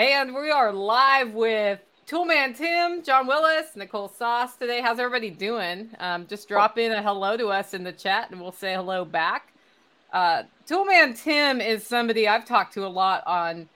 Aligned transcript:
And 0.00 0.34
we 0.34 0.50
are 0.50 0.72
live 0.72 1.34
with 1.34 1.78
Toolman 2.06 2.56
Tim, 2.56 3.02
John 3.02 3.26
Willis, 3.26 3.76
Nicole 3.76 4.08
Sauce 4.08 4.56
today. 4.56 4.80
How's 4.80 4.98
everybody 4.98 5.28
doing? 5.28 5.90
Um, 5.98 6.26
just 6.26 6.48
drop 6.48 6.78
in 6.78 6.90
a 6.90 7.02
hello 7.02 7.36
to 7.36 7.48
us 7.48 7.74
in 7.74 7.84
the 7.84 7.92
chat 7.92 8.30
and 8.30 8.40
we'll 8.40 8.50
say 8.50 8.72
hello 8.72 9.04
back. 9.04 9.52
Uh, 10.10 10.44
Toolman 10.66 11.22
Tim 11.22 11.60
is 11.60 11.86
somebody 11.86 12.26
I've 12.26 12.46
talked 12.46 12.72
to 12.74 12.86
a 12.86 12.88
lot 12.88 13.22
on 13.26 13.68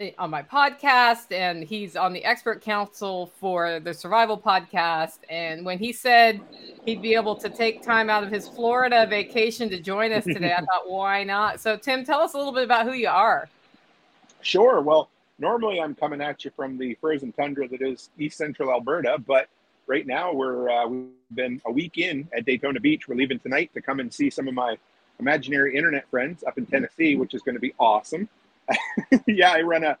eh, 0.00 0.10
on 0.18 0.28
my 0.28 0.42
podcast, 0.42 1.32
and 1.32 1.64
he's 1.64 1.96
on 1.96 2.12
the 2.12 2.22
expert 2.26 2.60
council 2.60 3.32
for 3.40 3.80
the 3.80 3.94
survival 3.94 4.36
podcast. 4.36 5.20
And 5.30 5.64
when 5.64 5.78
he 5.78 5.94
said 5.94 6.42
he'd 6.84 7.00
be 7.00 7.14
able 7.14 7.36
to 7.36 7.48
take 7.48 7.82
time 7.82 8.10
out 8.10 8.22
of 8.22 8.30
his 8.30 8.48
Florida 8.48 9.06
vacation 9.08 9.70
to 9.70 9.80
join 9.80 10.12
us 10.12 10.24
today, 10.24 10.52
I 10.52 10.60
thought, 10.60 10.90
why 10.90 11.24
not? 11.24 11.58
So, 11.58 11.78
Tim, 11.78 12.04
tell 12.04 12.20
us 12.20 12.34
a 12.34 12.36
little 12.36 12.52
bit 12.52 12.64
about 12.64 12.84
who 12.84 12.92
you 12.92 13.08
are. 13.08 13.48
Sure. 14.42 14.82
Well, 14.82 15.08
normally 15.38 15.80
I'm 15.80 15.94
coming 15.94 16.20
at 16.20 16.44
you 16.44 16.50
from 16.54 16.78
the 16.78 16.94
frozen 17.00 17.32
tundra 17.32 17.68
that 17.68 17.82
is 17.82 18.10
East 18.18 18.38
Central 18.38 18.70
Alberta, 18.70 19.18
but 19.26 19.48
right 19.86 20.06
now 20.06 20.32
we're 20.32 20.70
uh, 20.70 20.86
we've 20.86 21.08
been 21.34 21.60
a 21.66 21.72
week 21.72 21.98
in 21.98 22.28
at 22.36 22.44
Daytona 22.44 22.80
Beach. 22.80 23.08
We're 23.08 23.16
leaving 23.16 23.38
tonight 23.38 23.70
to 23.74 23.82
come 23.82 24.00
and 24.00 24.12
see 24.12 24.30
some 24.30 24.48
of 24.48 24.54
my 24.54 24.76
imaginary 25.18 25.76
internet 25.76 26.08
friends 26.10 26.44
up 26.44 26.58
in 26.58 26.66
Tennessee, 26.66 27.16
which 27.16 27.34
is 27.34 27.42
going 27.42 27.54
to 27.54 27.60
be 27.60 27.74
awesome. 27.78 28.28
yeah, 29.26 29.52
I 29.52 29.60
run 29.60 29.84
a 29.84 29.98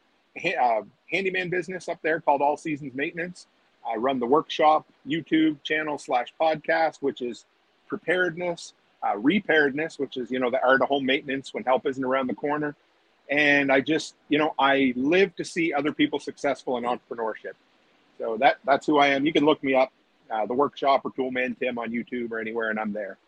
uh, 0.56 0.82
handyman 1.10 1.50
business 1.50 1.88
up 1.88 1.98
there 2.02 2.20
called 2.20 2.42
All 2.42 2.56
Seasons 2.56 2.94
Maintenance. 2.94 3.46
I 3.86 3.96
run 3.96 4.18
the 4.18 4.26
workshop 4.26 4.86
YouTube 5.06 5.62
channel 5.62 5.98
slash 5.98 6.32
podcast, 6.40 6.96
which 7.00 7.20
is 7.20 7.44
preparedness, 7.86 8.72
uh, 9.06 9.16
reparedness, 9.18 9.98
which 9.98 10.16
is 10.16 10.30
you 10.30 10.38
know 10.38 10.50
the 10.50 10.62
art 10.62 10.82
of 10.82 10.88
home 10.88 11.04
maintenance 11.04 11.52
when 11.52 11.64
help 11.64 11.86
isn't 11.86 12.04
around 12.04 12.28
the 12.28 12.34
corner. 12.34 12.74
And 13.30 13.72
I 13.72 13.80
just 13.80 14.14
you 14.28 14.38
know 14.38 14.54
I 14.58 14.92
live 14.96 15.34
to 15.36 15.44
see 15.44 15.72
other 15.72 15.92
people 15.92 16.18
successful 16.18 16.76
in 16.78 16.84
entrepreneurship. 16.84 17.54
So 18.18 18.36
that 18.38 18.58
that's 18.64 18.86
who 18.86 18.98
I 18.98 19.08
am. 19.08 19.24
You 19.26 19.32
can 19.32 19.44
look 19.44 19.62
me 19.62 19.74
up, 19.74 19.92
uh, 20.30 20.46
the 20.46 20.54
workshop 20.54 21.02
or 21.04 21.10
Toolman 21.12 21.58
Tim 21.58 21.78
on 21.78 21.90
YouTube 21.90 22.30
or 22.30 22.38
anywhere, 22.38 22.70
and 22.70 22.78
I'm 22.78 22.92
there. 22.92 23.18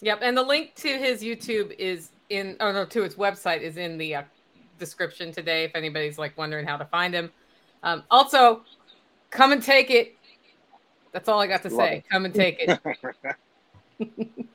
Yep, 0.00 0.20
and 0.22 0.36
the 0.36 0.42
link 0.42 0.74
to 0.76 0.88
his 0.88 1.22
YouTube 1.22 1.74
is 1.78 2.10
in, 2.30 2.56
oh 2.60 2.70
no, 2.70 2.84
to 2.84 3.02
his 3.02 3.16
website 3.16 3.62
is 3.62 3.76
in 3.76 3.98
the 3.98 4.16
uh, 4.16 4.22
description 4.78 5.32
today. 5.32 5.64
If 5.64 5.72
anybody's 5.74 6.18
like 6.18 6.38
wondering 6.38 6.66
how 6.66 6.76
to 6.76 6.84
find 6.84 7.12
him, 7.12 7.30
um, 7.82 8.04
also 8.10 8.62
come 9.30 9.52
and 9.52 9.62
take 9.62 9.90
it. 9.90 10.14
That's 11.12 11.28
all 11.28 11.40
I 11.40 11.46
got 11.46 11.62
to 11.62 11.68
Love 11.68 11.88
say. 11.88 11.96
It. 11.96 12.04
Come 12.10 12.24
and 12.26 12.34
take 12.34 12.60
it. 12.60 14.38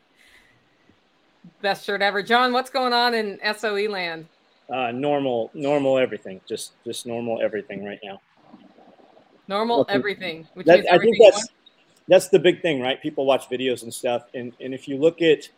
Best 1.62 1.86
shirt 1.86 2.02
ever, 2.02 2.24
John. 2.24 2.54
What's 2.54 2.70
going 2.70 2.94
on 2.94 3.14
in 3.14 3.40
SOE 3.58 3.90
land? 3.90 4.28
Uh, 4.70 4.92
normal, 4.92 5.52
normal 5.54 5.98
everything. 5.98 6.40
Just, 6.48 6.74
just 6.86 7.06
normal 7.06 7.42
everything 7.42 7.84
right 7.86 8.00
now. 8.04 8.22
Normal 9.48 9.86
everything. 9.90 10.48
Which 10.54 10.66
that, 10.68 10.86
I 10.92 10.98
think 10.98 11.18
that's 11.22 11.48
that's 12.08 12.30
the 12.30 12.40
big 12.40 12.62
thing, 12.62 12.82
right? 12.82 13.02
People 13.02 13.26
watch 13.26 13.50
videos 13.50 13.84
and 13.84 13.94
stuff, 13.94 14.24
and 14.34 14.54
and 14.60 14.74
if 14.74 14.88
you 14.88 14.98
look 14.98 15.22
at 15.22 15.50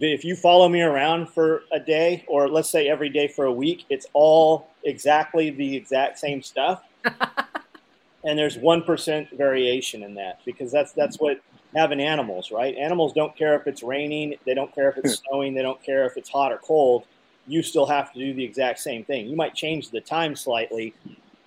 if 0.00 0.24
you 0.24 0.34
follow 0.34 0.68
me 0.68 0.82
around 0.82 1.28
for 1.28 1.62
a 1.72 1.80
day, 1.80 2.24
or 2.28 2.48
let's 2.48 2.68
say 2.68 2.88
every 2.88 3.08
day 3.08 3.28
for 3.28 3.44
a 3.44 3.52
week, 3.52 3.84
it's 3.88 4.06
all 4.12 4.68
exactly 4.82 5.50
the 5.50 5.76
exact 5.76 6.18
same 6.18 6.42
stuff. 6.42 6.82
and 8.24 8.38
there's 8.38 8.58
one 8.58 8.82
percent 8.82 9.28
variation 9.32 10.02
in 10.02 10.14
that 10.14 10.40
because 10.44 10.70
that's 10.70 10.92
that's 10.92 11.18
what 11.18 11.40
having 11.74 12.00
animals, 12.00 12.50
right? 12.50 12.74
Animals 12.76 13.12
don't 13.12 13.36
care 13.36 13.54
if 13.54 13.66
it's 13.66 13.82
raining, 13.82 14.34
they 14.44 14.54
don't 14.54 14.74
care 14.74 14.90
if 14.90 14.98
it's 14.98 15.22
snowing, 15.28 15.54
they 15.54 15.62
don't 15.62 15.82
care 15.82 16.04
if 16.06 16.16
it's 16.16 16.28
hot 16.28 16.52
or 16.52 16.58
cold. 16.58 17.04
You 17.46 17.62
still 17.62 17.86
have 17.86 18.12
to 18.12 18.18
do 18.18 18.34
the 18.34 18.44
exact 18.44 18.78
same 18.78 19.04
thing. 19.04 19.28
You 19.28 19.36
might 19.36 19.54
change 19.54 19.90
the 19.90 20.00
time 20.00 20.34
slightly, 20.34 20.94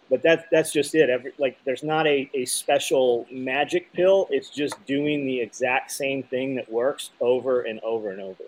but 0.10 0.22
that's 0.22 0.44
that's 0.52 0.72
just 0.72 0.94
it. 0.96 1.10
Every 1.10 1.34
like 1.38 1.58
there's 1.66 1.84
not 1.84 2.06
a, 2.08 2.30
a 2.34 2.46
special 2.46 3.26
magic 3.32 3.92
pill. 3.94 4.28
It's 4.30 4.50
just 4.50 4.84
doing 4.86 5.26
the 5.26 5.40
exact 5.40 5.92
same 5.92 6.24
thing 6.24 6.56
that 6.56 6.72
works 6.72 7.12
over 7.20 7.62
and 7.62 7.80
over 7.82 8.12
and 8.12 8.22
over. 8.22 8.44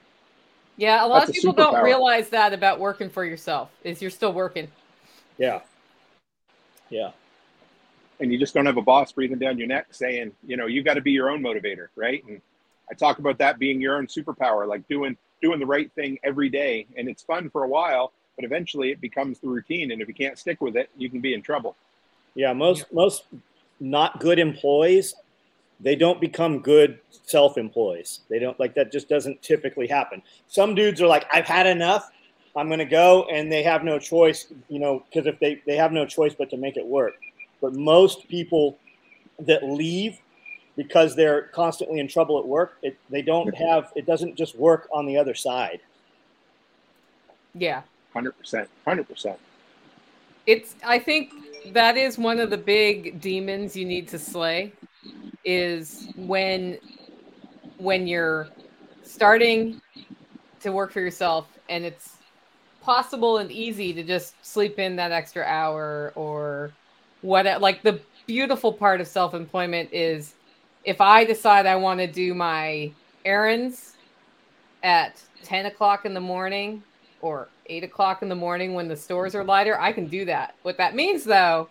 Yeah, 0.77 1.05
a 1.05 1.07
lot 1.07 1.19
that's 1.19 1.29
of 1.31 1.35
people 1.35 1.53
don't 1.53 1.83
realize 1.83 2.29
that 2.29 2.53
about 2.53 2.79
working 2.79 3.09
for 3.09 3.25
yourself. 3.25 3.69
Is 3.83 4.01
you're 4.01 4.11
still 4.11 4.31
working. 4.31 4.69
Yeah. 5.37 5.61
Yeah. 6.89 7.11
And 8.19 8.31
you 8.31 8.37
just 8.37 8.53
don't 8.53 8.65
have 8.65 8.77
a 8.77 8.81
boss 8.81 9.11
breathing 9.11 9.39
down 9.39 9.57
your 9.57 9.67
neck 9.67 9.87
saying, 9.91 10.31
you 10.45 10.57
know, 10.57 10.67
you've 10.67 10.85
got 10.85 10.95
to 10.95 11.01
be 11.01 11.11
your 11.11 11.29
own 11.29 11.41
motivator, 11.41 11.87
right? 11.95 12.23
And 12.25 12.41
I 12.89 12.93
talk 12.93 13.19
about 13.19 13.37
that 13.37 13.59
being 13.59 13.79
your 13.79 13.97
own 13.97 14.07
superpower, 14.07 14.67
like 14.67 14.87
doing 14.87 15.17
doing 15.41 15.59
the 15.59 15.65
right 15.65 15.91
thing 15.93 16.19
every 16.23 16.49
day, 16.49 16.85
and 16.97 17.07
it's 17.07 17.23
fun 17.23 17.49
for 17.49 17.63
a 17.63 17.67
while 17.67 18.13
but 18.39 18.45
eventually 18.45 18.89
it 18.89 19.01
becomes 19.01 19.39
the 19.39 19.47
routine 19.49 19.91
and 19.91 20.01
if 20.01 20.07
you 20.07 20.13
can't 20.13 20.39
stick 20.39 20.61
with 20.61 20.77
it 20.77 20.89
you 20.95 21.09
can 21.09 21.19
be 21.19 21.33
in 21.33 21.41
trouble. 21.41 21.75
Yeah 22.35 22.53
most 22.53 22.85
yeah. 22.89 22.95
most 22.95 23.23
not 23.81 24.19
good 24.21 24.39
employees 24.39 25.13
they 25.81 25.95
don't 25.95 26.19
become 26.19 26.59
good 26.59 26.99
self-employees. 27.09 28.21
They 28.29 28.39
don't 28.39 28.59
like 28.59 28.75
that 28.75 28.91
just 28.91 29.07
doesn't 29.07 29.41
typically 29.41 29.87
happen. 29.87 30.21
Some 30.47 30.73
dudes 30.73 31.01
are 31.01 31.07
like 31.07 31.25
i've 31.33 31.47
had 31.47 31.67
enough. 31.67 32.09
I'm 32.55 32.67
going 32.67 32.79
to 32.79 32.85
go 32.85 33.25
and 33.31 33.51
they 33.51 33.63
have 33.63 33.83
no 33.83 33.99
choice 33.99 34.47
you 34.69 34.79
know 34.79 35.03
because 35.09 35.27
if 35.27 35.37
they 35.39 35.61
they 35.67 35.75
have 35.75 35.91
no 35.91 36.05
choice 36.05 36.33
but 36.33 36.49
to 36.51 36.57
make 36.57 36.77
it 36.77 36.85
work. 36.85 37.15
But 37.59 37.73
most 37.73 38.29
people 38.29 38.77
that 39.39 39.63
leave 39.63 40.17
because 40.79 41.15
they're 41.15 41.43
constantly 41.61 41.99
in 41.99 42.07
trouble 42.07 42.39
at 42.39 42.47
work 42.47 42.77
it, 42.81 42.97
they 43.09 43.21
don't 43.21 43.53
have 43.55 43.91
it 43.95 44.05
doesn't 44.05 44.35
just 44.35 44.55
work 44.55 44.87
on 44.93 45.05
the 45.05 45.17
other 45.17 45.35
side 45.35 45.79
yeah 47.53 47.81
Hundred 48.13 48.31
percent, 48.37 48.69
hundred 48.85 49.07
percent. 49.07 49.37
It's. 50.47 50.75
I 50.83 50.97
think 50.97 51.31
that 51.73 51.95
is 51.95 52.17
one 52.17 52.39
of 52.39 52.49
the 52.49 52.57
big 52.57 53.21
demons 53.21 53.75
you 53.75 53.85
need 53.85 54.07
to 54.09 54.19
slay. 54.19 54.73
Is 55.45 56.09
when 56.15 56.79
when 57.77 58.07
you're 58.07 58.47
starting 59.03 59.79
to 60.59 60.71
work 60.71 60.91
for 60.91 60.99
yourself 60.99 61.47
and 61.69 61.85
it's 61.85 62.17
possible 62.81 63.37
and 63.37 63.51
easy 63.51 63.93
to 63.93 64.03
just 64.03 64.33
sleep 64.45 64.79
in 64.79 64.95
that 64.95 65.11
extra 65.11 65.43
hour 65.45 66.11
or 66.15 66.71
what 67.21 67.45
like 67.61 67.81
the 67.83 67.99
beautiful 68.25 68.73
part 68.73 68.99
of 68.99 69.07
self-employment 69.07 69.89
is 69.93 70.33
if 70.83 71.01
i 71.01 71.23
decide 71.23 71.65
i 71.65 71.75
want 71.75 71.99
to 71.99 72.07
do 72.07 72.33
my 72.33 72.91
errands 73.25 73.97
at 74.83 75.21
10 75.43 75.65
o'clock 75.65 76.05
in 76.05 76.13
the 76.13 76.19
morning 76.19 76.83
or 77.21 77.49
eight 77.67 77.83
o'clock 77.83 78.21
in 78.21 78.29
the 78.29 78.35
morning 78.35 78.73
when 78.73 78.87
the 78.87 78.95
stores 78.95 79.35
are 79.35 79.43
lighter, 79.43 79.79
I 79.79 79.91
can 79.91 80.07
do 80.07 80.25
that. 80.25 80.55
What 80.63 80.77
that 80.77 80.95
means 80.95 81.23
though 81.23 81.69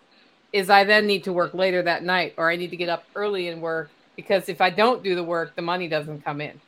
is 0.53 0.69
I 0.69 0.83
then 0.83 1.05
need 1.05 1.23
to 1.25 1.33
work 1.33 1.53
later 1.53 1.81
that 1.83 2.03
night 2.03 2.33
or 2.37 2.49
I 2.49 2.55
need 2.55 2.71
to 2.71 2.77
get 2.77 2.89
up 2.89 3.03
early 3.15 3.49
and 3.49 3.61
work 3.61 3.89
because 4.15 4.49
if 4.49 4.61
I 4.61 4.69
don't 4.69 5.03
do 5.03 5.15
the 5.15 5.23
work, 5.23 5.55
the 5.55 5.61
money 5.61 5.87
doesn't 5.87 6.23
come 6.23 6.41
in. 6.41 6.59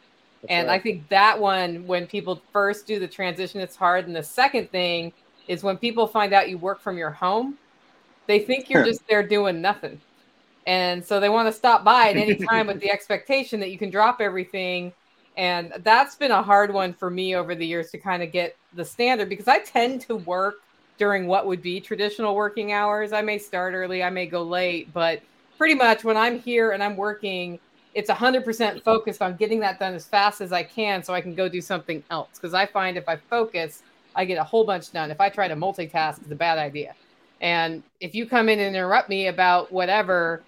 That's 0.41 0.51
and 0.51 0.67
right. 0.67 0.79
I 0.79 0.83
think 0.83 1.07
that 1.09 1.39
one, 1.39 1.85
when 1.87 2.07
people 2.07 2.41
first 2.51 2.87
do 2.87 2.99
the 2.99 3.07
transition, 3.07 3.61
it's 3.61 3.75
hard. 3.75 4.07
And 4.07 4.15
the 4.15 4.23
second 4.23 4.71
thing 4.71 5.13
is 5.47 5.63
when 5.63 5.77
people 5.77 6.07
find 6.07 6.33
out 6.33 6.49
you 6.49 6.57
work 6.57 6.81
from 6.81 6.97
your 6.97 7.11
home, 7.11 7.57
they 8.27 8.39
think 8.39 8.69
you're 8.69 8.85
just 8.85 9.05
there 9.07 9.27
doing 9.27 9.61
nothing. 9.61 9.99
And 10.67 11.03
so 11.03 11.19
they 11.19 11.29
want 11.29 11.47
to 11.47 11.53
stop 11.53 11.83
by 11.83 12.09
at 12.09 12.17
any 12.17 12.35
time 12.35 12.67
with 12.67 12.79
the 12.81 12.91
expectation 12.91 13.59
that 13.61 13.71
you 13.71 13.77
can 13.77 13.89
drop 13.89 14.21
everything 14.21 14.93
and 15.37 15.73
that's 15.79 16.15
been 16.15 16.31
a 16.31 16.43
hard 16.43 16.73
one 16.73 16.93
for 16.93 17.09
me 17.09 17.35
over 17.35 17.55
the 17.55 17.65
years 17.65 17.91
to 17.91 17.97
kind 17.97 18.21
of 18.21 18.31
get 18.31 18.55
the 18.73 18.83
standard 18.83 19.29
because 19.29 19.47
I 19.47 19.59
tend 19.59 20.01
to 20.01 20.15
work 20.15 20.55
during 20.97 21.25
what 21.25 21.47
would 21.47 21.61
be 21.61 21.79
traditional 21.79 22.35
working 22.35 22.73
hours. 22.73 23.13
I 23.13 23.21
may 23.21 23.37
start 23.37 23.73
early, 23.73 24.03
I 24.03 24.09
may 24.09 24.25
go 24.25 24.43
late, 24.43 24.93
but 24.93 25.21
pretty 25.57 25.75
much 25.75 26.03
when 26.03 26.17
I'm 26.17 26.39
here 26.39 26.71
and 26.71 26.83
I'm 26.83 26.97
working, 26.97 27.59
it's 27.93 28.09
100% 28.09 28.83
focused 28.83 29.21
on 29.21 29.35
getting 29.35 29.59
that 29.61 29.79
done 29.79 29.93
as 29.93 30.05
fast 30.05 30.41
as 30.41 30.51
I 30.51 30.63
can 30.63 31.03
so 31.03 31.13
I 31.13 31.21
can 31.21 31.33
go 31.33 31.49
do 31.49 31.61
something 31.61 32.03
else. 32.11 32.29
Because 32.35 32.53
I 32.53 32.65
find 32.65 32.97
if 32.97 33.07
I 33.07 33.15
focus, 33.15 33.83
I 34.15 34.25
get 34.25 34.37
a 34.37 34.43
whole 34.43 34.65
bunch 34.65 34.91
done. 34.91 35.11
If 35.11 35.19
I 35.19 35.29
try 35.29 35.47
to 35.47 35.55
multitask, 35.55 36.19
it's 36.21 36.31
a 36.31 36.35
bad 36.35 36.57
idea. 36.57 36.93
And 37.39 37.83
if 37.99 38.13
you 38.13 38.27
come 38.27 38.49
in 38.49 38.59
and 38.59 38.75
interrupt 38.75 39.09
me 39.09 39.27
about 39.27 39.71
whatever, 39.71 40.43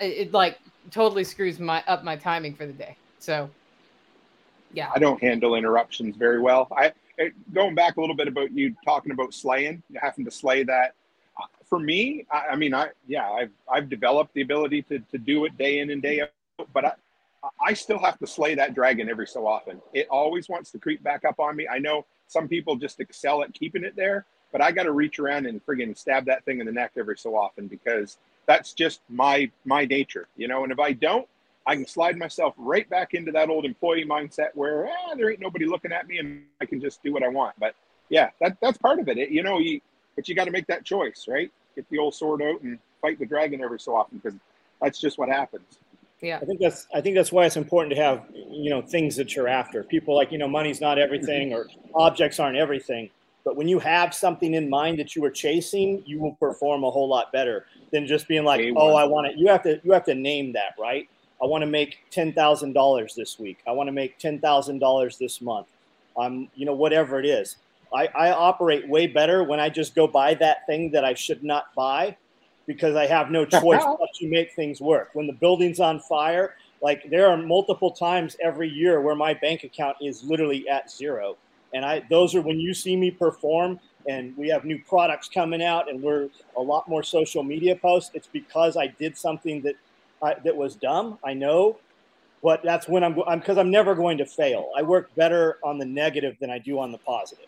it, 0.00 0.06
it 0.06 0.32
like 0.32 0.58
totally 0.90 1.24
screws 1.24 1.58
my 1.58 1.82
up 1.86 2.04
my 2.04 2.16
timing 2.16 2.54
for 2.54 2.66
the 2.66 2.72
day. 2.72 2.96
So, 3.18 3.50
yeah, 4.72 4.90
I 4.94 4.98
don't 4.98 5.20
handle 5.20 5.54
interruptions 5.54 6.16
very 6.16 6.40
well. 6.40 6.68
I 6.76 6.92
going 7.52 7.74
back 7.74 7.96
a 7.96 8.00
little 8.00 8.16
bit 8.16 8.28
about 8.28 8.52
you 8.52 8.74
talking 8.84 9.12
about 9.12 9.34
slaying, 9.34 9.82
having 9.96 10.24
to 10.24 10.30
slay 10.30 10.64
that. 10.64 10.94
Uh, 11.40 11.46
for 11.64 11.78
me, 11.78 12.26
I, 12.30 12.48
I 12.52 12.56
mean, 12.56 12.74
I 12.74 12.90
yeah, 13.06 13.30
I've 13.30 13.50
I've 13.70 13.88
developed 13.88 14.34
the 14.34 14.42
ability 14.42 14.82
to 14.82 14.98
to 14.98 15.18
do 15.18 15.44
it 15.44 15.56
day 15.56 15.78
in 15.80 15.90
and 15.90 16.02
day 16.02 16.20
out, 16.22 16.30
but 16.72 16.84
I. 16.84 16.92
I 17.60 17.74
still 17.74 17.98
have 17.98 18.18
to 18.20 18.26
slay 18.26 18.54
that 18.54 18.74
dragon 18.74 19.10
every 19.10 19.26
so 19.26 19.46
often. 19.46 19.78
It 19.92 20.08
always 20.08 20.48
wants 20.48 20.70
to 20.70 20.78
creep 20.78 21.02
back 21.02 21.26
up 21.26 21.38
on 21.38 21.54
me. 21.54 21.68
I 21.68 21.78
know 21.78 22.06
some 22.26 22.48
people 22.48 22.74
just 22.74 23.00
excel 23.00 23.42
at 23.42 23.52
keeping 23.52 23.84
it 23.84 23.94
there, 23.96 24.24
but 24.50 24.62
I 24.62 24.72
got 24.72 24.84
to 24.84 24.92
reach 24.92 25.18
around 25.18 25.44
and 25.44 25.60
friggin' 25.66 25.94
stab 25.94 26.24
that 26.24 26.42
thing 26.46 26.60
in 26.60 26.64
the 26.64 26.72
neck 26.72 26.92
every 26.96 27.18
so 27.18 27.36
often 27.36 27.66
because 27.66 28.16
that's 28.46 28.72
just 28.72 29.00
my 29.08 29.50
my 29.64 29.84
nature, 29.84 30.28
you 30.36 30.48
know. 30.48 30.62
And 30.62 30.72
if 30.72 30.78
I 30.78 30.92
don't, 30.92 31.28
I 31.66 31.76
can 31.76 31.86
slide 31.86 32.16
myself 32.16 32.54
right 32.56 32.88
back 32.88 33.14
into 33.14 33.32
that 33.32 33.48
old 33.48 33.64
employee 33.64 34.04
mindset 34.04 34.48
where 34.54 34.86
eh, 34.86 35.14
there 35.16 35.30
ain't 35.30 35.40
nobody 35.40 35.66
looking 35.66 35.92
at 35.92 36.06
me 36.06 36.18
and 36.18 36.44
I 36.60 36.66
can 36.66 36.80
just 36.80 37.02
do 37.02 37.12
what 37.12 37.22
I 37.22 37.28
want. 37.28 37.54
But 37.58 37.74
yeah, 38.10 38.30
that, 38.40 38.58
that's 38.60 38.78
part 38.78 38.98
of 38.98 39.08
it. 39.08 39.18
it 39.18 39.30
you 39.30 39.42
know, 39.42 39.58
you, 39.58 39.80
but 40.14 40.28
you 40.28 40.34
got 40.34 40.44
to 40.44 40.50
make 40.50 40.66
that 40.66 40.84
choice, 40.84 41.26
right? 41.26 41.50
Get 41.74 41.88
the 41.88 41.98
old 41.98 42.14
sword 42.14 42.42
out 42.42 42.60
and 42.60 42.78
fight 43.00 43.18
the 43.18 43.26
dragon 43.26 43.62
every 43.62 43.80
so 43.80 43.96
often 43.96 44.18
because 44.18 44.38
that's 44.80 45.00
just 45.00 45.18
what 45.18 45.28
happens. 45.28 45.78
Yeah. 46.20 46.38
I 46.40 46.44
think 46.44 46.60
that's 46.60 46.86
I 46.94 47.00
think 47.00 47.16
that's 47.16 47.32
why 47.32 47.44
it's 47.44 47.56
important 47.56 47.94
to 47.94 48.02
have 48.02 48.24
you 48.32 48.70
know 48.70 48.80
things 48.80 49.16
that 49.16 49.34
you're 49.34 49.48
after. 49.48 49.82
People 49.82 50.14
like 50.14 50.32
you 50.32 50.38
know 50.38 50.48
money's 50.48 50.80
not 50.80 50.98
everything 50.98 51.52
or 51.52 51.66
objects 51.94 52.38
aren't 52.38 52.56
everything, 52.56 53.10
but 53.44 53.56
when 53.56 53.68
you 53.68 53.78
have 53.78 54.14
something 54.14 54.54
in 54.54 54.70
mind 54.70 54.98
that 54.98 55.14
you 55.14 55.24
are 55.24 55.30
chasing, 55.30 56.02
you 56.06 56.18
will 56.18 56.34
perform 56.34 56.82
a 56.82 56.90
whole 56.90 57.08
lot 57.08 57.30
better 57.32 57.66
than 57.92 58.06
just 58.06 58.26
being 58.26 58.44
like, 58.44 58.72
oh, 58.76 58.94
I 58.94 59.04
want 59.04 59.26
it. 59.26 59.36
You 59.36 59.48
have 59.48 59.62
to 59.64 59.80
you 59.84 59.92
have 59.92 60.04
to 60.06 60.14
name 60.14 60.52
that, 60.54 60.74
right? 60.78 61.08
I 61.42 61.46
want 61.46 61.62
to 61.62 61.66
make 61.66 61.98
ten 62.10 62.32
thousand 62.32 62.72
dollars 62.72 63.14
this 63.14 63.38
week. 63.38 63.58
I 63.66 63.72
want 63.72 63.88
to 63.88 63.92
make 63.92 64.18
ten 64.18 64.40
thousand 64.40 64.78
dollars 64.78 65.18
this 65.18 65.42
month. 65.42 65.66
Um, 66.16 66.48
you 66.54 66.64
know, 66.64 66.74
whatever 66.74 67.18
it 67.20 67.26
is. 67.26 67.56
I, 67.92 68.08
I 68.08 68.32
operate 68.32 68.88
way 68.88 69.06
better 69.06 69.44
when 69.44 69.60
I 69.60 69.68
just 69.68 69.94
go 69.94 70.08
buy 70.08 70.34
that 70.34 70.66
thing 70.66 70.90
that 70.92 71.04
I 71.04 71.14
should 71.14 71.44
not 71.44 71.66
buy 71.76 72.16
because 72.66 72.96
I 72.96 73.06
have 73.06 73.30
no 73.30 73.44
choice 73.44 73.84
but 73.84 74.08
to 74.16 74.28
make 74.28 74.52
things 74.54 74.80
work. 74.80 75.10
When 75.12 75.26
the 75.26 75.32
building's 75.32 75.80
on 75.80 76.00
fire, 76.00 76.54
like 76.82 77.08
there 77.10 77.28
are 77.28 77.36
multiple 77.36 77.90
times 77.90 78.36
every 78.42 78.68
year 78.68 79.00
where 79.00 79.14
my 79.14 79.34
bank 79.34 79.64
account 79.64 79.96
is 80.00 80.24
literally 80.24 80.68
at 80.68 80.90
zero. 80.90 81.36
And 81.74 81.84
I 81.84 82.02
those 82.08 82.34
are 82.34 82.40
when 82.40 82.58
you 82.58 82.72
see 82.72 82.96
me 82.96 83.10
perform 83.10 83.78
and 84.08 84.36
we 84.36 84.48
have 84.48 84.64
new 84.64 84.80
products 84.88 85.28
coming 85.28 85.62
out 85.62 85.90
and 85.90 86.02
we're 86.02 86.28
a 86.56 86.62
lot 86.62 86.88
more 86.88 87.02
social 87.02 87.42
media 87.42 87.76
posts. 87.76 88.10
It's 88.14 88.28
because 88.28 88.76
I 88.76 88.86
did 88.86 89.18
something 89.18 89.60
that 89.62 89.74
I, 90.22 90.34
that 90.44 90.56
was 90.56 90.76
dumb. 90.76 91.18
I 91.24 91.34
know, 91.34 91.78
but 92.42 92.62
that's 92.62 92.88
when 92.88 93.02
I'm 93.02 93.14
because 93.14 93.26
I'm, 93.28 93.38
because 93.40 93.58
I'm 93.58 93.70
never 93.70 93.94
going 93.94 94.18
to 94.18 94.26
fail. 94.26 94.70
I 94.76 94.82
work 94.82 95.14
better 95.14 95.58
on 95.62 95.78
the 95.78 95.84
negative 95.84 96.36
than 96.40 96.50
I 96.50 96.58
do 96.58 96.78
on 96.78 96.92
the 96.92 96.98
positive. 96.98 97.46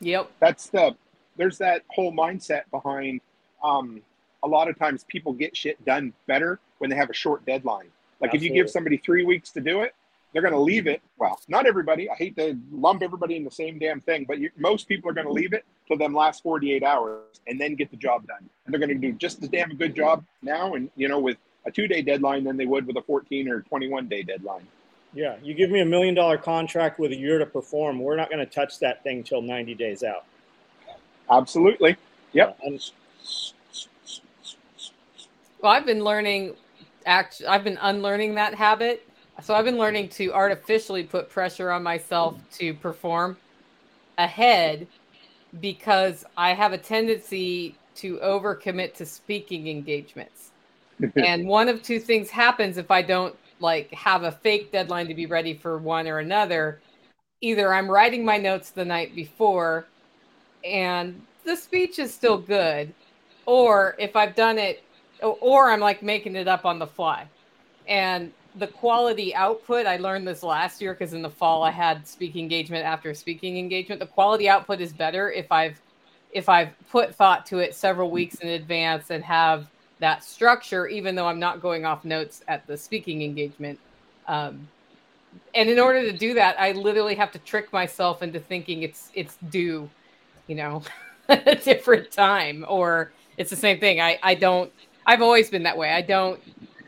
Yep. 0.00 0.30
That's 0.40 0.68
the 0.68 0.94
there's 1.36 1.58
that 1.58 1.82
whole 1.88 2.12
mindset 2.12 2.62
behind 2.70 3.20
um, 3.64 4.02
a 4.42 4.48
lot 4.48 4.68
of 4.68 4.78
times 4.78 5.04
people 5.08 5.32
get 5.32 5.56
shit 5.56 5.82
done 5.84 6.12
better 6.26 6.58
when 6.78 6.90
they 6.90 6.96
have 6.96 7.10
a 7.10 7.14
short 7.14 7.46
deadline. 7.46 7.86
Like 8.20 8.30
Absolutely. 8.30 8.36
if 8.36 8.42
you 8.42 8.62
give 8.62 8.70
somebody 8.70 8.96
three 8.98 9.24
weeks 9.24 9.50
to 9.50 9.60
do 9.60 9.82
it, 9.82 9.94
they're 10.32 10.42
going 10.42 10.54
to 10.54 10.60
leave 10.60 10.86
it. 10.86 11.02
Well, 11.18 11.38
not 11.48 11.66
everybody. 11.66 12.10
I 12.10 12.14
hate 12.14 12.36
to 12.36 12.58
lump 12.70 13.02
everybody 13.02 13.36
in 13.36 13.44
the 13.44 13.50
same 13.50 13.78
damn 13.78 14.00
thing, 14.00 14.24
but 14.26 14.38
you, 14.38 14.50
most 14.56 14.88
people 14.88 15.10
are 15.10 15.12
going 15.12 15.26
to 15.26 15.32
leave 15.32 15.52
it 15.52 15.64
till 15.86 15.98
them 15.98 16.14
last 16.14 16.42
48 16.42 16.82
hours 16.82 17.40
and 17.46 17.60
then 17.60 17.74
get 17.74 17.90
the 17.90 17.96
job 17.96 18.26
done. 18.26 18.48
And 18.64 18.72
they're 18.72 18.80
going 18.80 18.88
to 18.88 18.94
do 18.94 19.12
just 19.12 19.42
as 19.42 19.48
damn 19.48 19.70
a 19.70 19.74
good 19.74 19.94
job 19.94 20.24
now, 20.42 20.74
and 20.74 20.90
you 20.96 21.08
know, 21.08 21.18
with 21.18 21.36
a 21.66 21.70
two 21.70 21.86
day 21.86 22.02
deadline 22.02 22.44
than 22.44 22.56
they 22.56 22.66
would 22.66 22.86
with 22.86 22.96
a 22.96 23.02
14 23.02 23.48
or 23.48 23.60
21 23.62 24.08
day 24.08 24.22
deadline. 24.22 24.66
Yeah, 25.14 25.36
you 25.42 25.52
give 25.52 25.70
me 25.70 25.80
a 25.80 25.84
million 25.84 26.14
dollar 26.14 26.38
contract 26.38 26.98
with 26.98 27.12
a 27.12 27.16
year 27.16 27.38
to 27.38 27.46
perform. 27.46 27.98
We're 27.98 28.16
not 28.16 28.30
going 28.30 28.38
to 28.38 28.50
touch 28.50 28.78
that 28.78 29.02
thing 29.02 29.22
till 29.22 29.42
90 29.42 29.74
days 29.74 30.02
out. 30.02 30.24
Absolutely. 31.30 31.96
Yep. 32.32 32.58
Uh, 32.66 32.70
yeah, 32.70 32.78
well, 35.60 35.72
I've 35.72 35.86
been 35.86 36.02
learning. 36.02 36.54
Act. 37.04 37.42
I've 37.48 37.64
been 37.64 37.78
unlearning 37.80 38.36
that 38.36 38.54
habit. 38.54 39.08
So 39.40 39.54
I've 39.54 39.64
been 39.64 39.78
learning 39.78 40.08
to 40.10 40.32
artificially 40.32 41.04
put 41.04 41.30
pressure 41.30 41.70
on 41.70 41.82
myself 41.82 42.36
to 42.58 42.74
perform 42.74 43.36
ahead 44.18 44.86
because 45.60 46.24
I 46.36 46.54
have 46.54 46.72
a 46.72 46.78
tendency 46.78 47.74
to 47.96 48.18
overcommit 48.18 48.94
to 48.94 49.06
speaking 49.06 49.68
engagements. 49.68 50.50
and 51.16 51.46
one 51.46 51.68
of 51.68 51.82
two 51.82 51.98
things 51.98 52.30
happens 52.30 52.76
if 52.76 52.90
I 52.90 53.02
don't 53.02 53.34
like 53.58 53.92
have 53.92 54.22
a 54.22 54.32
fake 54.32 54.70
deadline 54.70 55.08
to 55.08 55.14
be 55.14 55.26
ready 55.26 55.54
for 55.54 55.78
one 55.78 56.06
or 56.06 56.18
another. 56.18 56.80
Either 57.40 57.72
I'm 57.72 57.90
writing 57.90 58.24
my 58.24 58.36
notes 58.36 58.70
the 58.70 58.84
night 58.84 59.14
before 59.14 59.86
and 60.64 61.20
the 61.44 61.56
speech 61.56 61.98
is 61.98 62.12
still 62.14 62.38
good, 62.38 62.92
or 63.46 63.96
if 63.98 64.14
I've 64.14 64.34
done 64.34 64.58
it, 64.58 64.82
or 65.20 65.70
I'm 65.70 65.80
like 65.80 66.02
making 66.02 66.36
it 66.36 66.48
up 66.48 66.64
on 66.64 66.78
the 66.78 66.86
fly. 66.86 67.26
And 67.88 68.32
the 68.56 68.66
quality 68.66 69.34
output, 69.34 69.86
I 69.86 69.96
learned 69.96 70.26
this 70.26 70.42
last 70.42 70.80
year 70.80 70.92
because 70.92 71.14
in 71.14 71.22
the 71.22 71.30
fall 71.30 71.62
I 71.62 71.70
had 71.70 72.06
speaking 72.06 72.42
engagement 72.42 72.84
after 72.84 73.14
speaking 73.14 73.58
engagement. 73.58 74.00
The 74.00 74.06
quality 74.06 74.48
output 74.48 74.80
is 74.80 74.92
better 74.92 75.30
if 75.30 75.50
I've 75.50 75.80
if 76.32 76.48
I've 76.48 76.70
put 76.90 77.14
thought 77.14 77.44
to 77.46 77.58
it 77.58 77.74
several 77.74 78.10
weeks 78.10 78.36
in 78.36 78.48
advance 78.48 79.10
and 79.10 79.22
have 79.22 79.66
that 79.98 80.24
structure, 80.24 80.86
even 80.86 81.14
though 81.14 81.26
I'm 81.26 81.38
not 81.38 81.60
going 81.60 81.84
off 81.84 82.04
notes 82.04 82.42
at 82.48 82.66
the 82.66 82.76
speaking 82.76 83.22
engagement. 83.22 83.78
Um, 84.26 84.66
and 85.54 85.68
in 85.68 85.78
order 85.78 86.02
to 86.02 86.16
do 86.16 86.34
that, 86.34 86.58
I 86.58 86.72
literally 86.72 87.14
have 87.14 87.32
to 87.32 87.38
trick 87.38 87.72
myself 87.72 88.22
into 88.22 88.40
thinking 88.40 88.82
it's 88.82 89.10
it's 89.14 89.36
due, 89.50 89.88
you 90.46 90.54
know, 90.56 90.82
a 91.28 91.54
different 91.54 92.10
time, 92.10 92.64
or 92.68 93.12
it's 93.36 93.50
the 93.50 93.56
same 93.56 93.80
thing. 93.80 94.00
I 94.00 94.18
I 94.22 94.34
don't. 94.34 94.70
I've 95.06 95.22
always 95.22 95.50
been 95.50 95.64
that 95.64 95.76
way. 95.76 95.90
I 95.90 96.02
don't 96.02 96.40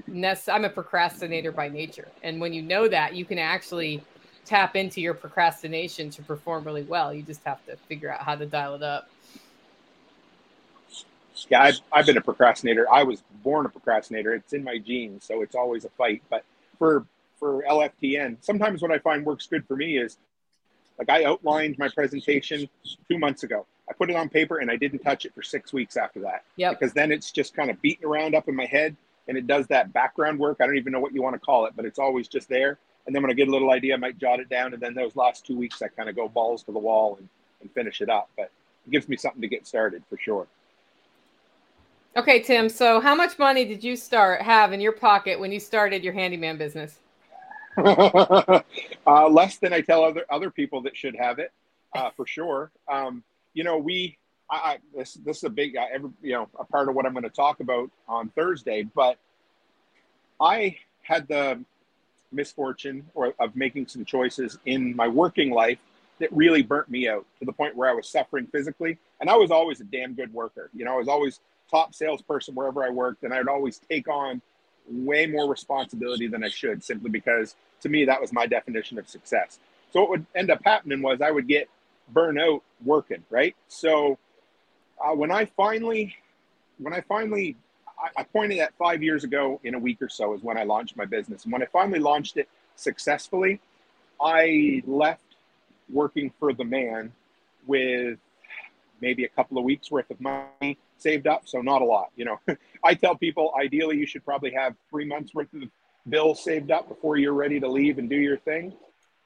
I'm 0.08 0.64
a 0.64 0.70
procrastinator 0.70 1.52
by 1.52 1.68
nature. 1.68 2.08
And 2.22 2.40
when 2.40 2.52
you 2.52 2.62
know 2.62 2.88
that, 2.88 3.14
you 3.14 3.24
can 3.24 3.38
actually 3.38 4.02
tap 4.44 4.76
into 4.76 5.00
your 5.00 5.14
procrastination 5.14 6.10
to 6.10 6.22
perform 6.22 6.64
really 6.64 6.82
well. 6.82 7.12
You 7.12 7.22
just 7.22 7.42
have 7.44 7.64
to 7.66 7.76
figure 7.88 8.12
out 8.12 8.20
how 8.20 8.34
to 8.34 8.46
dial 8.46 8.74
it 8.74 8.82
up. 8.82 9.08
Yeah, 11.48 11.62
I've, 11.62 11.80
I've 11.92 12.06
been 12.06 12.16
a 12.16 12.22
procrastinator. 12.22 12.90
I 12.92 13.02
was 13.02 13.22
born 13.42 13.66
a 13.66 13.68
procrastinator. 13.68 14.34
It's 14.34 14.52
in 14.52 14.62
my 14.62 14.78
genes, 14.78 15.24
so 15.24 15.42
it's 15.42 15.54
always 15.54 15.84
a 15.84 15.90
fight. 15.90 16.22
But 16.30 16.44
for 16.78 17.06
for 17.38 17.62
LFTN, 17.62 18.36
sometimes 18.40 18.80
what 18.80 18.92
I 18.92 18.98
find 18.98 19.24
works 19.26 19.46
good 19.46 19.66
for 19.66 19.76
me 19.76 19.98
is 19.98 20.16
like 20.98 21.10
I 21.10 21.24
outlined 21.24 21.76
my 21.78 21.88
presentation 21.88 22.68
two 23.10 23.18
months 23.18 23.42
ago. 23.42 23.66
I 23.90 23.92
put 23.92 24.08
it 24.08 24.16
on 24.16 24.28
paper 24.28 24.58
and 24.58 24.70
I 24.70 24.76
didn't 24.76 25.00
touch 25.00 25.26
it 25.26 25.34
for 25.34 25.42
six 25.42 25.72
weeks 25.72 25.96
after 25.96 26.20
that. 26.20 26.44
Yeah. 26.56 26.70
Because 26.70 26.92
then 26.92 27.10
it's 27.10 27.30
just 27.30 27.54
kind 27.54 27.70
of 27.70 27.82
beating 27.82 28.06
around 28.06 28.34
up 28.34 28.48
in 28.48 28.54
my 28.54 28.64
head 28.64 28.96
and 29.28 29.38
it 29.38 29.46
does 29.46 29.66
that 29.68 29.92
background 29.92 30.38
work. 30.38 30.58
I 30.60 30.66
don't 30.66 30.76
even 30.76 30.92
know 30.92 31.00
what 31.00 31.14
you 31.14 31.22
want 31.22 31.34
to 31.34 31.40
call 31.40 31.66
it, 31.66 31.74
but 31.76 31.84
it's 31.84 31.98
always 31.98 32.28
just 32.28 32.48
there. 32.48 32.78
And 33.06 33.14
then 33.14 33.22
when 33.22 33.30
I 33.30 33.34
get 33.34 33.48
a 33.48 33.50
little 33.50 33.70
idea, 33.70 33.94
I 33.94 33.96
might 33.98 34.18
jot 34.18 34.40
it 34.40 34.48
down. 34.48 34.72
And 34.72 34.82
then 34.82 34.94
those 34.94 35.14
last 35.16 35.46
two 35.46 35.56
weeks, 35.56 35.82
I 35.82 35.88
kind 35.88 36.08
of 36.08 36.16
go 36.16 36.28
balls 36.28 36.62
to 36.64 36.72
the 36.72 36.78
wall 36.78 37.16
and, 37.18 37.28
and 37.60 37.70
finish 37.72 38.00
it 38.00 38.08
up. 38.08 38.30
But 38.36 38.50
it 38.86 38.90
gives 38.90 39.08
me 39.08 39.16
something 39.16 39.42
to 39.42 39.48
get 39.48 39.66
started 39.66 40.02
for 40.08 40.16
sure. 40.18 40.46
Okay, 42.16 42.40
Tim. 42.40 42.68
So, 42.68 43.00
how 43.00 43.14
much 43.14 43.38
money 43.38 43.64
did 43.64 43.82
you 43.82 43.96
start 43.96 44.40
have 44.42 44.72
in 44.72 44.80
your 44.80 44.92
pocket 44.92 45.40
when 45.40 45.50
you 45.50 45.58
started 45.58 46.04
your 46.04 46.12
handyman 46.12 46.56
business? 46.56 47.00
uh, 47.76 48.62
less 49.28 49.56
than 49.56 49.72
I 49.72 49.80
tell 49.80 50.04
other 50.04 50.24
other 50.30 50.48
people 50.48 50.80
that 50.82 50.96
should 50.96 51.16
have 51.16 51.40
it, 51.40 51.50
uh, 51.94 52.10
for 52.16 52.24
sure. 52.26 52.70
Um, 52.90 53.24
you 53.52 53.64
know, 53.64 53.78
we 53.78 54.16
I, 54.50 54.78
this 54.94 55.14
this 55.14 55.38
is 55.38 55.44
a 55.44 55.50
big 55.50 55.74
every, 55.76 56.10
you 56.22 56.32
know 56.32 56.48
a 56.58 56.64
part 56.64 56.88
of 56.88 56.94
what 56.94 57.06
I'm 57.06 57.12
going 57.12 57.24
to 57.24 57.30
talk 57.30 57.60
about 57.60 57.90
on 58.08 58.28
Thursday. 58.30 58.82
But 58.82 59.18
I 60.40 60.78
had 61.02 61.26
the 61.28 61.60
misfortune 62.32 63.06
or 63.14 63.34
of 63.38 63.56
making 63.56 63.86
some 63.86 64.04
choices 64.04 64.58
in 64.66 64.94
my 64.96 65.08
working 65.08 65.50
life 65.50 65.78
that 66.18 66.32
really 66.32 66.62
burnt 66.62 66.88
me 66.88 67.08
out 67.08 67.26
to 67.38 67.44
the 67.44 67.52
point 67.52 67.76
where 67.76 67.88
I 67.88 67.92
was 67.92 68.08
suffering 68.08 68.46
physically. 68.46 68.98
And 69.20 69.28
I 69.28 69.36
was 69.36 69.50
always 69.50 69.80
a 69.80 69.84
damn 69.84 70.14
good 70.14 70.32
worker. 70.32 70.70
You 70.74 70.84
know, 70.84 70.94
I 70.94 70.98
was 70.98 71.08
always 71.08 71.40
top 71.70 71.94
salesperson 71.94 72.54
wherever 72.54 72.84
I 72.84 72.90
worked, 72.90 73.24
and 73.24 73.32
I'd 73.32 73.48
always 73.48 73.80
take 73.90 74.08
on 74.08 74.40
way 74.88 75.26
more 75.26 75.48
responsibility 75.48 76.26
than 76.26 76.44
I 76.44 76.48
should 76.48 76.84
simply 76.84 77.10
because 77.10 77.56
to 77.80 77.88
me 77.88 78.04
that 78.04 78.20
was 78.20 78.32
my 78.32 78.46
definition 78.46 78.98
of 78.98 79.08
success. 79.08 79.58
So 79.92 80.00
what 80.00 80.10
would 80.10 80.26
end 80.34 80.50
up 80.50 80.60
happening 80.64 81.00
was 81.00 81.20
I 81.20 81.30
would 81.30 81.48
get 81.48 81.68
burnout 82.12 82.60
working, 82.84 83.24
right? 83.30 83.56
So 83.68 84.18
uh, 85.02 85.14
when 85.14 85.30
I 85.30 85.46
finally, 85.56 86.14
when 86.78 86.92
I 86.92 87.00
finally, 87.02 87.56
I, 87.98 88.20
I 88.20 88.22
pointed 88.24 88.58
at 88.58 88.74
five 88.76 89.02
years 89.02 89.24
ago 89.24 89.60
in 89.64 89.74
a 89.74 89.78
week 89.78 90.02
or 90.02 90.08
so 90.08 90.34
is 90.34 90.42
when 90.42 90.58
I 90.58 90.64
launched 90.64 90.96
my 90.96 91.04
business. 91.04 91.44
And 91.44 91.52
when 91.52 91.62
I 91.62 91.66
finally 91.66 92.00
launched 92.00 92.36
it 92.36 92.48
successfully, 92.76 93.60
I 94.20 94.82
left 94.86 95.22
working 95.90 96.32
for 96.38 96.52
the 96.52 96.64
man 96.64 97.12
with 97.66 98.18
maybe 99.00 99.24
a 99.24 99.28
couple 99.28 99.58
of 99.58 99.64
weeks 99.64 99.90
worth 99.90 100.10
of 100.10 100.20
money 100.20 100.78
saved 100.98 101.26
up. 101.26 101.42
So 101.46 101.60
not 101.60 101.82
a 101.82 101.84
lot, 101.84 102.10
you 102.16 102.24
know. 102.24 102.40
I 102.84 102.94
tell 102.94 103.14
people 103.14 103.52
ideally 103.60 103.96
you 103.98 104.06
should 104.06 104.24
probably 104.24 104.52
have 104.52 104.74
three 104.90 105.04
months 105.04 105.34
worth 105.34 105.52
of 105.54 105.62
bills 106.08 106.42
saved 106.42 106.70
up 106.70 106.88
before 106.88 107.16
you're 107.16 107.34
ready 107.34 107.60
to 107.60 107.68
leave 107.68 107.98
and 107.98 108.08
do 108.08 108.16
your 108.16 108.38
thing. 108.38 108.74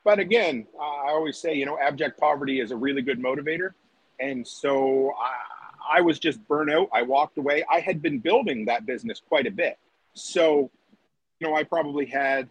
But 0.04 0.18
again, 0.18 0.66
I 0.80 1.10
always 1.10 1.36
say, 1.38 1.54
you 1.54 1.66
know, 1.66 1.78
abject 1.78 2.18
poverty 2.18 2.60
is 2.60 2.70
a 2.70 2.76
really 2.76 3.02
good 3.02 3.20
motivator. 3.20 3.70
And 4.20 4.46
so 4.46 5.12
I, 5.20 5.32
I 5.90 6.00
was 6.00 6.18
just 6.18 6.46
burnt 6.46 6.70
out. 6.70 6.88
I 6.92 7.02
walked 7.02 7.38
away. 7.38 7.64
I 7.70 7.80
had 7.80 8.02
been 8.02 8.18
building 8.18 8.64
that 8.66 8.86
business 8.86 9.22
quite 9.26 9.46
a 9.46 9.50
bit. 9.50 9.78
So, 10.14 10.70
you 11.40 11.48
know, 11.48 11.54
I 11.54 11.64
probably 11.64 12.06
had 12.06 12.48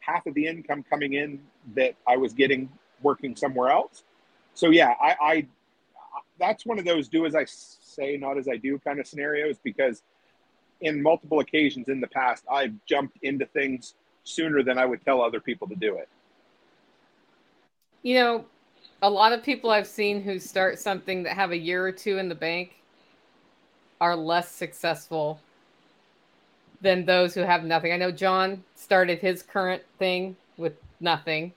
half 0.00 0.26
of 0.26 0.34
the 0.34 0.46
income 0.46 0.84
coming 0.88 1.14
in 1.14 1.40
that 1.74 1.94
I 2.06 2.16
was 2.16 2.32
getting 2.34 2.68
working 3.02 3.36
somewhere 3.36 3.70
else. 3.70 4.04
So 4.54 4.70
yeah, 4.70 4.94
I, 5.00 5.16
I 5.20 5.46
that's 6.38 6.66
one 6.66 6.78
of 6.78 6.84
those 6.84 7.08
do 7.08 7.26
as 7.26 7.34
I 7.34 7.44
say, 7.46 8.16
not 8.16 8.38
as 8.38 8.48
I 8.48 8.56
do 8.56 8.78
kind 8.78 9.00
of 9.00 9.06
scenarios 9.06 9.56
because 9.62 10.02
in 10.80 11.02
multiple 11.02 11.40
occasions 11.40 11.88
in 11.88 12.00
the 12.00 12.08
past, 12.08 12.44
I've 12.50 12.74
jumped 12.86 13.18
into 13.22 13.46
things 13.46 13.94
sooner 14.24 14.62
than 14.62 14.78
I 14.78 14.84
would 14.84 15.04
tell 15.04 15.22
other 15.22 15.40
people 15.40 15.68
to 15.68 15.74
do 15.74 15.96
it. 15.96 16.08
You 18.02 18.14
know, 18.16 18.44
a 19.04 19.10
lot 19.10 19.34
of 19.34 19.42
people 19.42 19.68
I've 19.68 19.86
seen 19.86 20.22
who 20.22 20.38
start 20.38 20.78
something 20.78 21.24
that 21.24 21.34
have 21.34 21.50
a 21.50 21.56
year 21.58 21.86
or 21.86 21.92
two 21.92 22.16
in 22.16 22.26
the 22.26 22.34
bank 22.34 22.72
are 24.00 24.16
less 24.16 24.50
successful 24.50 25.38
than 26.80 27.04
those 27.04 27.34
who 27.34 27.42
have 27.42 27.64
nothing. 27.64 27.92
I 27.92 27.98
know 27.98 28.10
John 28.10 28.64
started 28.74 29.18
his 29.18 29.42
current 29.42 29.82
thing 29.98 30.34
with 30.56 30.72
nothing 31.00 31.52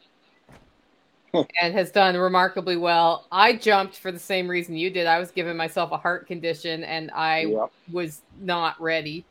and 1.34 1.74
has 1.74 1.90
done 1.90 2.18
remarkably 2.18 2.76
well. 2.76 3.28
I 3.32 3.56
jumped 3.56 3.96
for 3.96 4.12
the 4.12 4.20
same 4.20 4.50
reason 4.50 4.76
you 4.76 4.90
did. 4.90 5.08
I 5.08 5.18
was 5.18 5.32
giving 5.32 5.56
myself 5.56 5.94
a 5.94 5.98
heart 5.98 6.28
condition 6.28 6.84
and 6.84 7.10
I 7.12 7.46
yep. 7.46 7.72
was 7.94 8.24
not 8.42 8.80
ready. 8.82 9.24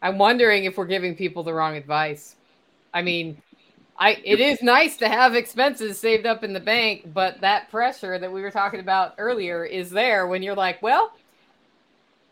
I'm 0.00 0.16
wondering 0.16 0.64
if 0.64 0.78
we're 0.78 0.86
giving 0.86 1.14
people 1.14 1.42
the 1.42 1.52
wrong 1.52 1.76
advice. 1.76 2.36
I 2.94 3.02
mean, 3.02 3.36
I 3.96 4.20
it 4.24 4.40
is 4.40 4.60
nice 4.62 4.96
to 4.98 5.08
have 5.08 5.34
expenses 5.34 5.98
saved 5.98 6.26
up 6.26 6.42
in 6.42 6.52
the 6.52 6.60
bank, 6.60 7.12
but 7.12 7.40
that 7.42 7.70
pressure 7.70 8.18
that 8.18 8.32
we 8.32 8.42
were 8.42 8.50
talking 8.50 8.80
about 8.80 9.14
earlier 9.18 9.64
is 9.64 9.90
there 9.90 10.26
when 10.26 10.42
you're 10.42 10.56
like, 10.56 10.82
well, 10.82 11.12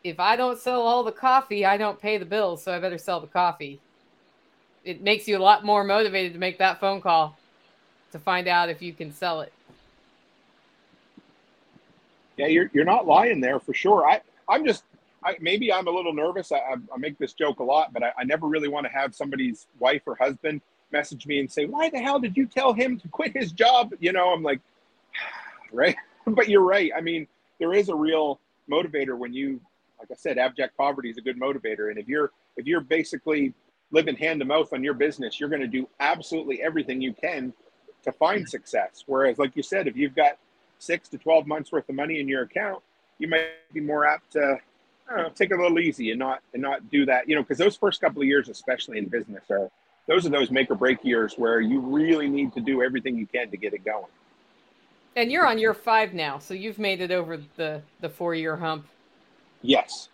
if 0.02 0.18
I 0.18 0.34
don't 0.34 0.58
sell 0.58 0.82
all 0.82 1.04
the 1.04 1.12
coffee, 1.12 1.64
I 1.64 1.76
don't 1.76 2.00
pay 2.00 2.18
the 2.18 2.24
bills, 2.24 2.64
so 2.64 2.72
I 2.72 2.80
better 2.80 2.98
sell 2.98 3.20
the 3.20 3.28
coffee. 3.28 3.80
It 4.84 5.02
makes 5.02 5.28
you 5.28 5.38
a 5.38 5.38
lot 5.38 5.64
more 5.64 5.84
motivated 5.84 6.32
to 6.32 6.40
make 6.40 6.58
that 6.58 6.80
phone 6.80 7.00
call 7.00 7.36
to 8.10 8.18
find 8.18 8.48
out 8.48 8.68
if 8.68 8.82
you 8.82 8.92
can 8.92 9.12
sell 9.12 9.40
it. 9.42 9.52
Yeah, 12.36 12.46
you're 12.46 12.70
you're 12.72 12.84
not 12.84 13.06
lying 13.06 13.40
there 13.40 13.60
for 13.60 13.72
sure. 13.72 14.04
I 14.04 14.20
I'm 14.48 14.66
just 14.66 14.82
I, 15.24 15.36
maybe 15.40 15.72
I'm 15.72 15.86
a 15.86 15.90
little 15.90 16.12
nervous. 16.12 16.50
I, 16.50 16.58
I, 16.58 16.96
make 16.98 17.16
this 17.18 17.32
joke 17.32 17.60
a 17.60 17.62
lot, 17.62 17.92
but 17.92 18.02
I, 18.02 18.12
I 18.18 18.24
never 18.24 18.48
really 18.48 18.66
want 18.66 18.86
to 18.86 18.92
have 18.92 19.14
somebody's 19.14 19.68
wife 19.78 20.02
or 20.06 20.16
husband 20.16 20.60
message 20.92 21.26
me 21.26 21.40
and 21.40 21.50
say, 21.50 21.66
"Why 21.66 21.90
the 21.90 21.98
hell 21.98 22.18
did 22.18 22.36
you 22.36 22.46
tell 22.46 22.72
him 22.72 22.98
to 23.00 23.08
quit 23.08 23.32
his 23.32 23.52
job?" 23.52 23.92
You 24.00 24.12
know, 24.12 24.32
I'm 24.32 24.42
like, 24.42 24.60
right. 25.72 25.96
but 26.26 26.48
you're 26.48 26.62
right. 26.62 26.90
I 26.96 27.00
mean, 27.00 27.26
there 27.58 27.74
is 27.74 27.88
a 27.88 27.94
real 27.94 28.38
motivator 28.70 29.16
when 29.16 29.32
you, 29.32 29.60
like 29.98 30.10
I 30.10 30.14
said, 30.14 30.38
abject 30.38 30.76
poverty 30.76 31.10
is 31.10 31.18
a 31.18 31.20
good 31.20 31.38
motivator, 31.38 31.90
and 31.90 31.98
if 31.98 32.08
you're 32.08 32.30
if 32.56 32.66
you're 32.66 32.80
basically 32.80 33.54
living 33.90 34.16
hand 34.16 34.40
to 34.40 34.46
mouth 34.46 34.72
on 34.72 34.82
your 34.82 34.94
business, 34.94 35.38
you're 35.38 35.50
going 35.50 35.60
to 35.60 35.66
do 35.66 35.88
absolutely 36.00 36.62
everything 36.62 37.00
you 37.00 37.12
can 37.12 37.52
to 38.02 38.12
find 38.12 38.48
success. 38.48 39.04
Whereas, 39.06 39.38
like 39.38 39.54
you 39.54 39.62
said, 39.62 39.86
if 39.86 39.96
you've 39.96 40.14
got 40.14 40.38
six 40.78 41.08
to 41.10 41.18
12 41.18 41.46
months 41.46 41.70
worth 41.70 41.88
of 41.88 41.94
money 41.94 42.18
in 42.18 42.26
your 42.26 42.42
account, 42.42 42.82
you 43.18 43.28
might 43.28 43.48
be 43.72 43.80
more 43.80 44.06
apt 44.06 44.32
to 44.32 44.58
know, 45.16 45.30
take 45.34 45.50
it 45.50 45.58
a 45.58 45.62
little 45.62 45.78
easy 45.78 46.10
and 46.10 46.18
not 46.18 46.40
and 46.52 46.62
not 46.62 46.90
do 46.90 47.06
that. 47.06 47.28
You 47.28 47.36
know, 47.36 47.42
because 47.42 47.58
those 47.58 47.76
first 47.76 48.00
couple 48.00 48.22
of 48.22 48.28
years, 48.28 48.48
especially 48.48 48.98
in 48.98 49.06
business, 49.06 49.44
are 49.50 49.70
those 50.06 50.26
are 50.26 50.30
those 50.30 50.50
make 50.50 50.70
or 50.70 50.74
break 50.74 51.04
years 51.04 51.34
where 51.34 51.60
you 51.60 51.80
really 51.80 52.28
need 52.28 52.52
to 52.54 52.60
do 52.60 52.82
everything 52.82 53.16
you 53.16 53.26
can 53.26 53.50
to 53.50 53.56
get 53.56 53.72
it 53.72 53.84
going. 53.84 54.06
And 55.14 55.30
you're 55.30 55.46
on 55.46 55.58
year 55.58 55.74
five 55.74 56.14
now, 56.14 56.38
so 56.38 56.54
you've 56.54 56.78
made 56.78 57.00
it 57.00 57.10
over 57.10 57.38
the 57.56 57.82
the 58.00 58.08
four 58.08 58.34
year 58.34 58.56
hump. 58.56 58.86
Yes, 59.60 60.08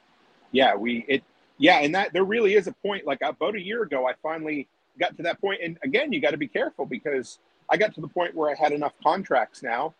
yeah, 0.52 0.74
we 0.74 1.04
it 1.08 1.22
yeah, 1.58 1.80
and 1.80 1.94
that 1.94 2.12
there 2.12 2.24
really 2.24 2.54
is 2.54 2.66
a 2.66 2.72
point. 2.72 3.06
Like 3.06 3.18
about 3.22 3.54
a 3.54 3.60
year 3.60 3.82
ago, 3.82 4.08
I 4.08 4.14
finally 4.22 4.66
got 4.98 5.16
to 5.16 5.22
that 5.22 5.40
point, 5.40 5.60
and 5.62 5.78
again, 5.82 6.12
you 6.12 6.20
got 6.20 6.32
to 6.32 6.36
be 6.36 6.48
careful 6.48 6.84
because 6.84 7.38
I 7.68 7.76
got 7.76 7.94
to 7.94 8.00
the 8.00 8.08
point 8.08 8.34
where 8.34 8.50
I 8.50 8.54
had 8.54 8.72
enough 8.72 8.92
contracts 9.02 9.62
now 9.62 9.94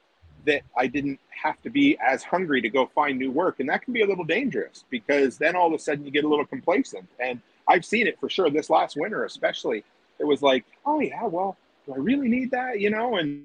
that 0.47 0.62
I 0.76 0.87
didn't 0.87 1.21
have 1.28 1.61
to 1.62 1.71
be 1.71 1.99
as 2.04 2.23
hungry 2.23 2.61
to 2.62 2.68
go 2.68 2.87
find 2.87 3.18
new 3.18 3.30
work. 3.30 3.61
And 3.61 3.68
that 3.68 3.83
can 3.83 3.92
be 3.92 4.02
a 4.02 4.07
little 4.07 4.25
dangerous 4.25 4.85
because 4.88 5.37
then 5.37 5.54
all 5.54 5.68
of 5.68 5.75
a 5.75 5.78
sudden 5.78 6.04
you 6.04 6.11
get 6.11 6.25
a 6.25 6.28
little 6.28 6.47
complacent. 6.47 7.07
And 7.21 7.40
I've 7.68 7.84
seen 7.84 8.06
it 8.06 8.18
for 8.18 8.28
sure 8.28 8.50
this 8.50 8.70
last 8.70 8.96
winter, 8.96 9.25
especially. 9.25 9.84
It 10.18 10.25
was 10.25 10.42
like, 10.42 10.64
oh, 10.87 11.00
yeah, 11.00 11.25
well, 11.25 11.56
do 11.87 11.94
I 11.94 11.98
really 11.98 12.28
need 12.28 12.50
that? 12.50 12.80
You 12.80 12.90
know? 12.90 13.16
And 13.16 13.44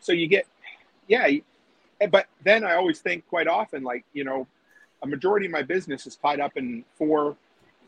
so 0.00 0.12
you 0.12 0.26
get, 0.26 0.46
yeah. 1.08 1.28
But 2.10 2.26
then 2.42 2.64
I 2.64 2.74
always 2.74 3.00
think 3.00 3.26
quite 3.28 3.48
often, 3.48 3.82
like, 3.82 4.04
you 4.12 4.24
know, 4.24 4.46
a 5.02 5.06
majority 5.06 5.46
of 5.46 5.52
my 5.52 5.62
business 5.62 6.06
is 6.06 6.16
tied 6.16 6.40
up 6.40 6.56
in 6.56 6.84
four 6.96 7.36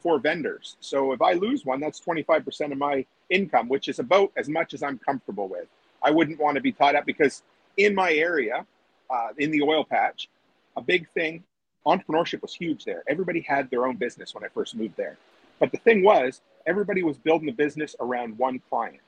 four 0.02 0.18
vendors. 0.20 0.76
So 0.80 1.12
if 1.12 1.20
I 1.20 1.32
lose 1.32 1.64
one, 1.64 1.80
that's 1.80 2.00
25% 2.00 2.70
of 2.70 2.78
my 2.78 3.04
income, 3.28 3.68
which 3.68 3.88
is 3.88 3.98
about 3.98 4.30
as 4.36 4.48
much 4.48 4.72
as 4.72 4.82
I'm 4.82 4.98
comfortable 4.98 5.48
with. 5.48 5.66
I 6.00 6.12
wouldn't 6.12 6.38
want 6.38 6.54
to 6.54 6.60
be 6.60 6.70
tied 6.70 6.94
up 6.94 7.06
because 7.06 7.42
in 7.76 7.92
my 7.92 8.12
area, 8.12 8.64
uh, 9.10 9.28
in 9.38 9.50
the 9.50 9.62
oil 9.62 9.84
patch, 9.84 10.28
a 10.76 10.80
big 10.80 11.08
thing, 11.10 11.42
entrepreneurship 11.86 12.42
was 12.42 12.54
huge 12.54 12.84
there. 12.84 13.02
Everybody 13.08 13.40
had 13.40 13.68
their 13.70 13.86
own 13.86 13.96
business 13.96 14.34
when 14.34 14.44
I 14.44 14.48
first 14.48 14.76
moved 14.76 14.96
there. 14.96 15.16
But 15.58 15.72
the 15.72 15.78
thing 15.78 16.02
was, 16.02 16.40
everybody 16.66 17.02
was 17.02 17.16
building 17.16 17.48
a 17.48 17.52
business 17.52 17.96
around 18.00 18.38
one 18.38 18.60
client. 18.68 19.00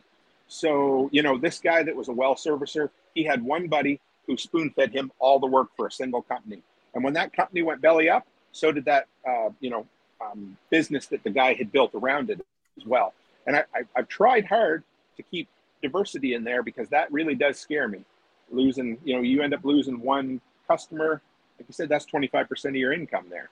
So, 0.49 1.11
you 1.12 1.23
know, 1.23 1.37
this 1.37 1.59
guy 1.59 1.83
that 1.83 1.95
was 1.95 2.09
a 2.09 2.12
well 2.12 2.35
servicer, 2.35 2.90
he 3.14 3.25
had 3.25 3.43
one 3.43 3.69
buddy 3.69 4.00
who 4.26 4.37
spoon 4.37 4.71
fed 4.71 4.93
him 4.93 5.11
all 5.19 5.38
the 5.38 5.47
work 5.47 5.69
for 5.76 5.87
a 5.87 5.93
single 5.93 6.23
company. 6.23 6.62
And 6.95 7.05
when 7.05 7.14
that 7.14 7.33
company 7.33 7.62
went 7.62 7.81
belly 7.81 8.09
up, 8.09 8.26
so 8.52 8.73
did 8.73 8.85
that, 8.87 9.07
uh, 9.28 9.50
you 9.61 9.71
know, 9.71 9.87
um, 10.21 10.57
business 10.71 11.07
that 11.07 11.23
the 11.23 11.31
guy 11.31 11.55
had 11.55 11.71
built 11.71 11.95
around 11.95 12.31
it 12.31 12.40
as 12.76 12.87
well. 12.87 13.12
And 13.47 13.57
I, 13.57 13.64
I, 13.75 13.83
I've 13.97 14.09
tried 14.09 14.47
hard 14.47 14.83
to 15.17 15.23
keep 15.23 15.49
diversity 15.83 16.35
in 16.35 16.45
there 16.45 16.62
because 16.62 16.88
that 16.88 17.12
really 17.12 17.35
does 17.35 17.59
scare 17.59 17.88
me. 17.88 18.05
Losing, 18.50 18.99
you 19.05 19.14
know, 19.14 19.23
you 19.23 19.43
end 19.43 19.55
up 19.55 19.64
losing 19.64 20.00
one 20.00 20.40
customer. 20.67 21.21
Like 21.59 21.69
you 21.69 21.73
said, 21.73 21.88
that's 21.88 22.07
25% 22.07 22.64
of 22.67 22.75
your 22.76 22.93
income 22.93 23.26
there. 23.31 23.50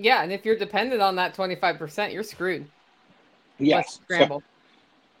Yeah. 0.00 0.22
And 0.22 0.32
if 0.32 0.44
you're 0.44 0.56
dependent 0.56 1.02
on 1.02 1.14
that 1.16 1.36
25%, 1.36 2.12
you're 2.12 2.22
screwed. 2.22 2.66
Yes. 3.58 4.00
scramble. 4.02 4.40
So, 4.40 4.44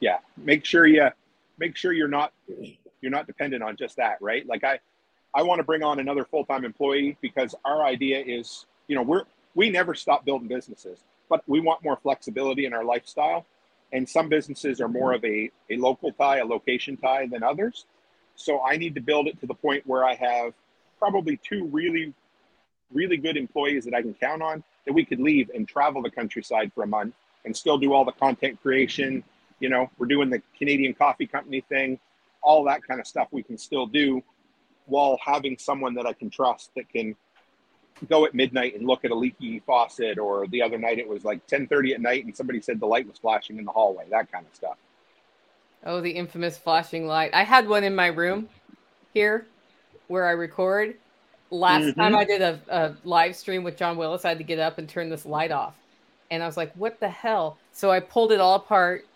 yeah. 0.00 0.18
Make 0.38 0.64
sure 0.64 0.86
you 0.86 1.08
make 1.58 1.76
sure 1.76 1.92
you're 1.92 2.08
not 2.08 2.32
you're 3.02 3.10
not 3.10 3.26
dependent 3.26 3.62
on 3.62 3.76
just 3.76 3.96
that, 3.96 4.16
right? 4.20 4.46
Like 4.46 4.64
I 4.64 4.80
I 5.34 5.42
want 5.42 5.58
to 5.58 5.64
bring 5.64 5.82
on 5.82 6.00
another 6.00 6.24
full-time 6.24 6.64
employee 6.64 7.16
because 7.20 7.54
our 7.64 7.84
idea 7.84 8.18
is, 8.18 8.66
you 8.88 8.96
know, 8.96 9.02
we're 9.02 9.24
we 9.54 9.68
never 9.68 9.94
stop 9.94 10.24
building 10.24 10.48
businesses, 10.48 11.04
but 11.28 11.42
we 11.46 11.60
want 11.60 11.84
more 11.84 11.98
flexibility 12.02 12.64
in 12.64 12.72
our 12.72 12.84
lifestyle. 12.84 13.44
And 13.92 14.08
some 14.08 14.28
businesses 14.28 14.80
are 14.80 14.88
more 14.88 15.12
of 15.12 15.24
a, 15.24 15.50
a 15.68 15.76
local 15.76 16.12
tie, 16.12 16.38
a 16.38 16.44
location 16.44 16.96
tie 16.96 17.26
than 17.26 17.42
others. 17.42 17.86
So 18.36 18.62
I 18.62 18.76
need 18.76 18.94
to 18.94 19.00
build 19.00 19.26
it 19.26 19.38
to 19.40 19.46
the 19.46 19.54
point 19.54 19.82
where 19.86 20.04
I 20.04 20.14
have 20.14 20.54
probably 20.98 21.38
two 21.42 21.66
really, 21.66 22.14
really 22.92 23.16
good 23.16 23.36
employees 23.36 23.84
that 23.84 23.94
I 23.94 24.02
can 24.02 24.14
count 24.14 24.42
on 24.42 24.62
that 24.86 24.92
we 24.92 25.04
could 25.04 25.20
leave 25.20 25.50
and 25.54 25.68
travel 25.68 26.02
the 26.02 26.10
countryside 26.10 26.72
for 26.74 26.84
a 26.84 26.86
month 26.86 27.14
and 27.44 27.56
still 27.56 27.78
do 27.78 27.92
all 27.92 28.04
the 28.04 28.12
content 28.12 28.60
creation. 28.60 29.22
You 29.60 29.68
know, 29.68 29.90
we're 29.98 30.06
doing 30.06 30.30
the 30.30 30.42
Canadian 30.56 30.94
Coffee 30.94 31.26
Company 31.26 31.60
thing, 31.62 31.98
all 32.42 32.64
that 32.64 32.82
kind 32.86 33.00
of 33.00 33.06
stuff 33.06 33.28
we 33.30 33.42
can 33.42 33.58
still 33.58 33.86
do 33.86 34.22
while 34.86 35.18
having 35.24 35.56
someone 35.58 35.94
that 35.94 36.06
I 36.06 36.12
can 36.12 36.30
trust 36.30 36.70
that 36.76 36.88
can 36.88 37.14
go 38.08 38.24
at 38.24 38.34
midnight 38.34 38.74
and 38.74 38.86
look 38.86 39.04
at 39.04 39.10
a 39.10 39.14
leaky 39.14 39.60
faucet 39.60 40.18
or 40.18 40.46
the 40.48 40.62
other 40.62 40.78
night 40.78 40.98
it 40.98 41.06
was 41.06 41.24
like 41.24 41.46
10:30 41.46 41.94
at 41.94 42.00
night 42.00 42.24
and 42.24 42.34
somebody 42.34 42.60
said 42.60 42.80
the 42.80 42.86
light 42.86 43.06
was 43.06 43.18
flashing 43.18 43.58
in 43.58 43.64
the 43.64 43.70
hallway 43.70 44.04
that 44.10 44.30
kind 44.32 44.46
of 44.46 44.54
stuff 44.54 44.76
oh 45.84 46.00
the 46.00 46.10
infamous 46.10 46.56
flashing 46.56 47.06
light 47.06 47.30
i 47.34 47.42
had 47.42 47.68
one 47.68 47.84
in 47.84 47.94
my 47.94 48.06
room 48.06 48.48
here 49.12 49.46
where 50.08 50.26
i 50.26 50.30
record 50.30 50.96
last 51.50 51.82
mm-hmm. 51.82 52.00
time 52.00 52.14
i 52.14 52.24
did 52.24 52.42
a, 52.42 52.60
a 52.68 52.94
live 53.04 53.34
stream 53.34 53.62
with 53.64 53.76
john 53.76 53.96
willis 53.96 54.24
i 54.24 54.28
had 54.28 54.38
to 54.38 54.44
get 54.44 54.58
up 54.58 54.78
and 54.78 54.88
turn 54.88 55.08
this 55.08 55.26
light 55.26 55.50
off 55.50 55.74
and 56.30 56.42
i 56.42 56.46
was 56.46 56.56
like 56.56 56.72
what 56.74 56.98
the 57.00 57.08
hell 57.08 57.56
so 57.72 57.90
i 57.90 57.98
pulled 57.98 58.32
it 58.32 58.40
all 58.40 58.54
apart 58.54 59.06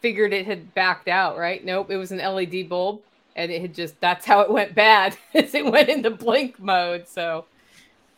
figured 0.00 0.32
it 0.32 0.46
had 0.46 0.72
backed 0.74 1.08
out 1.08 1.36
right 1.36 1.64
nope 1.64 1.90
it 1.90 1.96
was 1.96 2.12
an 2.12 2.18
led 2.18 2.68
bulb 2.68 3.00
and 3.34 3.50
it 3.50 3.60
had 3.60 3.74
just 3.74 3.98
that's 4.00 4.24
how 4.24 4.40
it 4.40 4.50
went 4.50 4.74
bad 4.74 5.16
as 5.34 5.54
it 5.54 5.64
went 5.64 5.88
into 5.88 6.10
blink 6.10 6.58
mode 6.60 7.06
so 7.08 7.44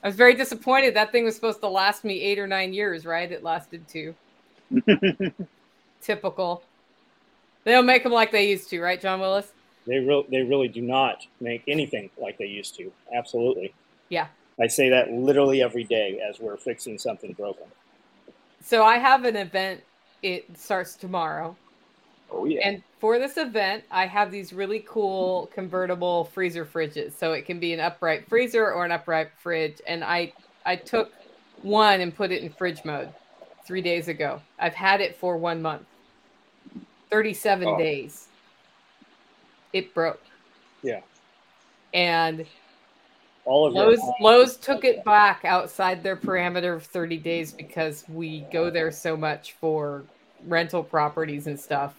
I 0.03 0.09
was 0.09 0.17
very 0.17 0.35
disappointed. 0.35 0.95
That 0.95 1.13
thing 1.13 1.25
was 1.25 1.35
supposed 1.35 1.61
to 1.61 1.69
last 1.69 2.05
me 2.05 2.21
eight 2.23 2.39
or 2.39 2.47
nine 2.47 2.73
years, 2.73 3.05
right? 3.05 3.31
It 3.31 3.43
lasted 3.43 3.87
two. 3.87 4.15
Typical. 6.03 6.63
They 7.65 7.73
don't 7.73 7.85
make 7.85 8.03
them 8.03 8.13
like 8.13 8.33
they 8.33 8.49
used 8.49 8.71
to, 8.71 8.81
right, 8.81 9.01
John 9.01 9.21
Willis? 9.21 9.53
They 9.87 9.99
really, 9.99 10.27
they 10.31 10.43
really 10.43 10.69
do 10.69 10.83
not 10.83 11.27
make 11.41 11.63
anything 11.67 12.11
like 12.19 12.39
they 12.39 12.47
used 12.47 12.77
to. 12.77 12.93
Absolutely. 13.15 13.75
Yeah. 14.09 14.27
I 14.61 14.67
say 14.67 14.91
that 14.91 15.11
literally 15.11 15.63
every 15.63 15.85
day 15.85 16.21
as 16.21 16.39
we're 16.39 16.57
fixing 16.57 16.99
something 16.99 17.33
broken. 17.33 17.65
So 18.63 18.85
I 18.85 18.99
have 18.99 19.25
an 19.25 19.37
event. 19.37 19.81
It 20.23 20.59
starts 20.59 20.97
tomorrow. 20.97 21.57
Oh 22.31 22.45
yeah. 22.45 22.61
And 22.63 22.83
for 23.01 23.19
this 23.19 23.39
event, 23.39 23.85
I 23.91 24.07
have 24.07 24.31
these 24.31 24.53
really 24.53 24.85
cool 24.87 25.51
convertible 25.55 26.25
freezer 26.27 26.67
fridges. 26.67 27.13
So 27.13 27.33
it 27.33 27.47
can 27.47 27.59
be 27.59 27.73
an 27.73 27.81
upright 27.81 28.29
freezer 28.29 28.71
or 28.71 28.85
an 28.85 28.93
upright 28.93 29.31
fridge. 29.39 29.81
And 29.87 30.05
I 30.05 30.33
I 30.67 30.77
took 30.77 31.13
one 31.63 32.01
and 32.01 32.15
put 32.15 32.31
it 32.31 32.43
in 32.43 32.51
fridge 32.51 32.85
mode 32.85 33.09
three 33.67 33.83
days 33.83 34.09
ago. 34.09 34.41
I've 34.59 34.75
had 34.75 35.01
it 35.01 35.17
for 35.17 35.37
one 35.37 35.63
month. 35.63 35.87
37 37.11 37.67
oh. 37.67 37.79
days. 37.79 38.29
It 39.73 39.95
broke. 39.95 40.23
Yeah. 40.83 41.01
And 41.95 42.47
all 43.45 43.67
of 43.67 43.73
Lowe's, 43.73 44.01
Lowe's 44.21 44.57
took 44.57 44.85
it 44.85 45.05
back 45.05 45.45
outside 45.45 46.03
their 46.03 46.17
parameter 46.17 46.75
of 46.75 46.85
30 46.85 47.17
days 47.19 47.53
because 47.53 48.05
we 48.09 48.47
go 48.53 48.71
there 48.71 48.91
so 48.91 49.17
much 49.17 49.53
for 49.53 50.05
rental 50.47 50.83
properties 50.83 51.47
and 51.47 51.59
stuff 51.59 51.95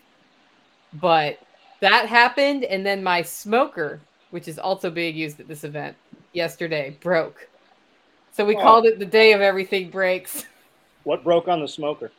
but 0.93 1.39
that 1.79 2.07
happened, 2.07 2.63
and 2.63 2.85
then 2.85 3.03
my 3.03 3.21
smoker, 3.21 4.01
which 4.31 4.47
is 4.47 4.59
also 4.59 4.89
being 4.89 5.15
used 5.15 5.39
at 5.39 5.47
this 5.47 5.63
event, 5.63 5.95
yesterday 6.33 6.97
broke. 7.01 7.47
So 8.33 8.45
we 8.45 8.55
oh. 8.55 8.61
called 8.61 8.85
it 8.85 8.99
the 8.99 9.05
day 9.05 9.33
of 9.33 9.41
everything 9.41 9.89
breaks. 9.89 10.45
What 11.03 11.23
broke 11.23 11.47
on 11.47 11.61
the 11.61 11.67
smoker? 11.67 12.11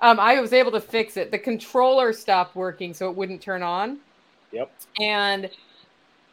Um, 0.00 0.20
I 0.20 0.40
was 0.40 0.52
able 0.52 0.70
to 0.70 0.80
fix 0.80 1.16
it. 1.16 1.32
The 1.32 1.38
controller 1.38 2.12
stopped 2.12 2.54
working, 2.54 2.94
so 2.94 3.10
it 3.10 3.16
wouldn't 3.16 3.42
turn 3.42 3.60
on. 3.60 3.98
Yep. 4.52 4.72
And 5.00 5.50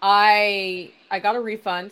I 0.01 0.91
I 1.09 1.19
got 1.19 1.35
a 1.35 1.39
refund 1.39 1.91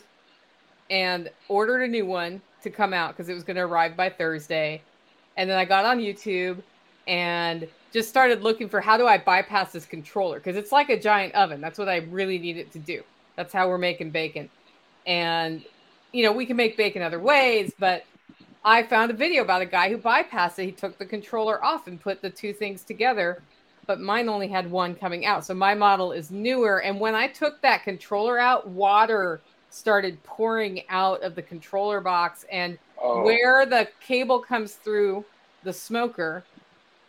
and 0.89 1.29
ordered 1.47 1.81
a 1.81 1.87
new 1.87 2.05
one 2.05 2.41
to 2.61 2.69
come 2.69 2.93
out 2.93 3.15
because 3.15 3.29
it 3.29 3.33
was 3.33 3.43
going 3.43 3.55
to 3.55 3.63
arrive 3.63 3.95
by 3.95 4.09
Thursday. 4.09 4.81
And 5.37 5.49
then 5.49 5.57
I 5.57 5.65
got 5.65 5.85
on 5.85 5.99
YouTube 5.99 6.61
and 7.07 7.67
just 7.91 8.09
started 8.09 8.41
looking 8.41 8.67
for 8.67 8.81
how 8.81 8.97
do 8.97 9.07
I 9.07 9.17
bypass 9.17 9.71
this 9.71 9.85
controller 9.85 10.39
because 10.39 10.55
it's 10.55 10.71
like 10.71 10.89
a 10.89 10.99
giant 10.99 11.33
oven. 11.35 11.61
That's 11.61 11.79
what 11.79 11.89
I 11.89 11.97
really 11.97 12.37
need 12.37 12.57
it 12.57 12.71
to 12.73 12.79
do. 12.79 13.03
That's 13.35 13.53
how 13.53 13.67
we're 13.67 13.77
making 13.77 14.11
bacon. 14.11 14.49
And 15.05 15.63
you 16.11 16.23
know, 16.23 16.31
we 16.31 16.45
can 16.45 16.55
make 16.55 16.77
bacon 16.77 17.01
other 17.01 17.19
ways, 17.19 17.73
but 17.77 18.05
I 18.63 18.83
found 18.83 19.11
a 19.11 19.13
video 19.13 19.43
about 19.43 19.61
a 19.61 19.65
guy 19.65 19.89
who 19.89 19.97
bypassed 19.97 20.57
it. 20.59 20.65
He 20.65 20.71
took 20.71 20.97
the 20.97 21.05
controller 21.05 21.63
off 21.63 21.87
and 21.87 21.99
put 21.99 22.21
the 22.21 22.29
two 22.29 22.53
things 22.53 22.83
together, 22.83 23.43
but 23.87 23.99
mine 23.99 24.29
only 24.29 24.47
had 24.47 24.69
one 24.69 24.95
coming 24.95 25.25
out. 25.25 25.45
So 25.45 25.53
my 25.53 25.73
model 25.73 26.11
is 26.11 26.31
newer. 26.31 26.81
And 26.81 26.99
when 26.99 27.15
I 27.15 27.27
took 27.27 27.61
that 27.61 27.83
controller 27.83 28.39
out, 28.39 28.67
water 28.67 29.41
started 29.69 30.21
pouring 30.23 30.83
out 30.89 31.21
of 31.23 31.35
the 31.35 31.41
controller 31.41 32.01
box. 32.01 32.45
And 32.51 32.77
oh. 33.01 33.23
where 33.23 33.65
the 33.65 33.87
cable 34.01 34.39
comes 34.39 34.73
through 34.73 35.25
the 35.63 35.73
smoker, 35.73 36.43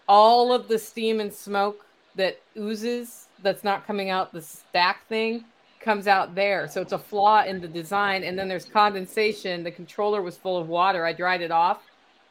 all 0.09 0.52
of 0.52 0.68
the 0.68 0.78
steam 0.78 1.21
and 1.21 1.33
smoke 1.33 1.87
that 2.16 2.40
oozes 2.56 3.28
that's 3.42 3.62
not 3.62 3.87
coming 3.87 4.11
out 4.11 4.33
the 4.33 4.40
stack 4.40 5.06
thing 5.09 5.45
comes 5.80 6.09
out 6.09 6.35
there. 6.35 6.66
So 6.66 6.80
it's 6.80 6.92
a 6.92 6.99
flaw 6.99 7.45
in 7.45 7.61
the 7.61 7.68
design. 7.68 8.25
And 8.25 8.37
then 8.37 8.49
there's 8.49 8.64
condensation. 8.64 9.62
The 9.62 9.71
controller 9.71 10.23
was 10.23 10.37
full 10.37 10.59
of 10.59 10.68
water. 10.68 11.06
I 11.06 11.12
dried 11.12 11.42
it 11.42 11.52
off, 11.52 11.83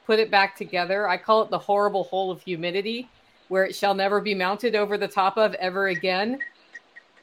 put 0.05 0.19
it 0.19 0.29
back 0.29 0.57
together. 0.57 1.07
I 1.07 1.17
call 1.17 1.41
it 1.41 1.49
the 1.49 1.59
horrible 1.59 2.03
hole 2.03 2.31
of 2.31 2.41
humidity, 2.41 3.07
where 3.47 3.65
it 3.65 3.75
shall 3.75 3.93
never 3.93 4.21
be 4.21 4.33
mounted 4.33 4.75
over 4.75 4.97
the 4.97 5.07
top 5.07 5.37
of 5.37 5.53
ever 5.55 5.87
again. 5.87 6.39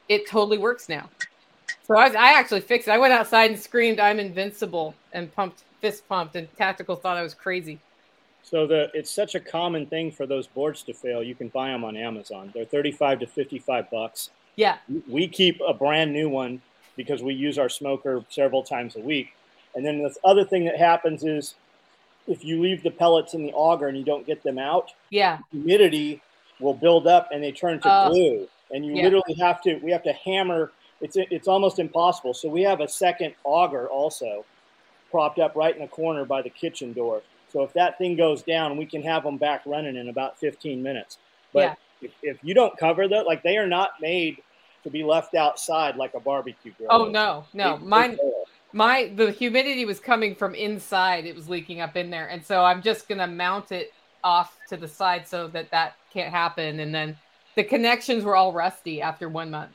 It 0.09 0.27
totally 0.27 0.57
works 0.57 0.89
now. 0.89 1.09
So 1.85 1.95
I, 1.95 2.07
was, 2.07 2.15
I 2.15 2.39
actually 2.39 2.61
fixed 2.61 2.87
it. 2.87 2.91
I 2.91 2.97
went 2.97 3.13
outside 3.13 3.51
and 3.51 3.59
screamed, 3.59 3.99
"I'm 3.99 4.19
invincible!" 4.19 4.95
and 5.11 5.33
pumped, 5.33 5.63
fist 5.81 6.07
pumped, 6.07 6.35
and 6.35 6.47
Tactical 6.57 6.95
thought 6.95 7.17
I 7.17 7.23
was 7.23 7.33
crazy. 7.33 7.79
So 8.41 8.67
the 8.67 8.89
it's 8.93 9.11
such 9.11 9.35
a 9.35 9.39
common 9.39 9.85
thing 9.85 10.11
for 10.11 10.25
those 10.25 10.47
boards 10.47 10.83
to 10.83 10.93
fail. 10.93 11.23
You 11.23 11.35
can 11.35 11.49
buy 11.49 11.69
them 11.69 11.83
on 11.83 11.97
Amazon. 11.97 12.51
They're 12.53 12.65
35 12.65 13.21
to 13.21 13.27
55 13.27 13.89
bucks. 13.89 14.29
Yeah. 14.55 14.77
We 15.07 15.27
keep 15.27 15.59
a 15.65 15.73
brand 15.73 16.13
new 16.13 16.29
one 16.29 16.61
because 16.95 17.23
we 17.23 17.33
use 17.33 17.57
our 17.57 17.69
smoker 17.69 18.23
several 18.29 18.63
times 18.63 18.95
a 18.95 18.99
week. 18.99 19.33
And 19.75 19.85
then 19.85 20.03
the 20.03 20.13
other 20.23 20.45
thing 20.45 20.65
that 20.65 20.77
happens 20.77 21.23
is 21.23 21.55
if 22.27 22.43
you 22.43 22.61
leave 22.61 22.83
the 22.83 22.91
pellets 22.91 23.33
in 23.33 23.43
the 23.43 23.51
auger 23.53 23.87
and 23.87 23.97
you 23.97 24.03
don't 24.03 24.25
get 24.25 24.43
them 24.43 24.57
out, 24.57 24.91
yeah, 25.09 25.39
humidity 25.51 26.21
will 26.59 26.73
build 26.73 27.07
up 27.07 27.29
and 27.31 27.43
they 27.43 27.51
turn 27.51 27.79
to 27.81 27.87
uh, 27.89 28.09
glue. 28.09 28.47
And 28.71 28.85
you 28.85 28.95
yeah. 28.95 29.03
literally 29.03 29.35
have 29.39 29.61
to 29.63 29.75
we 29.77 29.91
have 29.91 30.03
to 30.03 30.13
hammer 30.13 30.71
it's 31.03 31.17
it's 31.17 31.47
almost 31.47 31.79
impossible. 31.79 32.33
So 32.33 32.49
we 32.49 32.61
have 32.63 32.79
a 32.79 32.87
second 32.87 33.35
auger 33.43 33.87
also 33.87 34.45
propped 35.11 35.37
up 35.37 35.55
right 35.55 35.75
in 35.75 35.81
the 35.81 35.87
corner 35.87 36.25
by 36.25 36.41
the 36.41 36.49
kitchen 36.49 36.93
door. 36.93 37.21
So 37.51 37.61
if 37.61 37.73
that 37.73 37.99
thing 37.99 38.15
goes 38.15 38.41
down, 38.41 38.77
we 38.77 38.85
can 38.85 39.03
have 39.03 39.23
them 39.23 39.37
back 39.37 39.61
running 39.65 39.95
in 39.95 40.09
about 40.09 40.39
15 40.39 40.81
minutes. 40.81 41.19
But 41.53 41.77
yeah. 42.01 42.07
if, 42.07 42.11
if 42.23 42.37
you 42.41 42.55
don't 42.55 42.75
cover 42.79 43.07
that, 43.07 43.27
like 43.27 43.43
they 43.43 43.57
are 43.57 43.67
not 43.67 43.91
made 44.01 44.41
to 44.83 44.89
be 44.89 45.03
left 45.03 45.35
outside 45.35 45.97
like 45.97 46.13
a 46.15 46.19
barbecue 46.19 46.71
grill. 46.77 46.89
Oh 46.89 47.05
no, 47.09 47.45
no, 47.53 47.77
they, 47.77 47.85
mine. 47.85 48.17
My 48.73 49.11
the 49.15 49.31
humidity 49.31 49.85
was 49.85 49.99
coming 49.99 50.35
from 50.35 50.55
inside; 50.55 51.25
it 51.25 51.35
was 51.35 51.47
leaking 51.47 51.79
up 51.79 51.95
in 51.95 52.09
there, 52.09 52.27
and 52.27 52.43
so 52.43 52.63
I'm 52.63 52.81
just 52.81 53.07
gonna 53.07 53.27
mount 53.27 53.71
it 53.71 53.93
off 54.23 54.57
to 54.69 54.77
the 54.77 54.87
side 54.87 55.27
so 55.27 55.47
that 55.49 55.69
that 55.71 55.95
can't 56.11 56.31
happen. 56.31 56.79
And 56.79 56.93
then 56.93 57.17
the 57.55 57.63
connections 57.63 58.23
were 58.23 58.35
all 58.35 58.51
rusty 58.51 59.01
after 59.01 59.29
one 59.29 59.51
month. 59.51 59.71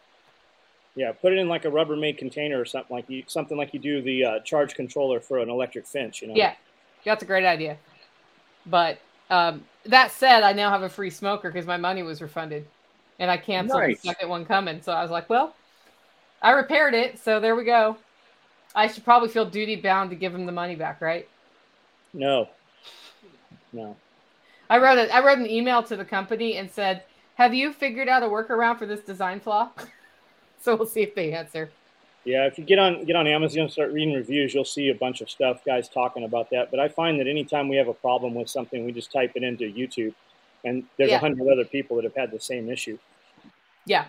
Yeah, 0.95 1.13
put 1.13 1.33
it 1.33 1.39
in 1.39 1.49
like 1.49 1.65
a 1.65 1.71
Rubbermaid 1.71 2.19
container 2.19 2.61
or 2.61 2.65
something 2.65 2.97
like 2.97 3.09
you 3.09 3.23
something 3.29 3.57
like 3.57 3.73
you 3.73 3.79
do 3.79 4.03
the 4.03 4.25
uh, 4.25 4.41
charge 4.41 4.75
controller 4.75 5.21
for 5.21 5.39
an 5.39 5.49
electric 5.49 5.87
fence. 5.87 6.21
You 6.21 6.29
know. 6.29 6.35
Yeah, 6.35 6.55
that's 7.05 7.23
a 7.23 7.27
great 7.27 7.45
idea. 7.45 7.79
But 8.67 8.99
um, 9.31 9.65
that 9.85 10.11
said, 10.11 10.43
I 10.43 10.53
now 10.53 10.71
have 10.71 10.83
a 10.83 10.89
free 10.89 11.11
smoker 11.11 11.51
because 11.51 11.67
my 11.67 11.77
money 11.77 12.03
was 12.03 12.21
refunded, 12.21 12.67
and 13.21 13.31
I 13.31 13.37
canceled 13.37 13.81
nice. 13.81 14.01
the 14.01 14.09
second 14.09 14.29
one 14.29 14.45
coming. 14.45 14.83
So 14.83 14.93
I 14.93 15.03
was 15.03 15.11
like, 15.11 15.31
well, 15.31 15.55
I 16.43 16.51
repaired 16.51 16.95
it, 16.95 17.19
so 17.19 17.39
there 17.39 17.55
we 17.55 17.65
go. 17.65 17.97
I 18.79 18.87
should 18.87 19.03
probably 19.03 19.29
feel 19.29 19.45
duty 19.45 19.75
bound 19.75 20.11
to 20.11 20.17
give 20.17 20.33
him 20.33 20.47
the 20.47 20.53
money 20.53 20.77
back, 20.77 21.01
right? 21.01 21.29
No. 22.15 22.49
No. 23.73 23.97
I 24.71 24.79
wrote 24.79 24.99
a, 24.99 25.13
I 25.13 25.25
wrote 25.25 25.39
an 25.39 25.51
email 25.51 25.83
to 25.83 25.97
the 25.97 26.05
company 26.05 26.59
and 26.59 26.71
said, 26.71 27.03
"Have 27.35 27.53
you 27.53 27.73
figured 27.73 28.09
out 28.09 28.23
a 28.23 28.27
workaround 28.27 28.79
for 28.79 28.87
this 28.87 29.01
design 29.01 29.41
flaw?" 29.41 29.71
so 30.61 30.77
we'll 30.77 30.87
see 30.87 31.03
if 31.03 31.17
they 31.17 31.33
answer. 31.33 31.73
Yeah, 32.25 32.47
if 32.47 32.57
you 32.57 32.65
get 32.65 32.79
on 32.79 33.05
get 33.05 33.17
on 33.17 33.27
Amazon 33.27 33.63
and 33.63 33.73
start 33.73 33.91
reading 33.91 34.15
reviews, 34.15 34.55
you'll 34.55 34.65
see 34.65 34.91
a 34.91 34.95
bunch 34.95 35.23
of 35.23 35.29
stuff, 35.29 35.65
guys 35.65 35.89
talking 35.89 36.23
about 36.23 36.49
that. 36.51 36.71
But 36.71 36.79
I 36.79 36.87
find 36.87 37.19
that 37.19 37.27
anytime 37.27 37.69
we 37.69 37.77
have 37.79 37.89
a 37.89 37.95
problem 37.95 38.33
with 38.37 38.49
something, 38.49 38.85
we 38.87 38.93
just 38.93 39.11
type 39.11 39.33
it 39.35 39.43
into 39.43 39.65
YouTube, 39.65 40.15
and 40.65 40.85
there's 40.99 41.09
a 41.09 41.15
yeah. 41.15 41.19
hundred 41.19 41.51
other 41.51 41.65
people 41.65 41.97
that 41.97 42.05
have 42.05 42.15
had 42.15 42.31
the 42.31 42.39
same 42.39 42.71
issue. 42.71 42.97
Yeah. 43.87 44.05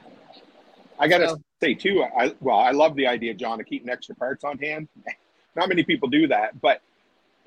I 0.99 1.07
gotta 1.07 1.29
so. 1.29 1.41
say 1.61 1.73
too, 1.73 2.03
I 2.03 2.35
well, 2.41 2.57
I 2.57 2.71
love 2.71 2.95
the 2.95 3.07
idea, 3.07 3.33
John, 3.33 3.59
of 3.59 3.65
keeping 3.65 3.89
extra 3.89 4.15
parts 4.15 4.43
on 4.43 4.57
hand. 4.57 4.87
Not 5.55 5.69
many 5.69 5.83
people 5.83 6.09
do 6.09 6.27
that, 6.27 6.59
but 6.61 6.81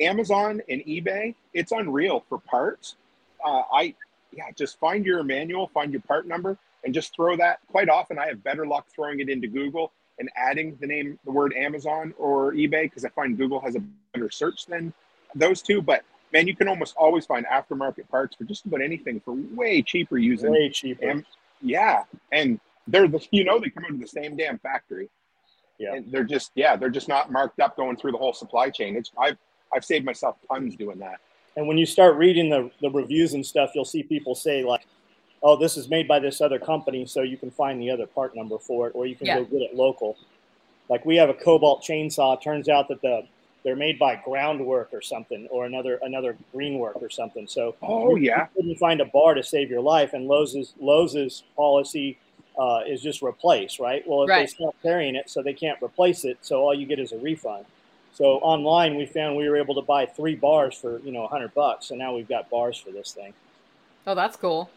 Amazon 0.01 0.61
and 0.69 0.81
eBay, 0.83 1.35
it's 1.55 1.73
unreal 1.73 2.25
for 2.29 2.38
parts. 2.38 2.97
Uh, 3.45 3.62
I 3.73 3.95
yeah, 4.33 4.51
just 4.57 4.79
find 4.79 5.05
your 5.05 5.23
manual, 5.23 5.69
find 5.69 5.93
your 5.93 6.01
part 6.03 6.27
number, 6.27 6.57
and 6.85 6.95
just 6.95 7.15
throw 7.15 7.37
that. 7.37 7.61
Quite 7.71 7.88
often, 7.88 8.19
I 8.19 8.27
have 8.27 8.43
better 8.43 8.67
luck 8.67 8.87
throwing 8.95 9.21
it 9.21 9.29
into 9.29 9.47
Google 9.47 9.93
and 10.19 10.31
adding 10.37 10.77
the 10.81 10.87
name, 10.87 11.19
the 11.25 11.31
word 11.31 11.55
Amazon 11.55 12.15
or 12.19 12.53
eBay, 12.53 12.83
because 12.85 13.05
I 13.05 13.09
find 13.11 13.37
Google 13.37 13.61
has 13.61 13.77
a 13.77 13.83
better 14.12 14.31
search 14.31 14.67
than 14.67 14.93
those 15.35 15.62
two. 15.62 15.83
But 15.83 16.03
man, 16.33 16.47
you 16.47 16.57
can 16.57 16.69
almost 16.69 16.95
always 16.97 17.27
find 17.27 17.47
aftermarket 17.47 18.09
parts 18.09 18.37
for 18.37 18.45
just 18.45 18.65
about 18.65 18.81
anything 18.81 19.21
for 19.21 19.35
way 19.55 19.83
cheaper 19.83 20.19
using. 20.19 20.51
Way 20.51 20.71
cheaper. 20.71 21.05
Am- 21.05 21.27
yeah, 21.61 22.05
and 22.33 22.59
they're 22.87 23.09
the 23.09 23.27
you 23.31 23.45
know 23.45 23.59
they 23.59 23.71
come 23.71 23.85
out 23.85 23.92
of 23.92 24.01
the 24.01 24.07
same 24.07 24.37
damn 24.37 24.59
factory. 24.59 25.09
Yeah, 25.79 25.95
and 25.95 26.12
they're 26.12 26.25
just 26.25 26.53
yeah 26.55 26.77
they're 26.77 26.90
just 26.90 27.09
not 27.09 27.31
marked 27.33 27.61
up 27.61 27.77
going 27.77 27.97
through 27.97 28.12
the 28.12 28.18
whole 28.18 28.33
supply 28.33 28.71
chain. 28.71 28.97
It's 28.97 29.11
I've 29.18 29.37
I've 29.75 29.85
saved 29.85 30.05
myself 30.05 30.37
tons 30.49 30.77
doing 30.77 30.99
that. 30.99 31.21
And 31.57 31.66
when 31.66 31.77
you 31.77 31.87
start 31.87 32.16
reading 32.16 32.49
the 32.51 32.71
the 32.81 32.90
reviews 32.90 33.35
and 33.35 33.45
stuff, 33.45 33.71
you'll 33.75 33.85
see 33.85 34.03
people 34.03 34.35
say 34.35 34.64
like 34.64 34.87
oh, 35.42 35.57
this 35.57 35.77
is 35.77 35.88
made 35.88 36.07
by 36.07 36.18
this 36.18 36.40
other 36.40 36.59
company, 36.59 37.05
so 37.05 37.23
you 37.23 37.37
can 37.37 37.51
find 37.51 37.81
the 37.81 37.90
other 37.90 38.07
part 38.07 38.37
number 38.37 38.59
for 38.59 38.87
it, 38.87 38.92
or 38.95 39.07
you 39.07 39.16
can 39.16 39.27
yeah. 39.27 39.38
go 39.38 39.45
get 39.45 39.62
it 39.62 39.75
local. 39.75 40.16
Like 40.88 41.05
we 41.05 41.16
have 41.16 41.29
a 41.29 41.35
Kobalt 41.35 41.83
chainsaw. 41.83 42.40
Turns 42.40 42.68
out 42.68 42.88
that 42.88 43.03
the 43.03 43.27
they're 43.64 43.77
made 43.77 43.97
by 43.97 44.16
Groundwork 44.16 44.88
or 44.92 45.01
something, 45.01 45.47
or 45.51 45.66
another 45.66 45.99
another 46.03 46.37
Greenwork 46.55 47.01
or 47.01 47.11
something. 47.11 47.47
So 47.47 47.77
oh 47.83 48.16
yeah, 48.16 48.47
you 48.55 48.62
couldn't 48.62 48.79
find 48.79 49.01
a 49.01 49.07
bar 49.07 49.35
to 49.35 49.42
save 49.42 49.71
your 49.71 49.81
life, 49.81 50.12
and 50.12 50.27
Lowe's 50.27 50.75
Lowe's 50.81 51.42
policy 51.57 52.18
uh, 52.59 52.81
is 52.87 53.03
just 53.03 53.23
replace, 53.23 53.79
right? 53.79 54.03
Well, 54.07 54.25
if 54.25 54.31
right. 54.31 54.41
they 54.41 54.47
stop 54.47 54.75
carrying 54.83 55.17
it, 55.17 55.31
so 55.31 55.43
they 55.43 55.55
can't 55.55 55.83
replace 55.83 56.25
it, 56.25 56.38
so 56.43 56.61
all 56.61 56.75
you 56.75 56.87
get 56.87 56.99
is 56.99 57.12
a 57.12 57.19
refund. 57.19 57.65
So 58.15 58.35
online, 58.41 58.97
we 58.97 59.07
found 59.07 59.37
we 59.37 59.49
were 59.49 59.57
able 59.57 59.75
to 59.77 59.83
buy 59.83 60.05
three 60.07 60.35
bars 60.35 60.75
for 60.75 60.99
you 61.01 61.12
know 61.12 61.27
hundred 61.27 61.55
bucks, 61.55 61.87
so 61.87 61.95
now 61.95 62.15
we've 62.15 62.29
got 62.29 62.51
bars 62.51 62.77
for 62.77 62.91
this 62.91 63.12
thing. 63.12 63.33
Oh, 64.07 64.15
that's 64.15 64.37
cool. 64.37 64.71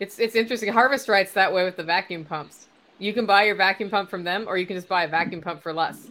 It's 0.00 0.18
it's 0.18 0.34
interesting. 0.34 0.72
Harvest 0.72 1.08
Right's 1.08 1.32
that 1.32 1.52
way 1.52 1.64
with 1.64 1.76
the 1.76 1.84
vacuum 1.84 2.24
pumps. 2.24 2.66
You 2.98 3.12
can 3.12 3.26
buy 3.26 3.44
your 3.44 3.54
vacuum 3.54 3.90
pump 3.90 4.10
from 4.10 4.24
them, 4.24 4.44
or 4.46 4.58
you 4.58 4.66
can 4.66 4.76
just 4.76 4.88
buy 4.88 5.04
a 5.04 5.08
vacuum 5.08 5.40
pump 5.40 5.62
for 5.62 5.72
less. 5.72 6.08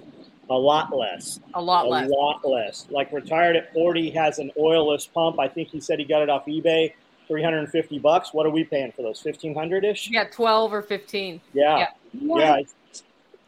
A 0.49 0.53
lot 0.53 0.95
less. 0.95 1.39
A 1.53 1.61
lot 1.61 1.85
a 1.85 1.89
less. 1.89 2.09
A 2.09 2.11
lot 2.11 2.41
less. 2.43 2.87
Like 2.89 3.11
retired 3.13 3.55
at 3.55 3.71
40 3.73 4.09
has 4.11 4.39
an 4.39 4.51
oilless 4.57 5.11
pump. 5.11 5.39
I 5.39 5.47
think 5.47 5.69
he 5.69 5.79
said 5.79 5.99
he 5.99 6.05
got 6.05 6.21
it 6.21 6.29
off 6.29 6.45
eBay, 6.45 6.93
350 7.27 7.99
bucks. 7.99 8.33
What 8.33 8.45
are 8.45 8.49
we 8.49 8.63
paying 8.63 8.91
for 8.91 9.01
those? 9.01 9.23
1500 9.23 9.85
ish? 9.85 10.09
Yeah, 10.09 10.25
12 10.25 10.73
or 10.73 10.81
15. 10.81 11.41
Yeah. 11.53 11.77
Yeah. 11.77 11.87
Yeah. 12.13 12.61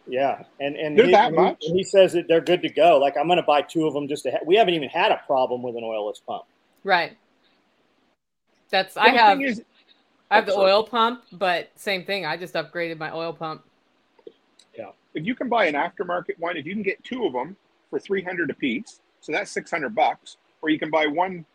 yeah. 0.07 0.43
And 0.59 0.75
and 0.75 0.97
they're 0.97 1.05
he, 1.05 1.11
that 1.11 1.33
much. 1.33 1.57
He, 1.59 1.73
he 1.73 1.83
says 1.83 2.13
that 2.13 2.27
they're 2.27 2.41
good 2.41 2.61
to 2.61 2.69
go. 2.69 2.97
Like 2.97 3.17
I'm 3.17 3.27
going 3.27 3.38
to 3.38 3.43
buy 3.43 3.61
two 3.61 3.88
of 3.88 3.93
them 3.93 4.07
just 4.07 4.23
to. 4.23 4.31
Ha- 4.31 4.39
we 4.45 4.55
haven't 4.55 4.73
even 4.73 4.89
had 4.89 5.11
a 5.11 5.21
problem 5.25 5.61
with 5.61 5.75
an 5.75 5.83
oilless 5.83 6.21
pump. 6.25 6.45
Right. 6.83 7.17
That's 8.69 8.97
I 8.97 9.09
have. 9.09 9.41
Is, 9.41 9.61
I 10.31 10.35
have 10.35 10.45
the 10.45 10.57
oil 10.57 10.83
pump, 10.83 11.23
but 11.31 11.69
same 11.75 12.03
thing. 12.03 12.25
I 12.25 12.35
just 12.35 12.55
upgraded 12.55 12.97
my 12.97 13.13
oil 13.13 13.31
pump. 13.31 13.63
Yeah. 14.77 14.89
If 15.13 15.25
you 15.25 15.35
can 15.35 15.49
buy 15.49 15.65
an 15.65 15.75
aftermarket 15.75 16.39
one, 16.39 16.57
if 16.57 16.65
you 16.65 16.73
can 16.73 16.83
get 16.83 17.03
two 17.03 17.25
of 17.25 17.33
them 17.33 17.55
for 17.89 17.99
300 17.99 18.49
a 18.49 18.53
piece, 18.53 19.01
so 19.21 19.31
that's 19.31 19.51
600 19.51 19.93
bucks, 19.93 20.38
or 20.61 20.69
you 20.69 20.79
can 20.79 20.89
buy 20.89 21.07
one, 21.07 21.45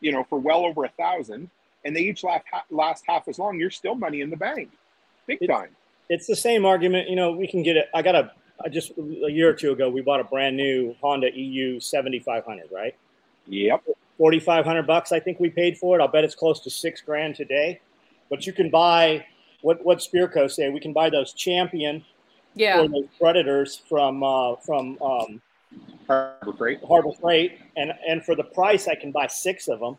you 0.00 0.12
know, 0.12 0.24
for 0.24 0.38
well 0.38 0.64
over 0.64 0.84
a 0.84 0.88
thousand, 0.90 1.50
and 1.84 1.94
they 1.96 2.00
each 2.00 2.22
last, 2.24 2.44
last 2.70 3.04
half 3.08 3.28
as 3.28 3.38
long, 3.38 3.58
you're 3.58 3.70
still 3.70 3.94
money 3.94 4.20
in 4.20 4.30
the 4.30 4.36
bank. 4.36 4.70
big 5.26 5.38
It's- 5.42 5.56
time. 5.60 5.74
It's 6.08 6.26
the 6.26 6.36
same 6.36 6.66
argument. 6.66 7.08
You 7.08 7.16
know, 7.16 7.32
we 7.32 7.46
can 7.46 7.62
get 7.62 7.76
it. 7.76 7.88
I 7.94 8.02
got 8.02 8.14
a. 8.14 8.32
I 8.64 8.68
just 8.68 8.92
a 8.98 9.30
year 9.30 9.48
or 9.48 9.54
two 9.54 9.72
ago, 9.72 9.88
we 9.88 10.02
bought 10.02 10.20
a 10.20 10.24
brand 10.24 10.56
new 10.56 10.94
Honda 11.00 11.34
EU 11.36 11.80
7500, 11.80 12.70
right? 12.70 12.94
Yep. 13.46 13.82
4,500 14.18 14.86
bucks. 14.86 15.10
I 15.10 15.18
think 15.20 15.40
we 15.40 15.48
paid 15.48 15.78
for 15.78 15.98
it. 15.98 16.02
I'll 16.02 16.08
bet 16.08 16.22
it's 16.22 16.34
close 16.34 16.60
to 16.60 16.70
six 16.70 17.00
grand 17.00 17.34
today. 17.34 17.80
But 18.30 18.46
you 18.46 18.52
can 18.52 18.68
buy 18.68 19.24
what 19.62 19.82
what 19.84 19.98
Spearco 19.98 20.50
say. 20.50 20.68
We 20.68 20.80
can 20.80 20.92
buy 20.92 21.08
those 21.08 21.32
Champion 21.32 22.04
Yeah. 22.54 22.80
or 22.80 22.88
those 22.88 23.06
Predators 23.18 23.76
from 23.88 24.22
uh, 24.22 24.56
from 24.56 25.00
um, 25.00 25.40
Harbor 26.06 26.52
Freight. 26.52 26.80
Harbor 26.86 27.12
Freight, 27.20 27.58
and 27.76 27.92
and 28.06 28.22
for 28.24 28.34
the 28.34 28.44
price, 28.44 28.86
I 28.86 28.94
can 28.96 29.12
buy 29.12 29.28
six 29.28 29.66
of 29.68 29.80
them. 29.80 29.96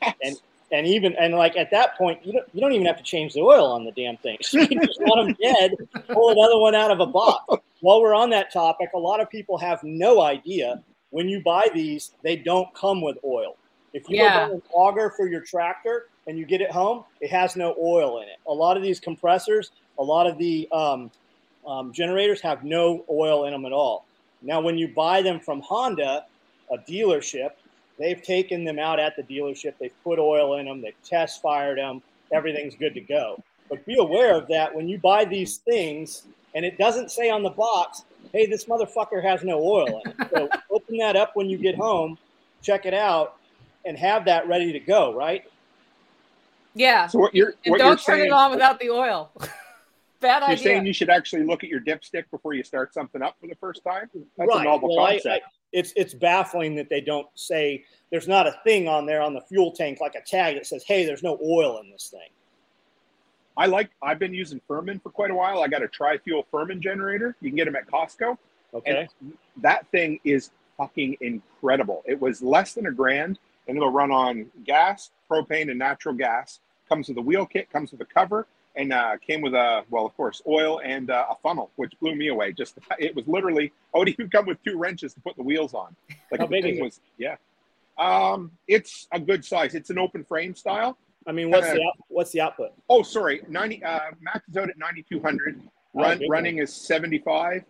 Yes. 0.00 0.14
And- 0.22 0.40
And 0.72 0.86
even 0.86 1.14
and 1.16 1.34
like 1.34 1.56
at 1.56 1.70
that 1.70 1.96
point, 1.96 2.24
you 2.24 2.32
don't 2.32 2.46
you 2.52 2.60
don't 2.60 2.72
even 2.72 2.86
have 2.86 2.96
to 2.96 3.02
change 3.02 3.34
the 3.34 3.40
oil 3.40 3.66
on 3.66 3.84
the 3.84 3.92
damn 3.92 4.16
thing. 4.18 4.38
You 4.52 4.80
just 4.80 5.00
let 5.00 5.16
them 5.22 5.36
dead, 5.40 5.72
pull 6.12 6.30
another 6.30 6.58
one 6.58 6.74
out 6.74 6.90
of 6.90 7.00
a 7.00 7.06
box. 7.06 7.56
While 7.80 8.00
we're 8.00 8.14
on 8.14 8.30
that 8.30 8.52
topic, 8.52 8.90
a 8.94 8.98
lot 8.98 9.20
of 9.20 9.28
people 9.28 9.58
have 9.58 9.80
no 9.82 10.22
idea 10.22 10.82
when 11.12 11.28
you 11.28 11.42
buy 11.42 11.68
these, 11.74 12.12
they 12.24 12.36
don't 12.36 12.74
come 12.74 13.02
with 13.02 13.18
oil. 13.22 13.56
If 13.92 14.08
you 14.08 14.16
Yeah. 14.16 14.48
go 14.48 14.54
an 14.54 14.62
auger 14.72 15.10
for 15.10 15.28
your 15.28 15.42
tractor 15.42 16.08
and 16.26 16.38
you 16.38 16.46
get 16.46 16.62
it 16.62 16.70
home, 16.70 17.04
it 17.20 17.30
has 17.30 17.54
no 17.54 17.76
oil 17.78 18.20
in 18.22 18.28
it. 18.28 18.38
A 18.46 18.52
lot 18.52 18.78
of 18.78 18.82
these 18.82 18.98
compressors, 18.98 19.70
a 19.98 20.02
lot 20.02 20.26
of 20.26 20.38
the 20.38 20.66
um, 20.72 21.10
um, 21.66 21.92
generators 21.92 22.40
have 22.40 22.64
no 22.64 23.04
oil 23.10 23.44
in 23.44 23.52
them 23.52 23.66
at 23.66 23.72
all. 23.72 24.06
Now, 24.40 24.60
when 24.62 24.78
you 24.78 24.88
buy 24.88 25.20
them 25.20 25.38
from 25.38 25.60
Honda, 25.60 26.24
a 26.70 26.78
dealership, 26.78 27.50
they've 28.02 28.22
taken 28.22 28.64
them 28.64 28.78
out 28.78 28.98
at 28.98 29.14
the 29.16 29.22
dealership. 29.22 29.74
They've 29.78 29.94
put 30.04 30.18
oil 30.18 30.56
in 30.58 30.66
them. 30.66 30.80
They've 30.82 31.00
test 31.04 31.40
fired 31.42 31.78
them. 31.78 32.02
Everything's 32.32 32.74
good 32.74 32.94
to 32.94 33.00
go. 33.00 33.42
But 33.68 33.84
be 33.86 33.96
aware 33.98 34.34
of 34.36 34.48
that 34.48 34.74
when 34.74 34.88
you 34.88 34.98
buy 34.98 35.24
these 35.24 35.58
things, 35.58 36.24
and 36.54 36.64
it 36.64 36.76
doesn't 36.78 37.10
say 37.10 37.30
on 37.30 37.42
the 37.42 37.50
box, 37.50 38.04
"Hey, 38.32 38.46
this 38.46 38.64
motherfucker 38.66 39.22
has 39.22 39.42
no 39.44 39.62
oil 39.62 40.00
in 40.04 40.10
it." 40.10 40.28
So 40.34 40.48
open 40.70 40.96
that 40.98 41.16
up 41.16 41.30
when 41.34 41.48
you 41.48 41.56
get 41.58 41.76
home, 41.76 42.18
check 42.62 42.84
it 42.86 42.94
out, 42.94 43.36
and 43.84 43.96
have 43.98 44.24
that 44.26 44.46
ready 44.48 44.72
to 44.72 44.80
go. 44.80 45.14
Right? 45.14 45.44
Yeah. 46.74 47.06
So 47.06 47.18
what 47.18 47.34
you're 47.34 47.54
And 47.64 47.70
what 47.72 47.78
you're 47.78 47.88
don't 47.88 47.96
turn 48.02 48.16
saying, 48.16 48.26
it 48.26 48.32
on 48.32 48.50
without 48.50 48.80
the 48.80 48.90
oil. 48.90 49.30
Bad 50.20 50.40
you're 50.42 50.50
idea. 50.50 50.64
saying 50.64 50.86
you 50.86 50.92
should 50.92 51.10
actually 51.10 51.42
look 51.42 51.64
at 51.64 51.70
your 51.70 51.80
dipstick 51.80 52.24
before 52.30 52.54
you 52.54 52.62
start 52.62 52.94
something 52.94 53.22
up 53.22 53.36
for 53.40 53.48
the 53.48 53.56
first 53.56 53.82
time. 53.82 54.08
That's 54.38 54.48
right. 54.48 54.60
a 54.60 54.64
novel 54.64 54.96
Well, 54.96 55.04
I- 55.06 55.12
concept. 55.14 55.44
I- 55.46 55.48
it's 55.72 55.92
it's 55.96 56.14
baffling 56.14 56.74
that 56.76 56.88
they 56.88 57.00
don't 57.00 57.26
say 57.34 57.84
there's 58.10 58.28
not 58.28 58.46
a 58.46 58.54
thing 58.64 58.88
on 58.88 59.06
there 59.06 59.22
on 59.22 59.34
the 59.34 59.40
fuel 59.40 59.72
tank 59.72 59.98
like 60.00 60.14
a 60.14 60.20
tag 60.20 60.56
that 60.56 60.66
says, 60.66 60.84
"Hey, 60.84 61.04
there's 61.04 61.22
no 61.22 61.38
oil 61.42 61.80
in 61.80 61.90
this 61.90 62.08
thing." 62.08 62.28
I 63.56 63.66
like. 63.66 63.90
I've 64.02 64.18
been 64.18 64.34
using 64.34 64.60
Firman 64.68 65.02
for 65.02 65.10
quite 65.10 65.30
a 65.30 65.34
while. 65.34 65.62
I 65.62 65.68
got 65.68 65.82
a 65.82 65.88
tri-fuel 65.88 66.46
Firman 66.52 66.80
generator. 66.80 67.36
You 67.40 67.50
can 67.50 67.56
get 67.56 67.66
them 67.66 67.76
at 67.76 67.86
Costco. 67.86 68.38
Okay. 68.74 69.08
And 69.20 69.32
that 69.58 69.86
thing 69.88 70.18
is 70.24 70.50
fucking 70.78 71.18
incredible. 71.20 72.02
It 72.06 72.20
was 72.20 72.42
less 72.42 72.72
than 72.72 72.86
a 72.86 72.92
grand, 72.92 73.38
and 73.68 73.76
it'll 73.76 73.90
run 73.90 74.10
on 74.10 74.46
gas, 74.64 75.10
propane, 75.30 75.70
and 75.70 75.78
natural 75.78 76.14
gas. 76.14 76.60
Comes 76.88 77.08
with 77.08 77.18
a 77.18 77.22
wheel 77.22 77.46
kit, 77.46 77.70
comes 77.70 77.92
with 77.92 78.00
a 78.00 78.06
cover, 78.06 78.46
and 78.74 78.92
uh, 78.92 79.16
came 79.26 79.40
with 79.42 79.54
a 79.54 79.84
well, 79.90 80.06
of 80.06 80.16
course, 80.16 80.40
oil 80.46 80.80
and 80.84 81.10
uh, 81.10 81.26
a 81.30 81.36
funnel, 81.42 81.70
which 81.76 81.92
blew 82.00 82.14
me 82.14 82.28
away. 82.28 82.52
Just 82.52 82.78
it 82.98 83.14
was 83.14 83.26
literally. 83.26 83.72
I 83.94 83.98
would 83.98 84.08
even 84.08 84.30
come 84.30 84.46
with 84.46 84.62
two 84.64 84.78
wrenches 84.78 85.12
to 85.14 85.20
put 85.20 85.36
the 85.36 85.42
wheels 85.42 85.74
on. 85.74 85.94
Like 86.30 86.40
How 86.40 86.46
big 86.46 86.64
is 86.64 86.78
it? 86.78 86.82
was, 86.82 87.00
yeah. 87.18 87.36
Um, 87.98 88.52
it's 88.66 89.08
a 89.12 89.20
good 89.20 89.44
size. 89.44 89.74
It's 89.74 89.90
an 89.90 89.98
open 89.98 90.24
frame 90.24 90.54
style. 90.54 90.96
I 91.26 91.32
mean, 91.32 91.50
what's 91.50 91.66
kinda- 91.66 91.80
the 91.80 91.86
out, 91.86 91.94
what's 92.08 92.30
the 92.32 92.40
output? 92.40 92.72
Oh, 92.88 93.02
sorry, 93.02 93.42
ninety. 93.48 93.82
Uh, 93.84 94.00
max 94.20 94.48
is 94.48 94.56
out 94.56 94.70
at 94.70 94.78
ninety 94.78 95.04
two 95.08 95.20
hundred. 95.20 95.60
Oh, 95.94 96.02
Run 96.02 96.18
big 96.18 96.30
running 96.30 96.58
is 96.58 96.72
seventy 96.72 97.18
five, 97.18 97.64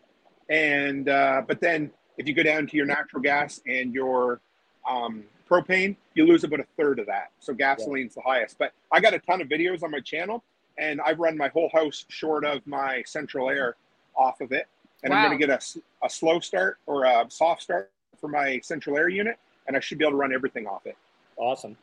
and 0.48 1.08
uh, 1.08 1.42
but 1.46 1.60
then 1.60 1.90
if 2.18 2.28
you 2.28 2.34
go 2.34 2.42
down 2.42 2.66
to 2.68 2.76
your 2.76 2.86
natural 2.86 3.20
gas 3.20 3.60
and 3.66 3.92
your 3.92 4.40
um, 4.88 5.24
propane, 5.50 5.96
you 6.14 6.26
lose 6.26 6.44
about 6.44 6.60
a 6.60 6.66
third 6.76 6.98
of 6.98 7.06
that. 7.06 7.30
So 7.40 7.52
gasoline's 7.52 8.14
the 8.14 8.22
highest. 8.22 8.58
But 8.58 8.72
I 8.92 9.00
got 9.00 9.14
a 9.14 9.18
ton 9.18 9.40
of 9.40 9.48
videos 9.48 9.82
on 9.82 9.90
my 9.90 10.00
channel, 10.00 10.44
and 10.78 11.00
I've 11.00 11.18
run 11.18 11.36
my 11.36 11.48
whole 11.48 11.70
house 11.72 12.04
short 12.08 12.44
of 12.44 12.66
my 12.66 13.02
central 13.06 13.50
air 13.50 13.76
off 14.16 14.40
of 14.40 14.52
it, 14.52 14.66
and 15.02 15.12
I'm 15.12 15.26
going 15.26 15.38
to 15.38 15.46
get 15.46 15.50
a, 15.50 16.04
a 16.04 16.10
slow 16.10 16.40
start 16.40 16.78
or 16.86 17.04
a 17.04 17.26
soft 17.28 17.62
start 17.62 17.90
for 18.20 18.28
my 18.28 18.60
central 18.62 18.96
air 18.96 19.08
unit, 19.08 19.38
and 19.66 19.76
I 19.76 19.80
should 19.80 19.98
be 19.98 20.04
able 20.04 20.12
to 20.12 20.16
run 20.16 20.32
everything 20.32 20.66
off 20.66 20.86
it. 20.86 20.96
Awesome. 21.36 21.76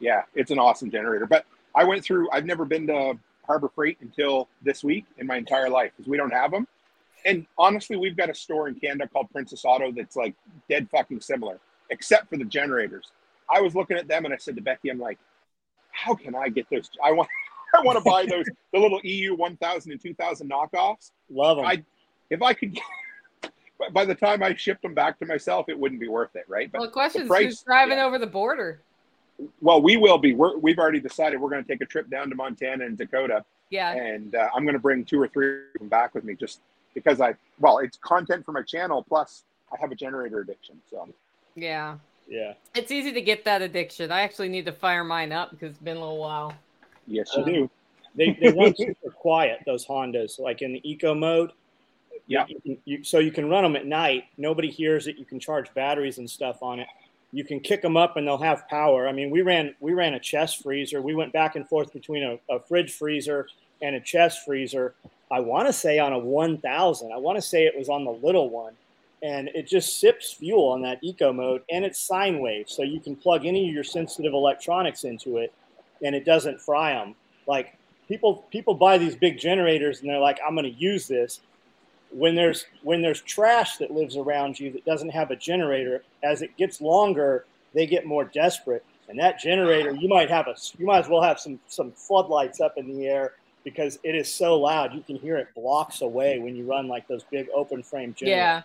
Yeah, 0.00 0.22
it's 0.34 0.50
an 0.50 0.58
awesome 0.58 0.90
generator. 0.90 1.26
But 1.26 1.44
I 1.74 1.84
went 1.84 2.04
through. 2.04 2.30
I've 2.30 2.44
never 2.44 2.64
been 2.64 2.86
to 2.88 3.18
Harbor 3.46 3.70
Freight 3.74 3.98
until 4.00 4.48
this 4.62 4.84
week 4.84 5.04
in 5.18 5.26
my 5.26 5.36
entire 5.36 5.68
life 5.68 5.92
because 5.96 6.08
we 6.08 6.16
don't 6.16 6.32
have 6.32 6.50
them. 6.50 6.66
And 7.24 7.46
honestly, 7.56 7.96
we've 7.96 8.16
got 8.16 8.30
a 8.30 8.34
store 8.34 8.68
in 8.68 8.74
Canada 8.74 9.08
called 9.08 9.30
Princess 9.30 9.64
Auto 9.64 9.92
that's 9.92 10.16
like 10.16 10.34
dead 10.68 10.88
fucking 10.90 11.20
similar, 11.20 11.58
except 11.90 12.28
for 12.28 12.36
the 12.36 12.44
generators. 12.44 13.12
I 13.48 13.60
was 13.60 13.74
looking 13.74 13.96
at 13.96 14.08
them 14.08 14.24
and 14.24 14.34
I 14.34 14.38
said 14.38 14.56
to 14.56 14.62
Becky, 14.62 14.90
I'm 14.90 14.98
like, 14.98 15.18
how 15.90 16.14
can 16.14 16.34
I 16.34 16.48
get 16.48 16.66
those? 16.70 16.90
I 17.04 17.12
want, 17.12 17.28
I 17.74 17.80
want 17.80 17.98
to 17.98 18.04
buy 18.04 18.26
those 18.26 18.46
the 18.72 18.78
little 18.78 19.00
EU 19.02 19.34
1000 19.34 19.92
and 19.92 20.00
2000 20.00 20.50
knockoffs. 20.50 21.10
Love 21.30 21.56
them. 21.58 21.66
I- 21.66 21.84
If 22.30 22.42
I 22.42 22.52
could. 22.54 22.78
By 23.92 24.04
the 24.04 24.14
time 24.14 24.42
I 24.44 24.54
shipped 24.54 24.82
them 24.82 24.94
back 24.94 25.18
to 25.18 25.26
myself, 25.26 25.68
it 25.68 25.76
wouldn't 25.76 26.00
be 26.00 26.06
worth 26.08 26.36
it, 26.36 26.44
right? 26.48 26.70
But 26.70 26.80
well, 26.80 26.88
the 26.88 26.92
question 26.92 27.22
is 27.22 27.28
price- 27.28 27.44
who's 27.46 27.62
driving 27.62 27.98
yeah. 27.98 28.04
over 28.06 28.18
the 28.18 28.26
border? 28.28 28.80
well, 29.60 29.82
we 29.82 29.96
will 29.96 30.18
be. 30.18 30.34
We're, 30.34 30.56
we've 30.56 30.78
already 30.78 31.00
decided 31.00 31.40
we're 31.40 31.50
going 31.50 31.64
to 31.64 31.68
take 31.68 31.80
a 31.80 31.86
trip 31.86 32.08
down 32.08 32.28
to 32.28 32.36
Montana 32.36 32.84
and 32.84 32.96
Dakota 32.96 33.44
Yeah. 33.70 33.90
and 33.92 34.36
uh, 34.36 34.48
I'm 34.54 34.62
going 34.62 34.74
to 34.74 34.78
bring 34.80 35.04
two 35.04 35.20
or 35.20 35.26
three 35.26 35.62
of 35.74 35.80
them 35.80 35.88
back 35.88 36.14
with 36.14 36.22
me 36.22 36.34
just 36.36 36.60
because 36.94 37.20
I 37.20 37.34
well, 37.58 37.78
it's 37.78 37.96
content 37.96 38.44
for 38.44 38.52
my 38.52 38.62
channel. 38.62 39.02
Plus, 39.02 39.42
I 39.72 39.76
have 39.80 39.90
a 39.90 39.96
generator 39.96 40.40
addiction. 40.40 40.76
So 40.88 41.08
Yeah. 41.56 41.96
yeah. 42.28 42.52
It's 42.76 42.92
easy 42.92 43.10
to 43.12 43.20
get 43.22 43.44
that 43.46 43.62
addiction. 43.62 44.12
I 44.12 44.20
actually 44.22 44.48
need 44.50 44.66
to 44.66 44.72
fire 44.72 45.02
mine 45.02 45.32
up 45.32 45.50
because 45.50 45.70
it's 45.70 45.80
been 45.82 45.96
a 45.96 46.00
little 46.00 46.18
while. 46.18 46.54
Yes, 47.06 47.30
you 47.36 47.42
Um, 47.42 47.52
do. 47.52 47.70
They, 48.14 48.32
they 48.40 48.50
run 48.52 48.74
super 48.76 49.10
quiet, 49.10 49.60
those 49.66 49.86
Hondas, 49.86 50.38
like 50.38 50.62
in 50.62 50.72
the 50.72 50.80
eco 50.90 51.14
mode. 51.14 51.52
Yeah. 52.26 52.46
You 52.48 52.60
can- 52.60 52.78
you- 52.84 53.04
so 53.04 53.18
you 53.18 53.32
can 53.32 53.48
run 53.48 53.62
them 53.64 53.76
at 53.76 53.86
night. 53.86 54.24
Nobody 54.36 54.70
hears 54.70 55.06
it. 55.06 55.16
You 55.18 55.24
can 55.24 55.40
charge 55.40 55.72
batteries 55.74 56.18
and 56.18 56.28
stuff 56.28 56.62
on 56.62 56.78
it. 56.80 56.86
You 57.32 57.44
can 57.44 57.60
kick 57.60 57.80
them 57.80 57.96
up 57.96 58.16
and 58.18 58.26
they'll 58.26 58.36
have 58.38 58.68
power. 58.68 59.08
I 59.08 59.12
mean, 59.12 59.30
we 59.30 59.40
ran 59.40 59.74
we 59.80 59.94
ran 59.94 60.12
a 60.14 60.20
chest 60.20 60.62
freezer. 60.62 61.00
We 61.00 61.14
went 61.14 61.32
back 61.32 61.56
and 61.56 61.66
forth 61.66 61.90
between 61.92 62.22
a, 62.22 62.38
a 62.54 62.60
fridge 62.60 62.92
freezer 62.92 63.46
and 63.80 63.96
a 63.96 64.00
chest 64.00 64.44
freezer. 64.44 64.94
I 65.30 65.40
want 65.40 65.66
to 65.66 65.72
say 65.72 65.98
on 65.98 66.12
a 66.12 66.18
1000. 66.18 67.10
I 67.10 67.16
want 67.16 67.36
to 67.38 67.42
say 67.42 67.64
it 67.64 67.76
was 67.76 67.88
on 67.88 68.04
the 68.04 68.10
little 68.12 68.50
one. 68.50 68.74
And 69.22 69.48
it 69.54 69.66
just 69.66 69.98
sips 69.98 70.32
fuel 70.32 70.68
on 70.68 70.82
that 70.82 70.98
eco 71.02 71.32
mode 71.32 71.62
and 71.70 71.84
it's 71.86 71.98
sine 71.98 72.40
wave. 72.40 72.68
So 72.68 72.82
you 72.82 73.00
can 73.00 73.16
plug 73.16 73.46
any 73.46 73.66
of 73.68 73.74
your 73.74 73.84
sensitive 73.84 74.34
electronics 74.34 75.04
into 75.04 75.38
it 75.38 75.54
and 76.02 76.14
it 76.14 76.24
doesn't 76.24 76.60
fry 76.60 76.92
them. 76.94 77.14
Like 77.46 77.76
people 78.08 78.44
people 78.50 78.74
buy 78.74 78.98
these 78.98 79.14
big 79.16 79.38
generators 79.38 80.00
and 80.00 80.10
they're 80.10 80.18
like 80.18 80.38
i'm 80.46 80.54
going 80.54 80.64
to 80.70 80.78
use 80.78 81.06
this 81.06 81.40
when 82.10 82.34
there's 82.34 82.66
when 82.82 83.00
there's 83.00 83.20
trash 83.22 83.76
that 83.78 83.90
lives 83.92 84.16
around 84.16 84.58
you 84.58 84.70
that 84.72 84.84
doesn't 84.84 85.08
have 85.10 85.30
a 85.30 85.36
generator 85.36 86.02
as 86.22 86.42
it 86.42 86.54
gets 86.56 86.80
longer 86.80 87.44
they 87.74 87.86
get 87.86 88.04
more 88.04 88.24
desperate 88.24 88.84
and 89.08 89.18
that 89.18 89.38
generator 89.38 89.92
you 89.92 90.08
might 90.08 90.28
have 90.28 90.46
a 90.48 90.54
you 90.78 90.84
might 90.84 90.98
as 90.98 91.08
well 91.08 91.22
have 91.22 91.38
some 91.38 91.58
some 91.68 91.92
floodlights 91.92 92.60
up 92.60 92.76
in 92.76 92.86
the 92.88 93.06
air 93.06 93.32
because 93.64 93.98
it 94.02 94.14
is 94.16 94.30
so 94.30 94.58
loud 94.58 94.92
you 94.92 95.00
can 95.00 95.16
hear 95.16 95.36
it 95.38 95.48
blocks 95.54 96.02
away 96.02 96.38
when 96.40 96.54
you 96.56 96.64
run 96.64 96.88
like 96.88 97.06
those 97.08 97.22
big 97.30 97.46
open 97.54 97.82
frame 97.82 98.12
generators 98.14 98.36
Yeah. 98.36 98.62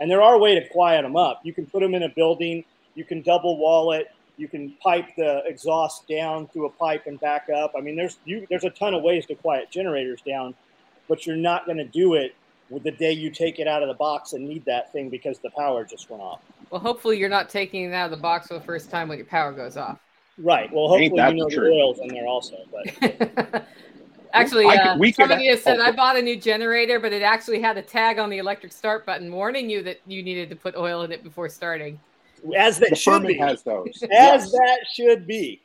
and 0.00 0.10
there 0.10 0.20
are 0.20 0.36
ways 0.36 0.60
to 0.62 0.68
quiet 0.68 1.02
them 1.02 1.16
up. 1.16 1.40
You 1.44 1.54
can 1.54 1.64
put 1.64 1.80
them 1.80 1.94
in 1.94 2.02
a 2.02 2.08
building. 2.08 2.64
You 2.96 3.04
can 3.04 3.22
double 3.22 3.56
wall 3.56 3.92
it. 3.92 4.10
You 4.40 4.48
can 4.48 4.72
pipe 4.82 5.04
the 5.18 5.42
exhaust 5.44 6.08
down 6.08 6.48
through 6.48 6.64
a 6.64 6.70
pipe 6.70 7.06
and 7.06 7.20
back 7.20 7.48
up. 7.54 7.74
I 7.76 7.82
mean, 7.82 7.94
there's 7.94 8.16
you, 8.24 8.46
there's 8.48 8.64
a 8.64 8.70
ton 8.70 8.94
of 8.94 9.02
ways 9.02 9.26
to 9.26 9.34
quiet 9.34 9.70
generators 9.70 10.22
down, 10.22 10.54
but 11.08 11.26
you're 11.26 11.36
not 11.36 11.66
going 11.66 11.76
to 11.76 11.84
do 11.84 12.14
it 12.14 12.34
with 12.70 12.82
the 12.82 12.90
day 12.90 13.12
you 13.12 13.30
take 13.30 13.58
it 13.58 13.68
out 13.68 13.82
of 13.82 13.88
the 13.88 13.94
box 13.94 14.32
and 14.32 14.48
need 14.48 14.64
that 14.64 14.90
thing 14.92 15.10
because 15.10 15.40
the 15.40 15.50
power 15.50 15.84
just 15.84 16.08
went 16.08 16.22
off. 16.22 16.40
Well, 16.70 16.80
hopefully 16.80 17.18
you're 17.18 17.28
not 17.28 17.50
taking 17.50 17.84
it 17.84 17.92
out 17.92 18.06
of 18.06 18.12
the 18.12 18.22
box 18.22 18.46
for 18.46 18.54
the 18.54 18.62
first 18.62 18.90
time 18.90 19.08
when 19.08 19.18
your 19.18 19.26
power 19.26 19.52
goes 19.52 19.76
off. 19.76 19.98
Right. 20.38 20.72
Well, 20.72 20.88
hopefully 20.88 21.12
that 21.16 21.34
you 21.34 21.42
know 21.42 21.50
the 21.50 21.56
the 21.56 21.72
oil's 21.72 21.98
in 21.98 22.08
there 22.08 22.26
also. 22.26 22.56
But 22.72 23.66
actually, 24.32 24.64
I 24.64 24.76
uh, 24.76 24.96
we 24.96 25.12
could- 25.12 25.16
somebody 25.16 25.48
has 25.48 25.62
said 25.62 25.80
oh. 25.80 25.82
I 25.82 25.92
bought 25.92 26.16
a 26.16 26.22
new 26.22 26.40
generator, 26.40 26.98
but 26.98 27.12
it 27.12 27.20
actually 27.20 27.60
had 27.60 27.76
a 27.76 27.82
tag 27.82 28.18
on 28.18 28.30
the 28.30 28.38
electric 28.38 28.72
start 28.72 29.04
button 29.04 29.30
warning 29.30 29.68
you 29.68 29.82
that 29.82 30.00
you 30.06 30.22
needed 30.22 30.48
to 30.48 30.56
put 30.56 30.76
oil 30.76 31.02
in 31.02 31.12
it 31.12 31.22
before 31.22 31.50
starting. 31.50 32.00
As 32.56 32.78
that 32.78 32.90
The 32.90 32.96
should 32.96 33.22
Firman 33.22 33.26
be, 33.28 33.34
has 33.38 33.62
those. 33.62 33.88
as 34.02 34.08
Yes. 34.10 34.52
that 34.52 34.78
should 34.92 35.26
be. 35.26 35.62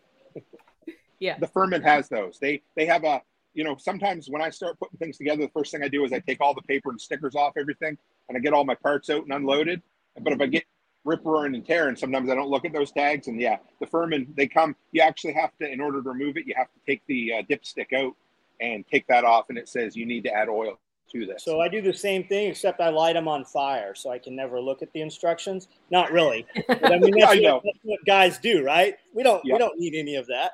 Yeah. 1.20 1.38
The 1.40 1.48
Firman 1.48 1.82
has 1.84 2.10
those. 2.10 2.38
They 2.40 2.62
they 2.76 2.86
have 2.86 3.04
a 3.04 3.22
you 3.54 3.64
know 3.64 3.78
sometimes 3.78 4.30
when 4.30 4.42
I 4.42 4.50
start 4.50 4.78
putting 4.80 4.98
things 4.98 5.18
together, 5.18 5.42
the 5.44 5.50
first 5.52 5.72
thing 5.72 5.82
I 5.84 5.88
do 5.88 6.04
is 6.04 6.12
I 6.14 6.20
take 6.20 6.42
all 6.42 6.54
the 6.54 6.62
paper 6.64 6.90
and 6.90 7.00
stickers 7.00 7.36
off 7.36 7.54
everything, 7.58 7.98
and 8.28 8.38
I 8.38 8.42
get 8.42 8.54
all 8.54 8.66
my 8.66 8.76
parts 8.76 9.10
out 9.10 9.24
and 9.24 9.32
unloaded. 9.32 9.82
But 10.22 10.34
if 10.34 10.42
I 10.42 10.48
get 10.48 10.66
rip 11.06 11.24
roaring 11.24 11.56
and 11.56 11.66
tearing, 11.66 11.96
sometimes 11.96 12.30
I 12.30 12.36
don't 12.36 12.50
look 12.50 12.66
at 12.66 12.74
those 12.74 12.92
tags. 12.92 13.28
And 13.28 13.40
yeah, 13.40 13.58
the 13.80 13.86
Firman 13.88 14.28
they 14.36 14.48
come. 14.48 14.76
You 14.92 15.02
actually 15.02 15.34
have 15.34 15.52
to 15.62 15.72
in 15.72 15.80
order 15.80 16.02
to 16.04 16.10
remove 16.10 16.36
it, 16.38 16.46
you 16.46 16.54
have 16.58 16.68
to 16.68 16.80
take 16.86 17.02
the 17.08 17.34
uh, 17.34 17.42
dipstick 17.44 17.94
out 17.94 18.14
and 18.60 18.86
take 18.88 19.08
that 19.08 19.24
off, 19.24 19.46
and 19.50 19.58
it 19.58 19.70
says 19.70 19.96
you 19.96 20.06
need 20.06 20.24
to 20.26 20.32
add 20.34 20.50
oil 20.50 20.80
to 21.20 21.26
this. 21.26 21.44
So 21.44 21.62
I 21.62 21.68
do 21.68 21.82
the 21.82 21.94
same 21.94 22.24
thing, 22.26 22.50
except 22.50 22.80
I 22.82 22.90
light 22.90 23.14
them 23.14 23.28
on 23.28 23.46
fire, 23.46 23.96
so 23.96 24.12
I 24.12 24.20
can 24.20 24.36
never 24.36 24.60
look 24.60 24.82
at 24.82 24.92
the 24.94 25.02
instructions. 25.02 25.68
Not 25.92 26.12
really. 26.12 26.46
But 26.68 26.92
I 26.92 27.00
mean, 27.00 27.14
that's, 27.18 27.32
I 27.32 27.40
know. 27.40 27.56
what, 27.56 27.64
that's 27.64 27.80
what 27.84 28.00
guys 28.06 28.38
do, 28.38 28.64
right? 28.64 28.96
We 29.14 29.24
don't. 29.24 29.44
Yeah. 29.46 29.54
We 29.54 29.60
don't 29.60 29.80
need 29.80 29.96
any 29.96 30.16
of 30.16 30.28
that. 30.28 30.54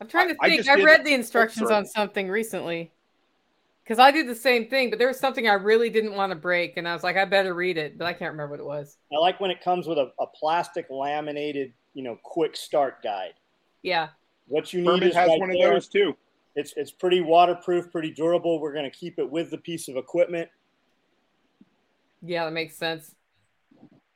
I'm 0.00 0.08
trying 0.08 0.28
to 0.28 0.36
I- 0.40 0.46
I 0.46 0.48
think. 0.50 0.68
I, 0.68 0.82
read 0.82 1.04
the 1.04 1.14
instructions 1.14 1.70
on 1.70 1.86
something 1.86 2.28
recently 2.28 2.92
because 3.86 3.98
I 3.98 4.10
did 4.10 4.26
the 4.26 4.34
same 4.34 4.68
thing, 4.68 4.90
but 4.90 4.98
there 4.98 5.08
was 5.08 5.18
something 5.18 5.48
I 5.48 5.54
really 5.54 5.90
didn't 5.90 6.14
want 6.14 6.30
to 6.30 6.36
break, 6.36 6.76
and 6.76 6.88
I 6.88 6.92
was 6.92 7.04
like, 7.04 7.16
I 7.16 7.24
better 7.24 7.54
read 7.54 7.78
it, 7.78 7.96
but 7.96 8.06
I 8.06 8.12
can't 8.12 8.32
remember 8.32 8.50
what 8.52 8.60
it 8.60 8.66
was. 8.66 8.98
I 9.12 9.18
like 9.18 9.38
when 9.40 9.50
it 9.50 9.62
comes 9.62 9.86
with 9.86 9.96
a, 9.98 10.10
a 10.18 10.26
plastic 10.26 10.86
laminated, 10.90 11.72
you 11.94 12.02
know, 12.02 12.18
quick 12.22 12.56
start 12.56 13.02
guide. 13.02 13.34
Yeah, 13.82 14.08
What 14.48 14.72
you 14.72 14.80
need 14.80 14.88
Firman 14.88 15.08
is 15.08 15.14
has 15.14 15.28
right 15.28 15.40
one 15.40 15.50
of 15.50 15.56
those 15.60 15.86
too. 15.86 16.16
It's 16.56 16.72
it's 16.76 16.90
pretty 16.90 17.20
waterproof, 17.20 17.92
pretty 17.92 18.10
durable. 18.10 18.58
We're 18.58 18.72
going 18.72 18.90
to 18.90 18.96
keep 18.96 19.18
it 19.18 19.30
with 19.30 19.50
the 19.50 19.58
piece 19.58 19.88
of 19.88 19.96
equipment. 19.96 20.48
yeah, 22.22 22.44
that 22.44 22.52
makes 22.52 22.76
sense. 22.76 23.14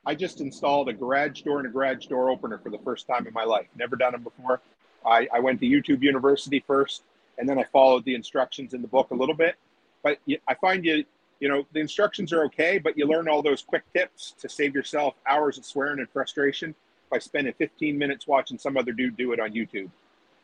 I 0.05 0.15
just 0.15 0.41
installed 0.41 0.89
a 0.89 0.93
garage 0.93 1.41
door 1.41 1.59
and 1.59 1.67
a 1.67 1.71
garage 1.71 2.07
door 2.07 2.31
opener 2.31 2.57
for 2.57 2.71
the 2.71 2.79
first 2.79 3.05
time 3.05 3.27
in 3.27 3.33
my 3.33 3.43
life. 3.43 3.67
Never 3.77 3.95
done 3.95 4.13
them 4.13 4.23
before. 4.23 4.59
I, 5.05 5.27
I 5.31 5.39
went 5.39 5.59
to 5.59 5.67
YouTube 5.67 6.01
University 6.01 6.63
first, 6.65 7.03
and 7.37 7.47
then 7.47 7.59
I 7.59 7.63
followed 7.65 8.03
the 8.05 8.15
instructions 8.15 8.73
in 8.73 8.81
the 8.81 8.87
book 8.87 9.11
a 9.11 9.15
little 9.15 9.35
bit. 9.35 9.55
But 10.03 10.17
I 10.47 10.55
find 10.55 10.83
you, 10.83 11.05
you 11.39 11.49
know, 11.49 11.67
the 11.73 11.79
instructions 11.79 12.33
are 12.33 12.43
okay, 12.45 12.79
but 12.79 12.97
you 12.97 13.05
learn 13.05 13.27
all 13.27 13.43
those 13.43 13.61
quick 13.61 13.83
tips 13.93 14.33
to 14.39 14.49
save 14.49 14.73
yourself 14.73 15.13
hours 15.27 15.59
of 15.59 15.65
swearing 15.65 15.99
and 15.99 16.09
frustration 16.09 16.73
by 17.11 17.19
spending 17.19 17.53
15 17.53 17.95
minutes 17.95 18.25
watching 18.25 18.57
some 18.57 18.77
other 18.77 18.91
dude 18.91 19.15
do 19.17 19.33
it 19.33 19.39
on 19.39 19.51
YouTube. 19.51 19.89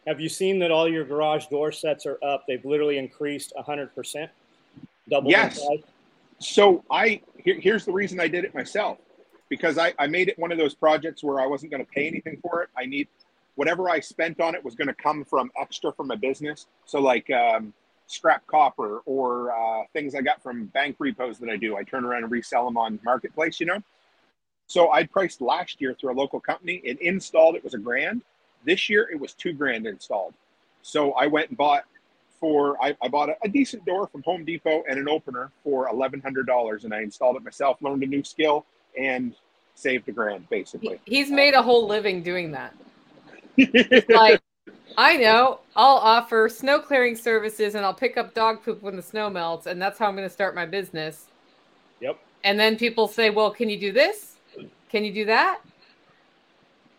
Have 0.07 0.21
you 0.21 0.29
seen 0.29 0.57
that 0.59 0.71
all 0.71 0.87
your 0.87 1.03
garage 1.03 1.47
door 1.47 1.71
sets 1.71 2.05
are 2.05 2.17
up? 2.23 2.45
They've 2.47 2.63
literally 2.63 2.97
increased 2.97 3.51
100%. 3.59 4.29
Double 5.09 5.29
Yes. 5.29 5.59
So 6.39 6.83
I 6.89 7.21
here, 7.37 7.59
here's 7.59 7.85
the 7.85 7.91
reason 7.91 8.19
I 8.19 8.27
did 8.27 8.45
it 8.45 8.53
myself 8.53 8.99
because 9.49 9.77
I, 9.77 9.93
I 9.99 10.07
made 10.07 10.29
it 10.29 10.37
one 10.39 10.51
of 10.51 10.57
those 10.57 10.73
projects 10.73 11.23
where 11.23 11.39
I 11.39 11.45
wasn't 11.45 11.71
going 11.71 11.85
to 11.85 11.91
pay 11.91 12.07
anything 12.07 12.39
for 12.41 12.63
it. 12.63 12.69
I 12.77 12.85
need 12.85 13.07
whatever 13.55 13.89
I 13.89 13.99
spent 13.99 14.39
on 14.39 14.55
it 14.55 14.63
was 14.63 14.75
going 14.75 14.87
to 14.87 14.93
come 14.93 15.25
from 15.25 15.51
extra 15.59 15.91
from 15.91 16.07
my 16.07 16.15
business. 16.15 16.67
So 16.85 16.99
like 16.99 17.29
um, 17.31 17.73
scrap 18.05 18.45
copper 18.47 19.01
or 19.05 19.51
uh, 19.51 19.83
things 19.93 20.15
I 20.15 20.21
got 20.21 20.41
from 20.41 20.65
bank 20.67 20.95
repos 20.99 21.39
that 21.39 21.49
I 21.49 21.57
do. 21.57 21.75
I 21.75 21.83
turn 21.83 22.05
around 22.05 22.23
and 22.23 22.31
resell 22.31 22.65
them 22.65 22.77
on 22.77 22.99
marketplace. 23.03 23.59
You 23.59 23.65
know. 23.65 23.83
So 24.67 24.91
I 24.91 25.05
priced 25.05 25.41
last 25.41 25.81
year 25.81 25.95
through 25.99 26.11
a 26.11 26.17
local 26.17 26.39
company. 26.39 26.81
It 26.83 27.01
installed 27.01 27.55
it 27.55 27.63
was 27.63 27.73
a 27.73 27.79
grand. 27.79 28.21
This 28.67 28.89
year 28.89 29.09
it 29.11 29.19
was 29.19 29.33
two 29.33 29.53
grand 29.53 29.87
installed. 29.87 30.33
So 30.81 31.13
I 31.13 31.25
went 31.25 31.47
and 31.49 31.57
bought 31.57 31.85
for 32.39 32.81
I, 32.83 32.95
I 33.01 33.07
bought 33.07 33.29
a, 33.29 33.35
a 33.43 33.47
decent 33.47 33.85
door 33.85 34.07
from 34.07 34.21
Home 34.23 34.43
Depot 34.43 34.83
and 34.89 34.99
an 34.99 35.07
opener 35.09 35.51
for 35.63 35.87
eleven 35.87 36.19
hundred 36.19 36.45
dollars, 36.45 36.83
and 36.83 36.93
I 36.93 37.01
installed 37.01 37.37
it 37.37 37.43
myself. 37.43 37.81
Learned 37.81 38.03
a 38.03 38.07
new 38.07 38.23
skill 38.23 38.65
and 38.99 39.33
saved 39.73 40.09
a 40.09 40.11
grand 40.11 40.45
He, 40.49 40.55
basically. 40.57 40.99
he's 41.05 41.31
made 41.31 41.53
a 41.53 41.61
whole 41.61 41.87
living 41.87 42.21
doing 42.21 42.51
that. 42.51 42.73
Like, 44.09 44.41
I 44.97 45.17
know 45.17 45.61
I'll 45.75 45.97
offer 45.97 46.49
snow 46.49 46.79
clearing 46.79 47.15
services, 47.15 47.73
and 47.75 47.85
I'll 47.85 47.93
pick 47.93 48.17
up 48.17 48.33
dog 48.33 48.63
poop 48.63 48.81
when 48.81 48.95
the 48.95 49.01
snow 49.01 49.29
melts, 49.29 49.65
and 49.65 49.81
that's 49.81 49.97
how 49.97 50.07
I'm 50.07 50.15
going 50.15 50.27
to 50.27 50.33
start 50.33 50.53
my 50.55 50.65
business. 50.65 51.27
Yep. 52.01 52.19
And 52.43 52.59
then 52.59 52.77
people 52.77 53.07
say, 53.07 53.29
"Well, 53.29 53.49
can 53.49 53.69
you 53.69 53.79
do 53.79 53.91
this? 53.93 54.35
Can 54.89 55.05
you 55.05 55.13
do 55.13 55.25
that?" 55.25 55.61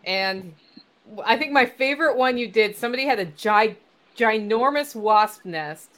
And 0.05 0.53
I 1.25 1.37
think 1.37 1.51
my 1.51 1.65
favorite 1.65 2.17
one 2.17 2.37
you 2.37 2.47
did. 2.47 2.75
Somebody 2.75 3.05
had 3.05 3.19
a 3.19 3.25
gi- 3.25 3.77
ginormous 4.17 4.95
wasp 4.95 5.45
nest, 5.45 5.89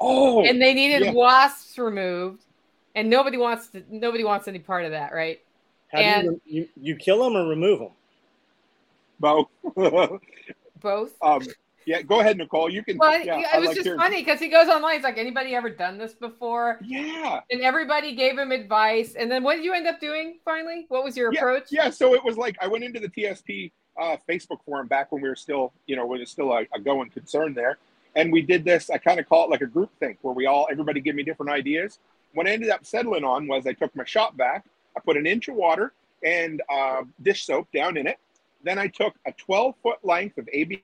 oh, 0.00 0.44
and 0.44 0.60
they 0.60 0.74
needed 0.74 1.02
yeah. 1.06 1.12
wasps 1.12 1.78
removed, 1.78 2.42
and 2.94 3.08
nobody 3.08 3.36
wants 3.36 3.68
to. 3.68 3.82
Nobody 3.90 4.24
wants 4.24 4.48
any 4.48 4.58
part 4.58 4.84
of 4.84 4.90
that, 4.92 5.12
right? 5.12 5.40
How 5.92 5.98
do 5.98 6.04
And- 6.04 6.40
you, 6.44 6.60
you 6.62 6.68
you 6.80 6.96
kill 6.96 7.22
them 7.24 7.36
or 7.36 7.48
remove 7.48 7.78
them? 7.80 7.90
Both. 9.20 9.48
Both. 10.80 11.12
um, 11.22 11.42
yeah, 11.86 12.02
go 12.02 12.20
ahead, 12.20 12.36
Nicole. 12.38 12.68
You 12.70 12.82
can. 12.82 12.98
Well, 12.98 13.22
yeah, 13.24 13.38
it 13.40 13.46
I 13.52 13.58
was 13.58 13.68
like 13.68 13.76
just 13.76 13.86
hearing- 13.86 14.00
funny 14.00 14.22
because 14.22 14.40
he 14.40 14.48
goes 14.48 14.68
online. 14.68 14.96
He's 14.96 15.04
like, 15.04 15.18
anybody 15.18 15.54
ever 15.54 15.70
done 15.70 15.98
this 15.98 16.12
before? 16.14 16.78
Yeah, 16.82 17.40
And 17.50 17.60
everybody 17.60 18.14
gave 18.14 18.38
him 18.38 18.52
advice. 18.52 19.14
And 19.14 19.30
then 19.30 19.42
what 19.42 19.56
did 19.56 19.64
you 19.64 19.72
end 19.74 19.86
up 19.86 20.00
doing 20.00 20.38
finally? 20.44 20.86
What 20.88 21.04
was 21.04 21.16
your 21.16 21.30
approach? 21.30 21.64
yeah. 21.70 21.90
So 21.90 22.14
it 22.14 22.22
was 22.24 22.36
like 22.36 22.56
I 22.60 22.66
went 22.66 22.84
into 22.84 23.00
the 23.00 23.08
TSP 23.08 23.70
uh, 24.00 24.16
Facebook 24.28 24.58
forum 24.64 24.86
back 24.86 25.12
when 25.12 25.22
we 25.22 25.28
were 25.28 25.36
still, 25.36 25.72
you 25.86 25.96
know, 25.96 26.06
when 26.06 26.18
it 26.18 26.22
was 26.22 26.30
still 26.30 26.52
a, 26.52 26.66
a 26.74 26.80
going 26.80 27.10
concern 27.10 27.54
there, 27.54 27.78
and 28.16 28.32
we 28.32 28.42
did 28.42 28.64
this. 28.64 28.90
I 28.90 28.98
kind 28.98 29.18
of 29.18 29.28
call 29.28 29.44
it 29.44 29.50
like 29.50 29.60
a 29.60 29.66
group 29.66 29.90
think, 29.98 30.18
where 30.22 30.34
we 30.34 30.46
all 30.46 30.68
everybody 30.70 31.00
give 31.00 31.16
me 31.16 31.22
different 31.22 31.52
ideas. 31.52 31.98
What 32.32 32.46
I 32.46 32.50
ended 32.50 32.70
up 32.70 32.84
settling 32.84 33.24
on 33.24 33.46
was 33.46 33.66
I 33.66 33.72
took 33.72 33.94
my 33.94 34.04
shop 34.04 34.34
vac, 34.36 34.64
I 34.96 35.00
put 35.00 35.16
an 35.16 35.26
inch 35.26 35.48
of 35.48 35.54
water 35.54 35.92
and 36.24 36.62
uh, 36.72 37.02
dish 37.22 37.46
soap 37.46 37.68
down 37.72 37.96
in 37.96 38.06
it. 38.06 38.18
Then 38.62 38.78
I 38.78 38.88
took 38.88 39.14
a 39.26 39.32
12 39.32 39.74
foot 39.82 39.98
length 40.02 40.38
of 40.38 40.48
ABS 40.52 40.80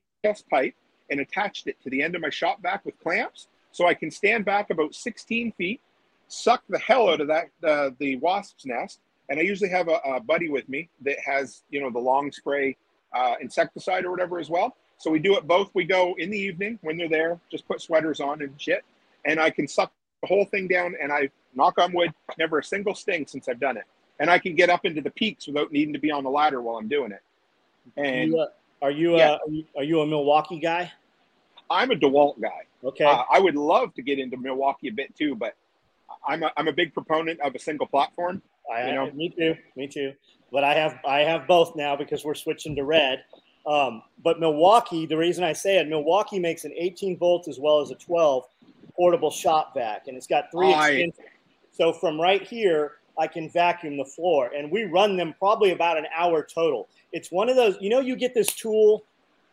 pipe 0.51 0.75
and 1.11 1.21
attached 1.21 1.67
it 1.67 1.77
to 1.83 1.91
the 1.91 2.03
end 2.03 2.15
of 2.15 2.21
my 2.21 2.31
shop 2.31 2.61
vac 2.63 2.85
with 2.85 2.99
clamps, 3.01 3.49
so 3.73 3.87
I 3.87 3.95
can 3.95 4.11
stand 4.11 4.45
back 4.45 4.71
about 4.71 4.95
16 4.95 5.53
feet, 5.53 5.81
suck 6.29 6.63
the 6.69 6.79
hell 6.79 7.09
out 7.09 7.21
of 7.21 7.29
that 7.29 7.49
uh, 7.67 7.91
the 7.99 8.17
wasp's 8.17 8.67
nest. 8.67 9.01
And 9.29 9.39
I 9.39 9.43
usually 9.43 9.71
have 9.71 9.89
a, 9.89 10.01
a 10.05 10.21
buddy 10.21 10.49
with 10.49 10.69
me 10.69 10.89
that 11.03 11.17
has, 11.25 11.63
you 11.71 11.81
know, 11.81 11.91
the 11.91 12.01
long 12.01 12.33
spray 12.33 12.77
uh, 13.15 13.35
insecticide 13.41 14.05
or 14.05 14.11
whatever 14.11 14.39
as 14.39 14.51
well. 14.51 14.77
So 14.99 15.11
we 15.11 15.19
do 15.19 15.37
it 15.37 15.47
both. 15.47 15.71
We 15.75 15.85
go 15.85 16.15
in 16.19 16.31
the 16.31 16.39
evening 16.39 16.79
when 16.83 16.97
they're 16.97 17.09
there, 17.09 17.41
just 17.51 17.67
put 17.67 17.81
sweaters 17.81 18.21
on 18.21 18.43
and 18.43 18.61
shit, 18.61 18.85
and 19.25 19.41
I 19.41 19.51
can 19.51 19.67
suck 19.67 19.93
the 20.21 20.27
whole 20.27 20.45
thing 20.45 20.69
down. 20.69 20.95
And 21.01 21.11
I 21.13 21.31
knock 21.55 21.79
on 21.79 21.93
wood, 21.93 22.13
never 22.39 22.59
a 22.59 22.65
single 22.65 22.95
sting 22.95 23.27
since 23.27 23.49
I've 23.49 23.61
done 23.61 23.77
it. 23.77 23.85
And 24.19 24.31
I 24.31 24.39
can 24.39 24.55
get 24.55 24.69
up 24.69 24.85
into 24.85 25.01
the 25.01 25.11
peaks 25.11 25.47
without 25.47 25.73
needing 25.73 25.95
to 25.95 25.99
be 25.99 26.11
on 26.11 26.23
the 26.25 26.31
ladder 26.31 26.61
while 26.61 26.77
I'm 26.77 26.89
doing 26.89 27.13
it. 27.13 27.23
And 27.97 28.33
You, 28.33 28.41
uh, 28.41 28.47
are 28.83 28.91
you 28.91 29.17
Yeah. 29.17 29.31
uh, 29.31 29.39
are 29.47 29.51
you, 29.51 29.65
are 29.79 29.83
you 29.85 30.01
a 30.01 30.07
Milwaukee 30.07 30.59
guy? 30.59 30.93
I'm 31.71 31.91
a 31.91 31.95
DeWalt 31.95 32.41
guy. 32.41 32.67
Okay. 32.85 33.05
Uh, 33.05 33.25
I 33.31 33.39
would 33.39 33.55
love 33.57 33.95
to 33.95 34.03
get 34.03 34.19
into 34.19 34.37
Milwaukee 34.37 34.89
a 34.89 34.93
bit 34.93 35.17
too, 35.17 35.35
but 35.35 35.55
I'm 36.27 36.43
a, 36.43 36.51
I'm 36.57 36.69
a 36.69 36.73
big 36.73 36.93
proponent 36.93 37.41
of 37.41 37.55
a 37.55 37.59
single 37.59 37.87
platform. 37.87 38.43
I, 38.71 38.89
you 38.89 38.95
know. 38.95 39.11
me 39.13 39.31
too. 39.31 39.57
Me 39.77 39.87
too. 39.87 40.13
But 40.53 40.65
I 40.65 40.75
have 40.75 40.99
I 41.05 41.21
have 41.21 41.47
both 41.47 41.77
now 41.77 41.97
because 41.97 42.25
we're 42.25 42.35
switching 42.35 42.75
to 42.77 42.85
red. 42.85 43.25
Um, 43.67 44.03
but 44.23 44.41
Milwaukee, 44.41 45.07
the 45.07 45.17
reason 45.17 45.45
I 45.45 45.53
say 45.53 45.79
it, 45.79 45.89
Milwaukee 45.89 46.39
makes 46.39 46.65
an 46.65 46.73
18 46.77 47.19
volt 47.19 47.47
as 47.47 47.59
well 47.59 47.81
as 47.81 47.91
a 47.91 47.95
12 47.95 48.45
portable 48.97 49.31
shop 49.31 49.75
vac, 49.75 50.09
and 50.09 50.17
it's 50.17 50.27
got 50.27 50.51
three 50.51 50.73
I- 50.73 50.89
extensions. 50.91 51.29
So 51.73 51.93
from 51.93 52.21
right 52.21 52.43
here, 52.43 52.95
I 53.19 53.27
can 53.27 53.49
vacuum 53.49 53.97
the 53.97 54.05
floor, 54.05 54.51
and 54.57 54.71
we 54.71 54.85
run 54.85 55.17
them 55.17 55.35
probably 55.39 55.73
about 55.73 55.99
an 55.99 56.07
hour 56.17 56.43
total. 56.43 56.89
It's 57.13 57.31
one 57.31 57.49
of 57.49 57.57
those, 57.57 57.77
you 57.81 57.91
know, 57.91 58.01
you 58.01 58.17
get 58.17 58.35
this 58.35 58.49
tool 58.49 59.05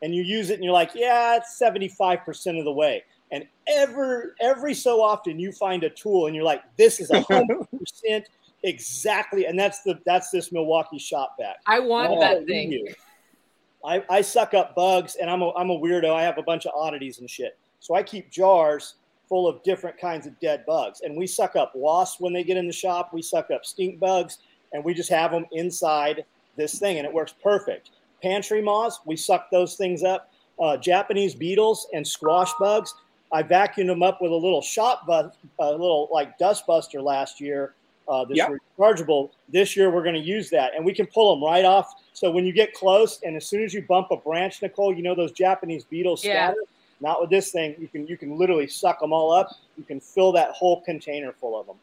and 0.02 0.14
you 0.14 0.24
use 0.24 0.50
it, 0.50 0.56
and 0.56 0.64
you're 0.64 0.74
like, 0.74 0.92
yeah, 0.94 1.38
it's 1.38 1.60
75% 1.60 2.60
of 2.60 2.66
the 2.66 2.72
way. 2.72 3.04
And 3.32 3.46
ever 3.68 4.36
every 4.40 4.74
so 4.74 5.02
often, 5.02 5.40
you 5.40 5.52
find 5.52 5.84
a 5.84 5.90
tool, 5.90 6.28
and 6.28 6.36
you're 6.36 6.46
like, 6.46 6.64
this 6.78 7.00
is 7.00 7.10
a 7.12 7.22
hundred 7.22 7.68
percent 7.72 8.28
exactly, 8.68 9.46
and 9.46 9.58
that's 9.58 9.82
the 9.82 10.00
that's 10.06 10.30
this 10.30 10.52
Milwaukee 10.52 11.00
shop 11.00 11.36
vac. 11.40 11.58
I 11.66 11.80
want 11.80 12.10
Oh, 12.12 12.20
that 12.20 12.46
thing. 12.46 12.72
you. 12.72 12.88
I, 13.86 14.04
I 14.10 14.22
suck 14.22 14.54
up 14.54 14.76
bugs 14.76 15.16
and 15.16 15.30
I'm 15.30 15.42
a, 15.42 15.54
I'm 15.54 15.70
a 15.70 15.80
weirdo. 15.80 16.12
I 16.12 16.24
have 16.24 16.38
a 16.38 16.44
bunch 16.44 16.66
of 16.66 16.74
oddities 16.76 17.20
and 17.20 17.30
shit. 17.30 17.58
So 17.80 17.96
I 17.96 18.04
keep 18.04 18.30
jars 18.32 18.96
full 19.30 19.48
of 19.48 19.62
different 19.64 19.98
kinds 19.98 20.26
of 20.28 20.38
dead 20.40 20.66
bugs. 20.66 21.02
And 21.02 21.16
we 21.16 21.28
suck 21.28 21.56
up 21.56 21.72
wasps 21.76 22.20
when 22.20 22.34
they 22.34 22.44
get 22.44 22.58
in 22.58 22.66
the 22.68 22.74
shop. 22.74 23.14
We 23.14 23.22
suck 23.22 23.50
up 23.52 23.66
stink 23.66 24.00
bugs 24.00 24.40
and 24.74 24.84
we 24.84 24.94
just 24.94 25.10
have 25.10 25.32
them 25.32 25.46
inside 25.52 26.26
this 26.58 26.80
thing 26.80 26.98
and 26.98 27.06
it 27.08 27.14
works 27.14 27.34
perfect. 27.42 27.92
Pantry 28.22 28.62
moths, 28.62 29.00
we 29.06 29.16
suck 29.16 29.50
those 29.52 29.76
things 29.76 30.04
up. 30.04 30.34
Uh, 30.60 30.76
Japanese 30.76 31.36
beetles 31.36 31.88
and 31.94 32.06
squash 32.06 32.52
bugs, 32.60 32.94
I 33.32 33.44
vacuumed 33.44 33.88
them 33.88 34.02
up 34.02 34.22
with 34.22 34.32
a 34.32 34.36
little 34.36 34.62
shop 34.62 35.06
bus, 35.06 35.34
a 35.60 35.72
little 35.72 36.10
like 36.12 36.38
dust 36.40 36.66
buster 36.66 37.02
last 37.02 37.40
year. 37.40 37.76
Uh, 38.08 38.24
this 38.24 38.38
Yep. 38.38 38.52
rechargeable. 38.80 39.32
This 39.50 39.76
year 39.76 39.92
we're 39.92 40.04
going 40.04 40.16
to 40.16 40.22
use 40.22 40.50
that, 40.52 40.74
and 40.76 40.86
we 40.86 40.94
can 40.94 41.08
pull 41.08 41.36
them 41.36 41.44
right 41.44 41.66
off. 41.66 41.94
So 42.14 42.32
when 42.32 42.46
you 42.46 42.54
get 42.54 42.74
close, 42.74 43.22
and 43.24 43.36
as 43.36 43.48
soon 43.48 43.64
as 43.64 43.74
you 43.74 43.82
bump 43.82 44.08
a 44.12 44.18
branch, 44.18 44.62
Nicole, 44.62 44.96
you 44.96 45.04
know 45.04 45.14
those 45.14 45.34
Japanese 45.34 45.84
beetles 45.84 46.24
Yeah. 46.24 46.48
scatter. 46.48 46.64
Not 47.00 47.22
with 47.22 47.30
this 47.30 47.52
thing. 47.52 47.76
You 47.78 47.88
can 47.88 48.08
you 48.08 48.18
can 48.18 48.38
literally 48.38 48.68
suck 48.68 49.00
them 49.02 49.14
all 49.14 49.32
up. 49.32 49.50
You 49.78 49.84
can 49.84 50.00
fill 50.00 50.32
that 50.32 50.52
whole 50.52 50.82
container 50.82 51.32
full 51.34 51.60
of 51.60 51.68
them, 51.68 51.76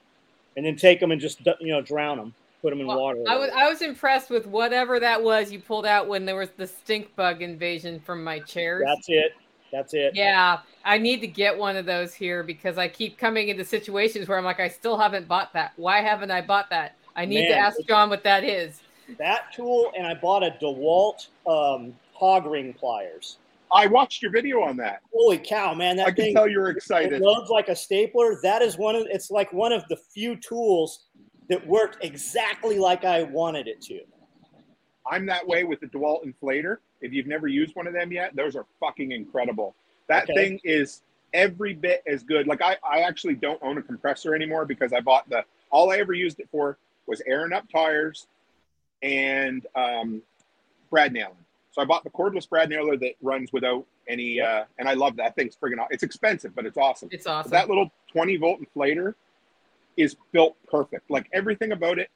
and 0.56 0.66
then 0.66 0.76
take 0.76 0.98
them 0.98 1.12
and 1.12 1.20
just 1.20 1.40
you 1.60 1.72
know 1.72 1.82
drown 1.82 2.16
them. 2.16 2.34
Put 2.62 2.70
them 2.70 2.80
in 2.80 2.86
Well, 2.86 2.98
water. 2.98 3.22
I 3.28 3.36
was 3.36 3.50
I 3.54 3.68
was 3.68 3.82
impressed 3.82 4.30
with 4.30 4.46
whatever 4.46 4.98
that 4.98 5.22
was 5.22 5.52
you 5.52 5.60
pulled 5.60 5.86
out 5.86 6.08
when 6.08 6.24
there 6.24 6.36
was 6.36 6.50
the 6.56 6.66
stink 6.66 7.14
bug 7.14 7.42
invasion 7.42 8.00
from 8.00 8.24
my 8.24 8.40
chairs. 8.40 8.82
That's 8.84 9.08
it. 9.08 9.32
That's 9.74 9.92
it. 9.92 10.14
yeah, 10.14 10.60
I 10.84 10.98
need 10.98 11.20
to 11.22 11.26
get 11.26 11.58
one 11.58 11.76
of 11.76 11.84
those 11.84 12.14
here 12.14 12.44
because 12.44 12.78
I 12.78 12.86
keep 12.86 13.18
coming 13.18 13.48
into 13.48 13.64
situations 13.64 14.28
where 14.28 14.38
I'm 14.38 14.44
like, 14.44 14.60
I 14.60 14.68
still 14.68 14.96
haven't 14.96 15.26
bought 15.26 15.52
that. 15.54 15.72
Why 15.74 16.00
haven't 16.00 16.30
I 16.30 16.42
bought 16.42 16.70
that? 16.70 16.94
I 17.16 17.24
need 17.24 17.48
to 17.48 17.56
ask 17.56 17.76
John 17.88 18.08
what 18.08 18.22
that 18.22 18.44
is. 18.44 18.80
That 19.18 19.52
tool, 19.52 19.90
and 19.98 20.06
I 20.06 20.14
bought 20.14 20.44
a 20.44 20.56
DeWalt 20.62 21.26
um, 21.46 21.94
hog 22.12 22.46
ring 22.46 22.72
pliers. 22.72 23.38
I 23.72 23.88
watched 23.88 24.22
your 24.22 24.30
video 24.30 24.62
on 24.62 24.76
that. 24.76 25.00
Holy 25.12 25.38
cow, 25.38 25.74
man! 25.74 25.96
That 25.96 26.06
I 26.06 26.10
can 26.12 26.26
thing, 26.26 26.34
tell 26.34 26.48
you're 26.48 26.70
excited. 26.70 27.12
it 27.12 27.16
excited. 27.16 27.22
loads 27.22 27.50
like 27.50 27.68
a 27.68 27.74
stapler. 27.74 28.38
That 28.42 28.62
is 28.62 28.78
one 28.78 28.94
of 28.94 29.06
it's 29.10 29.32
like 29.32 29.52
one 29.52 29.72
of 29.72 29.82
the 29.88 29.96
few 29.96 30.36
tools 30.36 31.06
that 31.48 31.66
worked 31.66 32.04
exactly 32.04 32.78
like 32.78 33.04
I 33.04 33.24
wanted 33.24 33.66
it 33.66 33.82
to. 33.82 34.00
I'm 35.10 35.26
that 35.26 35.46
way 35.46 35.64
with 35.64 35.80
the 35.80 35.86
DeWalt 35.86 36.24
inflator. 36.24 36.78
If 37.00 37.12
you've 37.12 37.26
never 37.26 37.46
used 37.48 37.74
one 37.76 37.86
of 37.86 37.92
them 37.92 38.12
yet, 38.12 38.34
those 38.34 38.56
are 38.56 38.66
fucking 38.80 39.12
incredible. 39.12 39.74
That 40.08 40.24
Okay. 40.24 40.34
thing 40.34 40.60
is 40.64 41.02
every 41.32 41.74
bit 41.74 42.02
as 42.06 42.22
good. 42.22 42.46
Like 42.46 42.62
I, 42.62 42.76
I 42.88 43.00
actually 43.00 43.34
don't 43.34 43.62
own 43.62 43.76
a 43.78 43.82
compressor 43.82 44.34
anymore 44.34 44.64
because 44.64 44.92
I 44.92 45.00
bought 45.00 45.28
the 45.28 45.44
all 45.70 45.90
I 45.90 45.96
ever 45.98 46.12
used 46.12 46.40
it 46.40 46.48
for 46.50 46.78
was 47.06 47.20
airing 47.26 47.52
up 47.52 47.68
tires 47.70 48.26
and 49.02 49.66
um, 49.74 50.22
brad 50.90 51.12
nailing. 51.12 51.34
So 51.72 51.82
I 51.82 51.84
bought 51.84 52.04
the 52.04 52.10
cordless 52.10 52.48
brad 52.48 52.70
nailer 52.70 52.96
that 52.98 53.14
runs 53.20 53.52
without 53.52 53.84
any 54.06 54.40
uh, 54.40 54.64
and 54.78 54.88
I 54.88 54.94
love 54.94 55.16
that 55.16 55.34
thing's 55.34 55.56
friggin' 55.56 55.78
awesome. 55.78 55.88
it's 55.90 56.02
expensive, 56.02 56.54
but 56.54 56.66
it's 56.66 56.78
awesome. 56.78 57.08
It's 57.12 57.26
awesome. 57.26 57.50
That 57.50 57.68
little 57.68 57.90
20 58.12 58.36
volt 58.36 58.60
inflator 58.60 59.14
is 59.96 60.16
built 60.32 60.56
perfect. 60.70 61.10
Like 61.10 61.26
everything 61.32 61.72
about 61.72 61.98
it, 61.98 62.10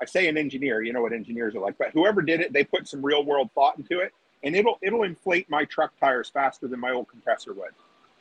I 0.00 0.04
say 0.06 0.28
an 0.28 0.36
engineer, 0.38 0.82
you 0.82 0.92
know 0.92 1.02
what 1.02 1.12
engineers 1.12 1.54
are 1.54 1.60
like, 1.60 1.76
but 1.78 1.90
whoever 1.90 2.22
did 2.22 2.40
it, 2.40 2.52
they 2.52 2.64
put 2.64 2.88
some 2.88 3.04
real 3.04 3.24
world 3.24 3.50
thought 3.54 3.76
into 3.78 4.00
it, 4.00 4.12
and 4.42 4.56
it'll 4.56 4.78
it'll 4.82 5.02
inflate 5.02 5.48
my 5.50 5.64
truck 5.64 5.92
tires 6.00 6.30
faster 6.30 6.66
than 6.66 6.80
my 6.80 6.90
old 6.90 7.08
compressor 7.08 7.52
would. 7.52 7.72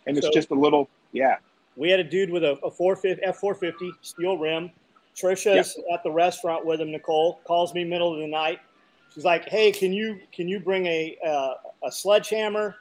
And 0.06 0.18
it's 0.18 0.28
So- 0.28 0.34
just 0.34 0.52
a 0.52 0.56
little, 0.56 0.90
yeah. 1.12 1.38
We 1.76 1.90
had 1.90 2.00
a 2.02 2.04
dude 2.04 2.30
with 2.30 2.44
a, 2.44 2.58
a 2.64 2.70
450 2.72 3.26
F450 3.26 3.92
steel 4.02 4.38
rim. 4.38 4.70
Trisha's 5.16 5.80
at 5.94 6.04
the 6.04 6.12
restaurant 6.12 6.66
with 6.66 6.82
him. 6.82 6.92
Nicole 6.92 7.40
calls 7.46 7.74
me 7.74 7.84
middle 7.86 8.14
of 8.14 8.20
the 8.20 8.28
night. 8.28 8.60
She's 9.14 9.24
like, 9.26 9.48
"Hey, 9.48 9.72
can 9.72 9.94
you 9.94 10.20
can 10.32 10.48
you 10.48 10.60
bring 10.60 10.86
a 10.88 11.18
uh, 11.26 11.54
a 11.86 11.92
sledgehammer, 11.92 12.76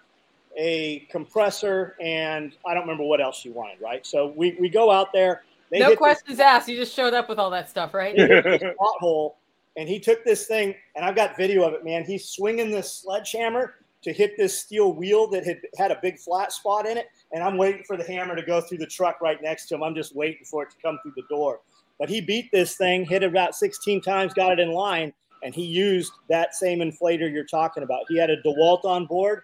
a 0.57 1.01
compressor, 1.11 1.97
and 2.01 2.53
I 2.67 2.75
don't 2.75 2.83
remember 2.83 3.05
what 3.05 3.21
else 3.21 3.39
she 3.39 3.51
wanted, 3.51 3.81
right?" 3.81 4.05
So 4.07 4.29
we, 4.37 4.57
we 4.61 4.69
go 4.69 4.91
out 4.91 5.13
there. 5.13 5.43
They 5.71 5.81
no 5.81 5.97
questions 5.97 6.41
asked. 6.41 6.69
You 6.69 6.77
just 6.77 6.95
showed 6.95 7.15
up 7.15 7.29
with 7.29 7.39
all 7.39 7.51
that 7.51 7.69
stuff, 7.69 7.95
right? 7.95 8.17
this 8.17 8.63
pothole, 8.79 9.35
and 9.77 9.89
he 9.89 10.01
took 10.01 10.25
this 10.25 10.47
thing, 10.47 10.75
and 10.97 11.05
I've 11.05 11.15
got 11.15 11.37
video 11.37 11.63
of 11.63 11.75
it, 11.75 11.85
man. 11.85 12.05
He's 12.05 12.29
swinging 12.31 12.71
this 12.71 12.93
sledgehammer 12.93 13.75
to 14.03 14.13
hit 14.13 14.37
this 14.37 14.59
steel 14.59 14.93
wheel 14.93 15.29
that 15.29 15.45
had 15.45 15.61
had 15.77 15.91
a 15.91 15.99
big 16.01 16.19
flat 16.19 16.53
spot 16.53 16.87
in 16.87 16.97
it, 16.97 17.09
and 17.33 17.43
I'm 17.43 17.57
waiting 17.57 17.83
for 17.87 17.97
the 17.97 18.05
hammer 18.05 18.37
to 18.37 18.43
go 18.43 18.61
through 18.61 18.79
the 18.79 18.87
truck 18.87 19.21
right 19.21 19.41
next 19.43 19.67
to 19.69 19.75
him. 19.75 19.83
I'm 19.83 19.95
just 19.95 20.15
waiting 20.15 20.45
for 20.45 20.63
it 20.63 20.71
to 20.71 20.77
come 20.83 20.99
through 21.03 21.15
the 21.17 21.25
door. 21.29 21.61
But 21.99 22.09
he 22.09 22.21
beat 22.21 22.51
this 22.53 22.77
thing, 22.77 23.05
hit 23.05 23.23
it 23.23 23.27
about 23.27 23.57
16 23.57 24.01
times, 24.03 24.33
got 24.33 24.53
it 24.53 24.61
in 24.61 24.71
line, 24.71 25.13
and 25.43 25.55
he 25.55 25.65
used 25.65 26.13
that 26.29 26.55
same 26.55 26.79
inflator 26.79 27.33
you're 27.33 27.45
talking 27.45 27.83
about. 27.83 28.05
He 28.09 28.17
had 28.17 28.31
a 28.31 28.41
DeWalt 28.43 28.85
on 28.85 29.07
board. 29.07 29.43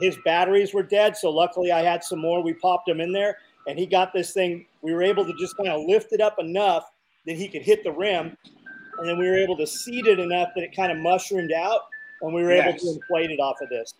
His 0.00 0.16
batteries 0.24 0.72
were 0.74 0.82
dead, 0.82 1.16
so 1.16 1.30
luckily 1.30 1.70
I 1.70 1.82
had 1.82 2.02
some 2.02 2.18
more. 2.18 2.42
We 2.42 2.54
popped 2.54 2.86
them 2.86 3.00
in 3.00 3.12
there, 3.12 3.38
and 3.66 3.78
he 3.78 3.86
got 3.86 4.12
this 4.12 4.32
thing. 4.32 4.66
We 4.82 4.92
were 4.92 5.02
able 5.02 5.24
to 5.24 5.32
just 5.38 5.56
kind 5.56 5.68
of 5.68 5.82
lift 5.86 6.12
it 6.12 6.20
up 6.20 6.38
enough 6.38 6.90
that 7.26 7.36
he 7.36 7.48
could 7.48 7.62
hit 7.62 7.84
the 7.84 7.92
rim, 7.92 8.36
and 8.98 9.08
then 9.08 9.18
we 9.18 9.28
were 9.28 9.36
able 9.36 9.56
to 9.56 9.66
seat 9.66 10.06
it 10.06 10.18
enough 10.18 10.50
that 10.54 10.64
it 10.64 10.74
kind 10.74 10.90
of 10.90 10.98
mushroomed 10.98 11.52
out, 11.52 11.82
and 12.20 12.34
we 12.34 12.42
were 12.42 12.52
able 12.52 12.78
to 12.78 12.88
inflate 12.88 13.30
it 13.30 13.40
off 13.40 13.60
of 13.60 13.68
this. 13.68 13.94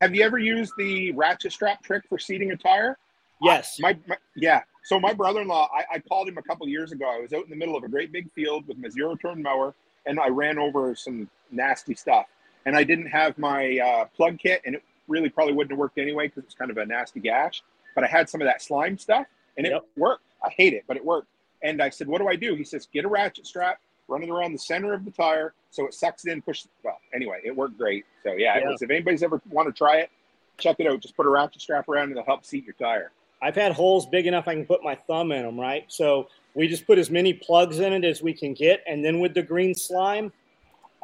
Have 0.00 0.14
you 0.14 0.22
ever 0.24 0.38
used 0.38 0.72
the 0.76 1.12
ratchet 1.12 1.52
strap 1.52 1.82
trick 1.82 2.02
for 2.08 2.18
seating 2.18 2.50
a 2.50 2.56
tire? 2.56 2.98
Yes. 3.40 3.78
My, 3.80 3.96
my 4.06 4.16
yeah. 4.36 4.62
So 4.82 5.00
my 5.00 5.14
brother-in-law, 5.14 5.70
I, 5.74 5.94
I 5.94 5.98
called 6.00 6.28
him 6.28 6.36
a 6.36 6.42
couple 6.42 6.68
years 6.68 6.92
ago. 6.92 7.08
I 7.08 7.20
was 7.20 7.32
out 7.32 7.44
in 7.44 7.50
the 7.50 7.56
middle 7.56 7.76
of 7.76 7.84
a 7.84 7.88
great 7.88 8.12
big 8.12 8.30
field 8.32 8.68
with 8.68 8.76
my 8.76 8.88
zero-turn 8.88 9.42
mower, 9.42 9.74
and 10.04 10.20
I 10.20 10.28
ran 10.28 10.58
over 10.58 10.94
some 10.94 11.30
nasty 11.50 11.94
stuff. 11.94 12.26
And 12.66 12.76
I 12.76 12.84
didn't 12.84 13.06
have 13.06 13.38
my 13.38 13.78
uh, 13.78 14.04
plug 14.14 14.38
kit, 14.38 14.60
and 14.66 14.74
it 14.74 14.82
really 15.08 15.30
probably 15.30 15.54
wouldn't 15.54 15.70
have 15.70 15.78
worked 15.78 15.96
anyway 15.98 16.28
because 16.28 16.44
it's 16.44 16.54
kind 16.54 16.70
of 16.70 16.76
a 16.76 16.84
nasty 16.84 17.20
gash. 17.20 17.62
But 17.94 18.04
I 18.04 18.06
had 18.06 18.28
some 18.28 18.40
of 18.40 18.46
that 18.46 18.62
slime 18.62 18.98
stuff, 18.98 19.26
and 19.56 19.66
it 19.66 19.70
Yep. 19.70 19.84
worked. 19.96 20.24
I 20.42 20.50
hate 20.50 20.72
it, 20.74 20.84
but 20.86 20.96
it 20.96 21.04
worked. 21.04 21.28
And 21.62 21.82
I 21.82 21.88
said, 21.88 22.08
"What 22.08 22.18
do 22.20 22.28
I 22.28 22.36
do?" 22.36 22.54
He 22.54 22.64
says, 22.64 22.86
"Get 22.86 23.04
a 23.04 23.08
ratchet 23.08 23.46
strap, 23.46 23.80
run 24.08 24.22
it 24.22 24.30
around 24.30 24.52
the 24.52 24.58
center 24.58 24.92
of 24.92 25.04
the 25.04 25.10
tire, 25.10 25.54
so 25.70 25.86
it 25.86 25.94
sucks 25.94 26.26
it 26.26 26.32
in, 26.32 26.42
push." 26.42 26.66
Well, 26.82 27.00
anyway, 27.14 27.40
it 27.44 27.54
worked 27.54 27.78
great. 27.78 28.04
So 28.22 28.32
yeah, 28.32 28.58
Yeah. 28.58 28.68
was, 28.70 28.82
if 28.82 28.90
anybody's 28.90 29.22
ever 29.22 29.40
want 29.50 29.68
to 29.68 29.72
try 29.72 29.98
it, 29.98 30.10
check 30.58 30.76
it 30.78 30.86
out. 30.86 31.00
Just 31.00 31.16
put 31.16 31.26
a 31.26 31.30
ratchet 31.30 31.62
strap 31.62 31.88
around, 31.88 32.04
and 32.04 32.12
it'll 32.12 32.24
help 32.24 32.44
seat 32.44 32.64
your 32.64 32.74
tire. 32.74 33.12
I've 33.40 33.54
had 33.54 33.72
holes 33.72 34.06
big 34.06 34.26
enough 34.26 34.48
I 34.48 34.54
can 34.54 34.64
put 34.64 34.82
my 34.82 34.94
thumb 34.94 35.32
in 35.32 35.42
them, 35.42 35.58
right? 35.58 35.84
So 35.88 36.28
we 36.54 36.68
just 36.68 36.86
put 36.86 36.98
as 36.98 37.10
many 37.10 37.34
plugs 37.34 37.80
in 37.80 37.92
it 37.92 38.04
as 38.04 38.22
we 38.22 38.32
can 38.32 38.54
get, 38.54 38.82
and 38.86 39.04
then 39.04 39.20
with 39.20 39.34
the 39.34 39.42
green 39.42 39.74
slime, 39.74 40.32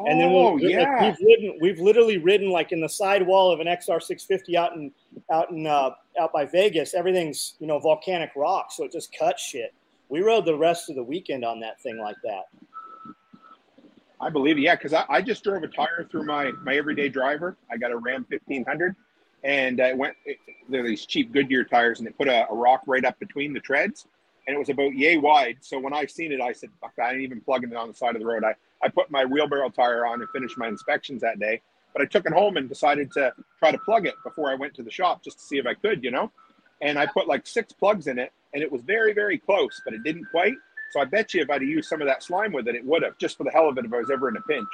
and 0.07 0.21
then 0.21 0.33
we'll, 0.33 0.49
oh 0.49 0.53
like, 0.55 0.63
yeah, 0.63 1.03
we've 1.03 1.17
ridden, 1.23 1.59
we've 1.61 1.79
literally 1.79 2.17
ridden 2.19 2.51
like 2.51 2.73
in 2.73 2.81
the 2.81 2.89
sidewall 2.89 3.51
of 3.51 3.61
an 3.61 3.67
XR650 3.67 4.55
out 4.55 4.75
in 4.75 4.93
out 5.31 5.51
in 5.51 5.67
uh, 5.67 5.91
out 6.19 6.33
by 6.33 6.45
Vegas. 6.45 6.95
Everything's 6.95 7.55
you 7.59 7.67
know 7.67 7.79
volcanic 7.79 8.31
rock, 8.37 8.73
so 8.73 8.85
it 8.85 8.93
just 8.93 9.17
cuts 9.17 9.43
shit. 9.43 9.73
We 10.09 10.23
rode 10.23 10.45
the 10.45 10.57
rest 10.57 10.91
of 10.91 10.97
the 10.97 11.03
weekend 11.03 11.45
on 11.45 11.61
that 11.61 11.81
thing 11.81 11.99
like 11.99 12.17
that. 12.25 12.45
I 14.21 14.29
believe 14.29 14.59
it. 14.59 14.63
Yeah, 14.63 14.75
because 14.75 14.93
I, 14.93 15.05
I 15.09 15.23
just 15.23 15.43
drove 15.43 15.63
a 15.63 15.69
tire 15.69 16.07
through 16.11 16.25
my 16.25 16.53
my 16.63 16.75
everyday 16.75 17.09
driver. 17.09 17.57
I 17.71 17.77
got 17.77 17.91
a 17.91 17.97
Ram 17.97 18.25
fifteen 18.29 18.65
hundred, 18.65 18.95
and 19.45 19.81
uh, 19.81 19.85
I 19.85 19.93
went. 19.95 20.17
It, 20.27 20.39
they're 20.69 20.83
these 20.83 21.07
cheap 21.07 21.33
Goodyear 21.33 21.65
tires, 21.65 21.99
and 21.99 22.07
they 22.07 22.13
put 22.13 22.29
a, 22.29 22.49
a 22.51 22.55
rock 22.55 22.83
right 22.87 23.05
up 23.05 23.19
between 23.19 23.53
the 23.53 23.61
treads, 23.61 24.07
and 24.47 24.55
it 24.55 24.59
was 24.59 24.69
about 24.69 24.95
yay 24.95 25.17
wide. 25.17 25.59
So 25.61 25.79
when 25.79 25.93
I 25.93 26.07
seen 26.07 26.33
it, 26.33 26.41
I 26.41 26.53
said, 26.53 26.71
"Fuck, 26.81 26.93
I 27.03 27.13
ain't 27.13 27.23
even 27.23 27.41
plugging 27.41 27.71
it 27.71 27.77
on 27.77 27.89
the 27.89 27.95
side 27.95 28.15
of 28.15 28.21
the 28.21 28.27
road." 28.27 28.45
I 28.45 28.55
I 28.83 28.89
put 28.89 29.11
my 29.11 29.25
wheelbarrow 29.25 29.71
tire 29.71 30.07
on 30.07 30.21
and 30.21 30.31
finished 30.31 30.59
my 30.59 30.69
inspections 30.69 31.23
that 31.23 31.39
day. 31.39 31.63
But 31.93 32.03
I 32.03 32.07
took 32.07 32.27
it 32.27 32.33
home 32.33 32.57
and 32.57 32.69
decided 32.69 33.11
to 33.13 33.33
try 33.59 33.73
to 33.73 33.79
plug 33.79 34.07
it 34.07 34.15
before 34.25 34.51
I 34.51 34.55
went 34.55 34.75
to 34.75 34.83
the 34.83 34.91
shop 34.91 35.25
just 35.25 35.39
to 35.39 35.45
see 35.45 35.59
if 35.59 35.67
I 35.67 35.75
could, 35.75 36.05
you 36.05 36.11
know. 36.11 36.31
And 36.81 36.99
I 36.99 37.07
put 37.07 37.27
like 37.27 37.47
six 37.47 37.73
plugs 37.73 38.07
in 38.07 38.19
it, 38.19 38.33
and 38.55 38.63
it 38.63 38.71
was 38.71 38.83
very 38.83 39.13
very 39.13 39.39
close, 39.39 39.81
but 39.85 39.95
it 39.95 40.03
didn't 40.05 40.27
quite. 40.31 40.55
So 40.93 41.01
I 41.01 41.05
bet 41.05 41.35
you 41.35 41.43
if 41.43 41.51
I'd 41.51 41.63
used 41.63 41.89
some 41.89 42.01
of 42.01 42.09
that 42.09 42.23
slime 42.23 42.53
with 42.53 42.67
it, 42.67 42.75
it 42.75 42.85
would 42.85 43.03
have, 43.03 43.17
just 43.19 43.37
for 43.37 43.45
the 43.45 43.51
hell 43.51 43.69
of 43.69 43.79
it, 43.79 43.85
if 43.85 43.93
I 43.93 43.99
was 43.99 44.11
ever 44.11 44.29
in 44.29 44.37
a 44.37 44.41
pinch. 44.43 44.69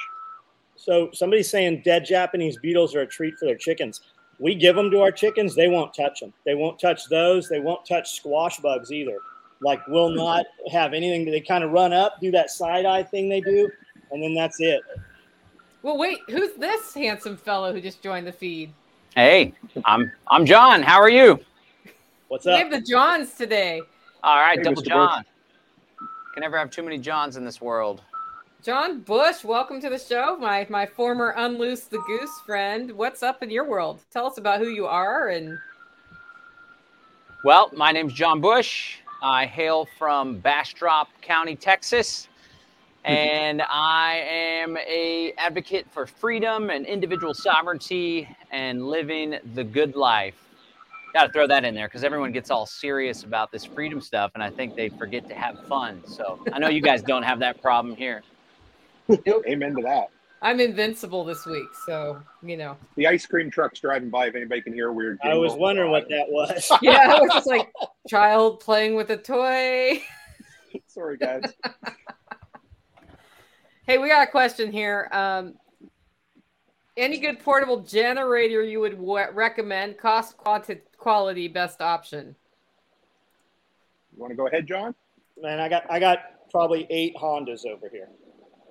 So 0.77 1.11
somebody's 1.13 1.51
saying 1.51 1.83
dead 1.85 2.05
Japanese 2.05 2.59
beetles 2.59 2.95
are 2.95 3.03
a 3.03 3.07
treat 3.07 3.37
for 3.39 3.47
their 3.47 3.57
chickens. 3.57 4.01
We 4.39 4.55
give 4.55 4.77
them 4.77 4.91
to 4.91 5.01
our 5.01 5.11
chickens, 5.11 5.55
they 5.55 5.69
won't 5.69 5.95
touch 5.95 6.21
them. 6.21 6.33
They 6.45 6.55
won't 6.55 6.79
touch 6.79 7.09
those. 7.09 7.49
They 7.49 7.61
won't 7.61 7.87
touch 7.87 8.13
squash 8.13 8.59
bugs 8.59 8.93
either. 8.93 9.19
Like, 9.61 9.87
will 9.89 10.11
not 10.11 10.45
have 10.71 10.93
anything. 10.93 11.25
They 11.25 11.41
kind 11.41 11.65
of 11.65 11.71
run 11.71 11.95
up, 11.95 12.21
do 12.21 12.31
that 12.33 12.51
side 12.51 12.85
eye 12.85 13.03
thing 13.03 13.31
they 13.31 13.41
do, 13.41 13.71
and 14.11 14.23
then 14.23 14.35
that's 14.35 14.61
it. 14.61 14.83
Well, 15.83 15.99
wait, 15.99 16.19
who's 16.29 16.55
this 16.55 16.95
handsome 16.95 17.37
fellow 17.37 17.73
who 17.73 17.81
just 17.81 18.03
joined 18.03 18.27
the 18.27 18.33
feed? 18.33 18.73
Hey, 19.15 19.55
I'm 19.85 20.11
I'm 20.29 20.45
John. 20.45 20.83
How 20.83 21.01
are 21.01 21.09
you? 21.09 21.39
What's 22.29 22.47
up? 22.47 22.55
We 22.55 22.59
have 22.59 22.71
the 22.71 22.81
Johns 22.81 23.35
today. 23.35 23.81
All 24.23 24.37
right, 24.37 24.59
Hey, 24.59 24.65
double 24.65 24.83
Mr. 24.83 24.89
John. 24.89 25.25
Can 26.35 26.41
never 26.41 26.59
have 26.59 26.71
too 26.71 26.83
many 26.83 26.99
Johns 26.99 27.37
in 27.37 27.45
this 27.45 27.61
world. 27.61 28.03
John 28.63 29.01
Bush, 29.01 29.45
welcome 29.45 29.81
to 29.81 29.89
the 29.89 29.99
show. 29.99 30.37
My 30.39 30.67
my 30.69 30.87
former 30.87 31.35
Unloose 31.37 31.85
the 31.89 31.99
Goose 32.07 32.41
friend. 32.45 32.91
What's 32.93 33.23
up 33.23 33.43
in 33.43 33.51
your 33.51 33.65
world? 33.65 34.01
Tell 34.13 34.27
us 34.27 34.39
about 34.39 34.59
who 34.61 34.69
you 34.69 34.87
are 34.87 35.29
and 35.29 35.57
Well, 37.45 37.71
my 37.75 37.93
name's 37.93 38.13
John 38.13 38.41
Bush. 38.41 38.99
I 39.23 39.47
hail 39.47 39.89
from 39.99 40.39
Bastrop 40.41 41.09
County, 41.23 41.57
Texas, 41.57 42.29
and 43.07 43.63
I 43.63 44.25
am 44.29 44.77
a 44.77 45.33
advocate 45.39 45.87
for 45.91 46.07
freedom 46.07 46.71
and 46.71 46.85
individual 46.85 47.35
sovereignty 47.35 48.29
and 48.51 48.87
living 48.87 49.39
the 49.55 49.65
good 49.65 49.95
life. 49.95 50.35
Got 51.15 51.27
to 51.27 51.33
throw 51.33 51.47
that 51.47 51.65
in 51.65 51.75
there 51.75 51.89
because 51.89 52.05
everyone 52.05 52.33
gets 52.33 52.51
all 52.51 52.67
serious 52.67 53.23
about 53.23 53.53
this 53.53 53.65
freedom 53.65 54.01
stuff, 54.01 54.33
and 54.35 54.43
I 54.43 54.51
think 54.51 54.75
they 54.75 54.89
forget 54.89 55.29
to 55.29 55.35
have 55.35 55.57
fun. 55.67 56.03
So 56.07 56.41
I 56.53 56.59
know 56.59 56.69
you 56.69 56.83
guys 56.83 57.03
don't 57.03 57.23
have 57.23 57.39
that 57.39 57.63
problem 57.63 57.97
here. 57.97 58.23
Amen 59.49 59.77
to 59.77 59.83
that. 59.83 60.09
I'm 60.43 60.61
invincible 60.61 61.25
this 61.25 61.47
week, 61.47 61.69
so 61.87 62.21
you 62.43 62.57
know. 62.57 62.77
The 62.97 63.07
ice 63.07 63.25
cream 63.25 63.51
truck's 63.51 63.81
driving 63.81 64.11
by. 64.11 64.27
If 64.27 64.35
anybody 64.35 64.61
can 64.61 64.75
hear 64.75 64.89
a 64.89 64.93
weird, 64.93 65.19
I 65.23 65.35
was 65.35 65.55
wondering 65.55 65.91
what 65.91 66.09
that 66.11 66.27
was. 66.29 66.71
Yeah, 66.83 67.15
I 67.17 67.21
was 67.21 67.31
just 67.33 67.47
like 67.47 67.73
child 68.09 68.61
playing 68.61 68.97
with 68.97 69.11
a 69.11 69.17
toy. 69.17 70.03
Sorry, 70.89 71.17
guys. 71.17 71.43
Hey, 73.87 73.99
we 73.99 74.09
got 74.09 74.27
a 74.27 74.31
question 74.31 74.73
here. 74.73 75.09
Um, 75.13 75.55
any 76.97 77.19
good 77.19 77.39
portable 77.39 77.83
generator 77.83 78.61
you 78.61 78.81
would 78.81 78.97
w- 78.97 79.31
recommend? 79.33 79.97
Cost, 79.97 80.37
quanti- 80.37 80.81
quality, 80.97 81.47
best 81.47 81.81
option. 81.81 82.35
You 84.13 84.23
want 84.23 84.33
to 84.33 84.37
go 84.37 84.49
ahead, 84.49 84.67
John? 84.67 84.93
Man, 85.41 85.61
I 85.61 85.69
got 85.69 85.89
I 85.89 86.01
got 86.01 86.19
probably 86.51 86.87
eight 86.91 87.15
Hondas 87.15 87.65
over 87.65 87.89
here. 87.89 88.09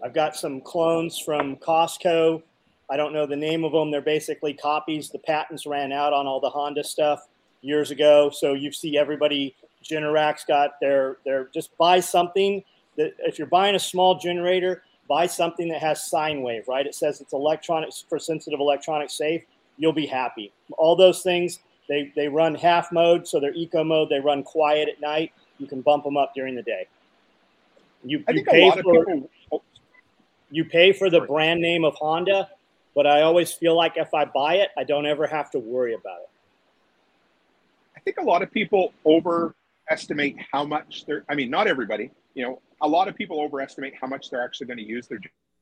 I've 0.03 0.13
got 0.13 0.36
some 0.36 0.59
clones 0.59 1.18
from 1.18 1.55
Costco. 1.57 2.43
I 2.89 2.97
don't 2.97 3.13
know 3.13 3.26
the 3.26 3.38
name 3.38 3.63
of 3.63 3.72
them. 3.72 3.91
They're 3.91 4.01
basically 4.01 4.53
copies. 4.53 5.09
The 5.09 5.20
patents 5.20 5.66
ran 5.66 5.93
out 5.93 6.11
on 6.11 6.28
all 6.28 6.41
the 6.41 6.49
Honda 6.49 6.84
stuff 6.84 7.28
years 7.61 7.89
ago. 7.89 8.32
So 8.34 8.53
you 8.53 8.74
see 8.74 8.97
everybody 8.97 9.55
Generac's 9.82 10.43
got 10.43 10.72
their 10.82 11.20
their 11.24 11.47
just 11.53 11.78
buy 11.78 12.01
something 12.01 12.63
that 12.97 13.13
if 13.20 13.38
you're 13.38 13.47
buying 13.47 13.76
a 13.76 13.80
small 13.80 14.18
generator, 14.18 14.84
buy 15.08 15.28
something 15.28 15.68
that 15.70 15.82
has 15.82 16.10
sine 16.10 16.41
wave, 16.41 16.68
right? 16.68 16.86
It 16.86 16.95
says 16.95 17.22
it's 17.22 17.34
electronics 17.34 18.03
for 18.08 18.20
sensitive 18.20 18.60
electronic 18.60 19.10
safe. 19.10 19.43
you'll 19.78 19.93
be 19.93 20.06
happy. 20.06 20.51
All 20.78 20.95
those 20.95 21.22
things 21.22 21.60
they 21.88 22.12
they 22.16 22.28
run 22.28 22.56
half 22.56 22.91
mode, 22.91 23.28
so 23.28 23.39
they're 23.39 23.53
eco 23.53 23.84
mode. 23.84 24.10
They 24.10 24.20
run 24.20 24.43
quiet 24.43 24.89
at 24.89 24.99
night. 25.01 25.32
You 25.58 25.68
can 25.68 25.82
bump 25.82 26.03
them 26.03 26.18
up 26.18 26.34
during 26.36 26.56
the 26.56 26.64
day. 26.64 26.88
You, 28.03 28.24
I 28.28 28.32
you 28.32 28.38
think 28.38 28.47
a 28.47 28.51
pay 28.51 28.68
of 28.70 28.74
for 28.80 29.06
people. 29.06 29.30
oh, 29.51 29.62
you 30.51 30.66
pay 30.66 30.93
for 30.93 31.10
the 31.10 31.22
brand 31.22 31.62
name 31.62 31.84
of 31.84 31.95
Honda, 31.95 32.49
but 32.93 33.08
I 33.08 33.22
always 33.22 33.51
feel 33.51 33.76
like 33.76 33.97
if 33.97 34.14
I 34.14 34.26
buy 34.26 34.56
it, 34.56 34.70
I 34.78 34.84
don't 34.84 35.06
ever 35.06 35.28
have 35.28 35.49
to 35.51 35.60
worry 35.60 35.93
about 35.93 36.22
it. 36.22 36.30
I 37.95 37.99
think 38.01 38.18
a 38.18 38.24
lot 38.24 38.41
of 38.41 38.51
people 38.51 38.93
overestimate 39.06 40.38
how 40.51 40.66
much 40.66 41.06
they're. 41.06 41.24
I 41.30 41.36
mean, 41.36 41.49
not 41.49 41.68
everybody. 41.68 42.12
You 42.36 42.44
know, 42.44 42.62
a 42.82 42.88
lot 42.88 43.08
of 43.08 43.16
people 43.16 43.42
overestimate 43.42 43.94
how 44.00 44.08
much 44.08 44.30
they're 44.30 44.44
actually 44.44 44.68
going 44.68 44.78
to 44.78 44.86
use 44.86 45.08
their 45.08 45.20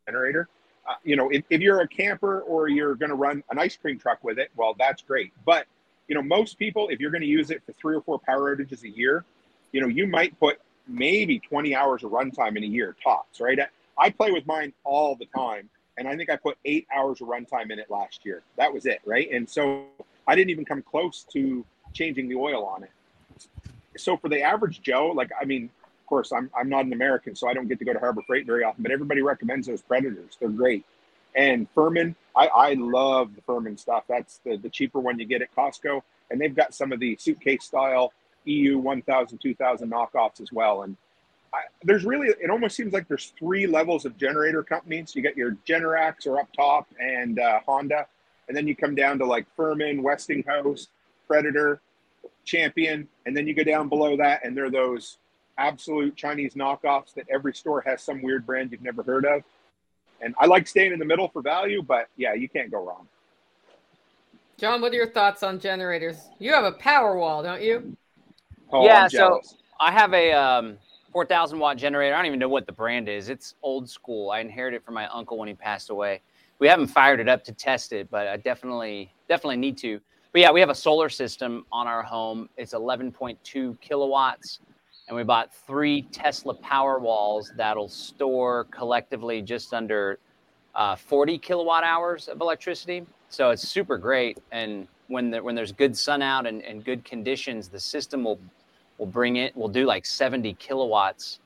generator. 0.07 0.49
Uh, 0.87 0.95
you 1.03 1.15
know, 1.15 1.29
if, 1.29 1.43
if 1.49 1.61
you're 1.61 1.81
a 1.81 1.87
camper 1.87 2.41
or 2.41 2.67
you're 2.67 2.95
going 2.95 3.09
to 3.09 3.15
run 3.15 3.43
an 3.49 3.57
ice 3.57 3.77
cream 3.77 3.97
truck 3.97 4.21
with 4.23 4.37
it, 4.37 4.51
well, 4.55 4.75
that's 4.77 5.01
great. 5.01 5.31
But 5.45 5.65
you 6.07 6.15
know, 6.15 6.21
most 6.21 6.59
people, 6.59 6.89
if 6.89 6.99
you're 6.99 7.11
going 7.11 7.21
to 7.21 7.27
use 7.27 7.49
it 7.49 7.63
for 7.65 7.71
three 7.73 7.95
or 7.95 8.01
four 8.01 8.19
power 8.19 8.55
outages 8.55 8.83
a 8.83 8.89
year, 8.89 9.23
you 9.71 9.81
know, 9.81 9.87
you 9.87 10.05
might 10.05 10.37
put 10.39 10.59
maybe 10.87 11.39
20 11.39 11.75
hours 11.75 12.03
of 12.03 12.11
runtime 12.11 12.57
in 12.57 12.63
a 12.63 12.67
year 12.67 12.95
tops, 13.01 13.39
right? 13.39 13.57
I 13.97 14.09
play 14.09 14.31
with 14.31 14.45
mine 14.45 14.73
all 14.83 15.15
the 15.15 15.27
time, 15.35 15.69
and 15.97 16.07
I 16.07 16.17
think 16.17 16.29
I 16.29 16.35
put 16.35 16.57
eight 16.65 16.87
hours 16.93 17.21
of 17.21 17.27
runtime 17.27 17.71
in 17.71 17.79
it 17.79 17.89
last 17.89 18.25
year. 18.25 18.43
That 18.57 18.73
was 18.73 18.85
it, 18.85 18.99
right? 19.05 19.29
And 19.31 19.49
so 19.49 19.85
I 20.27 20.35
didn't 20.35 20.49
even 20.49 20.65
come 20.65 20.81
close 20.81 21.25
to 21.33 21.65
changing 21.93 22.27
the 22.27 22.35
oil 22.35 22.65
on 22.65 22.83
it. 22.83 22.91
So 23.97 24.17
for 24.17 24.27
the 24.27 24.41
average 24.41 24.81
Joe, 24.81 25.07
like 25.07 25.31
I 25.39 25.45
mean, 25.45 25.69
course, 26.13 26.31
I'm 26.31 26.51
I'm 26.55 26.69
not 26.69 26.85
an 26.85 26.93
American, 26.93 27.35
so 27.35 27.47
I 27.47 27.53
don't 27.55 27.67
get 27.67 27.79
to 27.79 27.85
go 27.85 27.93
to 27.93 27.99
Harbor 27.99 28.21
Freight 28.27 28.45
very 28.45 28.63
often, 28.63 28.83
but 28.83 28.91
everybody 28.91 29.23
recommends 29.23 29.65
those 29.65 29.81
Predators. 29.81 30.37
They're 30.39 30.49
great. 30.49 30.85
And 31.35 31.67
Firman, 31.73 32.13
I, 32.35 32.47
I 32.47 32.73
love 32.73 33.35
the 33.35 33.41
Firman 33.41 33.79
stuff. 33.79 34.03
That's 34.07 34.39
the, 34.45 34.57
the 34.57 34.69
cheaper 34.69 34.99
one 34.99 35.17
you 35.17 35.25
get 35.25 35.41
at 35.41 35.55
Costco. 35.55 36.01
And 36.29 36.39
they've 36.39 36.55
got 36.55 36.75
some 36.75 36.91
of 36.91 36.99
the 36.99 37.17
suitcase 37.19 37.63
style 37.63 38.13
EU 38.45 38.77
1000, 38.77 39.39
2000 39.39 39.91
knockoffs 39.91 40.39
as 40.39 40.51
well. 40.51 40.83
And 40.83 40.95
I, 41.51 41.61
there's 41.81 42.05
really, 42.05 42.27
it 42.27 42.51
almost 42.51 42.75
seems 42.75 42.93
like 42.93 43.07
there's 43.07 43.33
three 43.39 43.65
levels 43.65 44.05
of 44.05 44.15
generator 44.15 44.61
companies. 44.61 45.15
You 45.15 45.23
got 45.23 45.35
your 45.35 45.57
Generacs 45.67 46.27
are 46.27 46.39
up 46.39 46.49
top 46.55 46.87
and 46.99 47.39
uh, 47.39 47.61
Honda. 47.65 48.05
And 48.47 48.55
then 48.55 48.67
you 48.67 48.75
come 48.75 48.93
down 48.93 49.17
to 49.17 49.25
like 49.25 49.47
Firman, 49.57 50.03
Westinghouse, 50.03 50.89
Predator, 51.27 51.81
Champion. 52.45 53.07
And 53.25 53.35
then 53.35 53.47
you 53.47 53.55
go 53.55 53.63
down 53.63 53.89
below 53.89 54.15
that 54.17 54.45
and 54.45 54.55
they're 54.55 54.69
those 54.69 55.17
absolute 55.57 56.15
Chinese 56.15 56.55
knockoffs 56.55 57.13
that 57.15 57.25
every 57.29 57.53
store 57.53 57.81
has 57.81 58.01
some 58.01 58.21
weird 58.21 58.45
brand 58.45 58.71
you've 58.71 58.81
never 58.81 59.03
heard 59.03 59.25
of. 59.25 59.43
And 60.21 60.33
I 60.39 60.45
like 60.45 60.67
staying 60.67 60.93
in 60.93 60.99
the 60.99 61.05
middle 61.05 61.27
for 61.27 61.41
value, 61.41 61.81
but 61.83 62.07
yeah, 62.17 62.33
you 62.33 62.47
can't 62.49 62.71
go 62.71 62.85
wrong. 62.85 63.07
John, 64.57 64.81
what 64.81 64.91
are 64.93 64.95
your 64.95 65.09
thoughts 65.09 65.43
on 65.43 65.59
generators? 65.59 66.29
You 66.39 66.53
have 66.53 66.63
a 66.63 66.71
power 66.73 67.17
wall, 67.17 67.43
don't 67.43 67.61
you? 67.61 67.95
Oh, 68.71 68.85
Yeah, 68.85 69.07
so- 69.07 69.41
I 69.79 69.91
have 69.91 70.13
a 70.13 70.31
um, 70.31 70.77
4,000 71.11 71.59
watt 71.59 71.77
generator. 71.77 72.15
I 72.15 72.19
don't 72.19 72.27
even 72.27 72.39
know 72.39 72.47
what 72.47 72.65
the 72.65 72.71
brand 72.71 73.09
is. 73.09 73.27
It's 73.27 73.55
old 73.61 73.89
school. 73.89 74.31
I 74.31 74.39
inherited 74.39 74.77
it 74.77 74.85
from 74.85 74.93
my 74.93 75.07
uncle 75.07 75.37
when 75.37 75.47
he 75.47 75.53
passed 75.53 75.89
away. 75.89 76.21
We 76.59 76.67
haven't 76.67 76.87
fired 76.87 77.19
it 77.19 77.27
up 77.27 77.43
to 77.45 77.51
test 77.51 77.91
it, 77.91 78.09
but 78.09 78.27
I 78.27 78.37
definitely 78.37 79.11
definitely 79.27 79.57
need 79.57 79.77
to. 79.79 79.99
But 80.31 80.41
yeah, 80.41 80.51
we 80.51 80.59
have 80.61 80.69
a 80.69 80.75
solar 80.75 81.09
system 81.09 81.65
on 81.71 81.87
our 81.87 82.01
home. 82.01 82.47
It's 82.55 82.73
11.2 82.73 83.79
kilowatts, 83.81 84.59
and 85.07 85.17
we 85.17 85.23
bought 85.23 85.53
three 85.53 86.03
Tesla 86.03 86.53
power 86.53 86.99
walls 86.99 87.51
that'll 87.57 87.89
store 87.89 88.65
collectively 88.65 89.41
just 89.41 89.73
under 89.73 90.17
uh, 90.75 90.95
40 90.95 91.37
kilowatt 91.37 91.83
hours 91.83 92.27
of 92.27 92.41
electricity. 92.41 93.05
So 93.29 93.49
it's 93.49 93.67
super 93.67 93.97
great. 93.97 94.37
And 94.51 94.87
when 95.07 95.31
the, 95.31 95.43
when 95.43 95.55
there's 95.55 95.71
good 95.71 95.97
sun 95.97 96.21
out 96.21 96.47
and, 96.47 96.61
and 96.63 96.83
good 96.83 97.03
conditions, 97.03 97.67
the 97.67 97.79
system 97.79 98.23
will 98.23 98.39
will 98.97 99.05
bring 99.07 99.37
it. 99.37 99.55
We'll 99.55 99.69
do 99.69 99.85
like 99.85 100.05
70 100.05 100.53
kilowatts 100.53 101.39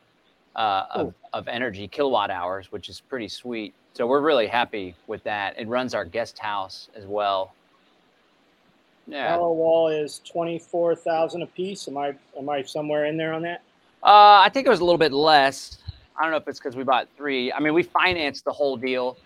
uh, 0.56 0.86
of, 0.92 1.14
of 1.34 1.48
energy, 1.48 1.88
kilowatt 1.88 2.30
hours, 2.30 2.72
which 2.72 2.90
is 2.90 3.00
pretty 3.00 3.28
sweet. 3.28 3.74
So 3.94 4.06
we're 4.06 4.22
really 4.22 4.48
happy 4.48 4.96
with 5.08 5.24
that. 5.24 5.58
It 5.58 5.68
runs 5.68 5.94
our 5.94 6.06
guest 6.06 6.38
house 6.38 6.90
as 6.96 7.06
well. 7.06 7.54
Yeah. 9.08 9.38
Wall 9.38 9.88
is 9.88 10.22
twenty 10.26 10.60
four 10.60 10.96
thousand 10.96 11.42
a 11.42 11.48
piece. 11.48 11.88
Am 11.88 11.98
I 11.98 12.14
am 12.38 12.50
I 12.50 12.62
somewhere 12.64 13.06
in 13.06 13.18
there 13.18 13.34
on 13.34 13.42
that? 13.44 13.62
Uh, 14.04 14.42
I 14.44 14.50
think 14.54 14.68
it 14.68 14.70
was 14.70 14.82
a 14.82 14.84
little 14.84 14.98
bit 14.98 15.14
less. 15.14 15.80
I 16.18 16.24
don't 16.24 16.32
know 16.32 16.38
if 16.38 16.48
it's 16.48 16.60
because 16.60 16.76
we 16.76 16.84
bought 16.84 17.08
three. 17.16 17.52
I 17.52 17.60
mean, 17.60 17.74
we 17.74 17.84
financed 17.84 18.44
the 18.44 18.52
whole 18.52 18.76
deal. 18.76 19.18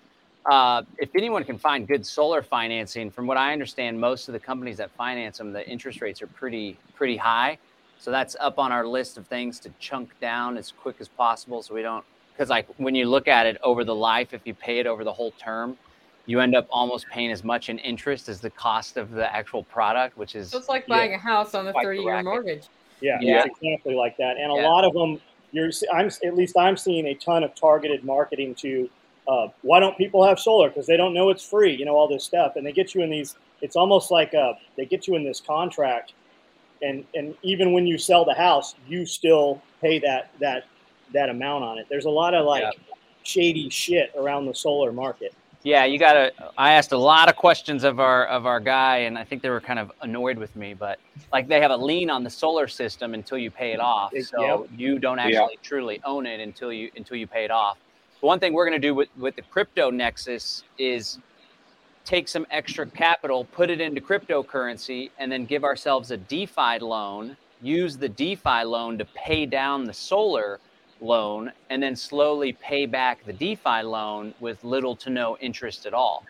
Uh, 0.46 0.84
if 0.98 1.10
anyone 1.16 1.44
can 1.44 1.58
find 1.58 1.88
good 1.88 2.06
solar 2.06 2.42
financing, 2.42 3.12
from 3.12 3.28
what 3.28 3.38
I 3.38 3.54
understand, 3.54 4.00
most 4.00 4.28
of 4.28 4.34
the 4.34 4.40
companies 4.40 4.78
that 4.78 4.92
finance 4.92 5.38
them, 5.38 5.52
the 5.52 5.68
interest 5.68 6.02
rates 6.02 6.22
are 6.22 6.28
pretty 6.28 6.78
pretty 6.96 7.18
high. 7.18 7.58
So 8.00 8.10
that's 8.10 8.36
up 8.40 8.58
on 8.58 8.72
our 8.72 8.86
list 8.86 9.18
of 9.18 9.28
things 9.28 9.60
to 9.60 9.72
chunk 9.80 10.20
down 10.20 10.58
as 10.58 10.72
quick 10.72 10.96
as 11.00 11.08
possible, 11.08 11.62
so 11.62 11.74
we 11.74 11.82
don't. 11.82 12.04
Because 12.34 12.50
like 12.50 12.68
when 12.78 12.96
you 12.96 13.08
look 13.08 13.28
at 13.28 13.46
it 13.46 13.58
over 13.64 13.84
the 13.84 13.96
life, 13.96 14.34
if 14.34 14.42
you 14.46 14.54
pay 14.54 14.80
it 14.80 14.88
over 14.88 15.04
the 15.04 15.14
whole 15.14 15.32
term, 15.32 15.78
you 16.26 16.40
end 16.40 16.56
up 16.56 16.68
almost 16.70 17.08
paying 17.12 17.32
as 17.32 17.44
much 17.44 17.70
in 17.70 17.78
interest 17.80 18.30
as 18.30 18.42
the 18.42 18.50
cost 18.52 18.98
of 18.98 19.10
the 19.12 19.34
actual 19.36 19.64
product, 19.64 20.18
which 20.18 20.36
is 20.36 20.50
So 20.52 20.58
it's 20.58 20.70
like 20.70 20.86
Yeah. 20.88 20.96
buying 20.98 21.14
a 21.14 21.18
house 21.18 21.54
on 21.56 21.68
a 21.68 21.74
30 21.74 22.02
year 22.02 22.24
mortgage. 22.24 22.64
Yeah, 23.02 23.20
Yeah. 23.22 23.44
it's 23.44 23.58
exactly 23.62 23.96
like 23.96 24.16
that. 24.20 24.38
And 24.38 24.52
a 24.52 24.56
Yeah. 24.56 24.68
lot 24.68 24.84
of 24.86 24.94
them, 24.94 25.20
you're 25.52 25.72
I'm 25.94 26.08
at 26.26 26.36
least 26.36 26.56
I'm 26.58 26.78
seeing 26.78 27.08
a 27.08 27.16
ton 27.16 27.44
of 27.44 27.52
targeted 27.60 28.04
marketing 28.04 28.56
to 28.60 28.90
uh, 29.28 29.48
why 29.62 29.80
don't 29.80 29.98
people 29.98 30.24
have 30.26 30.40
solar 30.40 30.70
because 30.70 30.88
they 30.88 30.98
don't 30.98 31.14
know 31.14 31.30
it's 31.30 31.48
free, 31.48 31.74
you 31.76 31.86
know, 31.86 31.96
all 31.96 32.08
this 32.08 32.26
stuff, 32.26 32.54
and 32.56 32.66
they 32.66 32.72
get 32.72 32.94
you 32.96 33.02
in 33.02 33.10
these. 33.10 33.36
It's 33.62 33.76
almost 33.76 34.10
like 34.12 34.34
uh, 34.34 34.54
they 34.78 34.86
get 34.86 35.08
you 35.08 35.16
in 35.16 35.24
this 35.24 35.42
contract, 35.42 36.14
and 36.82 37.06
and 37.14 37.36
even 37.44 37.74
when 37.74 37.86
you 37.88 37.98
sell 37.98 38.26
the 38.26 38.34
house, 38.34 38.76
you 38.88 39.06
still 39.06 39.62
pay 39.82 40.00
that 40.00 40.32
that 40.40 40.64
that 41.14 41.30
amount 41.30 41.64
on 41.64 41.78
it. 41.78 41.86
There's 41.90 42.06
a 42.06 42.10
lot 42.10 42.34
of 42.34 42.46
like 42.46 42.64
Yeah. 42.64 42.72
shady 43.24 43.70
shit 43.70 44.12
around 44.18 44.46
the 44.46 44.56
solar 44.56 44.92
market. 44.92 45.36
Yeah, 45.64 45.86
you 45.86 46.00
gotta. 46.00 46.32
I 46.58 46.74
asked 46.74 46.92
a 46.92 46.98
lot 46.98 47.30
of 47.30 47.36
questions 47.36 47.84
of 47.84 48.00
our 48.00 48.26
of 48.26 48.46
our 48.46 48.60
guy, 48.60 48.98
and 49.00 49.18
I 49.18 49.24
think 49.24 49.42
they 49.44 49.50
were 49.50 49.62
kind 49.62 49.78
of 49.78 49.92
annoyed 50.02 50.38
with 50.38 50.56
me. 50.56 50.74
But 50.74 51.00
like, 51.32 51.48
they 51.48 51.62
have 51.62 51.72
a 51.72 51.78
lien 51.78 52.10
on 52.10 52.24
the 52.24 52.30
solar 52.32 52.68
system 52.68 53.14
until 53.14 53.38
you 53.38 53.52
pay 53.52 53.72
it 53.72 53.80
off, 53.80 54.12
so 54.24 54.42
yep. 54.62 54.70
you 54.76 54.98
don't 54.98 55.18
Yeah. 55.18 55.26
actually 55.26 55.60
truly 55.62 56.02
own 56.04 56.26
it 56.26 56.40
until 56.40 56.74
you 56.74 56.90
until 56.96 57.18
you 57.18 57.28
pay 57.28 57.46
it 57.46 57.52
off. 57.52 57.78
But 58.22 58.28
one 58.28 58.40
thing 58.40 58.54
we're 58.54 58.66
gonna 58.66 58.80
do 58.80 58.96
with 58.96 59.10
with 59.18 59.36
the 59.36 59.44
crypto 59.44 59.92
nexus 59.92 60.64
is 60.80 61.20
take 62.06 62.28
some 62.28 62.48
extra 62.50 62.88
capital, 62.88 63.46
put 63.46 63.70
it 63.70 63.80
into 63.80 64.02
cryptocurrency, 64.02 65.12
and 65.20 65.32
then 65.32 65.46
give 65.46 65.64
ourselves 65.64 66.10
a 66.10 66.18
DeFi 66.18 66.80
loan. 66.80 67.38
Use 67.62 67.98
the 67.98 68.10
DeFi 68.10 68.64
loan 68.64 68.98
to 68.98 69.06
pay 69.06 69.46
down 69.46 69.86
the 69.86 69.94
solar 69.94 70.60
loan 71.02 71.52
and 71.70 71.82
then 71.82 71.96
slowly 71.96 72.54
pay 72.54 72.86
back 72.86 73.26
the 73.26 73.34
DeFi 73.34 73.82
loan 73.84 74.34
with 74.40 74.64
little 74.64 74.96
to 74.98 75.10
no 75.10 75.38
interest 75.38 75.86
at 75.86 75.94
all. 75.94 76.26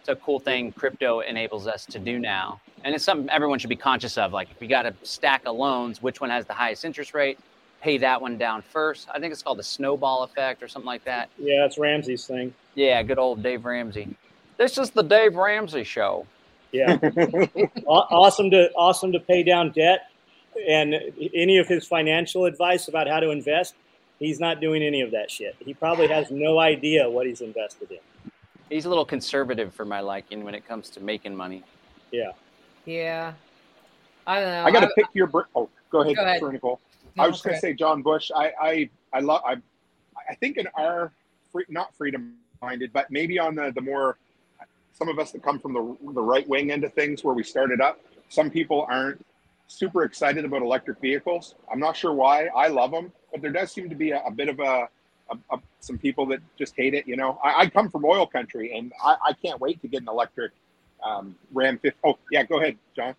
It's 0.00 0.08
a 0.08 0.16
cool 0.16 0.38
thing 0.38 0.72
crypto 0.72 1.20
enables 1.20 1.66
us 1.66 1.84
to 1.86 1.98
do 1.98 2.18
now. 2.18 2.60
And 2.84 2.94
it's 2.94 3.04
something 3.04 3.28
everyone 3.30 3.58
should 3.58 3.70
be 3.70 3.76
conscious 3.76 4.18
of. 4.18 4.32
Like 4.32 4.50
if 4.50 4.60
you 4.60 4.68
got 4.68 4.86
a 4.86 4.94
stack 5.02 5.42
of 5.46 5.56
loans, 5.56 6.02
which 6.02 6.20
one 6.20 6.30
has 6.30 6.46
the 6.46 6.52
highest 6.52 6.84
interest 6.84 7.14
rate? 7.14 7.38
Pay 7.80 7.98
that 7.98 8.20
one 8.20 8.38
down 8.38 8.62
first. 8.62 9.08
I 9.12 9.18
think 9.18 9.32
it's 9.32 9.42
called 9.42 9.58
the 9.58 9.64
snowball 9.64 10.22
effect 10.22 10.62
or 10.62 10.68
something 10.68 10.86
like 10.86 11.04
that. 11.04 11.28
Yeah, 11.38 11.62
that's 11.62 11.78
Ramsey's 11.78 12.26
thing. 12.26 12.54
Yeah, 12.74 13.02
good 13.02 13.18
old 13.18 13.42
Dave 13.42 13.64
Ramsey. 13.64 14.16
This 14.56 14.78
is 14.78 14.90
the 14.90 15.02
Dave 15.02 15.34
Ramsey 15.34 15.84
show. 15.84 16.26
Yeah, 16.72 16.96
awesome 17.86 18.50
to 18.50 18.70
awesome 18.72 19.12
to 19.12 19.20
pay 19.20 19.42
down 19.44 19.70
debt, 19.70 20.10
and 20.68 20.94
any 21.32 21.58
of 21.58 21.68
his 21.68 21.86
financial 21.86 22.46
advice 22.46 22.88
about 22.88 23.06
how 23.06 23.20
to 23.20 23.30
invest, 23.30 23.74
he's 24.18 24.40
not 24.40 24.60
doing 24.60 24.82
any 24.82 25.00
of 25.00 25.10
that 25.12 25.30
shit. 25.30 25.56
He 25.58 25.74
probably 25.74 26.08
has 26.08 26.30
no 26.30 26.58
idea 26.58 27.08
what 27.08 27.26
he's 27.26 27.40
invested 27.40 27.90
in. 27.90 27.98
He's 28.70 28.86
a 28.86 28.88
little 28.88 29.04
conservative 29.04 29.74
for 29.74 29.84
my 29.84 30.00
liking 30.00 30.44
when 30.44 30.54
it 30.54 30.66
comes 30.66 30.90
to 30.90 31.00
making 31.00 31.36
money. 31.36 31.62
Yeah. 32.10 32.32
Yeah. 32.86 33.34
I 34.26 34.40
don't 34.40 34.50
know. 34.50 34.64
I 34.64 34.70
got 34.70 34.80
to 34.80 34.90
pick 34.94 35.06
your. 35.12 35.26
Br- 35.26 35.42
oh, 35.54 35.68
go 35.90 36.00
ahead, 36.00 36.16
Go 36.16 36.22
ahead. 36.22 36.40
sorry, 36.40 36.52
Nicole. 36.54 36.80
No, 37.16 37.24
I 37.24 37.26
was 37.26 37.36
just 37.36 37.44
going 37.44 37.54
to 37.54 37.60
say, 37.60 37.74
John 37.74 38.02
Bush. 38.02 38.30
I 38.34 38.52
I 38.60 38.90
I 39.12 39.20
love. 39.20 39.42
I 39.46 39.56
I 40.28 40.34
think 40.34 40.56
in 40.56 40.66
our 40.78 41.12
free, 41.52 41.64
not 41.68 41.94
freedom 41.94 42.34
minded, 42.62 42.92
but 42.92 43.10
maybe 43.10 43.38
on 43.38 43.54
the 43.54 43.70
the 43.74 43.80
more 43.82 44.16
some 44.94 45.08
of 45.08 45.18
us 45.18 45.32
that 45.32 45.42
come 45.42 45.58
from 45.58 45.74
the 45.74 45.96
the 46.12 46.22
right 46.22 46.48
wing 46.48 46.70
end 46.70 46.84
of 46.84 46.94
things 46.94 47.22
where 47.22 47.34
we 47.34 47.42
started 47.42 47.80
up. 47.80 48.00
Some 48.30 48.50
people 48.50 48.86
aren't 48.88 49.24
super 49.68 50.04
excited 50.04 50.44
about 50.44 50.62
electric 50.62 51.00
vehicles. 51.00 51.54
I'm 51.70 51.80
not 51.80 51.96
sure 51.96 52.12
why. 52.12 52.46
I 52.46 52.68
love 52.68 52.90
them, 52.90 53.12
but 53.32 53.42
there 53.42 53.52
does 53.52 53.72
seem 53.72 53.88
to 53.88 53.94
be 53.96 54.10
a, 54.12 54.22
a 54.24 54.30
bit 54.30 54.48
of 54.48 54.60
a, 54.60 54.88
a, 55.30 55.36
a 55.50 55.58
some 55.80 55.98
people 55.98 56.26
that 56.26 56.40
just 56.58 56.74
hate 56.76 56.94
it. 56.94 57.06
You 57.08 57.16
know, 57.16 57.38
I, 57.42 57.62
I 57.62 57.66
come 57.68 57.90
from 57.90 58.04
oil 58.04 58.26
country, 58.26 58.76
and 58.76 58.92
I, 59.02 59.16
I 59.28 59.32
can't 59.32 59.60
wait 59.60 59.80
to 59.82 59.88
get 59.88 60.02
an 60.02 60.08
electric 60.08 60.52
um, 61.02 61.34
Ram 61.52 61.78
50. 61.78 61.98
Oh 62.04 62.18
yeah, 62.30 62.42
go 62.44 62.60
ahead, 62.60 62.76
John. 62.96 63.14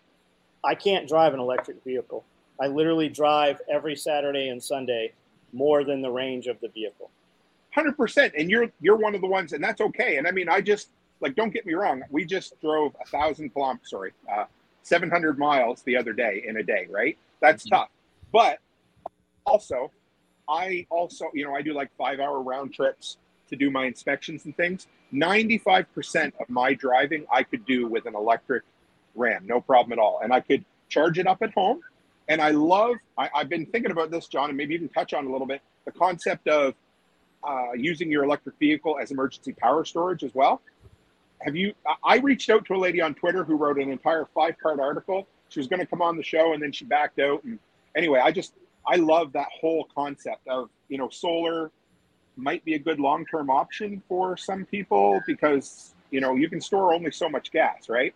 I 0.64 0.74
can't 0.74 1.08
drive 1.08 1.34
an 1.34 1.40
electric 1.40 1.82
vehicle. 1.84 2.24
I 2.60 2.68
literally 2.68 3.08
drive 3.08 3.60
every 3.70 3.96
Saturday 3.96 4.48
and 4.48 4.62
Sunday 4.62 5.12
more 5.52 5.84
than 5.84 6.02
the 6.02 6.10
range 6.10 6.46
of 6.48 6.58
the 6.60 6.68
vehicle. 6.68 7.10
hundred 7.74 7.96
percent. 7.96 8.34
And 8.36 8.50
you're 8.50 8.70
you're 8.80 8.96
one 8.96 9.14
of 9.14 9.20
the 9.20 9.26
ones, 9.26 9.52
and 9.52 9.62
that's 9.62 9.80
okay. 9.80 10.16
And 10.16 10.26
I 10.26 10.30
mean, 10.30 10.48
I 10.48 10.60
just 10.60 10.88
like, 11.20 11.34
don't 11.34 11.50
get 11.52 11.66
me 11.66 11.74
wrong. 11.74 12.02
We 12.10 12.24
just 12.24 12.60
drove 12.60 12.94
a 13.00 13.06
thousand 13.06 13.50
kilometers, 13.50 13.90
sorry, 13.90 14.12
uh, 14.30 14.44
700 14.86 15.38
miles 15.38 15.82
the 15.82 15.96
other 15.96 16.12
day 16.12 16.44
in 16.46 16.56
a 16.58 16.62
day, 16.62 16.86
right? 16.88 17.18
That's 17.40 17.64
mm-hmm. 17.64 17.74
tough. 17.74 17.88
But 18.32 18.58
also, 19.44 19.90
I 20.48 20.86
also, 20.90 21.26
you 21.34 21.44
know, 21.44 21.54
I 21.54 21.62
do 21.62 21.72
like 21.72 21.90
five 21.98 22.20
hour 22.20 22.40
round 22.40 22.72
trips 22.72 23.18
to 23.48 23.56
do 23.56 23.70
my 23.70 23.86
inspections 23.86 24.44
and 24.44 24.56
things. 24.56 24.86
95% 25.12 26.32
of 26.40 26.48
my 26.48 26.74
driving 26.74 27.26
I 27.32 27.42
could 27.42 27.64
do 27.66 27.86
with 27.88 28.06
an 28.06 28.14
electric 28.14 28.62
Ram, 29.14 29.46
no 29.46 29.60
problem 29.60 29.92
at 29.92 29.98
all. 29.98 30.20
And 30.22 30.32
I 30.32 30.40
could 30.40 30.64
charge 30.88 31.18
it 31.18 31.26
up 31.26 31.42
at 31.42 31.52
home. 31.54 31.80
And 32.28 32.40
I 32.40 32.50
love, 32.50 32.96
I, 33.16 33.28
have 33.34 33.48
been 33.48 33.66
thinking 33.66 33.92
about 33.92 34.10
this, 34.10 34.26
John, 34.26 34.50
and 34.50 34.56
maybe 34.56 34.74
even 34.74 34.88
touch 34.88 35.14
on 35.14 35.26
a 35.26 35.32
little 35.32 35.46
bit 35.46 35.62
the 35.84 35.92
concept 35.92 36.48
of 36.48 36.74
uh, 37.44 37.72
using 37.76 38.10
your 38.10 38.24
electric 38.24 38.58
vehicle 38.58 38.98
as 39.00 39.10
emergency 39.10 39.52
power 39.52 39.84
storage 39.84 40.24
as 40.24 40.34
well. 40.34 40.60
Have 41.42 41.56
you? 41.56 41.74
I 42.04 42.18
reached 42.18 42.50
out 42.50 42.64
to 42.66 42.74
a 42.74 42.76
lady 42.78 43.00
on 43.00 43.14
Twitter 43.14 43.44
who 43.44 43.56
wrote 43.56 43.78
an 43.78 43.90
entire 43.90 44.26
five 44.34 44.54
part 44.62 44.80
article. 44.80 45.26
She 45.48 45.60
was 45.60 45.66
going 45.68 45.80
to 45.80 45.86
come 45.86 46.02
on 46.02 46.16
the 46.16 46.22
show 46.22 46.52
and 46.52 46.62
then 46.62 46.72
she 46.72 46.84
backed 46.84 47.18
out. 47.18 47.44
And 47.44 47.58
anyway, 47.96 48.20
I 48.22 48.32
just, 48.32 48.54
I 48.86 48.96
love 48.96 49.32
that 49.32 49.48
whole 49.60 49.88
concept 49.94 50.46
of, 50.48 50.70
you 50.88 50.98
know, 50.98 51.08
solar 51.08 51.70
might 52.36 52.64
be 52.64 52.74
a 52.74 52.78
good 52.78 53.00
long 53.00 53.24
term 53.26 53.50
option 53.50 54.02
for 54.08 54.36
some 54.36 54.64
people 54.64 55.20
because, 55.26 55.94
you 56.10 56.20
know, 56.20 56.34
you 56.34 56.48
can 56.48 56.60
store 56.60 56.92
only 56.92 57.10
so 57.10 57.28
much 57.28 57.50
gas, 57.50 57.88
right? 57.88 58.14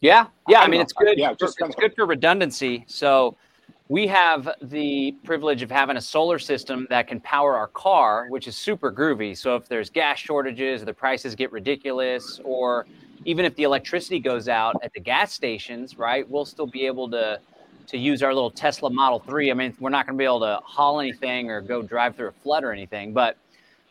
Yeah, 0.00 0.26
yeah. 0.48 0.60
I, 0.60 0.64
I 0.64 0.68
mean, 0.68 0.78
know. 0.78 0.82
it's 0.82 0.92
good. 0.92 1.18
Yeah, 1.18 1.34
just 1.34 1.58
for, 1.58 1.66
it's 1.66 1.76
good 1.76 1.94
for 1.94 2.06
redundancy. 2.06 2.84
So 2.86 3.36
we 3.90 4.06
have 4.06 4.48
the 4.62 5.10
privilege 5.24 5.62
of 5.62 5.70
having 5.70 5.96
a 5.96 6.00
solar 6.00 6.38
system 6.38 6.86
that 6.90 7.08
can 7.08 7.18
power 7.22 7.56
our 7.56 7.66
car, 7.66 8.28
which 8.28 8.46
is 8.46 8.56
super 8.56 8.92
groovy. 8.92 9.36
So 9.36 9.56
if 9.56 9.66
there's 9.66 9.90
gas 9.90 10.16
shortages, 10.16 10.84
the 10.84 10.94
prices 10.94 11.34
get 11.34 11.50
ridiculous, 11.50 12.40
or 12.44 12.86
even 13.24 13.44
if 13.44 13.56
the 13.56 13.64
electricity 13.64 14.20
goes 14.20 14.48
out 14.48 14.76
at 14.84 14.92
the 14.92 15.00
gas 15.00 15.32
stations, 15.32 15.98
right, 15.98 16.28
we'll 16.30 16.44
still 16.44 16.68
be 16.68 16.86
able 16.86 17.10
to 17.10 17.40
to 17.88 17.98
use 17.98 18.22
our 18.22 18.32
little 18.32 18.52
Tesla 18.52 18.88
Model 18.88 19.18
3. 19.18 19.50
I 19.50 19.54
mean, 19.54 19.76
we're 19.80 19.90
not 19.90 20.06
going 20.06 20.16
to 20.16 20.18
be 20.18 20.24
able 20.24 20.38
to 20.38 20.60
haul 20.62 21.00
anything 21.00 21.50
or 21.50 21.60
go 21.60 21.82
drive 21.82 22.14
through 22.14 22.28
a 22.28 22.32
flood 22.44 22.62
or 22.62 22.70
anything, 22.70 23.12
but 23.12 23.36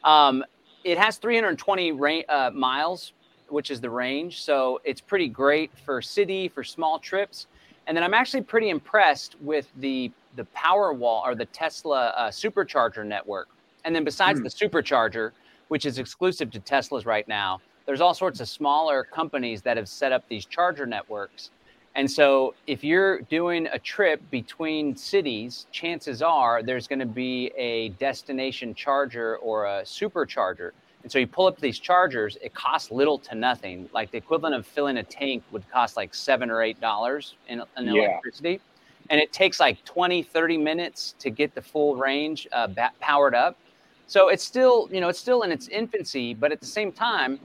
um, 0.05 0.45
it 0.85 0.97
has 0.97 1.17
320 1.17 1.91
ra- 1.91 2.21
uh, 2.29 2.51
miles 2.53 3.11
which 3.49 3.71
is 3.71 3.81
the 3.81 3.89
range. 3.89 4.41
So 4.43 4.79
it's 4.83 5.01
pretty 5.01 5.27
great 5.27 5.71
for 5.85 6.01
city, 6.01 6.47
for 6.47 6.63
small 6.63 6.99
trips. 6.99 7.47
And 7.87 7.95
then 7.95 8.03
I'm 8.03 8.13
actually 8.13 8.41
pretty 8.41 8.69
impressed 8.69 9.35
with 9.41 9.67
the 9.77 10.11
the 10.35 10.45
Powerwall 10.55 11.23
or 11.23 11.35
the 11.35 11.45
Tesla 11.45 12.09
uh, 12.09 12.29
supercharger 12.29 13.05
network. 13.05 13.49
And 13.83 13.95
then 13.95 14.03
besides 14.03 14.39
mm. 14.39 14.43
the 14.43 14.49
supercharger, 14.49 15.31
which 15.69 15.85
is 15.85 15.97
exclusive 15.97 16.51
to 16.51 16.59
Teslas 16.59 17.05
right 17.05 17.27
now, 17.27 17.61
there's 17.85 18.01
all 18.01 18.13
sorts 18.13 18.39
of 18.39 18.47
smaller 18.47 19.03
companies 19.03 19.63
that 19.63 19.75
have 19.75 19.89
set 19.89 20.11
up 20.11 20.23
these 20.29 20.45
charger 20.45 20.85
networks. 20.85 21.49
And 21.95 22.09
so 22.09 22.53
if 22.67 22.83
you're 22.83 23.21
doing 23.21 23.67
a 23.73 23.79
trip 23.79 24.21
between 24.29 24.95
cities, 24.95 25.65
chances 25.71 26.21
are 26.21 26.61
there's 26.61 26.87
going 26.87 26.99
to 26.99 27.05
be 27.05 27.51
a 27.57 27.89
destination 27.89 28.75
charger 28.75 29.37
or 29.37 29.65
a 29.65 29.81
supercharger. 29.81 30.71
And 31.09 31.11
so 31.11 31.17
you 31.17 31.25
pull 31.25 31.47
up 31.47 31.59
these 31.59 31.79
chargers, 31.79 32.37
it 32.39 32.53
costs 32.53 32.91
little 32.91 33.17
to 33.17 33.33
nothing. 33.33 33.89
Like 33.91 34.11
the 34.11 34.19
equivalent 34.19 34.53
of 34.53 34.63
filling 34.63 34.97
a 34.97 35.03
tank 35.03 35.41
would 35.51 35.67
cost 35.71 35.97
like 35.97 36.13
seven 36.13 36.51
or 36.51 36.61
eight 36.61 36.79
dollars 36.79 37.33
in, 37.47 37.63
in 37.77 37.85
yeah. 37.85 38.03
electricity. 38.03 38.61
And 39.09 39.19
it 39.19 39.33
takes 39.33 39.59
like 39.59 39.83
20, 39.85 40.21
30 40.21 40.57
minutes 40.59 41.15
to 41.17 41.31
get 41.31 41.55
the 41.55 41.63
full 41.63 41.95
range 41.95 42.47
uh, 42.51 42.67
powered 42.99 43.33
up. 43.33 43.57
So 44.05 44.29
it's 44.29 44.43
still, 44.43 44.87
you 44.91 45.01
know, 45.01 45.09
it's 45.09 45.17
still 45.17 45.41
in 45.41 45.51
its 45.51 45.67
infancy, 45.69 46.35
but 46.35 46.51
at 46.51 46.59
the 46.59 46.67
same 46.67 46.91
time, 46.91 47.39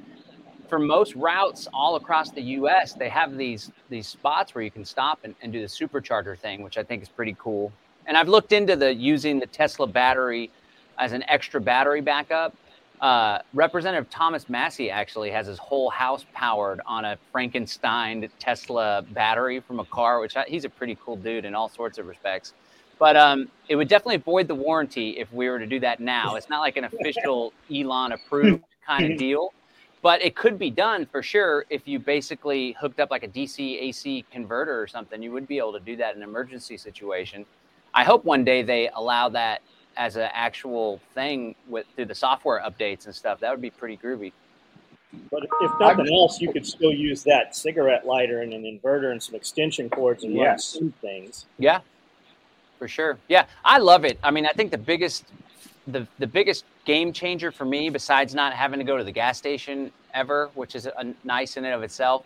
for 0.68 0.78
most 0.78 1.14
routes 1.14 1.66
all 1.72 1.96
across 1.96 2.30
the 2.32 2.42
US, 2.42 2.92
they 2.92 3.08
have 3.08 3.38
these 3.38 3.72
these 3.88 4.06
spots 4.06 4.54
where 4.54 4.62
you 4.62 4.70
can 4.70 4.84
stop 4.84 5.20
and, 5.24 5.34
and 5.40 5.54
do 5.54 5.62
the 5.62 5.66
supercharger 5.66 6.38
thing, 6.38 6.62
which 6.62 6.76
I 6.76 6.82
think 6.82 7.02
is 7.02 7.08
pretty 7.08 7.34
cool. 7.38 7.72
And 8.04 8.14
I've 8.18 8.28
looked 8.28 8.52
into 8.52 8.76
the 8.76 8.92
using 8.94 9.40
the 9.40 9.46
Tesla 9.46 9.86
battery 9.86 10.50
as 10.98 11.12
an 11.12 11.24
extra 11.28 11.62
battery 11.62 12.02
backup 12.02 12.54
uh, 13.04 13.42
Representative 13.52 14.08
Thomas 14.08 14.48
Massie 14.48 14.90
actually 14.90 15.30
has 15.30 15.46
his 15.46 15.58
whole 15.58 15.90
house 15.90 16.24
powered 16.32 16.80
on 16.86 17.04
a 17.04 17.18
Frankenstein 17.30 18.26
Tesla 18.38 19.04
battery 19.10 19.60
from 19.60 19.78
a 19.78 19.84
car, 19.84 20.20
which 20.20 20.38
I, 20.38 20.46
he's 20.48 20.64
a 20.64 20.70
pretty 20.70 20.96
cool 21.04 21.16
dude 21.16 21.44
in 21.44 21.54
all 21.54 21.68
sorts 21.68 21.98
of 21.98 22.06
respects. 22.06 22.54
But 22.98 23.14
um, 23.14 23.50
it 23.68 23.76
would 23.76 23.88
definitely 23.88 24.16
void 24.16 24.48
the 24.48 24.54
warranty 24.54 25.18
if 25.18 25.30
we 25.34 25.50
were 25.50 25.58
to 25.58 25.66
do 25.66 25.78
that 25.80 26.00
now. 26.00 26.36
It's 26.36 26.48
not 26.48 26.60
like 26.60 26.78
an 26.78 26.84
official 26.84 27.52
Elon 27.70 28.12
approved 28.12 28.64
kind 28.86 29.12
of 29.12 29.18
deal, 29.18 29.52
but 30.00 30.22
it 30.22 30.34
could 30.34 30.58
be 30.58 30.70
done 30.70 31.04
for 31.04 31.22
sure 31.22 31.66
if 31.68 31.86
you 31.86 31.98
basically 31.98 32.74
hooked 32.80 33.00
up 33.00 33.10
like 33.10 33.22
a 33.22 33.28
DC 33.28 33.82
AC 33.82 34.24
converter 34.32 34.80
or 34.80 34.86
something. 34.86 35.22
You 35.22 35.30
would 35.32 35.46
be 35.46 35.58
able 35.58 35.74
to 35.74 35.80
do 35.80 35.94
that 35.96 36.16
in 36.16 36.22
an 36.22 36.26
emergency 36.26 36.78
situation. 36.78 37.44
I 37.92 38.02
hope 38.02 38.24
one 38.24 38.44
day 38.44 38.62
they 38.62 38.88
allow 38.94 39.28
that 39.28 39.60
as 39.96 40.16
an 40.16 40.28
actual 40.32 41.00
thing 41.14 41.54
with 41.68 41.86
through 41.94 42.06
the 42.06 42.14
software 42.14 42.60
updates 42.60 43.06
and 43.06 43.14
stuff. 43.14 43.40
That 43.40 43.50
would 43.50 43.62
be 43.62 43.70
pretty 43.70 43.96
groovy. 43.96 44.32
But 45.30 45.44
if 45.44 45.70
nothing 45.78 46.12
else, 46.12 46.40
you 46.40 46.52
could 46.52 46.66
still 46.66 46.92
use 46.92 47.22
that 47.24 47.54
cigarette 47.54 48.06
lighter 48.06 48.42
and 48.42 48.52
an 48.52 48.62
inverter 48.62 49.12
and 49.12 49.22
some 49.22 49.34
extension 49.34 49.88
cords 49.88 50.24
and 50.24 50.34
yes. 50.34 50.76
run 50.80 50.92
things. 51.00 51.46
Yeah, 51.58 51.80
for 52.78 52.88
sure. 52.88 53.18
Yeah, 53.28 53.46
I 53.64 53.78
love 53.78 54.04
it. 54.04 54.18
I 54.22 54.30
mean, 54.30 54.46
I 54.46 54.50
think 54.50 54.70
the 54.70 54.78
biggest 54.78 55.24
the 55.86 56.06
the 56.18 56.26
biggest 56.26 56.64
game 56.84 57.12
changer 57.12 57.50
for 57.50 57.64
me, 57.64 57.90
besides 57.90 58.34
not 58.34 58.52
having 58.52 58.78
to 58.78 58.84
go 58.84 58.96
to 58.96 59.04
the 59.04 59.12
gas 59.12 59.38
station 59.38 59.90
ever, 60.12 60.50
which 60.54 60.74
is 60.74 60.86
a, 60.86 61.14
nice 61.24 61.56
in 61.56 61.64
and 61.64 61.74
of 61.74 61.82
itself, 61.82 62.24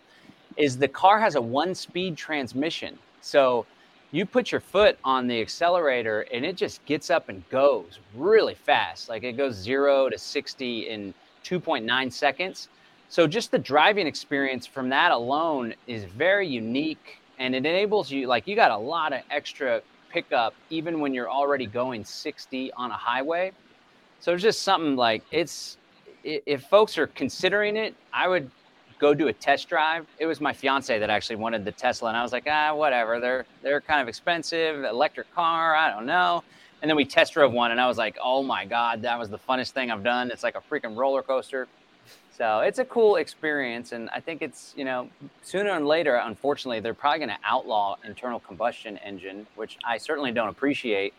is 0.57 0.77
the 0.77 0.87
car 0.87 1.19
has 1.19 1.35
a 1.35 1.41
one 1.41 1.75
speed 1.75 2.17
transmission. 2.17 2.97
So 3.21 3.65
you 4.11 4.25
put 4.25 4.51
your 4.51 4.61
foot 4.61 4.97
on 5.03 5.27
the 5.27 5.39
accelerator 5.39 6.21
and 6.33 6.45
it 6.45 6.55
just 6.55 6.83
gets 6.85 7.09
up 7.09 7.29
and 7.29 7.47
goes 7.49 7.99
really 8.15 8.55
fast. 8.55 9.09
Like 9.09 9.23
it 9.23 9.33
goes 9.33 9.55
zero 9.55 10.09
to 10.09 10.17
60 10.17 10.89
in 10.89 11.13
2.9 11.43 12.11
seconds. 12.11 12.69
So 13.09 13.27
just 13.27 13.51
the 13.51 13.59
driving 13.59 14.07
experience 14.07 14.65
from 14.67 14.89
that 14.89 15.11
alone 15.11 15.73
is 15.87 16.03
very 16.05 16.47
unique 16.47 17.19
and 17.39 17.55
it 17.55 17.59
enables 17.59 18.11
you, 18.11 18.27
like, 18.27 18.47
you 18.47 18.55
got 18.55 18.71
a 18.71 18.77
lot 18.77 19.13
of 19.13 19.21
extra 19.31 19.81
pickup 20.09 20.53
even 20.69 20.99
when 20.99 21.13
you're 21.13 21.29
already 21.29 21.65
going 21.65 22.03
60 22.03 22.73
on 22.73 22.91
a 22.91 22.97
highway. 22.97 23.51
So 24.19 24.33
it's 24.33 24.43
just 24.43 24.63
something 24.63 24.95
like 24.95 25.23
it's, 25.31 25.77
if 26.23 26.63
folks 26.63 26.97
are 26.97 27.07
considering 27.07 27.77
it, 27.77 27.95
I 28.11 28.27
would 28.27 28.51
go 28.99 29.13
do 29.13 29.29
a 29.29 29.33
test 29.33 29.69
drive. 29.69 30.05
It 30.19 30.25
was 30.25 30.39
my 30.39 30.53
fiance 30.53 30.99
that 30.99 31.09
actually 31.09 31.37
wanted 31.37 31.65
the 31.65 31.71
Tesla, 31.71 32.09
and 32.09 32.17
I 32.17 32.21
was 32.21 32.31
like, 32.31 32.45
ah, 32.47 32.75
whatever. 32.75 33.19
They're 33.19 33.45
they're 33.63 33.81
kind 33.81 34.01
of 34.01 34.07
expensive, 34.07 34.83
electric 34.83 35.33
car. 35.33 35.75
I 35.75 35.89
don't 35.89 36.05
know. 36.05 36.43
And 36.81 36.89
then 36.89 36.95
we 36.95 37.05
test 37.05 37.33
drove 37.33 37.51
one, 37.51 37.71
and 37.71 37.81
I 37.81 37.87
was 37.87 37.97
like, 37.97 38.17
oh 38.23 38.43
my 38.43 38.65
god, 38.65 39.01
that 39.01 39.17
was 39.17 39.29
the 39.29 39.39
funnest 39.39 39.71
thing 39.71 39.89
I've 39.89 40.03
done. 40.03 40.31
It's 40.31 40.43
like 40.43 40.55
a 40.55 40.61
freaking 40.61 40.95
roller 40.95 41.23
coaster. 41.23 41.67
So 42.31 42.59
it's 42.59 42.79
a 42.79 42.85
cool 42.85 43.17
experience, 43.17 43.91
and 43.91 44.09
I 44.11 44.19
think 44.19 44.41
it's 44.41 44.73
you 44.77 44.85
know 44.85 45.09
sooner 45.41 45.71
and 45.71 45.87
later, 45.87 46.15
unfortunately, 46.15 46.79
they're 46.81 46.93
probably 46.93 47.19
going 47.19 47.29
to 47.29 47.45
outlaw 47.45 47.95
internal 48.05 48.39
combustion 48.39 48.97
engine, 48.97 49.47
which 49.55 49.77
I 49.85 49.97
certainly 49.97 50.31
don't 50.31 50.49
appreciate. 50.49 51.13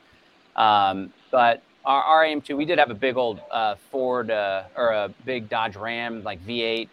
Um, 0.57 1.13
but 1.31 1.63
our 1.85 2.25
RAM2, 2.25 2.57
we 2.57 2.67
did 2.67 2.79
have 2.79 2.91
a 2.91 2.95
big 2.95 3.17
old 3.17 3.41
uh, 3.51 3.75
Ford 3.91 4.31
uh, 4.31 4.65
or 4.77 4.91
a 4.91 5.09
big 5.25 5.49
Dodge 5.49 5.77
Ram, 5.77 6.23
like 6.23 6.45
V8 6.47 6.89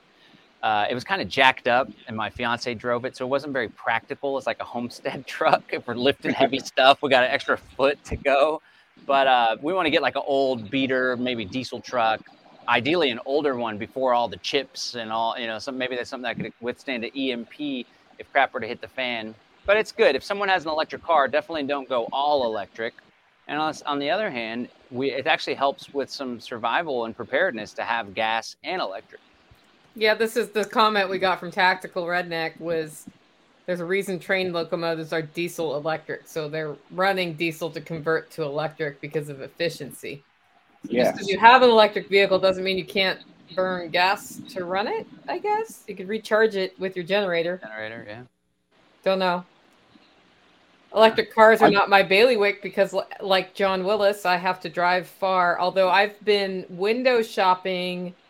uh, 0.64 0.88
it 0.89 0.93
was 0.93 1.03
kind 1.03 1.22
of 1.22 1.28
jacked 1.28 1.68
up, 1.68 1.88
and 2.08 2.18
my 2.18 2.30
fiance 2.30 2.74
drove 2.74 3.05
it, 3.05 3.16
so 3.16 3.26
it 3.26 3.30
wasn't 3.30 3.53
very 3.53 3.70
practical. 3.70 4.38
It's 4.38 4.47
like 4.47 4.60
a 4.60 4.66
homestead 4.66 5.28
truck. 5.28 5.64
If 5.72 5.88
we're 5.88 5.95
lifting 5.95 6.34
heavy 6.34 6.60
stuff, 6.74 7.01
we 7.01 7.10
got 7.10 7.24
an 7.24 7.32
extra 7.32 7.58
foot 7.58 8.03
to 8.05 8.16
go. 8.16 8.62
But 9.05 9.28
uh, 9.28 9.58
we 9.62 9.74
want 9.74 9.86
to 9.86 9.91
get 9.91 10.01
like 10.01 10.16
an 10.16 10.24
old 10.26 10.72
beater, 10.72 11.16
maybe 11.18 11.45
diesel 11.45 11.80
truck, 11.80 12.22
ideally 12.68 13.12
an 13.12 13.20
older 13.26 13.55
one 13.55 13.78
before 13.78 14.14
all 14.14 14.28
the 14.28 14.38
chips 14.38 14.95
and 14.95 15.12
all. 15.12 15.38
You 15.38 15.47
know, 15.47 15.60
some 15.60 15.78
maybe 15.78 15.95
that's 15.95 16.10
something 16.10 16.24
that 16.24 16.43
could 16.43 16.53
withstand 16.62 17.03
an 17.03 17.12
EMP 17.16 17.86
if 18.18 18.32
crap 18.32 18.53
were 18.53 18.60
to 18.60 18.68
hit 18.68 18.82
the 18.82 18.88
fan. 18.88 19.36
But 19.66 19.78
it's 19.78 19.91
good 19.91 20.16
if 20.16 20.24
someone 20.24 20.49
has 20.49 20.66
an 20.66 20.72
electric 20.72 21.03
car. 21.03 21.28
Definitely 21.28 21.64
don't 21.64 21.88
go 21.88 22.08
all 22.12 22.45
electric. 22.45 22.95
And 23.47 23.60
on, 23.60 23.74
on 23.86 23.99
the 23.99 24.10
other 24.10 24.30
hand, 24.30 24.70
we, 24.91 25.12
it 25.12 25.28
actually 25.28 25.53
helps 25.53 25.93
with 25.93 26.10
some 26.10 26.39
survival 26.39 27.05
and 27.05 27.16
preparedness 27.16 27.74
to 27.74 27.84
have 27.84 28.14
gas 28.14 28.55
and 28.64 28.82
electric. 28.82 29.22
Yeah, 30.00 30.14
this 30.14 30.38
is 30.38 30.50
the 30.50 30.64
comment 30.64 31.10
we 31.10 31.18
got 31.18 31.39
from 31.39 31.50
Tactical 31.50 32.06
Redneck 32.06 32.60
was 32.60 33.08
there's 33.66 33.80
a 33.80 33.86
reason 33.86 34.20
train 34.20 34.54
locomotives 34.54 35.12
are 35.12 35.24
diesel 35.24 35.76
electric. 35.76 36.28
So 36.28 36.48
they're 36.48 36.76
running 36.91 37.34
diesel 37.34 37.72
to 37.72 37.82
convert 37.82 38.30
to 38.32 38.43
electric 38.43 39.02
because 39.02 39.28
of 39.28 39.41
efficiency. 39.41 40.24
So 40.86 40.91
yes. 40.91 41.08
Just 41.08 41.16
because 41.16 41.30
you 41.30 41.39
have 41.39 41.64
an 41.64 41.72
electric 41.72 42.10
vehicle 42.10 42.38
doesn't 42.38 42.64
mean 42.64 42.78
you 42.78 42.86
can't 42.86 43.20
burn 43.56 43.89
gas 43.89 44.39
to 44.50 44.66
run 44.66 44.88
it, 44.88 45.08
I 45.28 45.39
guess. 45.39 45.84
You 45.88 45.95
could 45.95 46.08
recharge 46.08 46.56
it 46.56 46.80
with 46.80 46.95
your 46.95 47.04
generator. 47.04 47.60
Generator, 47.64 48.06
yeah. 48.08 48.22
Don't 49.04 49.18
know. 49.18 49.43
Electric 50.93 51.34
cars 51.34 51.64
are 51.64 51.72
not 51.72 51.89
my 51.89 52.04
bailiwick 52.04 52.62
because, 52.62 52.93
like 53.20 53.56
John 53.56 53.84
Willis, 53.84 54.28
I 54.28 54.38
have 54.38 54.60
to 54.60 54.70
drive 54.70 55.08
far. 55.08 55.60
Although 55.60 55.89
I've 55.89 56.24
been 56.24 56.68
window 56.70 57.24
shopping– 57.24 58.14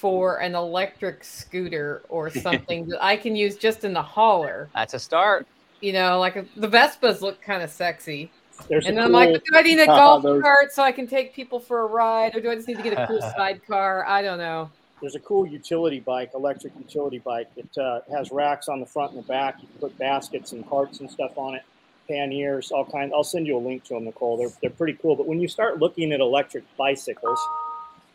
for 0.00 0.38
an 0.40 0.54
electric 0.54 1.22
scooter 1.24 2.02
or 2.08 2.30
something 2.46 2.86
that 2.88 3.04
I 3.04 3.16
can 3.16 3.36
use 3.36 3.56
just 3.56 3.84
in 3.84 3.92
the 3.92 4.02
hauler. 4.02 4.68
That's 4.74 4.94
a 4.94 4.98
start. 4.98 5.46
You 5.80 5.92
know, 5.92 6.18
like 6.18 6.34
the 6.56 6.68
Vespas 6.68 7.20
look 7.20 7.40
kind 7.42 7.62
of 7.62 7.70
sexy. 7.70 8.30
There's 8.68 8.86
and 8.86 8.98
a 8.98 9.00
then 9.02 9.06
I'm 9.06 9.12
like, 9.12 9.30
do 9.44 9.56
I 9.56 9.62
need 9.62 9.78
a 9.78 9.82
Uh, 9.82 9.86
golf 10.00 10.22
those- 10.22 10.42
cart 10.42 10.72
so 10.72 10.82
I 10.82 10.92
can 10.92 11.06
take 11.06 11.34
people 11.34 11.60
for 11.60 11.80
a 11.82 11.86
ride, 11.86 12.34
or 12.36 12.40
do 12.40 12.50
I 12.50 12.54
just 12.54 12.68
need 12.68 12.76
to 12.78 12.82
get 12.82 12.92
a 12.98 13.06
cool 13.08 13.20
sidecar? 13.36 14.04
I 14.06 14.20
don't 14.22 14.38
know. 14.38 14.70
there's 15.00 15.14
a 15.14 15.20
cool 15.20 15.46
utility 15.46 16.00
bike, 16.00 16.30
electric 16.34 16.74
utility 16.78 17.18
bike. 17.18 17.48
It 17.56 17.76
uh, 17.78 18.00
has 18.10 18.30
racks 18.30 18.68
on 18.68 18.80
the 18.80 18.86
front 18.86 19.12
and 19.12 19.22
the 19.22 19.26
back. 19.26 19.56
You 19.62 19.68
can 19.68 19.78
put 19.88 19.98
baskets 19.98 20.52
and 20.52 20.68
carts 20.68 21.00
and 21.00 21.10
stuff 21.10 21.38
on 21.38 21.54
it, 21.54 21.62
panniers, 22.08 22.70
all 22.70 22.84
kinds. 22.84 23.12
I'll 23.14 23.24
send 23.24 23.46
you 23.46 23.56
a 23.56 23.62
link 23.66 23.84
to 23.84 23.94
them, 23.94 24.04
Nicole. 24.04 24.36
They're 24.36 24.50
they're 24.60 24.70
pretty 24.70 24.98
cool. 25.00 25.16
But 25.16 25.26
when 25.26 25.40
you 25.40 25.48
start 25.48 25.78
looking 25.78 26.12
at 26.12 26.20
electric 26.20 26.64
bicycles, 26.76 27.40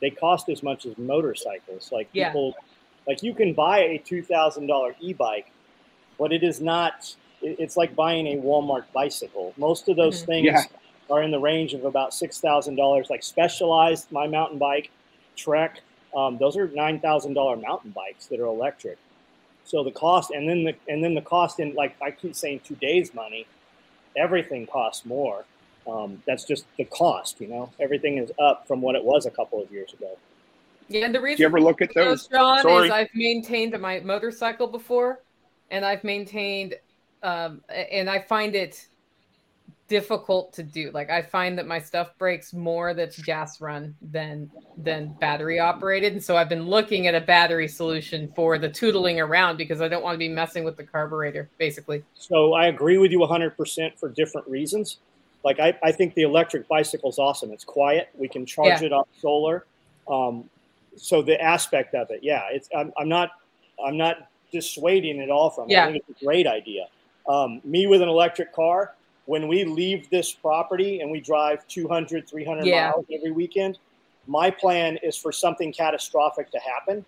they 0.05 0.11
cost 0.11 0.49
as 0.49 0.61
much 0.61 0.85
as 0.85 0.95
motorcycles. 0.99 1.91
Like 1.91 2.07
Yeah. 2.13 2.27
people, 2.29 2.53
like 3.07 3.23
you 3.23 3.33
can 3.33 3.53
buy 3.53 3.79
a 3.79 3.97
two 3.97 4.21
thousand 4.21 4.67
dollar 4.67 4.95
e-bike, 4.99 5.51
but 6.19 6.31
it 6.31 6.43
is 6.43 6.61
not. 6.61 7.15
It's 7.41 7.75
like 7.75 7.95
buying 7.95 8.27
a 8.27 8.37
Walmart 8.37 8.85
bicycle. 8.93 9.53
Most 9.57 9.89
of 9.89 9.95
those 9.97 10.21
Mhm. 10.21 10.25
things 10.27 10.45
Yeah. 10.45 10.63
are 11.09 11.23
in 11.23 11.31
the 11.31 11.39
range 11.39 11.73
of 11.73 11.85
about 11.85 12.13
six 12.13 12.39
thousand 12.39 12.75
dollars. 12.75 13.09
Like 13.09 13.23
Specialized, 13.23 14.11
my 14.11 14.27
mountain 14.27 14.59
bike, 14.59 14.91
Trek, 15.35 15.81
um, 16.15 16.37
those 16.37 16.55
are 16.55 16.67
nine 16.67 16.99
thousand 16.99 17.33
dollar 17.33 17.55
mountain 17.55 17.89
bikes 17.91 18.27
that 18.27 18.39
are 18.39 18.45
electric. 18.45 18.99
So 19.63 19.83
the 19.83 19.91
cost, 19.91 20.29
and 20.29 20.47
then 20.47 20.63
the 20.65 20.75
and 20.87 21.03
then 21.03 21.15
the 21.15 21.21
cost 21.21 21.59
in 21.59 21.73
like 21.73 21.95
I 21.99 22.11
keep 22.11 22.35
saying 22.35 22.59
today's 22.59 23.11
money, 23.15 23.47
everything 24.15 24.67
costs 24.67 25.03
more. 25.03 25.45
Um, 25.87 26.21
that's 26.25 26.45
just 26.45 26.65
the 26.77 26.85
cost, 26.85 27.39
you 27.39 27.47
know. 27.47 27.71
Everything 27.79 28.17
is 28.17 28.31
up 28.39 28.67
from 28.67 28.81
what 28.81 28.95
it 28.95 29.03
was 29.03 29.25
a 29.25 29.31
couple 29.31 29.61
of 29.61 29.71
years 29.71 29.93
ago. 29.93 30.17
Yeah, 30.87 31.05
and 31.05 31.15
the 31.15 31.19
Do 31.19 31.35
you 31.37 31.45
ever 31.45 31.59
look 31.59 31.81
at 31.81 31.93
those, 31.93 32.27
those? 32.27 32.37
John, 32.37 32.61
Sorry. 32.61 32.85
is 32.85 32.91
I've 32.91 33.13
maintained 33.13 33.79
my 33.79 33.99
motorcycle 34.01 34.67
before, 34.67 35.21
and 35.71 35.83
I've 35.83 36.03
maintained, 36.03 36.75
um, 37.23 37.61
and 37.69 38.09
I 38.09 38.19
find 38.19 38.55
it 38.55 38.87
difficult 39.87 40.53
to 40.53 40.63
do. 40.63 40.91
Like 40.91 41.09
I 41.09 41.21
find 41.21 41.57
that 41.57 41.67
my 41.67 41.79
stuff 41.79 42.17
breaks 42.17 42.53
more 42.53 42.93
that's 42.93 43.21
gas 43.21 43.61
run 43.61 43.95
than 44.01 44.49
than 44.77 45.15
battery 45.19 45.59
operated, 45.59 46.13
and 46.13 46.23
so 46.23 46.37
I've 46.37 46.49
been 46.49 46.67
looking 46.67 47.07
at 47.07 47.15
a 47.15 47.21
battery 47.21 47.67
solution 47.67 48.31
for 48.35 48.57
the 48.57 48.69
tootling 48.69 49.19
around 49.19 49.57
because 49.57 49.81
I 49.81 49.87
don't 49.87 50.03
want 50.03 50.15
to 50.15 50.19
be 50.19 50.29
messing 50.29 50.63
with 50.63 50.77
the 50.77 50.83
carburetor, 50.83 51.49
basically. 51.57 52.03
So 52.15 52.53
I 52.53 52.67
agree 52.67 52.97
with 52.97 53.11
you 53.11 53.19
100% 53.19 53.97
for 53.97 54.09
different 54.09 54.47
reasons. 54.47 54.97
Like 55.45 55.59
I, 55.59 55.77
I 55.83 55.91
think 55.91 56.15
the 56.15 56.23
electric 56.23 56.67
bicycle 56.67 57.09
is 57.11 57.19
awesome. 57.19 57.51
It's 57.51 57.63
quiet. 57.63 58.09
We 58.17 58.27
can 58.27 58.45
charge 58.47 58.81
Yeah. 58.81 58.87
it 58.87 58.91
off 58.91 59.07
solar. 59.21 59.65
Um, 60.07 60.49
so 60.97 61.21
the 61.21 61.39
aspect 61.39 61.93
of 61.93 62.09
it, 62.09 62.21
yeah, 62.23 62.41
it's 62.51 62.67
I'm, 62.75 62.91
I'm 62.97 63.07
not 63.07 63.29
I'm 63.85 63.95
not 63.95 64.27
dissuading 64.51 65.19
it 65.21 65.29
all 65.29 65.49
from. 65.51 65.69
it. 65.69 65.73
Yeah. 65.73 65.85
I 65.87 65.91
think 65.91 66.03
it's 66.09 66.21
a 66.21 66.25
great 66.25 66.47
idea. 66.47 66.87
Um, 67.29 67.61
me 67.63 67.85
with 67.87 68.01
an 68.01 68.09
electric 68.09 68.53
car, 68.53 68.95
when 69.25 69.47
we 69.47 69.65
leave 69.65 70.09
this 70.09 70.31
property 70.31 71.01
and 71.01 71.11
we 71.11 71.19
drive 71.21 71.67
200, 71.67 72.27
300 72.27 72.65
Yeah. 72.65 72.91
miles 72.91 73.05
every 73.13 73.31
weekend, 73.31 73.77
my 74.27 74.49
plan 74.49 74.97
is 75.03 75.15
for 75.15 75.31
something 75.31 75.71
catastrophic 75.73 76.49
to 76.51 76.59
happen. 76.59 77.05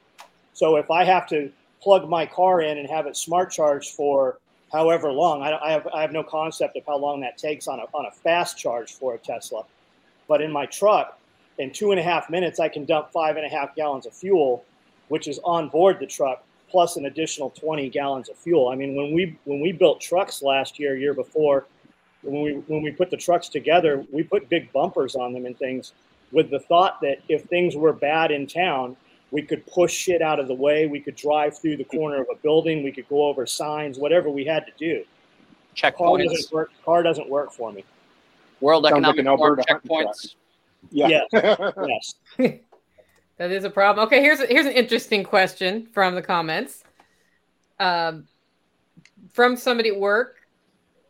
So 0.54 0.76
if 0.76 0.92
I 0.92 1.04
have 1.06 1.26
to 1.30 1.52
plug 1.82 2.08
my 2.10 2.26
car 2.26 2.62
in 2.62 2.78
and 2.78 2.88
have 2.90 3.08
it 3.08 3.16
smart 3.16 3.52
charged 3.52 3.94
for 3.96 4.38
however 4.72 5.12
long, 5.12 5.42
I, 5.42 5.58
I 5.58 5.72
have 5.72 5.88
I 5.88 6.02
have 6.02 6.12
no 6.12 6.24
concept 6.24 6.76
of 6.78 6.86
how 6.86 6.98
long 6.98 7.22
that 7.22 7.38
takes 7.38 7.68
on 7.68 7.80
a 7.80 7.84
on 7.94 8.06
a 8.06 8.12
fast 8.12 8.58
charge 8.58 8.94
for 8.94 9.16
a 9.16 9.18
Tesla. 9.18 9.64
But 10.28 10.42
in 10.42 10.52
my 10.52 10.66
truck, 10.66 11.20
in 11.58 11.72
two 11.72 11.92
and 11.92 12.00
a 12.00 12.04
half 12.04 12.30
minutes, 12.30 12.60
I 12.60 12.70
can 12.70 12.86
dump 12.86 13.12
five 13.12 13.38
and 13.38 13.46
a 13.46 13.50
half 13.50 13.76
gallons 13.76 14.06
of 14.06 14.14
fuel, 14.14 14.64
which 15.08 15.28
is 15.28 15.40
on 15.44 15.70
board 15.70 16.00
the 16.00 16.06
truck, 16.06 16.44
plus 16.70 16.98
an 16.98 17.06
additional 17.06 17.50
20 17.52 17.90
gallons 17.90 18.30
of 18.30 18.38
fuel. 18.38 18.70
I 18.70 18.76
mean, 18.76 18.96
when 18.96 19.14
we 19.14 19.38
when 19.46 19.60
we 19.60 19.72
built 19.72 20.02
trucks 20.02 20.42
last 20.42 20.80
year, 20.80 20.98
year 20.98 21.14
before, 21.14 21.66
when 22.22 22.42
we 22.42 22.54
when 22.68 22.82
we 22.82 22.92
put 22.92 23.10
the 23.10 23.18
trucks 23.18 23.50
together, 23.50 24.06
we 24.12 24.24
put 24.24 24.50
big 24.50 24.72
bumpers 24.74 25.16
on 25.16 25.34
them 25.34 25.46
and 25.46 25.58
things, 25.58 25.94
with 26.32 26.50
the 26.50 26.60
thought 26.60 27.00
that 27.02 27.20
if 27.30 27.44
things 27.44 27.76
were 27.76 27.94
bad 27.94 28.32
in 28.32 28.48
town, 28.48 28.98
we 29.32 29.42
could 29.42 29.66
push 29.66 29.94
shit 29.94 30.22
out 30.22 30.40
of 30.40 30.48
the 30.48 30.54
way. 30.54 30.88
We 30.88 31.00
could 31.00 31.16
drive 31.16 31.58
through 31.58 31.78
the 31.78 31.84
corner 31.84 32.22
of 32.22 32.28
a 32.32 32.36
building. 32.36 32.84
We 32.84 32.92
could 32.92 33.08
go 33.10 33.26
over 33.26 33.46
signs, 33.46 33.98
whatever 33.98 34.30
we 34.30 34.46
had 34.46 34.66
to 34.66 34.72
do. 34.78 35.04
Checkpoints. 35.76 35.98
Car 35.98 36.18
doesn't 36.18 36.52
work. 36.52 36.72
Car 36.86 37.04
doesn't 37.04 37.30
work 37.30 37.52
for 37.52 37.72
me. 37.72 37.84
World 38.62 38.86
Sounds 38.86 38.94
Economic 38.94 39.20
an 39.20 39.26
Forum 39.26 39.42
Alberta 39.42 39.66
hunting 39.68 39.90
checkpoints. 39.90 40.36
Yeah. 40.92 41.22
Yes. 41.32 42.16
That 43.38 43.52
is 43.52 43.64
a 43.64 43.70
problem. 43.70 44.06
Okay, 44.08 44.22
here's 44.22 44.40
here's 44.40 44.66
an 44.66 44.72
interesting 44.72 45.24
question 45.24 45.88
from 45.94 46.16
the 46.16 46.24
comments. 46.24 46.84
Um, 47.80 48.28
from 49.32 49.56
somebody 49.56 49.90
at 49.90 50.00
work, 50.00 50.38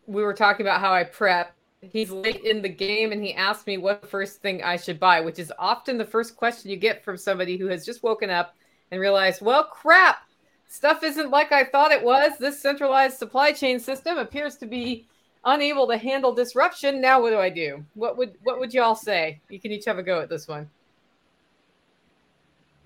we 0.08 0.22
were 0.22 0.34
talking 0.34 0.66
about 0.66 0.82
how 0.82 0.94
I 0.94 1.06
prep. 1.06 1.56
He's 1.82 2.10
late 2.10 2.44
in 2.44 2.62
the 2.64 2.70
game, 2.70 3.12
and 3.12 3.24
he 3.24 3.34
asked 3.36 3.68
me 3.68 3.78
what 3.78 4.10
first 4.10 4.42
thing 4.42 4.64
I 4.64 4.78
should 4.78 5.00
buy, 5.00 5.22
which 5.22 5.38
is 5.38 5.54
often 5.60 5.98
the 5.98 6.06
first 6.06 6.36
question 6.36 6.72
you 6.72 6.78
get 6.78 7.04
from 7.04 7.18
somebody 7.18 7.56
who 7.56 7.68
has 7.68 7.86
just 7.86 8.02
woken 8.02 8.32
up 8.32 8.56
and 8.90 9.00
realized, 9.00 9.44
well, 9.44 9.64
crap, 9.66 10.18
stuff 10.68 11.04
isn't 11.04 11.30
like 11.30 11.52
I 11.52 11.66
thought 11.66 11.92
it 11.92 12.04
was. 12.04 12.32
This 12.40 12.60
centralized 12.62 13.18
supply 13.18 13.52
chain 13.52 13.80
system 13.80 14.18
appears 14.18 14.58
to 14.58 14.66
be 14.66 15.06
unable 15.46 15.88
to 15.88 15.98
handle 15.98 16.34
disruption. 16.34 17.00
Now, 17.00 17.22
what 17.22 17.30
do 17.30 17.38
I 17.38 17.50
do? 17.52 17.86
What 17.94 18.18
would 18.18 18.36
what 18.44 18.60
would 18.60 18.74
y'all 18.74 18.96
say? 18.96 19.40
You 19.50 19.60
can 19.60 19.72
each 19.72 19.86
have 19.86 20.00
a 20.00 20.04
go 20.04 20.20
at 20.20 20.30
this 20.30 20.48
one. 20.48 20.68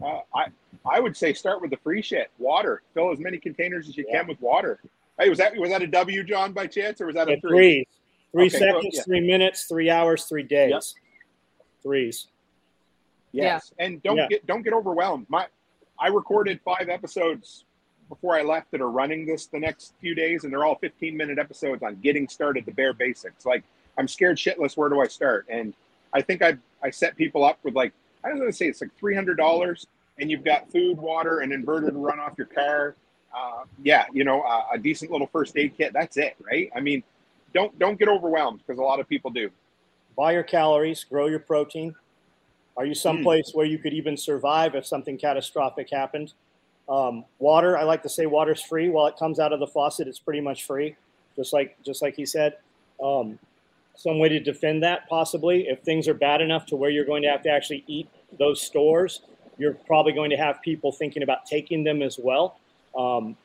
Uh, 0.04 0.20
I 0.36 0.48
I 0.86 1.00
would 1.00 1.16
say 1.16 1.32
start 1.32 1.62
with 1.62 1.72
the 1.72 1.78
free 1.78 2.02
shit. 2.02 2.30
Water. 2.40 2.82
Fill 2.94 3.12
as 3.12 3.20
many 3.20 3.38
containers 3.38 3.88
as 3.88 3.96
you 3.96 4.06
Yeah. 4.10 4.20
can 4.20 4.28
with 4.28 4.42
water. 4.42 4.80
Hey, 5.18 5.30
was 5.30 5.38
that 5.38 5.56
was 5.56 5.70
that 5.70 5.82
a 5.82 5.88
W, 5.88 6.24
John, 6.24 6.52
by 6.52 6.68
chance, 6.68 7.00
or 7.00 7.06
was 7.06 7.16
that 7.16 7.30
a 7.30 7.32
Yeah, 7.32 7.40
three? 7.40 7.50
threes. 7.50 7.86
Three 8.32 8.46
Okay, 8.48 8.58
seconds, 8.60 8.88
yeah. 8.94 9.02
three 9.04 9.20
minutes, 9.20 9.66
three 9.66 9.90
hours, 9.90 10.26
three 10.26 10.44
days. 10.44 10.96
Threes. 11.84 12.28
Yes, 13.34 13.74
and 13.80 14.02
don't 14.04 14.18
Yeah. 14.18 14.28
get 14.28 14.46
don't 14.46 14.62
get 14.62 14.74
overwhelmed. 14.74 15.30
My 15.30 15.48
I 16.00 16.08
recorded 16.08 16.60
five 16.62 16.90
episodes 16.90 17.66
before 18.10 18.36
I 18.38 18.42
left 18.42 18.72
that 18.72 18.82
are 18.82 18.90
running 18.90 19.26
this 19.26 19.46
the 19.48 19.60
next 19.60 19.94
few 20.02 20.14
days, 20.16 20.44
and 20.44 20.52
they're 20.52 20.66
all 20.66 20.76
15 20.76 21.16
minute 21.16 21.40
episodes 21.40 21.82
on 21.84 21.96
getting 22.02 22.28
started, 22.28 22.66
the 22.66 22.72
bare 22.74 22.94
basics. 22.94 23.46
Like 23.46 23.64
I'm 23.98 24.08
scared 24.08 24.38
shitless. 24.38 24.76
Where 24.78 24.90
do 24.90 25.02
I 25.02 25.08
start? 25.08 25.46
And 25.50 25.74
I 26.14 26.22
think 26.22 26.42
I 26.42 26.58
I 26.84 26.90
set 26.90 27.16
people 27.16 27.44
up 27.44 27.60
with 27.64 27.76
like 27.76 27.94
I 28.24 28.30
don't 28.30 28.40
know 28.40 28.50
say 28.52 28.68
it's 28.68 28.82
like 28.82 28.96
three 28.98 29.16
hundred 29.16 29.38
dollars, 29.38 29.88
and 30.20 30.30
you've 30.32 30.44
got 30.44 30.70
food, 30.72 30.98
water, 30.98 31.40
and 31.40 31.52
inverter 31.52 31.90
to 31.92 31.98
run 31.98 32.20
off 32.20 32.34
your 32.38 32.48
car. 32.48 32.96
Uh, 33.34 33.64
yeah, 33.82 34.06
you 34.12 34.26
know, 34.26 34.42
uh, 34.42 34.66
a 34.74 34.78
decent 34.78 35.10
little 35.10 35.28
first 35.28 35.56
aid 35.58 35.74
kit. 35.78 35.94
That's 35.94 36.18
it, 36.18 36.36
right? 36.42 36.70
I 36.76 36.82
mean, 36.82 37.02
don't 37.54 37.78
don't 37.80 37.98
get 38.00 38.08
overwhelmed 38.08 38.62
because 38.66 38.80
a 38.80 38.84
lot 38.84 39.00
of 39.00 39.08
people 39.08 39.32
do. 39.32 39.50
Buy 40.18 40.34
your 40.34 40.44
calories, 40.44 41.04
grow 41.04 41.28
your 41.28 41.40
protein. 41.40 41.96
Are 42.78 42.86
you 42.86 42.94
someplace 42.94 43.52
where 43.54 43.66
you 43.66 43.78
could 43.78 43.94
even 43.94 44.16
survive 44.16 44.76
if 44.76 44.86
something 44.86 45.18
catastrophic 45.18 45.90
happened? 45.92 46.34
Um, 46.90 47.26
water, 47.40 47.78
I 47.78 47.84
like 47.84 48.04
to 48.04 48.10
say 48.10 48.26
water's 48.26 48.62
free. 48.62 48.90
While 48.90 49.08
it 49.08 49.18
comes 49.18 49.40
out 49.40 49.54
of 49.54 49.60
the 49.60 49.68
faucet, 49.68 50.08
it's 50.08 50.20
pretty 50.20 50.42
much 50.42 50.66
free, 50.66 50.96
just 51.36 51.54
like 51.54 51.78
just 51.84 52.02
like 52.02 52.16
he 52.16 52.26
said. 52.26 52.58
Um, 53.04 53.40
some 53.96 54.20
way 54.20 54.30
to 54.30 54.40
defend 54.40 54.84
that 54.84 55.08
possibly 55.08 55.68
if 55.68 55.80
things 55.82 56.08
are 56.08 56.14
bad 56.14 56.42
enough 56.42 56.66
to 56.68 56.76
where 56.76 56.90
you're 56.90 57.06
going 57.06 57.22
to 57.22 57.30
have 57.30 57.42
to 57.44 57.50
actually 57.50 57.84
eat 57.88 58.08
those 58.40 58.62
stores 58.62 59.22
you're 59.58 59.74
probably 59.74 60.14
going 60.14 60.30
to 60.30 60.38
have 60.38 60.62
people 60.62 60.92
thinking 60.92 61.24
about 61.24 61.46
taking 61.46 61.84
them 61.84 62.02
as 62.02 62.18
well 62.18 62.58
um, 62.98 63.36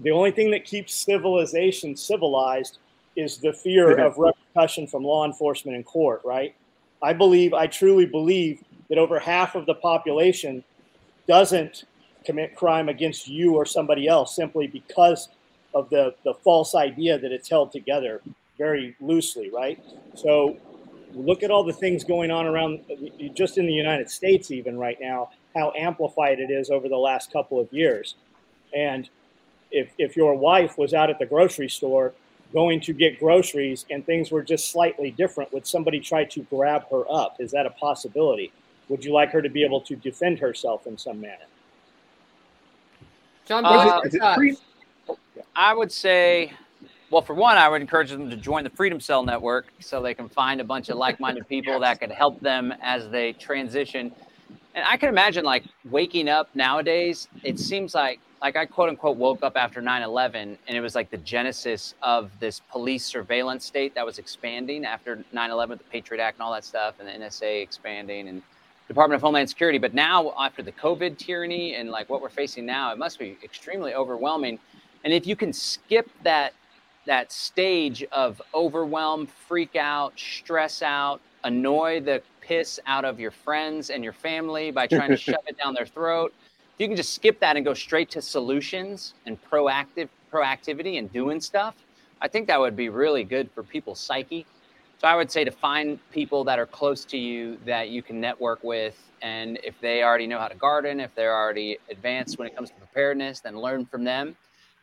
the 0.00 0.10
only 0.10 0.30
thing 0.30 0.50
that 0.50 0.64
keeps 0.64 0.94
civilization 0.94 1.96
civilized 1.96 2.78
is 3.18 3.38
the 3.38 3.52
fear 3.52 3.98
of 3.98 4.16
repercussion 4.16 4.86
from 4.86 5.02
law 5.02 5.24
enforcement 5.26 5.76
and 5.76 5.84
court 5.84 6.22
right 6.24 6.54
i 7.02 7.12
believe 7.12 7.52
i 7.52 7.66
truly 7.66 8.06
believe 8.06 8.62
that 8.88 8.98
over 8.98 9.18
half 9.18 9.54
of 9.54 9.66
the 9.66 9.74
population 9.74 10.62
doesn't 11.26 11.84
commit 12.24 12.56
crime 12.56 12.88
against 12.88 13.28
you 13.28 13.54
or 13.54 13.64
somebody 13.64 14.08
else 14.08 14.34
simply 14.34 14.66
because 14.66 15.28
of 15.74 15.88
the, 15.90 16.14
the 16.24 16.34
false 16.34 16.74
idea 16.74 17.18
that 17.18 17.32
it's 17.32 17.48
held 17.48 17.70
together 17.70 18.20
very 18.56 18.96
loosely, 19.00 19.50
right? 19.50 19.82
So 20.14 20.56
look 21.14 21.42
at 21.42 21.50
all 21.50 21.64
the 21.64 21.72
things 21.72 22.04
going 22.04 22.30
on 22.30 22.46
around 22.46 22.80
just 23.34 23.58
in 23.58 23.66
the 23.66 23.72
United 23.72 24.10
States, 24.10 24.50
even 24.50 24.78
right 24.78 24.98
now, 25.00 25.30
how 25.54 25.72
amplified 25.76 26.40
it 26.40 26.50
is 26.50 26.70
over 26.70 26.88
the 26.88 26.96
last 26.96 27.32
couple 27.32 27.60
of 27.60 27.72
years. 27.72 28.16
And 28.74 29.08
if, 29.70 29.90
if 29.98 30.16
your 30.16 30.34
wife 30.34 30.78
was 30.78 30.94
out 30.94 31.10
at 31.10 31.18
the 31.18 31.26
grocery 31.26 31.68
store 31.68 32.12
going 32.52 32.80
to 32.80 32.92
get 32.92 33.18
groceries 33.18 33.84
and 33.90 34.04
things 34.06 34.30
were 34.30 34.42
just 34.42 34.70
slightly 34.70 35.10
different, 35.10 35.52
would 35.52 35.66
somebody 35.66 36.00
try 36.00 36.24
to 36.24 36.42
grab 36.44 36.84
her 36.90 37.04
up? 37.10 37.36
Is 37.38 37.50
that 37.52 37.66
a 37.66 37.70
possibility? 37.70 38.52
Would 38.88 39.04
you 39.04 39.12
like 39.12 39.30
her 39.32 39.42
to 39.42 39.50
be 39.50 39.64
able 39.64 39.80
to 39.82 39.96
defend 39.96 40.38
herself 40.38 40.86
in 40.86 40.96
some 40.96 41.20
manner? 41.20 41.44
John, 43.44 43.64
Uh, 43.64 43.70
what 43.70 43.86
Is 43.86 43.92
are 43.92 43.98
it, 43.98 44.08
is 44.08 44.14
it 44.14 44.34
free? 44.34 44.56
I 45.54 45.74
would 45.74 45.92
say, 45.92 46.52
well, 47.10 47.22
for 47.22 47.34
one, 47.34 47.56
I 47.56 47.68
would 47.68 47.80
encourage 47.80 48.10
them 48.10 48.28
to 48.30 48.36
join 48.36 48.64
the 48.64 48.70
Freedom 48.70 49.00
Cell 49.00 49.22
Network 49.22 49.72
so 49.80 50.02
they 50.02 50.14
can 50.14 50.28
find 50.28 50.60
a 50.60 50.64
bunch 50.64 50.88
of 50.88 50.96
like 50.96 51.20
minded 51.20 51.48
people 51.48 51.80
that 51.80 52.00
could 52.00 52.10
help 52.10 52.40
them 52.40 52.72
as 52.82 53.08
they 53.10 53.32
transition. 53.34 54.12
And 54.74 54.84
I 54.86 54.96
can 54.96 55.08
imagine 55.08 55.44
like 55.44 55.64
waking 55.90 56.28
up 56.28 56.48
nowadays, 56.54 57.28
it 57.42 57.58
seems 57.58 57.94
like 57.94 58.20
like 58.40 58.56
I 58.56 58.66
quote 58.66 58.88
unquote 58.88 59.16
woke 59.16 59.42
up 59.42 59.56
after 59.56 59.80
9/11 59.80 60.34
and 60.66 60.76
it 60.76 60.80
was 60.80 60.94
like 60.94 61.10
the 61.10 61.18
genesis 61.18 61.94
of 62.02 62.30
this 62.40 62.60
police 62.70 63.04
surveillance 63.04 63.64
state 63.64 63.94
that 63.94 64.06
was 64.06 64.18
expanding 64.18 64.84
after 64.84 65.24
9/11 65.32 65.78
the 65.78 65.84
Patriot 65.84 66.22
Act 66.22 66.38
and 66.38 66.42
all 66.42 66.52
that 66.52 66.64
stuff 66.64 66.94
and 67.00 67.08
the 67.08 67.12
NSA 67.12 67.62
expanding 67.62 68.28
and 68.28 68.42
Department 68.88 69.16
of 69.16 69.22
Homeland 69.22 69.48
Security. 69.48 69.78
But 69.78 69.92
now 69.92 70.32
after 70.38 70.62
the 70.62 70.72
COVID 70.72 71.18
tyranny 71.18 71.74
and 71.74 71.90
like 71.90 72.08
what 72.08 72.22
we're 72.22 72.30
facing 72.30 72.64
now, 72.64 72.90
it 72.90 72.98
must 72.98 73.18
be 73.18 73.36
extremely 73.44 73.94
overwhelming. 73.94 74.58
And 75.04 75.12
if 75.12 75.26
you 75.26 75.36
can 75.36 75.52
skip 75.52 76.10
that 76.22 76.54
that 77.06 77.32
stage 77.32 78.04
of 78.12 78.42
overwhelm, 78.54 79.26
freak 79.26 79.76
out, 79.76 80.12
stress 80.18 80.82
out, 80.82 81.20
annoy 81.44 82.00
the 82.00 82.22
piss 82.40 82.78
out 82.86 83.04
of 83.04 83.18
your 83.18 83.30
friends 83.30 83.88
and 83.90 84.04
your 84.04 84.12
family 84.12 84.70
by 84.70 84.86
trying 84.86 85.10
to 85.10 85.16
shove 85.28 85.42
it 85.46 85.56
down 85.56 85.74
their 85.74 85.86
throat. 85.86 86.34
If 86.78 86.82
you 86.82 86.88
can 86.90 86.96
just 86.96 87.12
skip 87.12 87.40
that 87.40 87.56
and 87.56 87.64
go 87.64 87.74
straight 87.74 88.08
to 88.10 88.22
solutions 88.22 89.14
and 89.26 89.36
proactive 89.50 90.08
proactivity 90.32 90.96
and 90.96 91.12
doing 91.12 91.40
stuff, 91.40 91.74
I 92.20 92.28
think 92.28 92.46
that 92.46 92.60
would 92.60 92.76
be 92.76 92.88
really 92.88 93.24
good 93.24 93.50
for 93.50 93.64
people's 93.64 93.98
psyche. 93.98 94.46
So 94.98 95.08
I 95.08 95.16
would 95.16 95.28
say 95.28 95.42
to 95.42 95.50
find 95.50 95.98
people 96.12 96.44
that 96.44 96.60
are 96.60 96.66
close 96.66 97.04
to 97.06 97.18
you 97.18 97.58
that 97.66 97.88
you 97.88 98.00
can 98.00 98.20
network 98.20 98.62
with. 98.62 98.96
And 99.22 99.58
if 99.64 99.74
they 99.80 100.04
already 100.04 100.28
know 100.28 100.38
how 100.38 100.46
to 100.46 100.54
garden, 100.54 101.00
if 101.00 101.12
they're 101.16 101.34
already 101.34 101.78
advanced 101.90 102.38
when 102.38 102.46
it 102.46 102.54
comes 102.54 102.68
to 102.68 102.76
preparedness, 102.76 103.40
then 103.40 103.58
learn 103.58 103.84
from 103.84 104.04
them. 104.04 104.36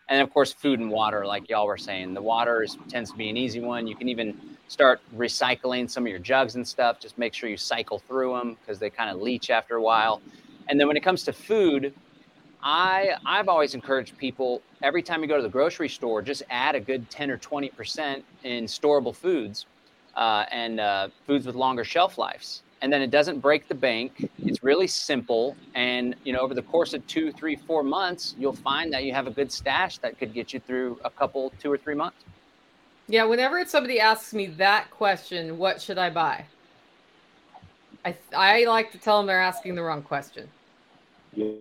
And 0.10 0.22
of 0.22 0.34
course 0.34 0.52
food 0.52 0.82
and 0.82 0.92
water 0.92 1.26
like 1.26 1.48
y'all 1.48 1.66
were 1.66 1.78
saying. 1.78 2.14
The 2.14 2.22
water 2.22 2.62
is, 2.62 2.78
tends 2.90 3.12
to 3.12 3.18
be 3.18 3.30
an 3.30 3.38
easy 3.38 3.62
one. 3.62 3.88
You 3.88 3.96
can 3.96 4.10
even 4.10 4.38
start 4.68 5.00
recycling 5.16 5.90
some 5.90 6.04
of 6.04 6.10
your 6.10 6.20
jugs 6.20 6.56
and 6.56 6.68
stuff. 6.68 7.00
Just 7.00 7.18
make 7.18 7.34
sure 7.34 7.48
you 7.48 7.56
cycle 7.56 8.00
through 8.00 8.34
them 8.34 8.58
because 8.60 8.80
they 8.80 8.90
kind 8.90 9.10
of 9.10 9.22
leach 9.22 9.50
after 9.50 9.78
a 9.78 9.82
while 9.82 10.22
and 10.70 10.80
then 10.80 10.88
when 10.88 10.98
it 10.98 11.04
comes 11.04 11.24
to 11.24 11.34
food 11.34 11.94
i 12.64 13.12
i've 13.26 13.48
always 13.48 13.74
encouraged 13.74 14.18
people 14.18 14.62
every 14.84 15.02
time 15.02 15.22
you 15.22 15.28
go 15.28 15.38
to 15.38 15.44
the 15.44 15.50
grocery 15.50 15.90
store 15.90 16.22
just 16.22 16.44
add 16.50 16.76
a 16.76 16.80
good 16.80 17.10
10 17.10 17.32
or 17.32 17.38
20 17.38 17.70
percent 17.70 18.26
in 18.44 18.66
storable 18.66 19.16
foods 19.16 19.66
uh, 20.16 20.46
and 20.50 20.80
uh, 20.80 21.10
foods 21.28 21.46
with 21.46 21.56
longer 21.56 21.84
shelf 21.84 22.18
lives 22.18 22.64
and 22.82 22.94
then 22.94 23.02
it 23.02 23.10
doesn't 23.10 23.40
break 23.40 23.68
the 23.68 23.74
bank. 23.74 24.30
It's 24.38 24.64
really 24.64 24.86
simple, 24.86 25.56
and 25.74 26.16
you 26.24 26.34
know, 26.34 26.40
over 26.40 26.54
the 26.54 26.62
course 26.62 26.94
of 26.94 27.06
two, 27.08 27.32
three, 27.32 27.56
four 27.56 27.82
months, 27.82 28.36
you'll 28.38 28.54
find 28.54 28.94
that 28.94 29.06
you 29.06 29.12
have 29.14 29.26
a 29.26 29.32
good 29.32 29.52
stash 29.52 29.98
that 30.00 30.20
could 30.20 30.36
get 30.36 30.54
you 30.54 30.60
through 30.60 31.00
a 31.04 31.10
couple, 31.10 31.52
two 31.60 31.72
or 31.72 31.78
three 31.80 31.96
months. 31.96 32.18
Yeah, 33.08 33.24
whenever 33.24 33.64
somebody 33.66 34.00
asks 34.00 34.34
me 34.34 34.46
that 34.58 34.92
question, 34.92 35.58
what 35.58 35.82
should 35.82 35.98
I 35.98 36.10
buy? 36.10 36.46
I 38.06 38.16
I 38.36 38.66
like 38.66 38.92
to 38.92 38.98
tell 38.98 39.18
them 39.18 39.28
they're 39.28 39.42
asking 39.42 39.76
the 39.76 39.84
wrong 39.84 40.04
question. 40.04 40.48
Yeah. 41.34 41.52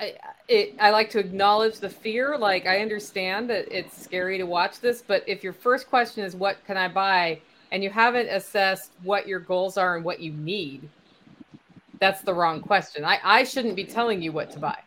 I, 0.00 0.14
it, 0.48 0.74
I 0.80 0.90
like 0.90 1.10
to 1.10 1.20
acknowledge 1.20 1.78
the 1.78 1.88
fear. 1.88 2.36
Like 2.36 2.66
I 2.66 2.80
understand 2.80 3.48
that 3.50 3.66
it's 3.70 3.96
scary 4.02 4.36
to 4.36 4.44
watch 4.44 4.80
this, 4.80 5.00
but 5.00 5.22
if 5.28 5.44
your 5.44 5.52
first 5.52 5.88
question 5.88 6.24
is 6.24 6.34
what 6.34 6.64
can 6.66 6.76
I 6.76 6.88
buy, 6.88 7.40
and 7.70 7.82
you 7.82 7.90
haven't 7.90 8.28
assessed 8.28 8.90
what 9.04 9.28
your 9.28 9.38
goals 9.38 9.76
are 9.76 9.96
and 9.96 10.04
what 10.04 10.20
you 10.20 10.32
need, 10.32 10.88
that's 12.00 12.22
the 12.22 12.34
wrong 12.34 12.60
question. 12.60 13.04
I, 13.04 13.20
I 13.22 13.44
shouldn't 13.44 13.76
be 13.76 13.84
telling 13.84 14.20
you 14.20 14.32
what 14.32 14.50
to 14.52 14.58
buy. 14.58 14.78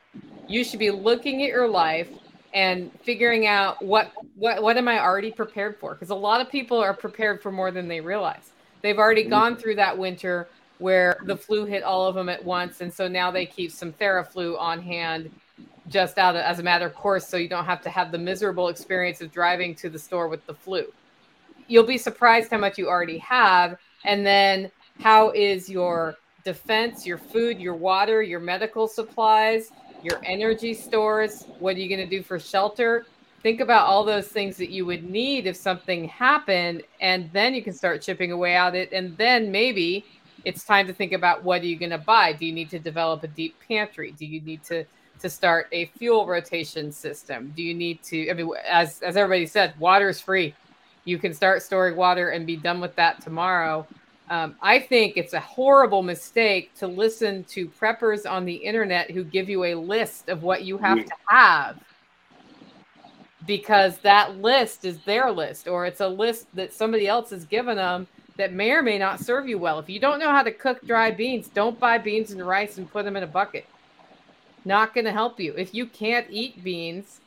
You 0.47 0.63
should 0.63 0.79
be 0.79 0.91
looking 0.91 1.43
at 1.43 1.47
your 1.47 1.67
life 1.67 2.09
and 2.53 2.91
figuring 3.01 3.47
out 3.47 3.81
what 3.81 4.11
what 4.35 4.61
what 4.61 4.77
am 4.77 4.87
I 4.87 4.99
already 4.99 5.31
prepared 5.31 5.77
for? 5.77 5.93
Because 5.93 6.09
a 6.09 6.15
lot 6.15 6.41
of 6.41 6.49
people 6.49 6.77
are 6.77 6.93
prepared 6.93 7.41
for 7.41 7.51
more 7.51 7.71
than 7.71 7.87
they 7.87 8.01
realize. 8.01 8.51
They've 8.81 8.99
already 8.99 9.21
mm-hmm. 9.21 9.29
gone 9.31 9.55
through 9.55 9.75
that 9.75 9.97
winter 9.97 10.49
where 10.83 11.17
the 11.25 11.35
flu 11.35 11.65
hit 11.65 11.81
all 11.83 12.05
of 12.05 12.15
them 12.15 12.29
at 12.29 12.43
once, 12.43 12.81
and 12.81 12.93
so 12.93 13.07
now 13.07 13.31
they 13.31 13.45
keep 13.45 13.71
some 13.71 13.93
Theraflu 13.93 14.59
on 14.59 14.81
hand 14.81 15.31
just 15.87 16.17
out 16.17 16.35
as 16.35 16.59
a 16.59 16.63
matter 16.63 16.85
of 16.85 16.93
course, 16.93 17.27
so 17.27 17.37
you 17.37 17.49
don't 17.49 17.65
have 17.65 17.81
to 17.81 17.89
have 17.89 18.11
the 18.11 18.17
miserable 18.17 18.67
experience 18.69 19.21
of 19.21 19.31
driving 19.31 19.75
to 19.75 19.89
the 19.89 19.99
store 19.99 20.27
with 20.27 20.45
the 20.45 20.53
flu 20.53 20.85
you'll 21.67 21.83
be 21.83 21.97
surprised 21.97 22.51
how 22.51 22.57
much 22.57 22.77
you 22.77 22.87
already 22.87 23.17
have. 23.19 23.77
And 24.05 24.25
then 24.25 24.71
how 24.99 25.31
is 25.31 25.69
your 25.69 26.15
defense, 26.43 27.05
your 27.05 27.17
food, 27.17 27.59
your 27.59 27.75
water, 27.75 28.21
your 28.21 28.39
medical 28.39 28.87
supplies, 28.87 29.71
your 30.03 30.19
energy 30.25 30.73
stores? 30.73 31.45
What 31.59 31.75
are 31.75 31.79
you 31.79 31.89
going 31.89 32.07
to 32.07 32.17
do 32.17 32.23
for 32.23 32.39
shelter? 32.39 33.05
Think 33.41 33.59
about 33.59 33.87
all 33.87 34.03
those 34.03 34.27
things 34.27 34.55
that 34.57 34.69
you 34.69 34.85
would 34.85 35.09
need 35.09 35.47
if 35.47 35.57
something 35.57 36.07
happened, 36.07 36.83
and 37.01 37.29
then 37.33 37.53
you 37.53 37.61
can 37.61 37.73
start 37.73 38.01
chipping 38.01 38.31
away 38.31 38.55
at 38.55 38.73
it. 38.73 38.93
And 38.93 39.17
then 39.17 39.51
maybe 39.51 40.05
it's 40.45 40.63
time 40.63 40.87
to 40.87 40.93
think 40.93 41.13
about 41.13 41.43
what 41.43 41.61
are 41.61 41.65
you 41.65 41.77
going 41.77 41.91
to 41.91 41.97
buy? 41.97 42.33
Do 42.33 42.45
you 42.45 42.53
need 42.53 42.69
to 42.71 42.79
develop 42.79 43.23
a 43.23 43.27
deep 43.27 43.55
pantry? 43.67 44.11
Do 44.11 44.25
you 44.25 44.41
need 44.41 44.63
to 44.65 44.85
to 45.19 45.29
start 45.29 45.67
a 45.71 45.85
fuel 45.97 46.25
rotation 46.27 46.91
system? 46.91 47.53
Do 47.55 47.63
you 47.63 47.73
need 47.73 48.03
to? 48.03 48.29
I 48.29 48.33
mean, 48.33 48.49
as 48.67 49.01
as 49.01 49.17
everybody 49.17 49.45
said, 49.45 49.73
water 49.79 50.09
is 50.09 50.19
free 50.19 50.53
you 51.05 51.17
can 51.17 51.33
start 51.33 51.61
storing 51.61 51.95
water 51.95 52.29
and 52.29 52.45
be 52.45 52.55
done 52.55 52.79
with 52.79 52.95
that 52.95 53.21
tomorrow. 53.21 53.85
Um, 54.29 54.55
I 54.61 54.79
think 54.79 55.17
it's 55.17 55.33
a 55.33 55.39
horrible 55.39 56.01
mistake 56.01 56.73
to 56.75 56.87
listen 56.87 57.43
to 57.45 57.67
preppers 57.67 58.29
on 58.29 58.45
the 58.45 58.55
internet 58.55 59.11
who 59.11 59.23
give 59.23 59.49
you 59.49 59.65
a 59.65 59.75
list 59.75 60.29
of 60.29 60.43
what 60.43 60.63
you 60.63 60.77
have 60.77 61.05
to 61.05 61.15
have 61.27 61.79
because 63.45 63.97
that 63.99 64.37
list 64.37 64.85
is 64.85 64.99
their 64.99 65.29
list 65.29 65.67
or 65.67 65.85
it's 65.85 65.99
a 65.99 66.07
list 66.07 66.47
that 66.55 66.71
somebody 66.71 67.07
else 67.07 67.29
has 67.31 67.43
given 67.43 67.75
them 67.75 68.07
that 68.37 68.53
may 68.53 68.71
or 68.71 68.81
may 68.81 68.97
not 68.97 69.19
serve 69.19 69.47
you 69.47 69.57
well. 69.57 69.79
If 69.79 69.89
you 69.89 69.99
don't 69.99 70.19
know 70.19 70.31
how 70.31 70.43
to 70.43 70.51
cook 70.51 70.85
dry 70.85 71.11
beans, 71.11 71.47
don't 71.47 71.79
buy 71.79 71.97
beans 71.97 72.31
and 72.31 72.45
rice 72.45 72.77
and 72.77 72.91
put 72.91 73.05
them 73.05 73.15
in 73.15 73.23
a 73.23 73.27
bucket. 73.27 73.65
Not 74.65 74.93
going 74.93 75.05
to 75.05 75.11
help 75.11 75.39
you. 75.39 75.53
If 75.55 75.73
you 75.73 75.85
can't 75.85 76.27
eat 76.29 76.63
beans, 76.63 77.19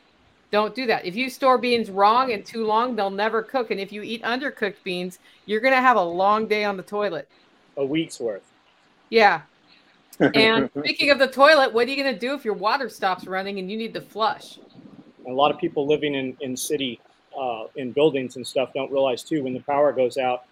don't 0.51 0.73
do 0.73 0.85
that. 0.87 1.05
If 1.05 1.15
you 1.15 1.29
store 1.29 1.57
beans 1.57 1.89
wrong 1.89 2.31
and 2.31 2.45
too 2.45 2.65
long, 2.65 2.95
they'll 2.95 3.09
never 3.09 3.41
cook. 3.41 3.71
And 3.71 3.79
if 3.79 3.91
you 3.91 4.01
eat 4.01 4.23
undercooked 4.23 4.83
beans, 4.83 5.19
you're 5.45 5.61
going 5.61 5.73
to 5.73 5.81
have 5.81 5.97
a 5.97 6.03
long 6.03 6.47
day 6.47 6.63
on 6.63 6.77
the 6.77 6.83
toilet. 6.83 7.27
A 7.77 7.85
week's 7.85 8.19
worth. 8.19 8.43
Yeah. 9.09 9.41
And 10.33 10.71
speaking 10.79 11.11
of 11.11 11.19
the 11.19 11.27
toilet, 11.27 11.73
what 11.73 11.85
are 11.87 11.91
you 11.91 12.01
going 12.01 12.11
to 12.11 12.19
do 12.19 12.33
if 12.33 12.43
your 12.43 12.55
water 12.55 12.89
stops 12.89 13.27
running 13.27 13.59
and 13.59 13.69
you 13.69 13.77
need 13.77 13.93
to 13.93 14.01
flush? 14.01 14.57
A 15.27 15.31
lot 15.31 15.51
of 15.51 15.59
people 15.59 15.85
living 15.85 16.15
in, 16.15 16.35
in 16.41 16.57
city, 16.57 16.99
uh, 17.39 17.65
in 17.75 17.91
buildings 17.91 18.35
and 18.35 18.47
stuff 18.47 18.73
don't 18.73 18.91
realize 18.91 19.21
too, 19.21 19.43
when 19.43 19.53
the 19.53 19.59
power 19.59 19.93
goes 19.93 20.17
out, 20.17 20.45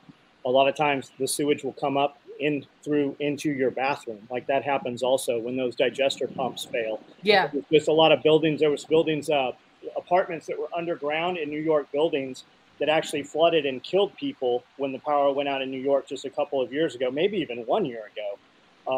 a 0.46 0.50
lot 0.50 0.68
of 0.68 0.76
times 0.76 1.12
the 1.20 1.28
sewage 1.28 1.64
will 1.64 1.74
come 1.74 1.98
up 1.98 2.20
in 2.40 2.66
through 2.84 3.16
into 3.20 3.52
your 3.52 3.72
bathroom. 3.72 4.28
Like 4.30 4.48
that 4.48 4.64
happens 4.64 5.04
also 5.04 5.40
when 5.40 5.56
those 5.56 5.76
digester 5.76 6.28
pumps 6.28 6.66
fail. 6.66 7.02
Yeah. 7.24 7.50
There's 7.72 7.88
a 7.88 7.94
lot 7.94 8.12
of 8.12 8.22
buildings. 8.24 8.60
There 8.60 8.72
was 8.72 8.86
buildings 8.86 9.30
uh, 9.30 9.52
apartments 9.98 10.48
that 10.48 10.60
were 10.60 10.70
underground 10.76 11.38
in 11.38 11.50
New 11.50 11.62
York 11.62 11.92
buildings 11.92 12.44
that 12.80 12.90
actually 12.90 13.24
flooded 13.24 13.66
and 13.66 13.82
killed 13.84 14.16
people 14.18 14.64
when 14.78 14.92
the 14.92 15.00
power 15.00 15.32
went 15.32 15.48
out 15.48 15.62
in 15.62 15.72
New 15.72 15.80
York 15.80 16.08
just 16.08 16.26
a 16.26 16.30
couple 16.30 16.62
of 16.62 16.74
years 16.74 16.94
ago, 16.94 17.10
maybe 17.10 17.38
even 17.38 17.60
one 17.60 17.86
year 17.86 18.04
ago. 18.12 18.38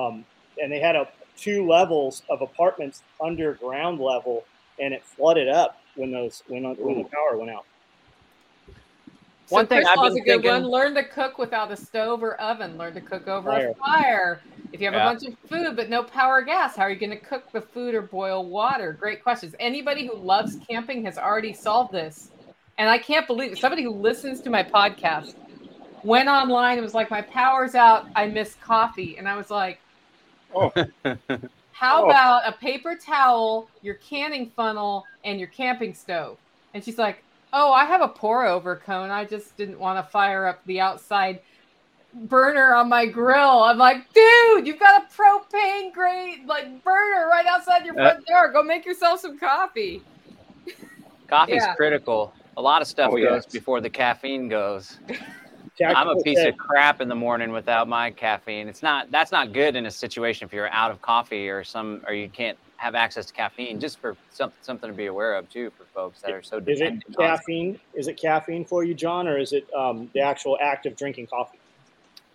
Um, 0.08 0.26
and 0.62 0.72
they 0.72 0.80
had 0.80 0.96
a, 0.96 1.08
two 1.38 1.68
levels 1.68 2.24
of 2.30 2.42
apartments 2.42 3.04
underground 3.24 4.00
level, 4.00 4.46
and 4.80 4.94
it 4.94 5.06
flooded 5.06 5.48
up 5.48 5.80
when 5.96 6.12
those 6.12 6.44
when, 6.48 6.64
when 6.64 6.98
the 6.98 7.04
power 7.04 7.38
went 7.38 7.52
out. 7.52 7.66
So 9.48 9.56
one 9.56 9.68
thing 9.68 9.86
I've 9.86 9.96
been 9.96 10.12
a 10.12 10.16
good 10.16 10.26
thinking, 10.26 10.52
one. 10.52 10.68
Learn 10.68 10.94
to 10.96 11.04
cook 11.06 11.38
without 11.38 11.72
a 11.72 11.78
stove 11.78 12.22
or 12.22 12.36
oven. 12.36 12.78
Learn 12.78 12.94
to 12.96 13.02
cook 13.02 13.30
over 13.30 13.50
fire. 13.50 13.70
a 13.70 13.76
fire. 13.76 14.42
If 14.74 14.82
you 14.82 14.88
have 14.88 14.94
yeah. 14.94 15.10
a 15.10 15.14
bunch 15.14 15.26
of 15.26 15.40
food 15.50 15.78
but 15.78 15.90
no 15.90 16.04
power 16.04 16.42
gas, 16.42 16.76
how 16.76 16.84
are 16.84 16.90
you 16.90 16.98
going 16.98 17.12
to 17.12 17.18
cook 17.18 17.50
the 17.54 17.62
food 17.62 17.96
or 17.96 18.02
boil 18.02 18.46
water? 18.46 18.92
Great 18.92 19.24
questions. 19.24 19.56
Anybody 19.58 20.06
who 20.06 20.18
loves 20.18 20.58
camping 20.70 21.06
has 21.06 21.18
already 21.18 21.54
solved 21.54 21.94
this. 21.94 22.32
And 22.78 22.90
I 22.90 22.98
can't 22.98 23.26
believe 23.26 23.54
it. 23.54 23.58
Somebody 23.58 23.84
who 23.84 23.92
listens 23.92 24.42
to 24.42 24.50
my 24.50 24.64
podcast 24.64 25.36
went 26.04 26.28
online 26.28 26.78
and 26.78 26.84
was 26.84 26.94
like, 26.94 27.10
My 27.10 27.22
power's 27.22 27.74
out. 27.74 28.08
I 28.18 28.28
miss 28.28 28.56
coffee. 28.56 29.18
And 29.18 29.30
I 29.30 29.38
was 29.38 29.50
like, 29.50 29.80
Oh. 30.54 30.74
How 31.72 32.04
oh. 32.04 32.10
about 32.10 32.42
a 32.46 32.52
paper 32.52 32.96
towel, 32.96 33.70
your 33.82 33.96
canning 33.96 34.52
funnel, 34.56 35.06
and 35.24 35.40
your 35.40 35.50
camping 35.50 35.94
stove? 35.94 36.38
And 36.74 36.84
she's 36.84 36.98
like, 36.98 37.24
Oh, 37.54 37.72
I 37.72 37.86
have 37.86 38.02
a 38.02 38.08
pour 38.08 38.46
over 38.46 38.76
cone. 38.76 39.10
I 39.10 39.26
just 39.26 39.56
didn't 39.58 39.80
want 39.80 40.04
to 40.04 40.12
fire 40.12 40.46
up 40.46 40.64
the 40.66 40.80
outside 40.80 41.40
burner 42.14 42.74
on 42.74 42.90
my 42.90 43.06
grill. 43.06 43.64
I'm 43.64 43.78
like, 43.78 44.12
dude, 44.14 44.68
you've 44.68 44.80
got 44.80 45.04
a 45.04 45.14
propane 45.14 45.94
grade 45.94 46.46
like 46.46 46.84
burner 46.84 47.28
right 47.28 47.46
outside 47.46 47.86
your 47.86 47.94
front 47.94 48.20
uh, 48.20 48.32
door. 48.32 48.52
Go 48.52 48.64
make 48.64 48.86
yourself 48.86 49.20
some 49.22 49.38
coffee. 49.38 50.02
Coffee's 51.28 51.58
yeah. 51.58 51.76
critical. 51.76 52.34
A 52.58 52.62
lot 52.62 52.82
of 52.82 52.88
stuff 52.88 53.12
oh, 53.12 53.18
goes 53.18 53.44
yes. 53.44 53.46
before 53.46 53.82
the 53.82 53.90
caffeine 53.90 54.48
goes. 54.48 55.00
I'm 55.86 56.08
a 56.08 56.16
piece 56.22 56.40
of 56.40 56.58
crap 56.58 57.02
in 57.02 57.08
the 57.08 57.16
morning 57.16 57.52
without 57.52 57.88
my 57.88 58.10
caffeine. 58.10 58.68
It's 58.68 58.82
not 58.82 59.12
that's 59.12 59.32
not 59.32 59.54
good 59.54 59.76
in 59.76 59.86
a 59.86 59.92
situation 59.92 60.48
if 60.48 60.54
you're 60.54 60.72
out 60.72 60.90
of 60.90 61.02
coffee 61.04 61.50
or 61.50 61.64
some 61.64 62.02
or 62.08 62.14
you 62.14 62.30
can't 62.30 62.58
have 62.78 62.96
access 62.96 63.26
to 63.26 63.34
caffeine. 63.34 63.80
Just 63.80 64.00
for 64.00 64.16
some, 64.32 64.52
something 64.62 64.90
to 64.90 64.96
be 64.96 65.08
aware 65.08 65.36
of 65.36 65.50
too 65.50 65.72
for 65.78 65.84
folks 65.86 66.22
that 66.22 66.32
are 66.32 66.42
so. 66.42 66.62
Is 66.66 66.82
it 66.82 67.04
caffeine? 67.18 67.80
Is 67.94 68.08
it 68.08 68.18
caffeine 68.20 68.66
for 68.66 68.84
you, 68.84 68.94
John, 68.94 69.28
or 69.28 69.38
is 69.38 69.54
it 69.54 69.68
um, 69.74 70.10
the 70.14 70.22
actual 70.22 70.58
act 70.62 70.86
of 70.86 70.96
drinking 70.96 71.28
coffee? 71.28 71.60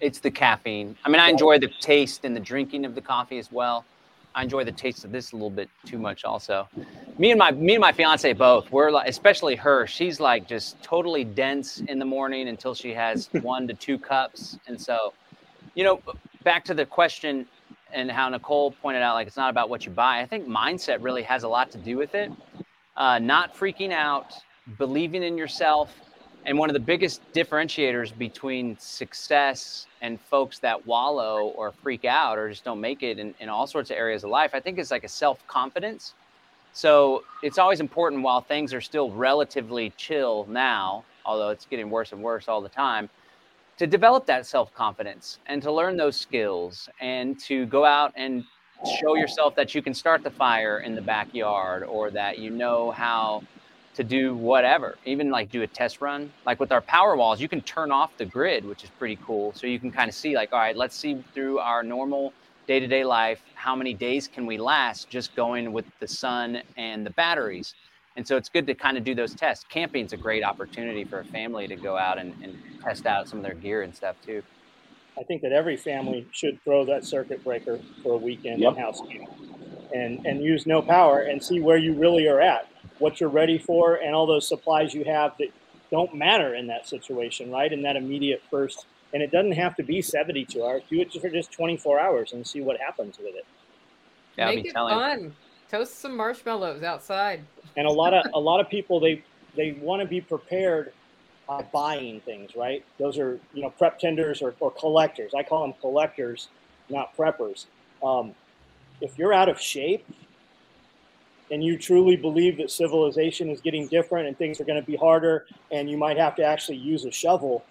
It's 0.00 0.18
the 0.18 0.30
caffeine. 0.30 0.96
I 1.04 1.08
mean, 1.08 1.20
I 1.20 1.30
enjoy 1.30 1.58
the 1.58 1.70
taste 1.80 2.24
and 2.24 2.34
the 2.34 2.40
drinking 2.40 2.84
of 2.84 2.94
the 2.94 3.00
coffee 3.00 3.38
as 3.38 3.52
well. 3.52 3.84
I 4.34 4.42
enjoy 4.42 4.64
the 4.64 4.72
taste 4.72 5.04
of 5.04 5.12
this 5.12 5.32
a 5.32 5.36
little 5.36 5.50
bit 5.50 5.68
too 5.84 5.98
much, 5.98 6.24
also. 6.24 6.66
Me 7.18 7.30
and 7.30 7.38
my 7.38 7.52
me 7.52 7.74
and 7.74 7.80
my 7.80 7.92
fiance 7.92 8.32
both. 8.32 8.70
We're 8.72 8.90
like, 8.90 9.08
especially 9.08 9.54
her. 9.56 9.86
She's 9.86 10.20
like 10.20 10.48
just 10.48 10.82
totally 10.82 11.22
dense 11.22 11.80
in 11.80 11.98
the 11.98 12.04
morning 12.04 12.48
until 12.48 12.74
she 12.74 12.92
has 12.94 13.28
one 13.42 13.68
to 13.68 13.74
two 13.74 13.98
cups, 13.98 14.58
and 14.66 14.80
so, 14.80 15.12
you 15.74 15.84
know, 15.84 16.00
back 16.42 16.64
to 16.64 16.74
the 16.74 16.86
question 16.86 17.46
and 17.92 18.10
how 18.10 18.28
Nicole 18.28 18.72
pointed 18.72 19.02
out, 19.02 19.14
like 19.14 19.26
it's 19.26 19.36
not 19.36 19.50
about 19.50 19.68
what 19.68 19.84
you 19.84 19.92
buy. 19.92 20.20
I 20.20 20.26
think 20.26 20.46
mindset 20.46 21.02
really 21.02 21.22
has 21.22 21.42
a 21.42 21.48
lot 21.48 21.70
to 21.72 21.78
do 21.78 21.96
with 21.96 22.14
it. 22.14 22.30
Uh, 22.96 23.18
not 23.18 23.54
freaking 23.54 23.92
out, 23.92 24.34
believing 24.78 25.22
in 25.22 25.38
yourself, 25.38 25.92
and 26.44 26.58
one 26.58 26.68
of 26.68 26.74
the 26.74 26.80
biggest 26.80 27.20
differentiators 27.32 28.16
between 28.16 28.76
success 28.78 29.86
and 30.00 30.20
folks 30.20 30.58
that 30.58 30.86
wallow 30.86 31.52
or 31.56 31.70
freak 31.70 32.04
out 32.04 32.36
or 32.36 32.48
just 32.48 32.64
don't 32.64 32.80
make 32.80 33.02
it 33.02 33.18
in, 33.18 33.34
in 33.38 33.48
all 33.48 33.66
sorts 33.66 33.90
of 33.90 33.96
areas 33.96 34.24
of 34.24 34.30
life, 34.30 34.50
I 34.52 34.60
think 34.60 34.78
it's 34.78 34.90
like 34.90 35.04
a 35.04 35.08
self 35.08 35.46
confidence. 35.46 36.14
So 36.72 37.22
it's 37.42 37.58
always 37.58 37.80
important 37.80 38.22
while 38.22 38.40
things 38.40 38.72
are 38.74 38.80
still 38.80 39.10
relatively 39.10 39.92
chill 39.96 40.46
now, 40.48 41.04
although 41.24 41.50
it's 41.50 41.66
getting 41.66 41.90
worse 41.90 42.12
and 42.12 42.22
worse 42.22 42.48
all 42.48 42.60
the 42.60 42.68
time, 42.68 43.08
to 43.78 43.86
develop 43.86 44.26
that 44.26 44.46
self 44.46 44.72
confidence 44.74 45.38
and 45.46 45.62
to 45.62 45.72
learn 45.72 45.96
those 45.96 46.16
skills 46.16 46.88
and 47.00 47.38
to 47.40 47.66
go 47.66 47.84
out 47.84 48.12
and 48.16 48.44
show 49.00 49.14
yourself 49.14 49.54
that 49.54 49.74
you 49.74 49.82
can 49.82 49.94
start 49.94 50.22
the 50.22 50.30
fire 50.30 50.80
in 50.80 50.94
the 50.94 51.02
backyard 51.02 51.84
or 51.84 52.10
that 52.10 52.38
you 52.38 52.50
know 52.50 52.90
how 52.90 53.42
to 53.94 54.02
do 54.02 54.34
whatever, 54.34 54.96
even 55.04 55.30
like 55.30 55.50
do 55.50 55.62
a 55.62 55.66
test 55.66 56.00
run. 56.00 56.32
Like 56.46 56.58
with 56.60 56.72
our 56.72 56.80
power 56.80 57.16
walls, 57.16 57.40
you 57.40 57.48
can 57.48 57.60
turn 57.60 57.90
off 57.92 58.16
the 58.16 58.24
grid, 58.24 58.64
which 58.64 58.84
is 58.84 58.90
pretty 58.98 59.18
cool. 59.24 59.52
So 59.54 59.66
you 59.66 59.78
can 59.78 59.90
kind 59.90 60.08
of 60.08 60.14
see, 60.14 60.34
like, 60.34 60.52
all 60.52 60.58
right, 60.58 60.76
let's 60.76 60.96
see 60.96 61.22
through 61.34 61.58
our 61.58 61.82
normal 61.82 62.32
day 62.66 62.80
to 62.80 62.86
day 62.86 63.04
life, 63.04 63.40
how 63.54 63.76
many 63.76 63.92
days 63.92 64.28
can 64.28 64.46
we 64.46 64.56
last 64.56 65.10
just 65.10 65.34
going 65.34 65.72
with 65.72 65.84
the 66.00 66.08
sun 66.08 66.62
and 66.76 67.04
the 67.04 67.10
batteries. 67.10 67.74
And 68.16 68.26
so 68.26 68.36
it's 68.36 68.48
good 68.48 68.66
to 68.66 68.74
kind 68.74 68.98
of 68.98 69.04
do 69.04 69.14
those 69.14 69.34
tests. 69.34 69.64
Camping's 69.68 70.12
a 70.12 70.16
great 70.16 70.44
opportunity 70.44 71.04
for 71.04 71.20
a 71.20 71.24
family 71.24 71.66
to 71.66 71.76
go 71.76 71.96
out 71.96 72.18
and, 72.18 72.34
and 72.42 72.58
test 72.82 73.06
out 73.06 73.28
some 73.28 73.38
of 73.38 73.44
their 73.44 73.54
gear 73.54 73.82
and 73.82 73.94
stuff 73.94 74.16
too. 74.24 74.42
I 75.18 75.22
think 75.22 75.42
that 75.42 75.52
every 75.52 75.76
family 75.76 76.26
should 76.32 76.62
throw 76.62 76.84
that 76.86 77.04
circuit 77.04 77.44
breaker 77.44 77.78
for 78.02 78.14
a 78.14 78.16
weekend 78.16 78.60
yep. 78.60 78.74
in 78.74 78.78
house 78.78 79.00
and, 79.94 80.24
and 80.26 80.42
use 80.42 80.66
no 80.66 80.80
power 80.80 81.20
and 81.20 81.42
see 81.42 81.60
where 81.60 81.76
you 81.76 81.94
really 81.94 82.26
are 82.28 82.40
at 82.40 82.68
what 83.02 83.20
you're 83.20 83.28
ready 83.28 83.58
for, 83.58 83.96
and 83.96 84.14
all 84.14 84.26
those 84.26 84.48
supplies 84.48 84.94
you 84.94 85.04
have 85.04 85.36
that 85.38 85.48
don't 85.90 86.14
matter 86.14 86.54
in 86.54 86.68
that 86.68 86.88
situation, 86.88 87.50
right? 87.50 87.70
In 87.70 87.82
that 87.82 87.96
immediate 87.96 88.42
first. 88.50 88.86
And 89.12 89.22
it 89.22 89.30
doesn't 89.30 89.52
have 89.52 89.76
to 89.76 89.82
be 89.82 90.00
72 90.00 90.64
hours. 90.64 90.82
Do 90.88 91.00
it 91.00 91.12
for 91.12 91.28
just 91.28 91.52
24 91.52 92.00
hours 92.00 92.32
and 92.32 92.46
see 92.46 92.62
what 92.62 92.80
happens 92.80 93.18
with 93.18 93.34
it. 93.34 93.44
Yeah, 94.38 94.46
Make 94.46 94.66
it 94.66 94.72
telling. 94.72 94.94
fun. 94.94 95.36
Toast 95.70 95.98
some 95.98 96.16
marshmallows 96.16 96.82
outside. 96.82 97.44
And 97.76 97.86
a 97.86 97.90
lot 97.90 98.14
of 98.14 98.26
a 98.34 98.40
lot 98.40 98.60
of 98.60 98.68
people 98.68 99.00
they 99.00 99.22
they 99.56 99.72
want 99.72 100.02
to 100.02 100.08
be 100.08 100.20
prepared 100.20 100.92
by 101.48 101.62
buying 101.72 102.20
things, 102.20 102.54
right? 102.54 102.84
Those 102.98 103.18
are 103.18 103.40
you 103.54 103.62
know 103.62 103.70
prep 103.70 103.98
tenders 103.98 104.42
or, 104.42 104.54
or 104.60 104.70
collectors. 104.70 105.32
I 105.34 105.42
call 105.42 105.62
them 105.62 105.74
collectors, 105.80 106.48
not 106.88 107.16
preppers. 107.16 107.66
Um, 108.02 108.34
if 109.00 109.18
you're 109.18 109.32
out 109.32 109.48
of 109.48 109.60
shape, 109.60 110.04
and 111.52 111.62
you 111.62 111.76
truly 111.76 112.16
believe 112.16 112.56
that 112.56 112.70
civilization 112.70 113.50
is 113.50 113.60
getting 113.60 113.86
different 113.86 114.26
and 114.26 114.36
things 114.36 114.58
are 114.60 114.64
going 114.64 114.80
to 114.80 114.86
be 114.86 114.96
harder 114.96 115.46
and 115.70 115.88
you 115.88 115.98
might 115.98 116.16
have 116.16 116.34
to 116.36 116.42
actually 116.42 116.78
use 116.78 117.04
a 117.04 117.10
shovel, 117.10 117.62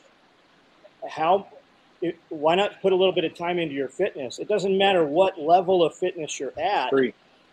how 1.09 1.47
it, 2.01 2.17
why 2.29 2.53
not 2.53 2.79
put 2.81 2.93
a 2.93 2.95
little 2.95 3.11
bit 3.11 3.25
of 3.25 3.33
time 3.33 3.57
into 3.57 3.73
your 3.73 3.87
fitness? 3.87 4.37
It 4.37 4.47
doesn't 4.47 4.77
matter 4.77 5.03
what 5.03 5.39
level 5.39 5.83
of 5.83 5.95
fitness 5.95 6.39
you're 6.39 6.57
at. 6.59 6.91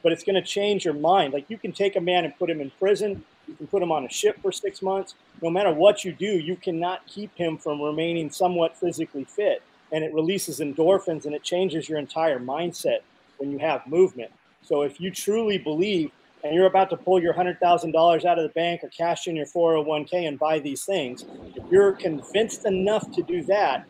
But 0.02 0.12
it's 0.12 0.24
going 0.24 0.34
to 0.34 0.42
change 0.42 0.84
your 0.84 0.94
mind. 0.94 1.32
Like 1.32 1.48
you 1.48 1.58
can 1.58 1.72
take 1.72 1.96
a 1.96 2.00
man 2.00 2.24
and 2.24 2.36
put 2.38 2.50
him 2.50 2.60
in 2.60 2.70
prison, 2.78 3.24
you 3.46 3.54
can 3.54 3.66
put 3.66 3.82
him 3.82 3.90
on 3.90 4.04
a 4.04 4.08
ship 4.08 4.40
for 4.42 4.52
six 4.52 4.82
months. 4.82 5.14
No 5.42 5.50
matter 5.50 5.72
what 5.72 6.04
you 6.04 6.12
do, 6.12 6.26
you 6.26 6.56
cannot 6.56 7.06
keep 7.06 7.34
him 7.36 7.56
from 7.56 7.80
remaining 7.80 8.30
somewhat 8.30 8.76
physically 8.76 9.24
fit. 9.24 9.62
And 9.90 10.04
it 10.04 10.12
releases 10.12 10.60
endorphins 10.60 11.24
and 11.24 11.34
it 11.34 11.42
changes 11.42 11.88
your 11.88 11.98
entire 11.98 12.38
mindset 12.38 12.98
when 13.38 13.50
you 13.50 13.58
have 13.58 13.86
movement. 13.86 14.30
So 14.62 14.82
if 14.82 15.00
you 15.00 15.10
truly 15.10 15.56
believe 15.56 16.10
and 16.44 16.54
you're 16.54 16.66
about 16.66 16.90
to 16.90 16.96
pull 16.96 17.20
your 17.20 17.32
$100,000 17.32 18.24
out 18.24 18.38
of 18.38 18.42
the 18.42 18.52
bank 18.54 18.84
or 18.84 18.88
cash 18.88 19.26
in 19.26 19.34
your 19.34 19.46
401k 19.46 20.28
and 20.28 20.38
buy 20.38 20.58
these 20.58 20.84
things, 20.84 21.24
if 21.56 21.64
you're 21.70 21.92
convinced 21.92 22.66
enough 22.66 23.10
to 23.12 23.22
do 23.22 23.42
that, 23.44 23.86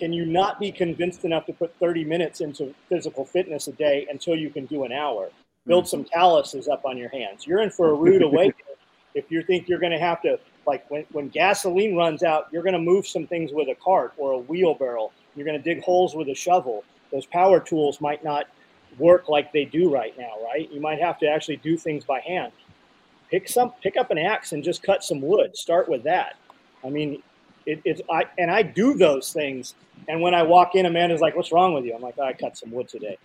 can 0.00 0.14
you 0.14 0.24
not 0.24 0.58
be 0.58 0.72
convinced 0.72 1.26
enough 1.26 1.44
to 1.44 1.52
put 1.52 1.72
30 1.78 2.04
minutes 2.04 2.40
into 2.40 2.74
physical 2.88 3.24
fitness 3.24 3.68
a 3.68 3.72
day 3.72 4.06
until 4.10 4.34
you 4.34 4.48
can 4.48 4.64
do 4.64 4.84
an 4.84 4.92
hour? 4.92 5.28
Build 5.66 5.84
mm. 5.84 5.88
some 5.88 6.04
calluses 6.04 6.68
up 6.68 6.86
on 6.86 6.96
your 6.96 7.10
hands. 7.10 7.46
You're 7.46 7.60
in 7.60 7.70
for 7.70 7.90
a 7.90 7.94
rude 7.94 8.22
awakening 8.30 8.64
if 9.14 9.30
you 9.30 9.42
think 9.42 9.68
you're 9.68 9.78
going 9.78 9.92
to 9.92 9.98
have 9.98 10.22
to, 10.22 10.38
like 10.66 10.90
when, 10.90 11.04
when 11.12 11.28
gasoline 11.28 11.96
runs 11.96 12.22
out, 12.22 12.48
you're 12.50 12.62
going 12.62 12.72
to 12.72 12.78
move 12.80 13.06
some 13.06 13.26
things 13.26 13.52
with 13.52 13.68
a 13.68 13.74
cart 13.74 14.14
or 14.16 14.32
a 14.32 14.38
wheelbarrow. 14.38 15.12
You're 15.36 15.44
going 15.44 15.60
to 15.60 15.62
dig 15.62 15.82
holes 15.82 16.14
with 16.14 16.28
a 16.28 16.34
shovel. 16.34 16.82
Those 17.12 17.26
power 17.26 17.60
tools 17.60 18.00
might 18.00 18.24
not 18.24 18.46
work 18.98 19.28
like 19.28 19.52
they 19.52 19.66
do 19.66 19.92
right 19.92 20.16
now, 20.18 20.32
right? 20.42 20.70
You 20.72 20.80
might 20.80 21.00
have 21.00 21.18
to 21.18 21.28
actually 21.28 21.56
do 21.58 21.76
things 21.76 22.04
by 22.04 22.20
hand. 22.20 22.52
Pick 23.30 23.48
some, 23.48 23.72
pick 23.82 23.98
up 23.98 24.10
an 24.10 24.18
axe 24.18 24.52
and 24.52 24.64
just 24.64 24.82
cut 24.82 25.04
some 25.04 25.20
wood. 25.20 25.56
Start 25.56 25.88
with 25.90 26.04
that. 26.04 26.36
I 26.84 26.88
mean, 26.88 27.22
it, 27.66 27.80
it's 27.84 28.00
I 28.10 28.24
and 28.38 28.50
I 28.50 28.62
do 28.62 28.94
those 28.94 29.32
things. 29.32 29.74
And 30.08 30.20
when 30.20 30.34
I 30.34 30.42
walk 30.42 30.74
in, 30.74 30.86
Amanda's 30.86 31.20
like, 31.20 31.36
"What's 31.36 31.52
wrong 31.52 31.74
with 31.74 31.84
you?" 31.84 31.94
I'm 31.94 32.02
like, 32.02 32.14
oh, 32.18 32.22
"I 32.22 32.32
cut 32.32 32.56
some 32.56 32.70
wood 32.70 32.88
today," 32.88 33.18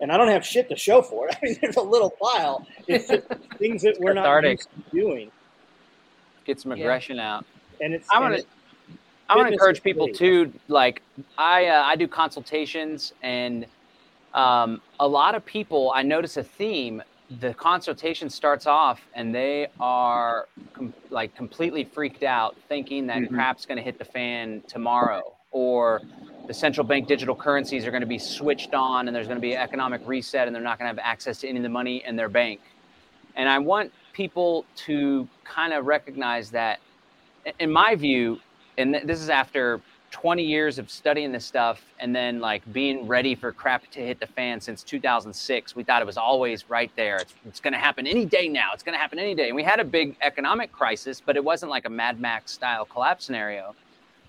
and 0.00 0.12
I 0.12 0.16
don't 0.16 0.28
have 0.28 0.44
shit 0.44 0.68
to 0.68 0.76
show 0.76 1.02
for 1.02 1.28
it. 1.28 1.36
I 1.42 1.46
mean, 1.46 1.58
there's 1.60 1.76
a 1.76 1.82
little 1.82 2.10
pile. 2.10 2.66
It's 2.86 3.08
just 3.08 3.26
things 3.58 3.82
that 3.82 3.98
we're 3.98 4.14
not 4.14 4.44
doing. 4.92 5.30
Get 6.44 6.60
some 6.60 6.72
aggression 6.72 7.16
yeah. 7.16 7.36
out. 7.36 7.46
And 7.80 7.94
it's. 7.94 8.08
I 8.10 8.20
want 8.20 8.36
to. 8.36 8.44
I 9.28 9.36
want 9.36 9.48
to 9.48 9.52
encourage 9.52 9.82
people 9.82 10.08
too. 10.08 10.52
Like 10.68 11.02
I, 11.38 11.66
uh, 11.66 11.82
I 11.84 11.96
do 11.96 12.06
consultations 12.06 13.14
and 13.22 13.66
um, 14.34 14.80
a 14.98 15.06
lot 15.06 15.34
of 15.34 15.44
people, 15.44 15.92
I 15.94 16.02
notice 16.02 16.36
a 16.36 16.42
theme. 16.42 17.02
The 17.40 17.54
consultation 17.54 18.28
starts 18.28 18.66
off 18.66 19.00
and 19.14 19.34
they 19.34 19.68
are 19.80 20.48
com- 20.74 20.92
like 21.10 21.34
completely 21.34 21.84
freaked 21.84 22.22
out, 22.22 22.56
thinking 22.68 23.06
that 23.06 23.18
mm-hmm. 23.18 23.34
crap's 23.34 23.64
going 23.64 23.78
to 23.78 23.82
hit 23.82 23.98
the 23.98 24.04
fan 24.04 24.62
tomorrow, 24.68 25.34
or 25.50 26.02
the 26.46 26.54
central 26.54 26.86
bank 26.86 27.06
digital 27.06 27.34
currencies 27.34 27.86
are 27.86 27.90
going 27.90 28.02
to 28.02 28.06
be 28.06 28.18
switched 28.18 28.74
on 28.74 29.08
and 29.08 29.16
there's 29.16 29.28
going 29.28 29.38
to 29.38 29.42
be 29.42 29.54
an 29.54 29.62
economic 29.62 30.02
reset 30.06 30.46
and 30.46 30.54
they're 30.54 30.62
not 30.62 30.78
going 30.78 30.84
to 30.84 31.00
have 31.00 31.10
access 31.12 31.38
to 31.40 31.48
any 31.48 31.58
of 31.58 31.62
the 31.62 31.68
money 31.68 32.02
in 32.06 32.16
their 32.16 32.28
bank. 32.28 32.60
And 33.36 33.48
I 33.48 33.58
want 33.58 33.92
people 34.12 34.66
to 34.76 35.26
kind 35.44 35.72
of 35.72 35.86
recognize 35.86 36.50
that, 36.50 36.80
in 37.58 37.70
my 37.72 37.94
view, 37.94 38.40
and 38.76 38.94
this 39.04 39.20
is 39.20 39.30
after 39.30 39.80
20 40.12 40.42
years 40.44 40.78
of 40.78 40.90
studying 40.90 41.32
this 41.32 41.44
stuff 41.44 41.82
and 41.98 42.14
then 42.14 42.38
like 42.38 42.62
being 42.72 43.06
ready 43.06 43.34
for 43.34 43.50
crap 43.50 43.90
to 43.90 43.98
hit 43.98 44.20
the 44.20 44.26
fan 44.26 44.60
since 44.60 44.82
2006 44.82 45.74
we 45.74 45.82
thought 45.82 46.02
it 46.02 46.04
was 46.04 46.18
always 46.18 46.68
right 46.70 46.92
there. 46.96 47.16
It's, 47.16 47.34
it's 47.46 47.60
going 47.60 47.72
to 47.72 47.78
happen 47.78 48.06
any 48.06 48.24
day 48.24 48.46
now. 48.46 48.70
It's 48.74 48.82
going 48.82 48.94
to 48.94 48.98
happen 48.98 49.18
any 49.18 49.34
day. 49.34 49.48
And 49.48 49.56
we 49.56 49.62
had 49.62 49.80
a 49.80 49.84
big 49.84 50.16
economic 50.20 50.70
crisis 50.70 51.20
but 51.20 51.36
it 51.36 51.42
wasn't 51.42 51.70
like 51.70 51.86
a 51.86 51.90
mad 51.90 52.20
max 52.20 52.52
style 52.52 52.84
collapse 52.84 53.24
scenario. 53.24 53.74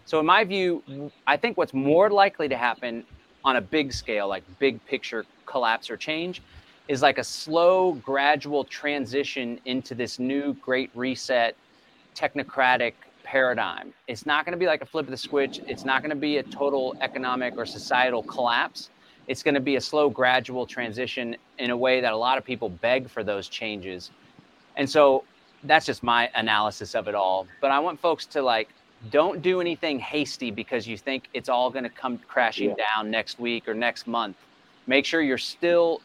So 0.06 0.20
in 0.20 0.26
my 0.26 0.44
view 0.44 1.12
i 1.28 1.38
think 1.38 1.58
what's 1.58 1.74
more 1.74 2.10
likely 2.10 2.48
to 2.48 2.58
happen 2.58 3.04
on 3.44 3.58
a 3.58 3.62
big 3.62 3.94
scale 3.94 4.28
like 4.28 4.44
big 4.60 4.84
picture 4.86 5.26
collapse 5.46 5.90
or 5.90 5.98
change 5.98 6.42
is 6.88 7.02
like 7.02 7.18
a 7.18 7.24
slow 7.24 7.94
gradual 7.94 8.64
transition 8.64 9.60
into 9.66 9.96
this 9.96 10.20
new 10.20 10.54
great 10.56 10.90
reset 10.96 11.56
technocratic 12.16 12.94
paradigm. 13.34 13.92
It's 14.08 14.28
not 14.28 14.46
going 14.46 14.52
to 14.52 14.60
be 14.60 14.68
like 14.68 14.84
a 14.84 14.86
flip 14.86 15.06
of 15.06 15.12
the 15.12 15.18
switch. 15.18 15.60
It's 15.66 15.84
not 15.84 16.04
going 16.04 16.12
to 16.12 16.16
be 16.16 16.38
a 16.38 16.44
total 16.44 16.96
economic 17.02 17.56
or 17.58 17.66
societal 17.66 18.22
collapse. 18.22 18.92
It's 19.28 19.42
going 19.42 19.56
to 19.56 19.60
be 19.60 19.76
a 19.76 19.82
slow, 19.82 20.08
gradual 20.08 20.68
transition 20.68 21.36
in 21.58 21.72
a 21.72 21.76
way 21.76 22.00
that 22.00 22.14
a 22.14 22.16
lot 22.16 22.38
of 22.38 22.46
people 22.46 22.70
beg 22.70 23.10
for 23.10 23.24
those 23.24 23.48
changes. 23.48 24.12
And 24.76 24.88
so 24.88 25.24
that's 25.64 25.88
just 25.88 26.04
my 26.04 26.30
analysis 26.36 26.94
of 26.94 27.08
it 27.08 27.16
all. 27.16 27.48
But 27.60 27.72
I 27.72 27.80
want 27.80 28.00
folks 28.00 28.28
to 28.28 28.44
like, 28.44 28.70
don't 29.10 29.42
do 29.42 29.60
anything 29.60 29.98
hasty 29.98 30.52
because 30.52 30.88
you 30.88 30.96
think 30.96 31.28
it's 31.34 31.50
all 31.50 31.72
going 31.72 31.86
to 31.86 31.90
come 31.90 32.20
crashing 32.28 32.70
yeah. 32.70 32.86
down 32.86 33.10
next 33.10 33.40
week 33.40 33.68
or 33.68 33.74
next 33.74 34.06
month. 34.06 34.38
Make 34.86 35.06
sure 35.06 35.24
you're 35.24 35.40
still 35.40 36.02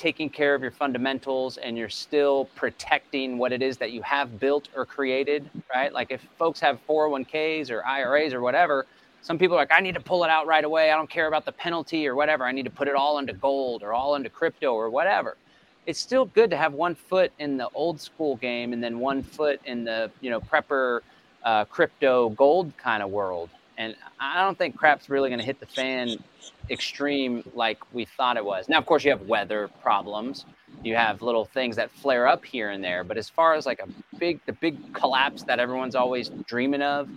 taking 0.00 0.30
care 0.30 0.54
of 0.54 0.62
your 0.62 0.70
fundamentals 0.70 1.58
and 1.58 1.76
you're 1.76 1.90
still 1.90 2.46
protecting 2.54 3.36
what 3.36 3.52
it 3.52 3.60
is 3.60 3.76
that 3.76 3.92
you 3.92 4.00
have 4.00 4.40
built 4.40 4.68
or 4.74 4.86
created, 4.86 5.48
right? 5.74 5.92
Like 5.92 6.10
if 6.10 6.26
folks 6.38 6.58
have 6.60 6.78
401ks 6.88 7.70
or 7.70 7.84
IRAs 7.84 8.32
or 8.32 8.40
whatever, 8.40 8.86
some 9.20 9.38
people 9.38 9.56
are 9.56 9.60
like, 9.60 9.70
I 9.70 9.80
need 9.80 9.94
to 9.94 10.00
pull 10.00 10.24
it 10.24 10.30
out 10.30 10.46
right 10.46 10.64
away. 10.64 10.90
I 10.90 10.96
don't 10.96 11.10
care 11.10 11.28
about 11.28 11.44
the 11.44 11.52
penalty 11.52 12.08
or 12.08 12.14
whatever. 12.14 12.44
I 12.44 12.52
need 12.52 12.64
to 12.64 12.70
put 12.70 12.88
it 12.88 12.94
all 12.94 13.18
into 13.18 13.34
gold 13.34 13.82
or 13.82 13.92
all 13.92 14.14
into 14.14 14.30
crypto 14.30 14.72
or 14.72 14.88
whatever. 14.88 15.36
It's 15.84 16.00
still 16.00 16.24
good 16.24 16.48
to 16.48 16.56
have 16.56 16.72
one 16.72 16.94
foot 16.94 17.30
in 17.38 17.58
the 17.58 17.68
old 17.74 18.00
school 18.00 18.36
game 18.36 18.72
and 18.72 18.82
then 18.82 19.00
one 19.00 19.22
foot 19.22 19.60
in 19.66 19.84
the, 19.84 20.10
you 20.22 20.30
know, 20.30 20.40
prepper, 20.40 21.00
uh, 21.44 21.66
crypto 21.66 22.30
gold 22.30 22.72
kind 22.78 23.02
of 23.02 23.10
world 23.10 23.50
and 23.80 23.96
I 24.20 24.44
don't 24.44 24.58
think 24.58 24.76
crap's 24.76 25.08
really 25.08 25.30
going 25.30 25.38
to 25.38 25.44
hit 25.44 25.58
the 25.58 25.66
fan 25.66 26.22
extreme 26.70 27.42
like 27.54 27.78
we 27.92 28.04
thought 28.04 28.36
it 28.36 28.44
was. 28.44 28.68
Now, 28.68 28.78
of 28.78 28.86
course, 28.86 29.04
you 29.04 29.10
have 29.10 29.22
weather 29.22 29.68
problems. 29.82 30.44
You 30.82 30.94
have 30.94 31.20
little 31.20 31.44
things 31.44 31.76
that 31.76 31.90
flare 31.90 32.26
up 32.28 32.44
here 32.44 32.70
and 32.70 32.82
there. 32.82 33.04
But 33.04 33.18
as 33.18 33.28
far 33.28 33.54
as 33.54 33.66
like 33.66 33.80
a 33.80 33.88
big, 34.18 34.40
the 34.46 34.52
big 34.52 34.94
collapse 34.94 35.42
that 35.44 35.58
everyone's 35.58 35.94
always 35.94 36.30
dreaming 36.46 36.82
of, 36.82 37.08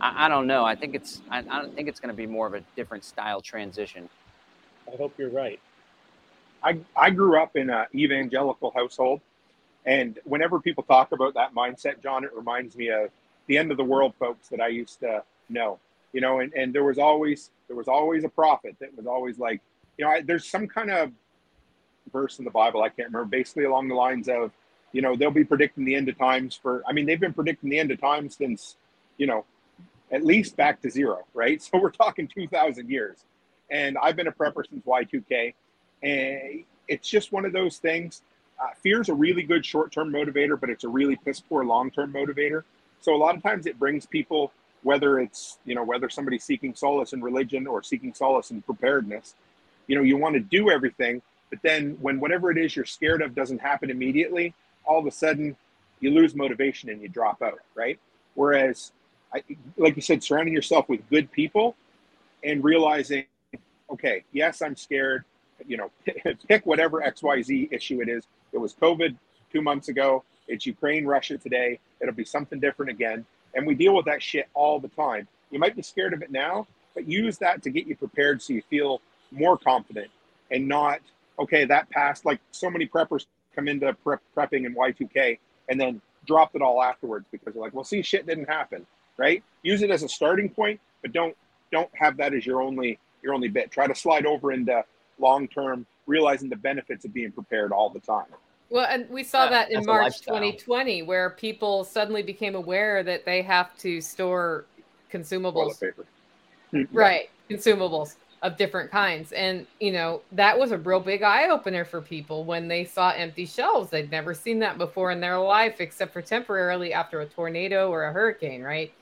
I, 0.00 0.26
I 0.26 0.28
don't 0.28 0.46
know. 0.46 0.64
I 0.64 0.74
think 0.74 0.94
it's, 0.94 1.20
I, 1.30 1.38
I 1.38 1.42
don't 1.42 1.74
think 1.74 1.88
it's 1.88 2.00
going 2.00 2.12
to 2.12 2.16
be 2.16 2.26
more 2.26 2.46
of 2.46 2.54
a 2.54 2.62
different 2.76 3.04
style 3.04 3.40
transition. 3.40 4.08
I 4.92 4.96
hope 4.96 5.14
you're 5.18 5.30
right. 5.30 5.60
I, 6.62 6.78
I 6.96 7.10
grew 7.10 7.40
up 7.40 7.56
in 7.56 7.68
an 7.70 7.86
evangelical 7.94 8.72
household. 8.74 9.20
And 9.84 10.18
whenever 10.24 10.60
people 10.60 10.82
talk 10.82 11.12
about 11.12 11.34
that 11.34 11.54
mindset, 11.54 12.02
John, 12.02 12.24
it 12.24 12.30
reminds 12.34 12.74
me 12.74 12.88
of 12.88 13.10
the 13.46 13.58
end 13.58 13.70
of 13.70 13.76
the 13.76 13.84
world 13.84 14.14
folks 14.18 14.48
that 14.48 14.60
I 14.60 14.68
used 14.68 15.00
to 15.00 15.22
know. 15.50 15.78
You 16.14 16.22
know, 16.22 16.40
and, 16.40 16.54
and 16.54 16.74
there 16.74 16.84
was 16.84 16.98
always 16.98 17.50
there 17.66 17.76
was 17.76 17.88
always 17.88 18.24
a 18.24 18.28
prophet 18.28 18.76
that 18.80 18.96
was 18.96 19.06
always 19.06 19.38
like, 19.38 19.60
you 19.96 20.04
know, 20.04 20.10
I, 20.10 20.22
there's 20.22 20.46
some 20.46 20.66
kind 20.66 20.90
of 20.90 21.10
verse 22.12 22.38
in 22.38 22.44
the 22.44 22.50
Bible 22.50 22.82
I 22.82 22.88
can't 22.88 23.08
remember, 23.08 23.24
basically 23.24 23.64
along 23.64 23.88
the 23.88 23.94
lines 23.94 24.28
of, 24.28 24.52
you 24.92 25.02
know, 25.02 25.16
they'll 25.16 25.30
be 25.30 25.44
predicting 25.44 25.84
the 25.84 25.94
end 25.94 26.08
of 26.08 26.18
times 26.18 26.58
for. 26.60 26.82
I 26.86 26.92
mean, 26.92 27.06
they've 27.06 27.20
been 27.20 27.32
predicting 27.32 27.70
the 27.70 27.78
end 27.78 27.90
of 27.90 28.00
times 28.00 28.36
since, 28.36 28.76
you 29.16 29.26
know, 29.26 29.44
at 30.10 30.24
least 30.24 30.56
back 30.56 30.80
to 30.82 30.90
zero, 30.90 31.24
right? 31.34 31.62
So 31.72 31.78
we're 31.78 31.90
talking 31.90 32.28
2,000 32.28 32.88
years. 32.88 33.18
And 33.70 33.96
I've 33.98 34.16
been 34.16 34.28
a 34.28 34.32
prepper 34.32 34.68
since 34.68 34.84
Y2K. 34.84 35.54
And 36.02 36.64
it's 36.86 37.08
just 37.08 37.32
one 37.32 37.44
of 37.44 37.52
those 37.52 37.78
things. 37.78 38.22
Uh, 38.62 38.68
fear 38.82 39.00
is 39.00 39.08
a 39.08 39.14
really 39.14 39.42
good 39.42 39.66
short 39.66 39.90
term 39.90 40.12
motivator, 40.12 40.58
but 40.58 40.70
it's 40.70 40.84
a 40.84 40.88
really 40.88 41.16
piss 41.16 41.40
poor 41.40 41.64
long 41.64 41.90
term 41.90 42.12
motivator. 42.12 42.62
So 43.00 43.14
a 43.14 43.18
lot 43.18 43.36
of 43.36 43.42
times 43.42 43.66
it 43.66 43.78
brings 43.78 44.06
people, 44.06 44.52
whether 44.84 45.18
it's, 45.18 45.58
you 45.64 45.74
know, 45.74 45.82
whether 45.82 46.08
somebody's 46.08 46.44
seeking 46.44 46.74
solace 46.74 47.12
in 47.12 47.22
religion 47.22 47.66
or 47.66 47.82
seeking 47.82 48.14
solace 48.14 48.50
in 48.50 48.62
preparedness, 48.62 49.34
you 49.88 49.96
know, 49.96 50.02
you 50.02 50.16
want 50.16 50.34
to 50.34 50.40
do 50.40 50.70
everything. 50.70 51.20
But 51.50 51.58
then 51.62 51.98
when 52.00 52.20
whatever 52.20 52.50
it 52.50 52.58
is 52.58 52.76
you're 52.76 52.84
scared 52.84 53.22
of 53.22 53.34
doesn't 53.34 53.60
happen 53.60 53.90
immediately, 53.90 54.54
all 54.84 55.00
of 55.00 55.06
a 55.06 55.10
sudden 55.10 55.56
you 56.00 56.10
lose 56.10 56.34
motivation 56.34 56.90
and 56.90 57.02
you 57.02 57.08
drop 57.08 57.42
out, 57.42 57.58
right? 57.74 57.98
Whereas, 58.34 58.92
I, 59.34 59.42
like 59.76 59.96
you 59.96 60.02
said, 60.02 60.22
surrounding 60.22 60.54
yourself 60.54 60.88
with 60.88 61.08
good 61.10 61.32
people 61.32 61.74
and 62.44 62.62
realizing, 62.62 63.24
okay, 63.90 64.24
yes, 64.32 64.62
I'm 64.62 64.76
scared 64.76 65.24
you 65.66 65.76
know, 65.76 65.90
pick 66.48 66.66
whatever 66.66 67.00
XYZ 67.00 67.72
issue 67.72 68.00
it 68.00 68.08
is. 68.08 68.26
It 68.52 68.58
was 68.58 68.74
COVID 68.74 69.16
two 69.52 69.62
months 69.62 69.88
ago. 69.88 70.24
It's 70.48 70.66
Ukraine, 70.66 71.06
Russia 71.06 71.38
today. 71.38 71.78
It'll 72.00 72.14
be 72.14 72.24
something 72.24 72.60
different 72.60 72.90
again. 72.90 73.24
And 73.54 73.66
we 73.66 73.74
deal 73.74 73.94
with 73.94 74.06
that 74.06 74.22
shit 74.22 74.48
all 74.54 74.80
the 74.80 74.88
time. 74.88 75.28
You 75.50 75.58
might 75.58 75.76
be 75.76 75.82
scared 75.82 76.12
of 76.12 76.22
it 76.22 76.30
now, 76.30 76.66
but 76.94 77.08
use 77.08 77.38
that 77.38 77.62
to 77.62 77.70
get 77.70 77.86
you 77.86 77.96
prepared 77.96 78.42
so 78.42 78.52
you 78.52 78.62
feel 78.68 79.00
more 79.30 79.56
confident 79.56 80.10
and 80.50 80.66
not, 80.68 81.00
okay, 81.38 81.64
that 81.64 81.88
passed. 81.90 82.24
Like 82.24 82.40
so 82.50 82.70
many 82.70 82.86
preppers 82.86 83.26
come 83.54 83.68
into 83.68 83.92
prep, 84.04 84.20
prepping 84.36 84.66
in 84.66 84.74
Y2K 84.74 85.38
and 85.68 85.80
then 85.80 86.00
dropped 86.26 86.54
it 86.54 86.62
all 86.62 86.82
afterwards 86.82 87.26
because 87.30 87.54
they're 87.54 87.62
like, 87.62 87.74
well, 87.74 87.84
see, 87.84 88.02
shit 88.02 88.26
didn't 88.26 88.48
happen, 88.48 88.86
right? 89.16 89.42
Use 89.62 89.82
it 89.82 89.90
as 89.90 90.02
a 90.02 90.08
starting 90.08 90.48
point, 90.48 90.80
but 91.02 91.12
don't 91.12 91.36
don't 91.72 91.90
have 91.94 92.16
that 92.18 92.34
as 92.34 92.46
your 92.46 92.62
only 92.62 92.98
your 93.22 93.34
only 93.34 93.48
bit. 93.48 93.70
Try 93.70 93.86
to 93.86 93.94
slide 93.94 94.26
over 94.26 94.52
into 94.52 94.84
long 95.18 95.48
term, 95.48 95.86
realizing 96.06 96.48
the 96.48 96.56
benefits 96.56 97.04
of 97.04 97.12
being 97.12 97.32
prepared 97.32 97.72
all 97.72 97.90
the 97.90 98.00
time. 98.00 98.26
Well, 98.70 98.86
and 98.88 99.08
we 99.08 99.22
saw 99.22 99.44
yeah, 99.44 99.50
that 99.50 99.72
in 99.72 99.84
March 99.84 100.20
2020, 100.22 101.02
where 101.02 101.30
people 101.30 101.84
suddenly 101.84 102.22
became 102.22 102.54
aware 102.54 103.02
that 103.02 103.24
they 103.24 103.42
have 103.42 103.76
to 103.78 104.00
store 104.00 104.66
consumables. 105.12 105.82
Hmm. 106.70 106.82
right, 106.92 107.30
consumables 107.48 108.16
of 108.42 108.56
different 108.56 108.90
kinds. 108.90 109.32
And, 109.32 109.66
you 109.80 109.92
know, 109.92 110.22
that 110.32 110.58
was 110.58 110.72
a 110.72 110.78
real 110.78 111.00
big 111.00 111.22
eye 111.22 111.48
opener 111.48 111.84
for 111.84 112.00
people 112.00 112.44
when 112.44 112.66
they 112.66 112.84
saw 112.84 113.10
empty 113.10 113.46
shelves. 113.46 113.90
They'd 113.90 114.10
never 114.10 114.34
seen 114.34 114.58
that 114.58 114.76
before 114.76 115.12
in 115.12 115.20
their 115.20 115.38
life, 115.38 115.80
except 115.80 116.12
for 116.12 116.20
temporarily 116.20 116.92
after 116.92 117.20
a 117.20 117.26
tornado 117.26 117.90
or 117.90 118.04
a 118.04 118.12
hurricane, 118.12 118.62
right? 118.62 118.92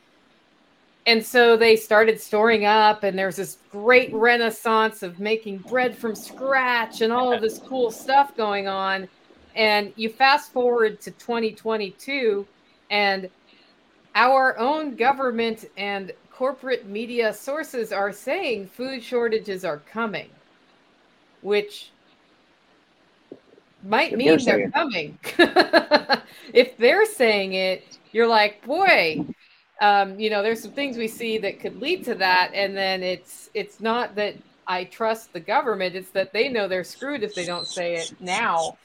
and 1.07 1.25
so 1.25 1.57
they 1.57 1.77
started 1.77 2.21
storing 2.21 2.65
up 2.65 3.03
and 3.03 3.19
there's 3.19 3.37
this 3.37 3.59
great 3.71 4.13
renaissance 4.15 5.03
of 5.03 5.19
making 5.19 5.59
bread 5.59 5.97
from 5.97 6.15
scratch 6.15 7.01
and 7.01 7.13
all 7.13 7.33
of 7.33 7.41
this 7.41 7.59
cool 7.59 7.91
stuff 7.91 8.37
going 8.37 8.69
on 8.69 9.09
and 9.55 9.93
you 9.97 10.09
fast 10.09 10.53
forward 10.53 11.01
to 11.01 11.11
2022 11.13 12.47
and 12.91 13.29
our 14.15 14.59
own 14.59 14.95
government 14.95 15.65
and 15.77 16.13
corporate 16.31 16.87
media 16.87 17.33
sources 17.33 17.93
are 17.93 18.13
saying 18.13 18.67
food 18.67 19.03
shortages 19.03 19.65
are 19.65 19.79
coming 19.79 20.29
which 21.41 21.91
might 23.85 24.17
mean 24.17 24.39
they're 24.45 24.71
coming. 24.71 25.19
If 26.53 26.77
they're 26.77 27.07
saying 27.07 27.55
it 27.55 27.99
you're 28.13 28.29
like 28.29 28.65
boy 28.65 29.25
um, 29.83 30.19
you 30.19 30.31
know, 30.31 30.45
there's 30.45 30.63
some 30.63 30.71
things 30.71 30.97
we 30.97 31.09
see 31.09 31.39
that 31.39 31.59
could 31.59 31.81
lead 31.81 32.05
to 32.05 32.15
that, 32.15 32.53
and 32.55 32.77
then 32.77 33.03
it's 33.03 33.51
it's 33.53 33.81
not 33.81 34.15
that 34.15 34.37
I 34.65 34.85
trust 34.85 35.33
the 35.33 35.41
government; 35.41 35.97
it's 35.97 36.11
that 36.11 36.33
they 36.33 36.49
know 36.49 36.69
they're 36.69 36.85
screwed 36.85 37.25
if 37.25 37.35
they 37.35 37.45
don't 37.45 37.67
say 37.67 37.97
it 37.97 38.15
now 38.21 38.79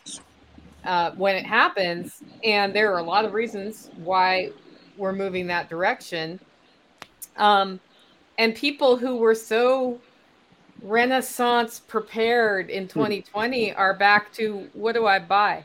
uh, 0.87 1.11
when 1.11 1.35
it 1.35 1.45
happens. 1.45 2.23
And 2.43 2.73
there 2.73 2.91
are 2.93 2.97
a 2.97 3.03
lot 3.03 3.25
of 3.25 3.33
reasons 3.33 3.91
why 3.97 4.51
we're 4.97 5.13
moving 5.13 5.45
that 5.47 5.69
direction. 5.69 6.39
Um, 7.35 7.79
and 8.39 8.55
people 8.55 8.97
who 8.97 9.17
were 9.17 9.35
so 9.35 9.99
renaissance 10.81 11.79
prepared 11.79 12.69
in 12.69 12.87
2020 12.87 13.69
hmm. 13.69 13.77
are 13.77 13.93
back 13.93 14.33
to 14.33 14.67
what 14.73 14.93
do 14.93 15.05
I 15.05 15.19
buy? 15.19 15.63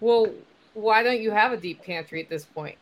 Well, 0.00 0.32
why 0.74 1.02
don't 1.02 1.20
you 1.20 1.30
have 1.30 1.52
a 1.52 1.56
deep 1.56 1.82
pantry 1.82 2.22
at 2.22 2.28
this 2.28 2.44
point? 2.44 2.76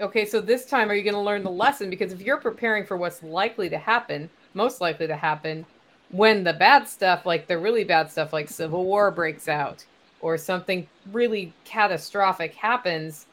okay, 0.00 0.24
so 0.24 0.40
this 0.40 0.66
time 0.66 0.90
are 0.90 0.94
you 0.94 1.02
going 1.02 1.14
to 1.14 1.20
learn 1.20 1.42
the 1.42 1.50
lesson? 1.50 1.90
Because 1.90 2.12
if 2.12 2.20
you're 2.20 2.36
preparing 2.36 2.84
for 2.84 2.96
what's 2.96 3.22
likely 3.22 3.68
to 3.70 3.78
happen, 3.78 4.28
most 4.54 4.80
likely 4.80 5.06
to 5.06 5.16
happen, 5.16 5.64
when 6.10 6.44
the 6.44 6.52
bad 6.52 6.88
stuff, 6.88 7.26
like 7.26 7.46
the 7.46 7.58
really 7.58 7.84
bad 7.84 8.10
stuff, 8.10 8.32
like 8.32 8.48
civil 8.48 8.84
war 8.84 9.10
breaks 9.10 9.48
out 9.48 9.84
or 10.20 10.38
something 10.38 10.86
really 11.12 11.52
catastrophic 11.64 12.54
happens, 12.54 13.26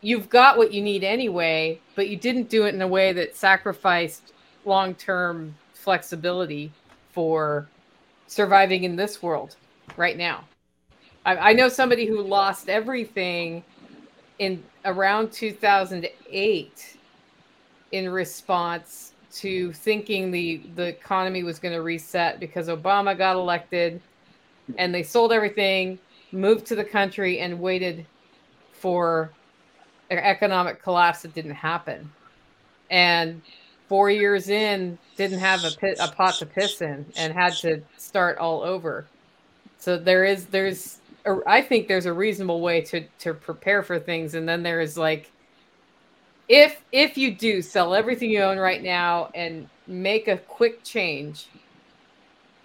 you've 0.00 0.28
got 0.28 0.56
what 0.56 0.72
you 0.72 0.82
need 0.82 1.04
anyway, 1.04 1.80
but 1.94 2.08
you 2.08 2.16
didn't 2.16 2.48
do 2.48 2.66
it 2.66 2.74
in 2.74 2.82
a 2.82 2.88
way 2.88 3.12
that 3.12 3.36
sacrificed 3.36 4.32
long 4.64 4.94
term 4.94 5.54
flexibility 5.74 6.72
for 7.12 7.68
surviving 8.26 8.84
in 8.84 8.96
this 8.96 9.22
world 9.22 9.56
right 9.96 10.16
now. 10.16 10.44
I, 11.24 11.36
I 11.36 11.52
know 11.52 11.68
somebody 11.68 12.06
who 12.06 12.22
lost 12.22 12.68
everything 12.68 13.62
in 14.38 14.62
around 14.84 15.32
2008 15.32 16.96
in 17.92 18.08
response 18.08 19.12
to 19.32 19.72
thinking 19.72 20.30
the 20.30 20.62
the 20.74 20.86
economy 20.86 21.42
was 21.42 21.58
going 21.58 21.74
to 21.74 21.82
reset 21.82 22.40
because 22.40 22.68
Obama 22.68 23.16
got 23.16 23.36
elected 23.36 24.00
and 24.78 24.94
they 24.94 25.02
sold 25.02 25.32
everything, 25.32 25.98
moved 26.32 26.66
to 26.66 26.74
the 26.74 26.84
country 26.84 27.40
and 27.40 27.60
waited 27.60 28.06
for 28.72 29.30
an 30.10 30.18
economic 30.18 30.82
collapse 30.82 31.22
that 31.22 31.34
didn't 31.34 31.54
happen. 31.54 32.10
And 32.90 33.42
4 33.88 34.10
years 34.10 34.48
in 34.48 34.98
didn't 35.16 35.40
have 35.40 35.64
a 35.64 35.70
pit, 35.72 35.98
a 36.00 36.08
pot 36.08 36.34
to 36.34 36.46
piss 36.46 36.80
in 36.80 37.04
and 37.16 37.32
had 37.32 37.54
to 37.54 37.82
start 37.96 38.38
all 38.38 38.62
over. 38.62 39.04
So 39.78 39.98
there 39.98 40.24
is 40.24 40.46
there's 40.46 40.98
I 41.46 41.60
think 41.60 41.88
there's 41.88 42.06
a 42.06 42.12
reasonable 42.12 42.60
way 42.60 42.80
to 42.82 43.04
to 43.18 43.34
prepare 43.34 43.82
for 43.82 43.98
things, 43.98 44.34
and 44.34 44.48
then 44.48 44.62
there 44.62 44.80
is 44.80 44.96
like, 44.96 45.30
if 46.48 46.82
if 46.92 47.18
you 47.18 47.34
do 47.34 47.60
sell 47.62 47.94
everything 47.94 48.30
you 48.30 48.40
own 48.42 48.58
right 48.58 48.82
now 48.82 49.30
and 49.34 49.68
make 49.86 50.28
a 50.28 50.38
quick 50.38 50.84
change, 50.84 51.48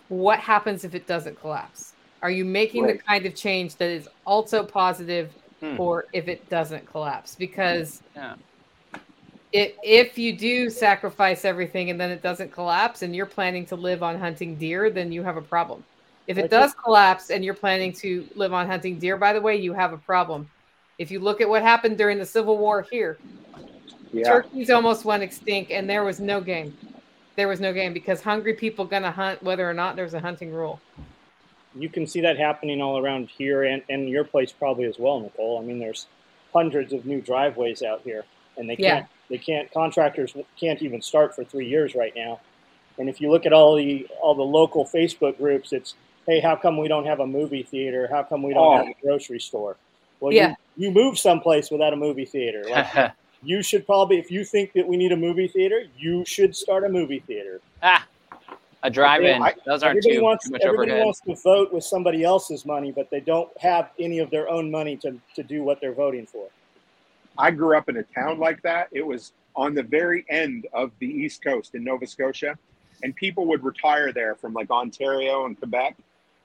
what 0.09 0.39
happens 0.39 0.85
if 0.85 0.93
it 0.93 1.07
doesn't 1.07 1.39
collapse? 1.41 1.94
Are 2.25 2.31
you 2.31 2.43
making 2.43 2.85
right. 2.85 2.97
the 2.97 3.03
kind 3.03 3.23
of 3.27 3.35
change 3.35 3.75
that 3.75 3.91
is 3.91 4.09
also 4.25 4.63
positive, 4.63 5.31
hmm. 5.59 5.79
or 5.79 6.07
if 6.11 6.27
it 6.27 6.49
doesn't 6.49 6.83
collapse? 6.89 7.35
Because 7.35 8.01
yeah. 8.15 8.33
It, 9.53 9.77
if 9.83 10.17
you 10.17 10.35
do 10.35 10.71
sacrifice 10.71 11.45
everything 11.45 11.91
and 11.91 12.01
then 12.01 12.09
it 12.09 12.23
doesn't 12.23 12.51
collapse 12.51 13.03
and 13.03 13.15
you're 13.15 13.27
planning 13.27 13.63
to 13.67 13.75
live 13.75 14.01
on 14.01 14.19
hunting 14.19 14.55
deer, 14.55 14.89
then 14.89 15.11
you 15.11 15.21
have 15.21 15.37
a 15.37 15.41
problem. 15.41 15.83
If 16.25 16.39
it 16.39 16.49
does 16.49 16.73
collapse 16.73 17.29
and 17.29 17.45
you're 17.45 17.53
planning 17.53 17.93
to 17.93 18.27
live 18.33 18.53
on 18.53 18.65
hunting 18.65 18.97
deer, 18.97 19.17
by 19.17 19.31
the 19.31 19.39
way, 19.39 19.55
you 19.57 19.71
have 19.73 19.93
a 19.93 19.97
problem. 19.99 20.49
If 20.97 21.11
you 21.11 21.19
look 21.19 21.41
at 21.41 21.47
what 21.47 21.61
happened 21.61 21.95
during 21.99 22.17
the 22.17 22.25
Civil 22.25 22.57
War 22.57 22.87
here, 22.89 23.19
yeah. 24.11 24.23
turkeys 24.23 24.71
almost 24.71 25.05
went 25.05 25.21
extinct 25.21 25.69
and 25.69 25.87
there 25.87 26.03
was 26.03 26.19
no 26.19 26.41
game. 26.41 26.75
There 27.35 27.47
was 27.47 27.59
no 27.59 27.71
game 27.71 27.93
because 27.93 28.23
hungry 28.23 28.55
people 28.55 28.83
gonna 28.83 29.11
hunt 29.11 29.43
whether 29.43 29.69
or 29.69 29.75
not 29.75 29.95
there's 29.95 30.15
a 30.15 30.19
hunting 30.19 30.51
rule. 30.51 30.81
You 31.77 31.89
can 31.89 32.07
see 32.07 32.21
that 32.21 32.37
happening 32.37 32.81
all 32.81 32.97
around 32.97 33.29
here 33.29 33.63
and, 33.63 33.83
and 33.89 34.09
your 34.09 34.23
place 34.23 34.51
probably 34.51 34.85
as 34.85 34.97
well, 34.97 35.19
Nicole. 35.19 35.59
I 35.59 35.63
mean, 35.65 35.79
there's 35.79 36.07
hundreds 36.53 36.93
of 36.93 37.05
new 37.05 37.19
driveways 37.21 37.81
out 37.83 38.01
here, 38.03 38.23
and 38.57 38.69
they 38.69 38.75
can't 38.77 39.05
They 39.29 39.37
can't. 39.39 39.71
Contractors 39.71 40.33
can't 40.59 40.81
even 40.81 41.01
start 41.01 41.35
for 41.35 41.43
three 41.43 41.67
years 41.67 41.95
right 41.95 42.13
now. 42.15 42.39
And 42.97 43.09
if 43.09 43.19
you 43.19 43.29
look 43.31 43.45
at 43.45 43.53
all 43.53 43.75
the 43.75 44.07
all 44.21 44.35
the 44.35 44.43
local 44.43 44.85
Facebook 44.85 45.37
groups, 45.37 45.73
it's 45.73 45.95
hey, 46.27 46.39
how 46.39 46.55
come 46.55 46.77
we 46.77 46.87
don't 46.87 47.05
have 47.05 47.19
a 47.19 47.27
movie 47.27 47.63
theater? 47.63 48.07
How 48.09 48.23
come 48.23 48.41
we 48.43 48.53
don't 48.53 48.63
Oh. 48.73 48.77
have 48.77 48.87
a 48.87 48.95
grocery 49.01 49.39
store? 49.39 49.75
Well, 50.19 50.31
Yeah. 50.31 50.55
you, 50.77 50.87
you 50.87 50.91
move 50.91 51.19
someplace 51.19 51.69
without 51.71 51.91
a 51.93 51.95
movie 51.95 52.25
theater. 52.25 52.63
Like, 52.69 52.87
you 53.43 53.61
should 53.61 53.85
probably, 53.85 54.17
if 54.17 54.31
you 54.31 54.43
think 54.45 54.73
that 54.73 54.87
we 54.87 54.95
need 54.97 55.11
a 55.11 55.17
movie 55.17 55.47
theater, 55.47 55.83
you 55.97 56.23
should 56.25 56.55
start 56.55 56.83
a 56.83 56.89
movie 56.89 57.19
theater. 57.19 57.59
ah, 57.83 58.07
a 58.85 58.89
drive-in. 58.89 59.41
I- 59.41 59.55
Those 59.65 59.81
aren't 59.83 59.97
Everybody 59.97 60.15
too, 60.17 60.21
wants 60.23 60.45
too 60.45 60.51
much 60.51 60.61
everybody 60.61 60.91
overhead. 60.91 61.05
wants 61.05 61.21
to 61.21 61.35
vote 61.35 61.73
with 61.73 61.83
somebody 61.83 62.23
else's 62.23 62.65
money, 62.65 62.91
but 62.91 63.09
they 63.09 63.19
don't 63.19 63.49
have 63.59 63.89
any 63.99 64.19
of 64.19 64.29
their 64.29 64.47
own 64.47 64.69
money 64.69 64.95
to, 64.97 65.19
to 65.35 65.43
do 65.43 65.63
what 65.63 65.81
they're 65.81 65.93
voting 65.93 66.25
for. 66.27 66.47
I 67.37 67.51
grew 67.51 67.75
up 67.77 67.89
in 67.89 67.97
a 67.97 68.03
town 68.03 68.39
like 68.39 68.61
that. 68.61 68.87
It 68.91 69.05
was 69.05 69.33
on 69.55 69.73
the 69.73 69.83
very 69.83 70.23
end 70.29 70.67
of 70.73 70.91
the 70.99 71.07
East 71.07 71.43
Coast 71.43 71.73
in 71.75 71.83
Nova 71.83 72.05
Scotia, 72.05 72.57
and 73.03 73.15
people 73.15 73.45
would 73.47 73.63
retire 73.63 74.13
there 74.13 74.35
from 74.35 74.53
like 74.53 74.69
Ontario 74.69 75.45
and 75.45 75.57
Quebec, 75.57 75.95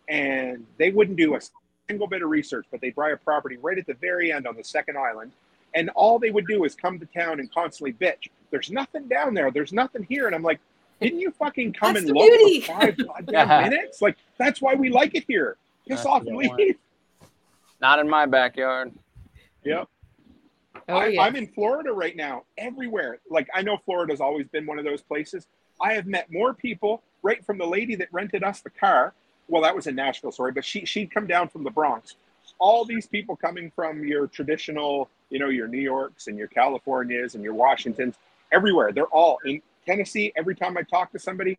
and 0.09 0.66
they 0.78 0.91
wouldn't 0.91 1.18
do 1.18 1.36
a 1.36 1.41
single 1.88 2.07
bit 2.07 2.22
of 2.22 2.30
research, 2.30 2.66
but 2.70 2.80
they'd 2.80 2.95
buy 2.95 3.11
a 3.11 3.16
property 3.16 3.59
right 3.59 3.76
at 3.78 3.86
the 3.86 3.95
very 3.95 4.32
end 4.32 4.47
on 4.47 4.57
the 4.57 4.64
second 4.64 4.97
island, 4.97 5.30
and 5.74 5.91
all 5.91 6.18
they 6.18 6.30
would 6.30 6.47
do 6.47 6.64
is 6.64 6.74
come 6.74 6.99
to 6.99 7.07
town 7.07 7.38
and 7.38 7.53
constantly 7.53 7.93
bitch. 7.93 8.28
There's 8.51 8.70
nothing 8.70 9.07
down 9.09 9.34
there. 9.34 9.51
There's 9.51 9.72
nothing 9.72 10.05
here, 10.09 10.26
and 10.26 10.34
I'm 10.34 10.43
like, 10.43 10.59
didn't 11.01 11.21
you 11.21 11.31
fucking 11.31 11.73
come 11.73 11.95
That's 11.95 12.07
and 12.07 12.17
look 12.17 12.29
beauty. 12.31 12.61
for 12.61 12.73
five 12.81 12.97
goddamn 12.97 13.63
minutes? 13.71 14.03
Like 14.03 14.17
that's 14.39 14.61
why 14.61 14.75
we 14.75 14.91
like 14.91 15.15
it 15.15 15.25
here. 15.27 15.57
Piss 15.89 15.99
That's 15.99 16.07
off 16.07 16.23
the 16.25 16.29
and 16.31 16.49
one. 16.49 16.57
leave. 16.57 16.77
Not 17.81 17.99
in 17.99 18.09
my 18.09 18.27
backyard. 18.27 18.93
Yep. 19.65 19.89
Oh, 20.89 20.97
I, 20.97 21.07
yeah. 21.09 21.23
I'm 21.23 21.37
in 21.37 21.47
Florida 21.49 21.93
right 21.93 22.15
now, 22.17 22.45
everywhere. 22.59 23.19
Like, 23.31 23.49
I 23.55 23.63
know 23.63 23.79
Florida's 23.85 24.21
always 24.21 24.47
been 24.49 24.67
one 24.67 24.79
of 24.79 24.85
those 24.85 25.03
places. 25.03 25.47
I 25.81 25.95
have 25.95 26.07
met 26.07 26.31
more 26.31 26.53
people, 26.55 27.03
right 27.23 27.45
from 27.45 27.59
the 27.59 27.67
lady 27.67 27.95
that 27.97 28.09
rented 28.13 28.45
us 28.45 28.61
the 28.61 28.71
car. 28.71 29.15
Well, 29.49 29.63
that 29.63 29.75
was 29.75 29.87
in 29.87 29.95
Nashville, 29.95 30.33
sorry, 30.33 30.53
but 30.53 30.65
she, 30.65 30.85
she'd 30.85 31.11
come 31.11 31.27
down 31.27 31.49
from 31.49 31.65
the 31.65 31.71
Bronx. 31.71 32.17
All 32.59 32.85
these 32.85 33.07
people 33.07 33.35
coming 33.37 33.73
from 33.75 34.05
your 34.05 34.27
traditional, 34.27 35.09
you 35.31 35.39
know, 35.39 35.49
your 35.49 35.67
New 35.69 35.81
Yorks 35.81 36.27
and 36.27 36.37
your 36.37 36.49
Californias 36.49 37.35
and 37.35 37.43
your 37.43 37.55
Washingtons, 37.55 38.17
everywhere. 38.53 38.93
They're 38.93 39.07
all 39.07 39.39
in 39.45 39.63
Tennessee. 39.87 40.33
Every 40.37 40.55
time 40.55 40.76
I 40.76 40.83
talk 40.83 41.12
to 41.12 41.18
somebody, 41.18 41.59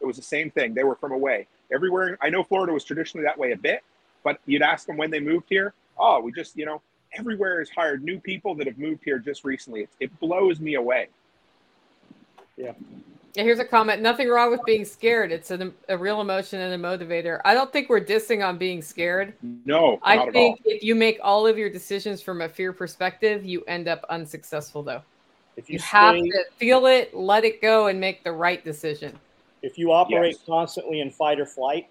it 0.00 0.06
was 0.06 0.16
the 0.16 0.22
same 0.22 0.50
thing. 0.50 0.74
They 0.74 0.84
were 0.84 0.96
from 0.96 1.12
away. 1.12 1.46
Everywhere. 1.72 2.18
I 2.20 2.30
know 2.30 2.42
Florida 2.42 2.72
was 2.72 2.84
traditionally 2.84 3.24
that 3.24 3.38
way 3.38 3.52
a 3.52 3.56
bit, 3.56 3.82
but 4.24 4.40
you'd 4.46 4.62
ask 4.62 4.86
them 4.86 4.96
when 4.96 5.10
they 5.10 5.20
moved 5.20 5.46
here. 5.48 5.74
Oh, 5.98 6.20
we 6.20 6.32
just, 6.32 6.56
you 6.56 6.66
know, 6.66 6.80
everywhere 7.12 7.58
has 7.58 7.70
hired 7.70 8.02
new 8.02 8.18
people 8.18 8.54
that 8.56 8.66
have 8.66 8.78
moved 8.78 9.04
here 9.04 9.18
just 9.18 9.44
recently. 9.44 9.82
It, 9.82 9.90
it 10.00 10.20
blows 10.20 10.60
me 10.60 10.74
away. 10.74 11.08
Yeah, 12.56 12.72
here's 13.34 13.58
a 13.58 13.64
comment. 13.64 14.02
Nothing 14.02 14.28
wrong 14.28 14.50
with 14.50 14.60
being 14.66 14.84
scared. 14.84 15.32
It's 15.32 15.50
an, 15.50 15.72
a 15.88 15.96
real 15.96 16.20
emotion 16.20 16.60
and 16.60 16.74
a 16.74 16.88
motivator. 16.88 17.40
I 17.44 17.54
don't 17.54 17.72
think 17.72 17.88
we're 17.88 18.04
dissing 18.04 18.46
on 18.46 18.58
being 18.58 18.82
scared. 18.82 19.34
No, 19.64 19.98
I 20.02 20.16
not 20.16 20.22
at 20.22 20.26
all. 20.28 20.32
think 20.32 20.60
if 20.64 20.82
you 20.82 20.94
make 20.94 21.18
all 21.22 21.46
of 21.46 21.56
your 21.56 21.70
decisions 21.70 22.20
from 22.20 22.42
a 22.42 22.48
fear 22.48 22.72
perspective, 22.72 23.44
you 23.44 23.62
end 23.66 23.88
up 23.88 24.04
unsuccessful, 24.10 24.82
though. 24.82 25.02
If 25.60 25.68
You 25.68 25.74
you, 25.74 25.80
have 25.80 26.14
to 26.16 26.44
feel 26.56 26.86
it, 26.86 27.14
let 27.14 27.44
it 27.44 27.60
go, 27.60 27.88
and 27.88 28.00
make 28.00 28.24
the 28.24 28.32
right 28.32 28.64
decision. 28.64 29.20
if 29.62 29.76
you 29.76 29.92
operate 29.92 30.36
Yes. 30.36 30.46
constantly 30.46 31.00
in 31.00 31.10
fight 31.10 31.38
or 31.38 31.44
flight 31.46 31.86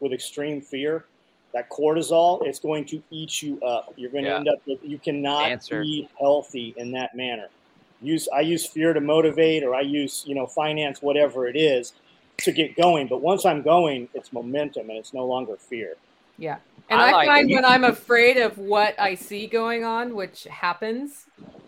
with 0.00 0.12
extreme 0.12 0.60
fear, 0.60 1.04
that 1.52 1.70
cortisol 1.70 2.44
it's 2.44 2.58
going 2.58 2.84
to 2.86 3.00
eat 3.10 3.40
you 3.40 3.60
up. 3.60 3.92
You're 3.96 4.10
going 4.10 4.24
to 4.24 4.34
end 4.34 4.48
up 4.48 4.58
with 4.66 4.80
you 4.82 4.98
cannot 4.98 5.50
Answer. 5.50 5.82
be 5.82 6.08
healthy 6.18 6.74
in 6.76 6.90
that 6.92 7.14
manner. 7.14 7.46
Use 8.02 8.28
I 8.34 8.40
use 8.40 8.66
fear 8.66 8.92
to 8.92 9.00
motivate, 9.00 9.62
or 9.62 9.74
I 9.76 9.82
use 9.82 10.24
you 10.26 10.34
know 10.34 10.46
finance, 10.48 11.00
whatever 11.00 11.46
it 11.46 11.56
is, 11.56 11.92
to 12.38 12.50
get 12.50 12.76
going. 12.76 13.06
But 13.06 13.22
once 13.22 13.46
I'm 13.46 13.62
going, 13.62 14.08
it's 14.14 14.32
momentum, 14.32 14.90
and 14.90 14.98
it's 14.98 15.14
no 15.14 15.24
longer 15.24 15.56
fear. 15.56 15.94
Yeah. 16.36 16.58
And 16.90 17.00
I 17.00 17.08
I, 17.08 17.12
like 17.12 17.28
find 17.28 17.50
it. 17.50 17.54
when 17.54 17.64
I'm 17.64 17.84
afraid 17.84 18.36
of 18.38 18.58
what 18.58 18.98
I 19.00 19.14
see 19.14 19.46
going 19.46 19.84
on, 19.84 20.14
which 20.16 20.44
happens, 20.44 21.26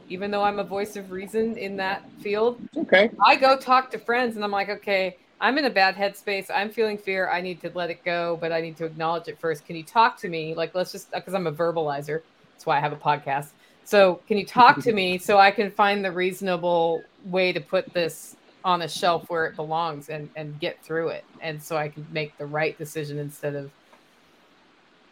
even 0.08 0.30
though 0.30 0.42
I'm 0.42 0.58
a 0.58 0.64
voice 0.64 0.96
of 0.96 1.10
reason 1.10 1.56
in 1.56 1.76
that 1.76 2.02
field, 2.20 2.60
okay. 2.76 3.10
I 3.24 3.36
go 3.36 3.56
talk 3.56 3.90
to 3.92 3.98
friends 3.98 4.36
and 4.36 4.44
I'm 4.44 4.50
like, 4.50 4.68
okay, 4.68 5.16
I'm 5.40 5.58
in 5.58 5.66
a 5.66 5.70
bad 5.70 5.96
headspace. 5.96 6.50
I'm 6.52 6.70
feeling 6.70 6.96
fear. 6.96 7.28
I 7.28 7.40
need 7.40 7.60
to 7.60 7.70
let 7.74 7.90
it 7.90 8.04
go, 8.04 8.38
but 8.40 8.52
I 8.52 8.60
need 8.60 8.76
to 8.78 8.84
acknowledge 8.84 9.28
it 9.28 9.38
first. 9.38 9.66
Can 9.66 9.76
you 9.76 9.82
talk 9.82 10.18
to 10.20 10.28
me? 10.28 10.54
Like, 10.54 10.74
let's 10.74 10.92
just, 10.92 11.10
because 11.12 11.34
I'm 11.34 11.46
a 11.46 11.52
verbalizer. 11.52 12.22
That's 12.52 12.64
why 12.64 12.78
I 12.78 12.80
have 12.80 12.92
a 12.92 12.96
podcast. 12.96 13.48
So, 13.84 14.20
can 14.26 14.38
you 14.38 14.46
talk 14.46 14.80
to 14.82 14.92
me 14.92 15.18
so 15.18 15.38
I 15.38 15.50
can 15.50 15.70
find 15.70 16.04
the 16.04 16.10
reasonable 16.10 17.02
way 17.26 17.52
to 17.52 17.60
put 17.60 17.92
this 17.92 18.36
on 18.64 18.82
a 18.82 18.88
shelf 18.88 19.28
where 19.28 19.46
it 19.46 19.54
belongs 19.56 20.08
and, 20.08 20.28
and 20.36 20.58
get 20.58 20.82
through 20.82 21.08
it? 21.08 21.24
And 21.40 21.62
so 21.62 21.76
I 21.76 21.88
can 21.88 22.06
make 22.10 22.36
the 22.38 22.46
right 22.46 22.76
decision 22.78 23.18
instead 23.18 23.54
of 23.54 23.70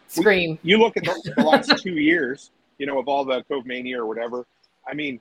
scream. 0.08 0.58
You 0.62 0.78
look 0.78 0.96
at 0.96 1.04
the, 1.04 1.34
the 1.36 1.42
last 1.42 1.76
two 1.82 1.92
years, 1.92 2.50
you 2.78 2.86
know, 2.86 2.98
of 2.98 3.08
all 3.08 3.24
the 3.24 3.42
Cove 3.44 3.66
Mania 3.66 4.00
or 4.00 4.06
whatever. 4.06 4.46
I 4.86 4.94
mean, 4.94 5.20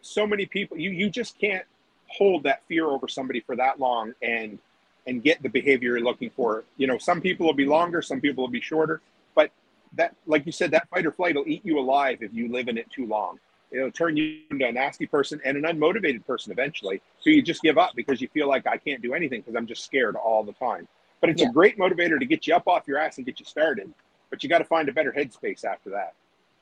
so 0.00 0.26
many 0.26 0.46
people. 0.46 0.78
You 0.78 0.90
you 0.90 1.10
just 1.10 1.38
can't 1.38 1.64
hold 2.08 2.42
that 2.44 2.62
fear 2.68 2.86
over 2.86 3.08
somebody 3.08 3.40
for 3.40 3.56
that 3.56 3.78
long 3.78 4.14
and 4.22 4.58
and 5.06 5.22
get 5.22 5.42
the 5.42 5.48
behavior 5.48 5.96
you're 5.96 6.00
looking 6.04 6.30
for. 6.30 6.64
You 6.76 6.86
know, 6.86 6.98
some 6.98 7.20
people 7.20 7.46
will 7.46 7.54
be 7.54 7.64
longer, 7.64 8.02
some 8.02 8.20
people 8.20 8.44
will 8.44 8.50
be 8.50 8.60
shorter, 8.60 9.00
but 9.34 9.50
that, 9.94 10.14
like 10.26 10.44
you 10.44 10.52
said, 10.52 10.70
that 10.72 10.86
fight 10.90 11.06
or 11.06 11.12
flight 11.12 11.34
will 11.34 11.48
eat 11.48 11.64
you 11.64 11.78
alive 11.78 12.18
if 12.20 12.32
you 12.34 12.52
live 12.52 12.68
in 12.68 12.76
it 12.76 12.90
too 12.90 13.06
long. 13.06 13.38
It'll 13.70 13.90
turn 13.90 14.16
you 14.16 14.40
into 14.50 14.66
a 14.66 14.72
nasty 14.72 15.06
person 15.06 15.40
and 15.44 15.56
an 15.56 15.64
unmotivated 15.64 16.26
person 16.26 16.52
eventually. 16.52 17.00
So 17.20 17.30
you 17.30 17.42
just 17.42 17.62
give 17.62 17.78
up 17.78 17.92
because 17.96 18.20
you 18.20 18.28
feel 18.28 18.48
like 18.48 18.66
I 18.66 18.76
can't 18.76 19.02
do 19.02 19.14
anything 19.14 19.40
because 19.40 19.56
I'm 19.56 19.66
just 19.66 19.84
scared 19.84 20.16
all 20.16 20.42
the 20.42 20.52
time. 20.52 20.88
But 21.20 21.30
it's 21.30 21.42
Yeah. 21.42 21.48
a 21.48 21.52
great 21.52 21.78
motivator 21.78 22.18
to 22.18 22.26
get 22.26 22.46
you 22.46 22.54
up 22.54 22.68
off 22.68 22.86
your 22.86 22.98
ass 22.98 23.16
and 23.16 23.26
get 23.26 23.40
you 23.40 23.46
started. 23.46 23.92
But 24.30 24.42
you 24.42 24.48
got 24.48 24.58
to 24.58 24.64
find 24.64 24.88
a 24.88 24.92
better 24.92 25.12
headspace 25.12 25.64
after 25.64 25.90
that. 25.90 26.14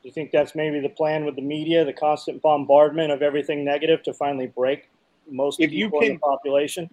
You 0.06 0.12
think 0.12 0.30
that's 0.30 0.54
maybe 0.54 0.78
the 0.78 0.88
plan 0.88 1.24
with 1.24 1.34
the 1.34 1.42
media, 1.42 1.84
the 1.84 1.92
constant 1.92 2.40
bombardment 2.40 3.10
of 3.10 3.22
everything 3.22 3.64
negative 3.64 4.04
to 4.04 4.14
finally 4.14 4.46
break 4.46 4.88
most 5.28 5.58
If 5.58 5.70
people 5.70 5.98
in 5.98 6.12
the 6.12 6.18
population? 6.20 6.88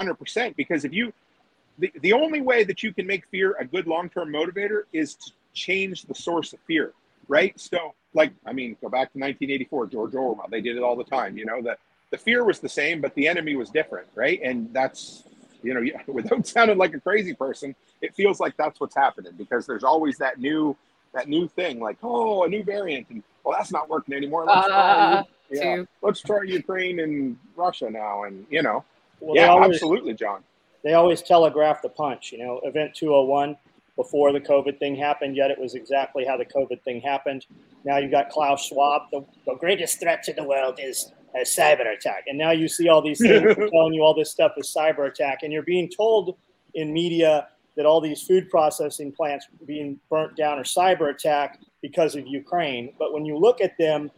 hundred 0.00 0.14
percent. 0.14 0.56
Because 0.56 0.86
if 0.86 0.94
you, 0.94 1.12
the, 1.78 1.92
the 2.00 2.14
only 2.14 2.40
way 2.40 2.64
that 2.64 2.82
you 2.82 2.94
can 2.94 3.06
make 3.06 3.26
fear 3.26 3.54
a 3.60 3.66
good 3.66 3.86
long 3.86 4.08
term 4.08 4.32
motivator 4.32 4.84
is 4.94 5.14
to 5.16 5.30
change 5.52 6.04
the 6.04 6.14
source 6.14 6.54
of 6.54 6.58
fear, 6.60 6.94
right? 7.28 7.52
So, 7.60 7.94
like, 8.14 8.32
I 8.46 8.54
mean, 8.54 8.78
go 8.80 8.88
back 8.88 9.12
to 9.12 9.18
1984, 9.18 9.88
George 9.88 10.14
Orwell. 10.14 10.46
They 10.50 10.62
did 10.62 10.78
it 10.78 10.82
all 10.82 10.96
the 10.96 11.04
time. 11.04 11.36
You 11.36 11.44
know, 11.44 11.60
the 11.60 11.76
the 12.12 12.16
fear 12.16 12.44
was 12.44 12.60
the 12.60 12.68
same, 12.70 13.02
but 13.02 13.14
the 13.14 13.28
enemy 13.28 13.56
was 13.56 13.68
different, 13.68 14.08
right? 14.14 14.40
And 14.42 14.72
that's, 14.72 15.24
you 15.62 15.74
know, 15.74 15.84
without 16.06 16.46
sounding 16.46 16.78
like 16.78 16.94
a 16.94 17.00
crazy 17.00 17.34
person, 17.34 17.76
it 18.00 18.14
feels 18.14 18.40
like 18.40 18.56
that's 18.56 18.80
what's 18.80 18.96
happening 18.96 19.32
because 19.36 19.66
there's 19.66 19.84
always 19.84 20.16
that 20.16 20.40
new 20.40 20.74
that 21.16 21.28
new 21.28 21.48
thing, 21.48 21.80
like, 21.80 21.96
oh, 22.02 22.44
a 22.44 22.48
new 22.48 22.62
variant, 22.62 23.06
and 23.10 23.22
well, 23.42 23.56
that's 23.58 23.72
not 23.72 23.88
working 23.88 24.14
anymore. 24.14 24.44
Let's 24.44 24.66
try, 24.66 24.78
Uh, 24.78 25.22
yeah, 25.50 25.82
let's 26.02 26.20
try 26.20 26.42
Ukraine 26.44 27.00
and 27.00 27.36
Russia 27.56 27.88
now, 27.90 28.24
and 28.24 28.46
you 28.50 28.62
know, 28.62 28.84
Well, 29.20 29.34
yeah, 29.34 29.48
always- 29.48 29.74
absolutely, 29.76 30.14
John. 30.14 30.44
they 30.84 30.92
always 30.94 31.22
telegraph 31.22 31.82
the 31.82 31.88
punch. 31.88 32.32
You 32.32 32.38
know, 32.38 32.60
Event 32.64 32.94
201 32.94 33.56
before 33.96 34.30
the 34.32 34.40
COVID 34.40 34.78
thing 34.78 34.94
happened, 34.94 35.36
yet 35.36 35.50
it 35.50 35.58
was 35.58 35.74
exactly 35.74 36.24
how 36.26 36.36
the 36.36 36.44
COVID 36.44 36.82
thing 36.82 37.00
happened. 37.00 37.46
Now 37.84 37.96
you've 37.96 38.10
got 38.10 38.28
Klaus 38.28 38.66
Schwab. 38.66 39.02
The, 39.10 39.24
the 39.46 39.54
greatest 39.54 40.00
threat 40.00 40.22
to 40.24 40.34
the 40.34 40.44
world 40.44 40.78
is 40.82 41.12
a 41.34 41.40
cyber 41.40 41.94
attack. 41.96 42.24
And 42.28 42.36
now 42.36 42.50
you 42.50 42.68
see 42.68 42.88
all 42.90 43.00
these 43.00 43.18
things 43.20 43.54
telling 43.72 43.94
you 43.94 44.02
all 44.02 44.12
this 44.14 44.30
stuff 44.30 44.52
is 44.58 44.66
cyber 44.76 45.08
attack. 45.08 45.38
And 45.42 45.50
you're 45.52 45.62
being 45.62 45.88
told 45.88 46.36
in 46.74 46.92
media 46.92 47.48
that 47.76 47.86
all 47.86 48.00
these 48.00 48.22
food 48.22 48.48
processing 48.50 49.12
plants 49.12 49.46
being 49.66 50.00
burnt 50.10 50.36
down 50.36 50.58
are 50.58 50.64
cyber 50.64 51.10
attack 51.10 51.60
because 51.82 52.16
of 52.16 52.26
Ukraine. 52.26 52.94
But 52.98 53.12
when 53.12 53.24
you 53.24 53.36
look 53.36 53.60
at 53.60 53.76
them, 53.78 54.10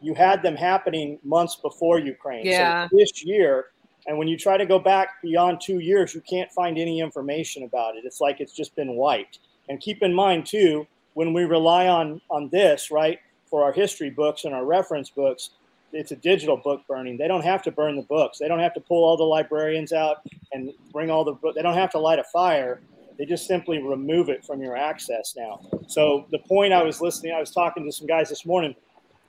you 0.00 0.14
had 0.14 0.42
them 0.42 0.54
happening 0.54 1.18
months 1.24 1.56
before 1.56 1.98
Ukraine. 1.98 2.44
Yeah. 2.44 2.88
So 2.88 2.96
this 2.96 3.24
year, 3.24 3.66
and 4.06 4.18
when 4.18 4.28
you 4.28 4.36
try 4.36 4.56
to 4.56 4.66
go 4.66 4.78
back 4.78 5.20
beyond 5.22 5.60
two 5.60 5.80
years, 5.80 6.14
you 6.14 6.20
can't 6.20 6.50
find 6.52 6.78
any 6.78 7.00
information 7.00 7.64
about 7.64 7.96
it. 7.96 8.04
It's 8.04 8.20
like 8.20 8.40
it's 8.40 8.52
just 8.52 8.76
been 8.76 8.94
wiped. 8.94 9.40
And 9.68 9.80
keep 9.80 10.02
in 10.02 10.14
mind 10.14 10.46
too, 10.46 10.86
when 11.14 11.32
we 11.32 11.44
rely 11.44 11.88
on 11.88 12.20
on 12.30 12.48
this, 12.50 12.90
right, 12.90 13.18
for 13.46 13.64
our 13.64 13.72
history 13.72 14.10
books 14.10 14.44
and 14.44 14.54
our 14.54 14.64
reference 14.64 15.08
books, 15.10 15.50
it's 15.92 16.12
a 16.12 16.16
digital 16.16 16.56
book 16.56 16.82
burning. 16.86 17.16
They 17.16 17.28
don't 17.28 17.44
have 17.44 17.62
to 17.62 17.70
burn 17.70 17.96
the 17.96 18.02
books. 18.02 18.38
They 18.38 18.48
don't 18.48 18.58
have 18.58 18.74
to 18.74 18.80
pull 18.80 19.02
all 19.04 19.16
the 19.16 19.24
librarians 19.24 19.92
out 19.92 20.18
and 20.52 20.72
bring 20.92 21.10
all 21.10 21.24
the 21.24 21.32
book. 21.32 21.54
They 21.54 21.62
don't 21.62 21.74
have 21.74 21.90
to 21.92 21.98
light 21.98 22.18
a 22.18 22.24
fire. 22.24 22.80
They 23.18 23.24
just 23.24 23.46
simply 23.46 23.82
remove 23.82 24.28
it 24.28 24.44
from 24.44 24.60
your 24.60 24.76
access 24.76 25.34
now. 25.36 25.60
So 25.86 26.26
the 26.30 26.38
point 26.40 26.72
I 26.72 26.82
was 26.82 27.00
listening, 27.00 27.32
I 27.32 27.40
was 27.40 27.50
talking 27.50 27.84
to 27.84 27.92
some 27.92 28.06
guys 28.06 28.28
this 28.28 28.44
morning, 28.44 28.74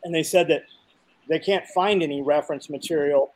and 0.03 0.13
they 0.13 0.23
said 0.23 0.47
that 0.49 0.63
they 1.29 1.39
can't 1.39 1.65
find 1.67 2.03
any 2.03 2.21
reference 2.21 2.69
material 2.69 3.33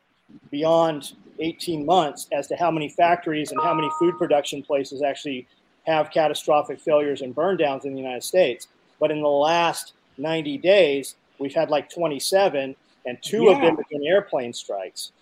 beyond 0.50 1.12
18 1.40 1.84
months 1.84 2.28
as 2.32 2.46
to 2.48 2.56
how 2.56 2.70
many 2.70 2.88
factories 2.88 3.50
and 3.52 3.60
how 3.60 3.74
many 3.74 3.88
food 3.98 4.16
production 4.18 4.62
places 4.62 5.02
actually 5.02 5.46
have 5.86 6.10
catastrophic 6.10 6.80
failures 6.80 7.22
and 7.22 7.34
burn 7.34 7.56
downs 7.56 7.84
in 7.84 7.92
the 7.92 8.00
United 8.00 8.22
States. 8.22 8.68
But 9.00 9.10
in 9.10 9.20
the 9.20 9.28
last 9.28 9.94
90 10.18 10.58
days, 10.58 11.16
we've 11.38 11.54
had 11.54 11.70
like 11.70 11.90
27, 11.90 12.76
and 13.04 13.18
two 13.22 13.44
Yeah. 13.44 13.52
of 13.52 13.60
them 13.60 13.76
have 13.76 13.88
been 13.90 14.06
airplane 14.06 14.52
strikes. 14.52 15.12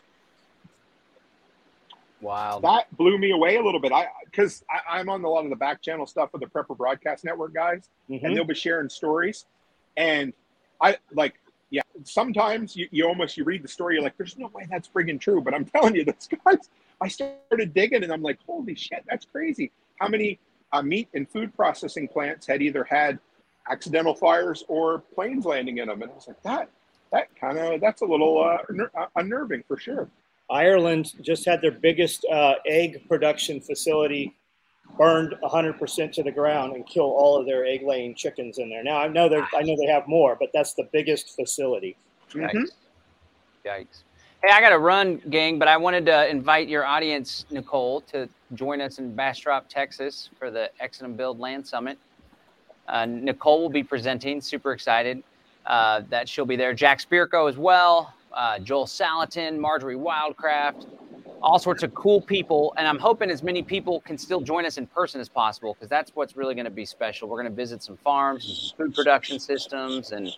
Wow. 2.20 2.60
that 2.60 2.94
blew 2.96 3.18
me 3.18 3.30
away 3.30 3.56
a 3.56 3.62
little 3.62 3.80
bit. 3.80 3.92
I 3.92 4.06
because 4.24 4.64
I'm 4.88 5.08
on 5.08 5.24
a 5.24 5.28
lot 5.28 5.44
of 5.44 5.50
the 5.50 5.56
back 5.56 5.82
channel 5.82 6.06
stuff 6.06 6.30
with 6.32 6.42
the 6.42 6.46
Prepper 6.48 6.76
Broadcast 6.76 7.24
Network 7.24 7.54
guys, 7.54 7.88
Mhm. 8.10 8.22
and 8.24 8.36
they'll 8.36 8.44
be 8.44 8.54
sharing 8.54 8.88
stories. 8.88 9.46
And 9.96 10.32
I 10.80 10.98
like, 11.12 11.34
yeah, 11.70 11.82
sometimes 12.04 12.76
you, 12.76 12.88
you 12.90 13.06
almost 13.06 13.36
you 13.36 13.44
read 13.44 13.62
the 13.62 13.68
story, 13.68 13.94
you're 13.94 14.02
like, 14.02 14.16
there's 14.16 14.36
no 14.38 14.48
way 14.48 14.66
that's 14.70 14.88
friggin' 14.88 15.20
true. 15.20 15.40
But 15.40 15.54
I'm 15.54 15.64
telling 15.74 15.94
you, 15.94 16.04
this 16.04 16.28
guys, 16.44 16.68
I 17.00 17.08
started 17.08 17.72
digging, 17.74 18.02
and 18.04 18.12
I'm 18.12 18.22
like, 18.22 18.38
holy 18.46 18.74
shit, 18.74 19.04
that's 19.08 19.24
crazy. 19.24 19.70
How 20.00 20.08
many 20.08 20.38
uh, 20.72 20.82
meat 20.82 21.08
and 21.14 21.28
food 21.28 21.54
processing 21.54 22.06
plants 22.08 22.46
had 22.46 22.60
either 22.62 22.84
had 22.84 23.18
accidental 23.70 24.14
fires 24.14 24.64
or 24.68 24.98
planes 25.14 25.44
landing 25.44 25.78
in 25.78 25.88
them? 25.88 26.02
And 26.02 26.10
I 26.10 26.14
was 26.14 26.28
like, 26.28 26.42
that 26.42 26.68
that 27.12 27.34
kind 27.36 27.58
of 27.58 27.80
that's 27.80 28.02
a 28.02 28.06
little 28.06 28.42
uh, 28.42 28.58
uh, 28.98 29.06
unnerving 29.16 29.64
for 29.66 29.76
sure. 29.76 30.08
Ireland 30.50 31.12
just 31.22 31.44
had 31.44 31.62
their 31.62 31.70
biggest 31.70 32.24
uh, 32.30 32.54
egg 32.66 33.06
production 33.08 33.60
facility 33.60 34.36
burned 34.98 35.34
100% 35.42 36.12
to 36.12 36.22
the 36.22 36.32
ground 36.32 36.74
and 36.74 36.86
kill 36.86 37.04
all 37.04 37.38
of 37.38 37.46
their 37.46 37.64
egg 37.64 37.82
laying 37.86 38.14
chickens 38.14 38.58
in 38.58 38.68
there. 38.68 38.82
Now 38.82 38.98
I 38.98 39.08
know 39.08 39.28
they 39.28 39.40
I 39.56 39.62
know 39.62 39.76
they 39.76 39.86
have 39.86 40.08
more, 40.08 40.36
but 40.38 40.50
that's 40.52 40.74
the 40.74 40.88
biggest 40.92 41.36
facility. 41.36 41.96
Yikes. 42.32 42.52
Mhm. 42.52 42.64
Yikes. 43.64 44.02
Hey, 44.42 44.50
I 44.52 44.60
got 44.60 44.70
to 44.70 44.78
run, 44.78 45.20
gang, 45.28 45.58
but 45.58 45.68
I 45.68 45.76
wanted 45.76 46.06
to 46.06 46.26
invite 46.28 46.66
your 46.66 46.84
audience, 46.84 47.44
Nicole, 47.50 48.00
to 48.12 48.26
join 48.54 48.80
us 48.80 48.98
in 48.98 49.14
Bastrop, 49.14 49.68
Texas 49.68 50.30
for 50.38 50.50
the 50.50 50.70
Exit 50.80 51.04
and 51.04 51.14
Build 51.16 51.38
Land 51.38 51.66
Summit. 51.66 51.98
Uh, 52.88 53.04
Nicole 53.04 53.60
will 53.60 53.68
be 53.68 53.82
presenting. 53.82 54.40
Super 54.40 54.72
excited 54.72 55.22
uh, 55.66 56.02
that 56.08 56.26
she'll 56.26 56.46
be 56.46 56.56
there. 56.56 56.72
Jack 56.72 57.00
Spirko 57.02 57.50
as 57.50 57.58
well, 57.58 58.14
uh, 58.32 58.58
Joel 58.58 58.86
Salatin, 58.86 59.58
Marjory 59.58 59.96
Wildcraft, 59.96 60.86
all 61.42 61.58
sorts 61.58 61.82
of 61.82 61.94
cool 61.94 62.20
people. 62.20 62.74
And 62.76 62.86
I'm 62.86 62.98
hoping 62.98 63.30
as 63.30 63.42
many 63.42 63.62
people 63.62 64.00
can 64.00 64.18
still 64.18 64.40
join 64.40 64.66
us 64.66 64.78
in 64.78 64.86
person 64.86 65.20
as 65.20 65.28
possible 65.28 65.74
because 65.74 65.88
that's 65.88 66.14
what's 66.14 66.36
really 66.36 66.54
going 66.54 66.64
to 66.64 66.70
be 66.70 66.84
special. 66.84 67.28
We're 67.28 67.40
going 67.40 67.50
to 67.50 67.56
visit 67.56 67.82
some 67.82 67.96
farms, 67.96 68.46
and 68.46 68.56
some 68.56 68.76
food 68.76 68.94
production 68.94 69.38
systems, 69.38 70.12
and 70.12 70.30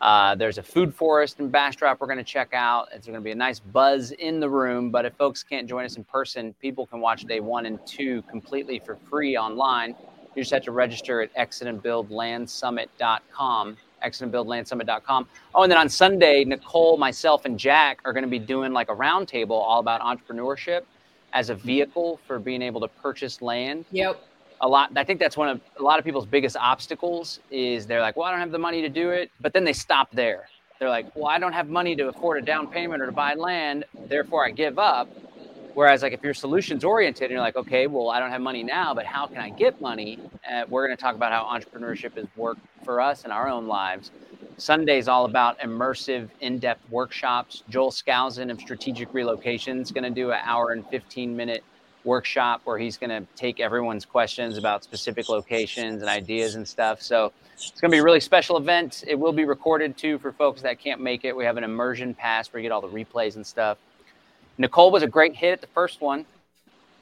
uh, 0.00 0.34
there's 0.34 0.58
a 0.58 0.62
food 0.62 0.94
forest 0.94 1.40
in 1.40 1.48
Bastrop 1.48 2.00
we're 2.00 2.06
going 2.06 2.18
to 2.18 2.24
check 2.24 2.50
out. 2.52 2.88
It's 2.92 3.06
going 3.06 3.18
to 3.18 3.22
be 3.22 3.30
a 3.30 3.36
nice 3.36 3.60
buzz 3.60 4.12
in 4.12 4.40
the 4.40 4.48
room. 4.48 4.90
But 4.90 5.06
if 5.06 5.14
folks 5.14 5.42
can't 5.42 5.68
join 5.68 5.84
us 5.84 5.96
in 5.96 6.04
person, 6.04 6.54
people 6.60 6.86
can 6.86 7.00
watch 7.00 7.24
day 7.24 7.40
one 7.40 7.66
and 7.66 7.84
two 7.86 8.22
completely 8.22 8.78
for 8.78 8.96
free 8.96 9.36
online. 9.36 9.96
You 10.34 10.42
just 10.42 10.52
have 10.52 10.62
to 10.64 10.72
register 10.72 11.22
at 11.22 11.34
exitandbuildlandsummit.com. 11.34 13.76
Exitandbuildlandsummit.com. 14.04 15.26
Oh, 15.54 15.62
and 15.62 15.70
then 15.70 15.78
on 15.78 15.88
Sunday, 15.88 16.44
Nicole, 16.44 16.96
myself, 16.96 17.44
and 17.44 17.58
Jack 17.58 18.00
are 18.04 18.12
going 18.12 18.24
to 18.24 18.30
be 18.30 18.38
doing 18.38 18.72
like 18.72 18.88
a 18.90 18.94
roundtable 18.94 19.50
all 19.52 19.80
about 19.80 20.00
entrepreneurship 20.00 20.82
as 21.32 21.50
a 21.50 21.54
vehicle 21.54 22.18
for 22.26 22.38
being 22.38 22.62
able 22.62 22.80
to 22.80 22.88
purchase 22.88 23.42
land 23.42 23.84
Yep. 23.90 24.22
a 24.62 24.68
lot 24.68 24.90
i 24.96 25.02
think 25.04 25.18
that's 25.20 25.36
one 25.36 25.48
of 25.48 25.60
a 25.78 25.82
lot 25.82 25.98
of 25.98 26.04
people's 26.04 26.24
biggest 26.24 26.56
obstacles 26.56 27.40
is 27.50 27.84
they're 27.86 28.00
like 28.00 28.16
well 28.16 28.26
i 28.26 28.30
don't 28.30 28.40
have 28.40 28.52
the 28.52 28.58
money 28.58 28.80
to 28.80 28.88
do 28.88 29.10
it 29.10 29.30
but 29.40 29.52
then 29.52 29.64
they 29.64 29.72
stop 29.72 30.10
there 30.12 30.48
they're 30.78 30.88
like 30.88 31.14
well 31.16 31.26
i 31.26 31.38
don't 31.38 31.52
have 31.52 31.68
money 31.68 31.96
to 31.96 32.08
afford 32.08 32.40
a 32.40 32.46
down 32.46 32.66
payment 32.68 33.02
or 33.02 33.06
to 33.06 33.12
buy 33.12 33.34
land 33.34 33.84
therefore 34.08 34.46
i 34.46 34.50
give 34.50 34.78
up 34.78 35.08
whereas 35.76 36.02
like 36.02 36.14
if 36.14 36.22
you're 36.22 36.34
solutions 36.34 36.84
oriented 36.84 37.24
and 37.24 37.32
you're 37.32 37.40
like 37.40 37.56
okay 37.56 37.86
well 37.86 38.08
i 38.08 38.18
don't 38.18 38.30
have 38.30 38.40
money 38.40 38.62
now 38.62 38.94
but 38.94 39.04
how 39.04 39.26
can 39.26 39.38
i 39.38 39.50
get 39.50 39.78
money 39.80 40.18
uh, 40.50 40.64
we're 40.68 40.86
going 40.86 40.96
to 40.96 41.00
talk 41.00 41.14
about 41.14 41.30
how 41.32 41.44
entrepreneurship 41.44 42.16
has 42.16 42.26
worked 42.34 42.60
for 42.84 43.00
us 43.00 43.24
in 43.24 43.30
our 43.30 43.48
own 43.48 43.66
lives 43.66 44.10
Sunday 44.58 44.96
is 44.96 45.06
all 45.06 45.26
about 45.26 45.58
immersive 45.58 46.30
in-depth 46.40 46.90
workshops 46.90 47.62
joel 47.68 47.90
skousen 47.90 48.50
of 48.50 48.58
strategic 48.58 49.12
relocation 49.12 49.80
is 49.80 49.92
going 49.92 50.04
to 50.04 50.10
do 50.10 50.30
an 50.30 50.40
hour 50.42 50.72
and 50.72 50.86
15 50.86 51.36
minute 51.36 51.62
workshop 52.06 52.62
where 52.64 52.78
he's 52.78 52.96
going 52.96 53.10
to 53.10 53.26
take 53.34 53.60
everyone's 53.60 54.06
questions 54.06 54.56
about 54.56 54.84
specific 54.84 55.28
locations 55.28 56.00
and 56.00 56.08
ideas 56.08 56.54
and 56.54 56.66
stuff. 56.66 57.02
So 57.02 57.32
it's 57.54 57.80
going 57.80 57.90
to 57.90 57.94
be 57.94 57.98
a 57.98 58.02
really 58.02 58.20
special 58.20 58.56
event. 58.56 59.04
It 59.06 59.18
will 59.18 59.32
be 59.32 59.44
recorded 59.44 59.96
too 59.96 60.18
for 60.18 60.32
folks 60.32 60.62
that 60.62 60.78
can't 60.78 61.00
make 61.00 61.24
it. 61.24 61.36
We 61.36 61.44
have 61.44 61.56
an 61.56 61.64
immersion 61.64 62.14
pass 62.14 62.50
where 62.52 62.62
you 62.62 62.68
get 62.68 62.72
all 62.72 62.80
the 62.80 62.88
replays 62.88 63.36
and 63.36 63.44
stuff. 63.46 63.76
Nicole 64.58 64.90
was 64.90 65.02
a 65.02 65.06
great 65.06 65.34
hit 65.34 65.52
at 65.52 65.60
the 65.60 65.66
first 65.68 66.00
one. 66.00 66.24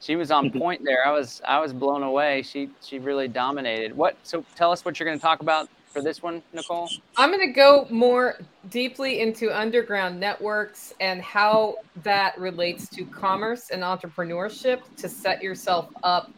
She 0.01 0.15
was 0.15 0.29
on 0.29 0.51
point 0.51 0.83
there. 0.83 1.05
I 1.05 1.11
was 1.11 1.41
I 1.47 1.59
was 1.59 1.73
blown 1.73 2.03
away. 2.03 2.41
She 2.41 2.69
she 2.81 2.99
really 2.99 3.27
dominated. 3.27 3.95
What? 3.95 4.17
So 4.23 4.43
tell 4.55 4.71
us 4.71 4.83
what 4.83 4.99
you're 4.99 5.07
going 5.07 5.17
to 5.17 5.21
talk 5.21 5.41
about 5.41 5.69
for 5.95 6.01
this 6.01 6.21
one, 6.21 6.43
Nicole. 6.53 6.89
I'm 7.15 7.31
going 7.31 7.47
to 7.47 7.53
go 7.53 7.87
more 7.89 8.37
deeply 8.69 9.21
into 9.21 9.57
underground 9.57 10.19
networks 10.19 10.93
and 10.99 11.21
how 11.21 11.77
that 12.03 12.37
relates 12.37 12.89
to 12.89 13.05
commerce 13.05 13.69
and 13.69 13.81
entrepreneurship 13.81 14.81
to 14.97 15.07
set 15.07 15.41
yourself 15.41 15.89
up 16.03 16.29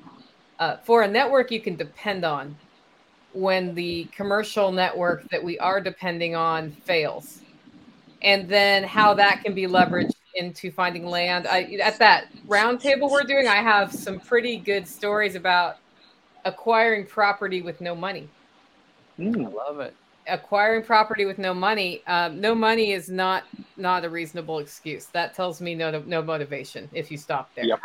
uh, 0.60 0.78
for 0.78 1.02
a 1.02 1.08
network 1.08 1.52
you 1.52 1.60
can 1.60 1.76
depend 1.76 2.24
on 2.24 2.56
when 3.34 3.74
the 3.74 4.06
commercial 4.16 4.72
network 4.72 5.28
that 5.30 5.44
we 5.44 5.58
are 5.60 5.82
depending 5.82 6.36
on 6.36 6.72
fails. 6.72 7.42
And 8.22 8.48
then 8.48 8.84
how 8.84 9.14
that 9.16 9.44
can 9.44 9.54
be 9.54 9.68
leveraged 9.68 10.14
into 10.38 10.72
finding 10.72 11.06
land. 11.06 11.48
I, 11.48 11.64
at 11.84 12.00
that 12.00 12.26
roundtable 12.48 13.12
we're 13.12 13.24
doing, 13.24 13.48
I 13.48 13.58
have 13.58 13.92
some 13.94 14.20
pretty 14.20 14.58
good 14.58 14.88
stories 14.88 15.36
about 15.36 15.78
acquiring 16.46 17.06
property 17.06 17.62
with 17.62 17.82
no 17.82 17.96
money 17.96 18.30
I 19.20 19.24
love 19.24 19.80
it. 19.80 19.96
acquiring 20.28 20.84
property 20.84 21.26
with 21.26 21.40
no 21.40 21.54
money 21.54 22.04
um, 22.08 22.40
no 22.40 22.54
money 22.56 22.92
is 22.94 23.10
not 23.10 23.44
not 23.76 24.06
a 24.06 24.10
reasonable 24.10 24.60
excuse 24.60 25.08
that 25.08 25.34
tells 25.34 25.60
me 25.62 25.76
no 25.76 26.02
no 26.06 26.22
motivation 26.22 26.88
if 26.94 27.12
you 27.12 27.18
stop 27.18 27.50
there 27.56 27.66
Yep. 27.66 27.80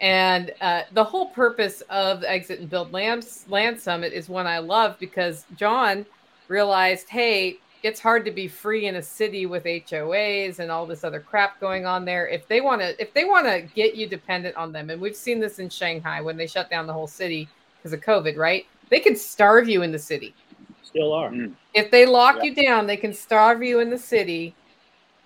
and 0.00 0.52
uh, 0.60 0.82
the 0.92 1.02
whole 1.02 1.30
purpose 1.30 1.80
of 1.88 2.20
the 2.20 2.30
exit 2.30 2.60
and 2.60 2.68
build 2.70 2.92
land, 2.92 3.26
land 3.48 3.80
summit 3.80 4.12
is 4.12 4.28
one 4.28 4.46
i 4.46 4.58
love 4.58 4.96
because 5.00 5.46
john 5.56 6.04
realized 6.48 7.08
hey 7.08 7.56
it's 7.82 8.00
hard 8.00 8.24
to 8.24 8.30
be 8.30 8.48
free 8.48 8.86
in 8.86 8.96
a 8.96 9.02
city 9.02 9.46
with 9.46 9.64
hoas 9.64 10.58
and 10.58 10.70
all 10.70 10.86
this 10.86 11.04
other 11.04 11.20
crap 11.20 11.60
going 11.60 11.86
on 11.86 12.04
there 12.04 12.28
if 12.28 12.46
they 12.48 12.60
want 12.60 12.80
to 12.80 13.00
if 13.00 13.12
they 13.14 13.24
want 13.24 13.46
to 13.46 13.62
get 13.74 13.94
you 13.94 14.08
dependent 14.08 14.56
on 14.56 14.72
them 14.72 14.90
and 14.90 15.00
we've 15.00 15.16
seen 15.16 15.38
this 15.40 15.58
in 15.58 15.68
shanghai 15.68 16.20
when 16.20 16.36
they 16.36 16.46
shut 16.46 16.68
down 16.70 16.86
the 16.86 16.92
whole 16.92 17.06
city 17.06 17.48
because 17.78 17.92
of 17.92 18.00
covid 18.00 18.36
right 18.36 18.64
they 18.90 19.00
can 19.00 19.14
starve 19.16 19.68
you 19.68 19.82
in 19.82 19.92
the 19.92 19.98
city 19.98 20.34
Still 20.82 21.12
are. 21.12 21.32
if 21.74 21.90
they 21.90 22.06
lock 22.06 22.36
Yeah. 22.36 22.44
you 22.44 22.54
down, 22.54 22.86
they 22.86 22.96
can 22.96 23.12
starve 23.12 23.62
you 23.62 23.80
in 23.80 23.90
the 23.90 23.98
city, 23.98 24.54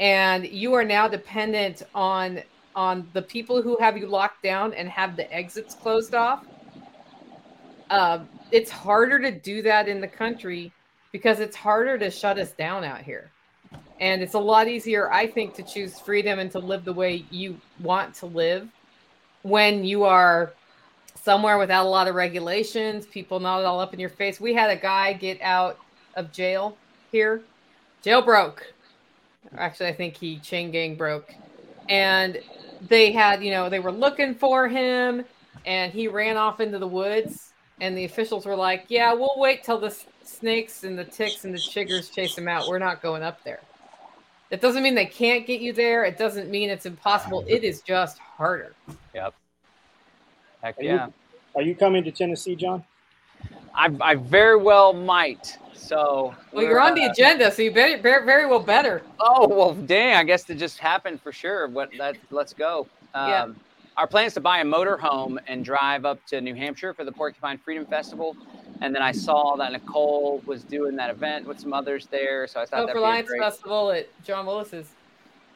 and 0.01 0.45
you 0.47 0.75
are 0.75 0.85
now 0.85 1.07
dependent 1.07 1.83
on 1.95 2.43
on 2.75 3.09
the 3.13 3.23
people 3.23 3.63
who 3.63 3.77
have 3.79 3.97
you 3.97 4.07
locked 4.07 4.43
down 4.43 4.73
and 4.75 4.89
have 4.89 5.17
the 5.17 5.33
exits 5.33 5.75
closed 5.75 6.15
off. 6.15 6.43
Um, 7.91 8.29
it's 8.51 8.71
harder 8.71 9.21
to 9.21 9.31
do 9.31 9.63
that 9.63 9.87
in 9.89 10.01
the 10.01 10.09
country 10.09 10.73
because 11.13 11.41
it's 11.41 11.57
harder 11.57 11.99
to 11.99 12.11
shut 12.11 12.39
us 12.39 12.53
down 12.53 12.85
out 12.85 13.03
here, 13.03 13.31
and 14.01 14.23
it's 14.23 14.35
a 14.35 14.39
lot 14.39 14.69
easier, 14.69 15.11
I 15.13 15.27
think, 15.27 15.55
to 15.55 15.63
choose 15.63 15.99
freedom 15.99 16.39
and 16.39 16.51
to 16.53 16.59
live 16.59 16.85
the 16.85 16.93
way 16.93 17.25
you 17.31 17.61
want 17.81 18.15
to 18.17 18.27
live 18.27 18.69
when 19.43 19.85
you 19.85 20.05
are 20.05 20.53
somewhere 21.23 21.59
without 21.59 21.87
a 21.87 21.89
lot 21.89 22.09
of 22.09 22.15
regulations, 22.15 23.07
people 23.07 23.41
not 23.41 23.65
all 23.65 23.81
up 23.81 23.93
in 23.95 24.01
your 24.01 24.09
face. 24.11 24.41
We 24.41 24.55
had 24.55 24.71
a 24.71 24.77
guy 24.77 25.13
get 25.13 25.41
out 25.41 25.79
of 26.15 26.33
jail 26.33 26.77
here, 27.13 27.43
jail 28.03 28.23
broke. 28.23 28.67
Actually, 29.57 29.89
I 29.89 29.95
think 29.95 30.17
he 30.17 30.39
chain 30.39 30.71
gang 30.71 30.95
broke, 30.95 31.35
and 31.89 32.41
they 32.89 33.13
had, 33.13 33.43
you 33.43 33.51
know, 33.51 33.69
they 33.69 33.81
were 33.81 33.93
looking 33.93 34.35
for 34.35 34.69
him, 34.69 35.25
and 35.67 35.93
he 35.93 36.09
ran 36.09 36.37
off 36.37 36.61
into 36.61 36.79
the 36.79 36.87
woods. 36.87 37.53
And 37.81 37.97
the 37.97 38.05
officials 38.05 38.45
were 38.45 38.57
like, 38.57 38.85
"Yeah, 38.89 39.15
we'll 39.15 39.37
wait 39.39 39.65
till 39.65 39.79
the 39.79 39.87
s- 39.87 40.05
snakes 40.31 40.85
and 40.85 40.99
the 40.99 41.05
ticks 41.05 41.45
and 41.45 41.53
the 41.53 41.59
chiggers 41.59 42.13
chase 42.13 42.35
them 42.35 42.49
out. 42.49 42.69
We're 42.69 42.79
not 42.79 43.03
going 43.03 43.23
up 43.23 43.43
there." 43.45 43.61
That 44.51 44.61
doesn't 44.61 44.83
mean 44.83 44.95
they 44.97 45.07
can't 45.07 45.47
get 45.47 45.61
you 45.61 45.73
there. 45.73 46.05
It 46.05 46.19
doesn't 46.19 46.51
mean 46.51 46.71
it's 46.71 46.87
impossible. 46.87 47.45
It 47.47 47.63
is 47.63 47.83
just 47.83 48.19
harder. 48.19 48.75
Yep. 49.15 49.35
Heck 50.63 50.79
Are 50.79 50.83
you- 50.83 50.89
yeah. 50.91 51.09
Are 51.55 51.63
you 51.63 51.75
coming 51.75 52.05
to 52.05 52.11
Tennessee, 52.13 52.55
John? 52.57 52.85
I, 53.75 53.95
I 54.01 54.15
very 54.17 54.57
well 54.57 54.93
might. 54.93 55.57
So. 55.73 56.35
Well, 56.53 56.65
you're 56.65 56.81
on 56.81 56.95
the 56.95 57.05
uh, 57.05 57.11
agenda, 57.11 57.51
so 57.51 57.63
you 57.63 57.73
better, 57.73 58.01
very, 58.01 58.25
very 58.27 58.47
well 58.47 58.61
better. 58.61 59.03
Oh 59.19 59.49
well, 59.49 59.75
dang! 59.75 60.17
I 60.17 60.25
guess 60.25 60.49
it 60.51 60.57
just 60.57 60.79
happened 60.79 61.21
for 61.23 61.33
sure. 61.33 61.67
What 61.69 61.91
that? 61.99 62.17
Let's 62.31 62.53
go. 62.53 62.87
Um, 63.15 63.29
Yeah. 63.29 63.47
Our 63.97 64.07
plan 64.07 64.27
is 64.27 64.35
to 64.35 64.41
buy 64.41 64.61
a 64.61 64.65
motor 64.65 64.97
home 64.97 65.39
and 65.47 65.65
drive 65.65 66.05
up 66.05 66.25
to 66.27 66.41
New 66.41 66.55
Hampshire 66.55 66.95
for 66.95 67.05
the 67.05 67.13
Porcupine 67.13 67.59
Freedom 67.59 67.85
Festival, 67.85 68.37
and 68.81 68.95
then 68.95 69.03
I 69.03 69.13
saw 69.13 69.57
that 69.57 69.73
Nicole 69.73 70.43
was 70.47 70.65
doing 70.65 70.97
that 70.97 71.11
event 71.11 71.47
with 71.47 71.61
some 71.61 71.73
others 71.73 72.07
there, 72.11 72.47
so 72.47 72.61
I 72.61 72.63
thought 72.63 72.71
Self 72.71 72.87
that'd 72.89 73.03
be 73.03 73.21
a 73.21 73.23
great. 73.23 73.41
Festival 73.41 73.93
at 73.93 74.09
John 74.25 74.47
Willis's. 74.47 74.89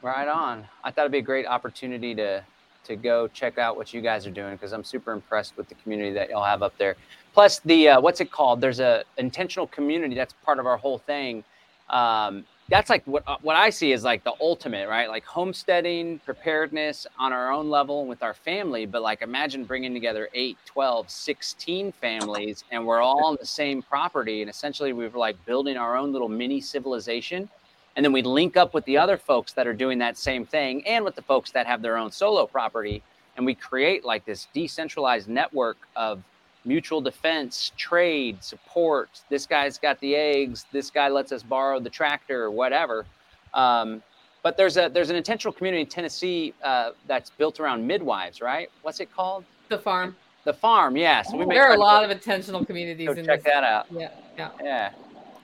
Right 0.02 0.28
on. 0.28 0.66
I 0.82 0.90
thought 0.90 1.02
it'd 1.02 1.12
be 1.12 1.18
a 1.18 1.22
great 1.22 1.46
opportunity 1.46 2.14
to 2.16 2.44
to 2.84 2.96
go 2.96 3.26
check 3.28 3.56
out 3.56 3.78
what 3.78 3.94
you 3.94 4.02
guys 4.02 4.26
are 4.26 4.30
doing 4.30 4.52
because 4.52 4.72
I'm 4.72 4.84
super 4.84 5.12
impressed 5.12 5.56
with 5.56 5.70
the 5.70 5.74
community 5.76 6.12
that 6.12 6.28
y'all 6.28 6.44
have 6.44 6.62
up 6.62 6.76
there. 6.76 6.96
Plus 7.32 7.60
the 7.60 7.88
uh, 7.88 8.00
what's 8.00 8.20
it 8.20 8.30
called? 8.30 8.60
There's 8.60 8.80
a 8.80 9.04
intentional 9.16 9.66
community 9.68 10.14
that's 10.14 10.34
part 10.44 10.58
of 10.58 10.66
our 10.66 10.76
whole 10.76 10.98
thing. 10.98 11.42
Um, 11.88 12.44
that's 12.68 12.88
like 12.88 13.04
what 13.06 13.22
uh, 13.26 13.36
what 13.42 13.56
I 13.56 13.70
see 13.70 13.92
is 13.92 14.04
like 14.04 14.24
the 14.24 14.32
ultimate, 14.40 14.88
right? 14.88 15.08
Like 15.08 15.24
homesteading, 15.24 16.20
preparedness 16.20 17.06
on 17.18 17.32
our 17.32 17.52
own 17.52 17.68
level 17.68 18.06
with 18.06 18.22
our 18.22 18.34
family, 18.34 18.86
but 18.86 19.02
like 19.02 19.20
imagine 19.22 19.64
bringing 19.64 19.92
together 19.92 20.28
8, 20.32 20.56
12, 20.64 21.10
16 21.10 21.92
families 21.92 22.64
and 22.70 22.86
we're 22.86 23.02
all 23.02 23.24
on 23.26 23.36
the 23.38 23.46
same 23.46 23.82
property 23.82 24.40
and 24.40 24.50
essentially 24.50 24.92
we 24.92 25.06
were 25.06 25.18
like 25.18 25.42
building 25.44 25.76
our 25.76 25.96
own 25.96 26.12
little 26.12 26.28
mini 26.28 26.60
civilization. 26.60 27.48
And 27.96 28.04
then 28.04 28.12
we 28.12 28.22
link 28.22 28.56
up 28.56 28.74
with 28.74 28.84
the 28.86 28.96
other 28.96 29.16
folks 29.16 29.52
that 29.52 29.68
are 29.68 29.74
doing 29.74 29.98
that 29.98 30.16
same 30.16 30.44
thing 30.44 30.84
and 30.86 31.04
with 31.04 31.14
the 31.14 31.22
folks 31.22 31.52
that 31.52 31.66
have 31.66 31.80
their 31.82 31.96
own 31.96 32.10
solo 32.10 32.46
property 32.46 33.02
and 33.36 33.44
we 33.44 33.54
create 33.54 34.04
like 34.04 34.24
this 34.24 34.48
decentralized 34.52 35.28
network 35.28 35.76
of 35.96 36.22
mutual 36.64 37.00
defense, 37.00 37.72
trade, 37.76 38.42
support. 38.42 39.10
This 39.28 39.46
guy's 39.46 39.78
got 39.78 39.98
the 40.00 40.14
eggs. 40.14 40.66
This 40.72 40.90
guy 40.90 41.08
lets 41.08 41.32
us 41.32 41.42
borrow 41.42 41.80
the 41.80 41.90
tractor, 41.90 42.44
or 42.44 42.50
whatever. 42.50 43.06
Um, 43.52 44.02
but 44.42 44.56
there's 44.56 44.76
a 44.76 44.88
there's 44.92 45.10
an 45.10 45.16
intentional 45.16 45.52
community 45.52 45.82
in 45.82 45.88
Tennessee 45.88 46.54
uh, 46.62 46.90
that's 47.06 47.30
built 47.30 47.60
around 47.60 47.86
midwives, 47.86 48.40
right? 48.40 48.70
What's 48.82 49.00
it 49.00 49.10
called? 49.12 49.44
The 49.68 49.78
farm. 49.78 50.16
The 50.44 50.52
farm, 50.52 50.96
yeah. 50.96 51.22
So 51.22 51.38
we 51.38 51.46
there 51.46 51.66
are 51.66 51.74
a 51.74 51.78
lot 51.78 52.04
of 52.04 52.10
intentional 52.10 52.64
communities. 52.64 53.08
Go 53.08 53.14
check 53.14 53.42
this. 53.42 53.44
that 53.44 53.64
out. 53.64 53.86
Yeah, 53.90 54.10
yeah, 54.36 54.50
yeah. 54.62 54.92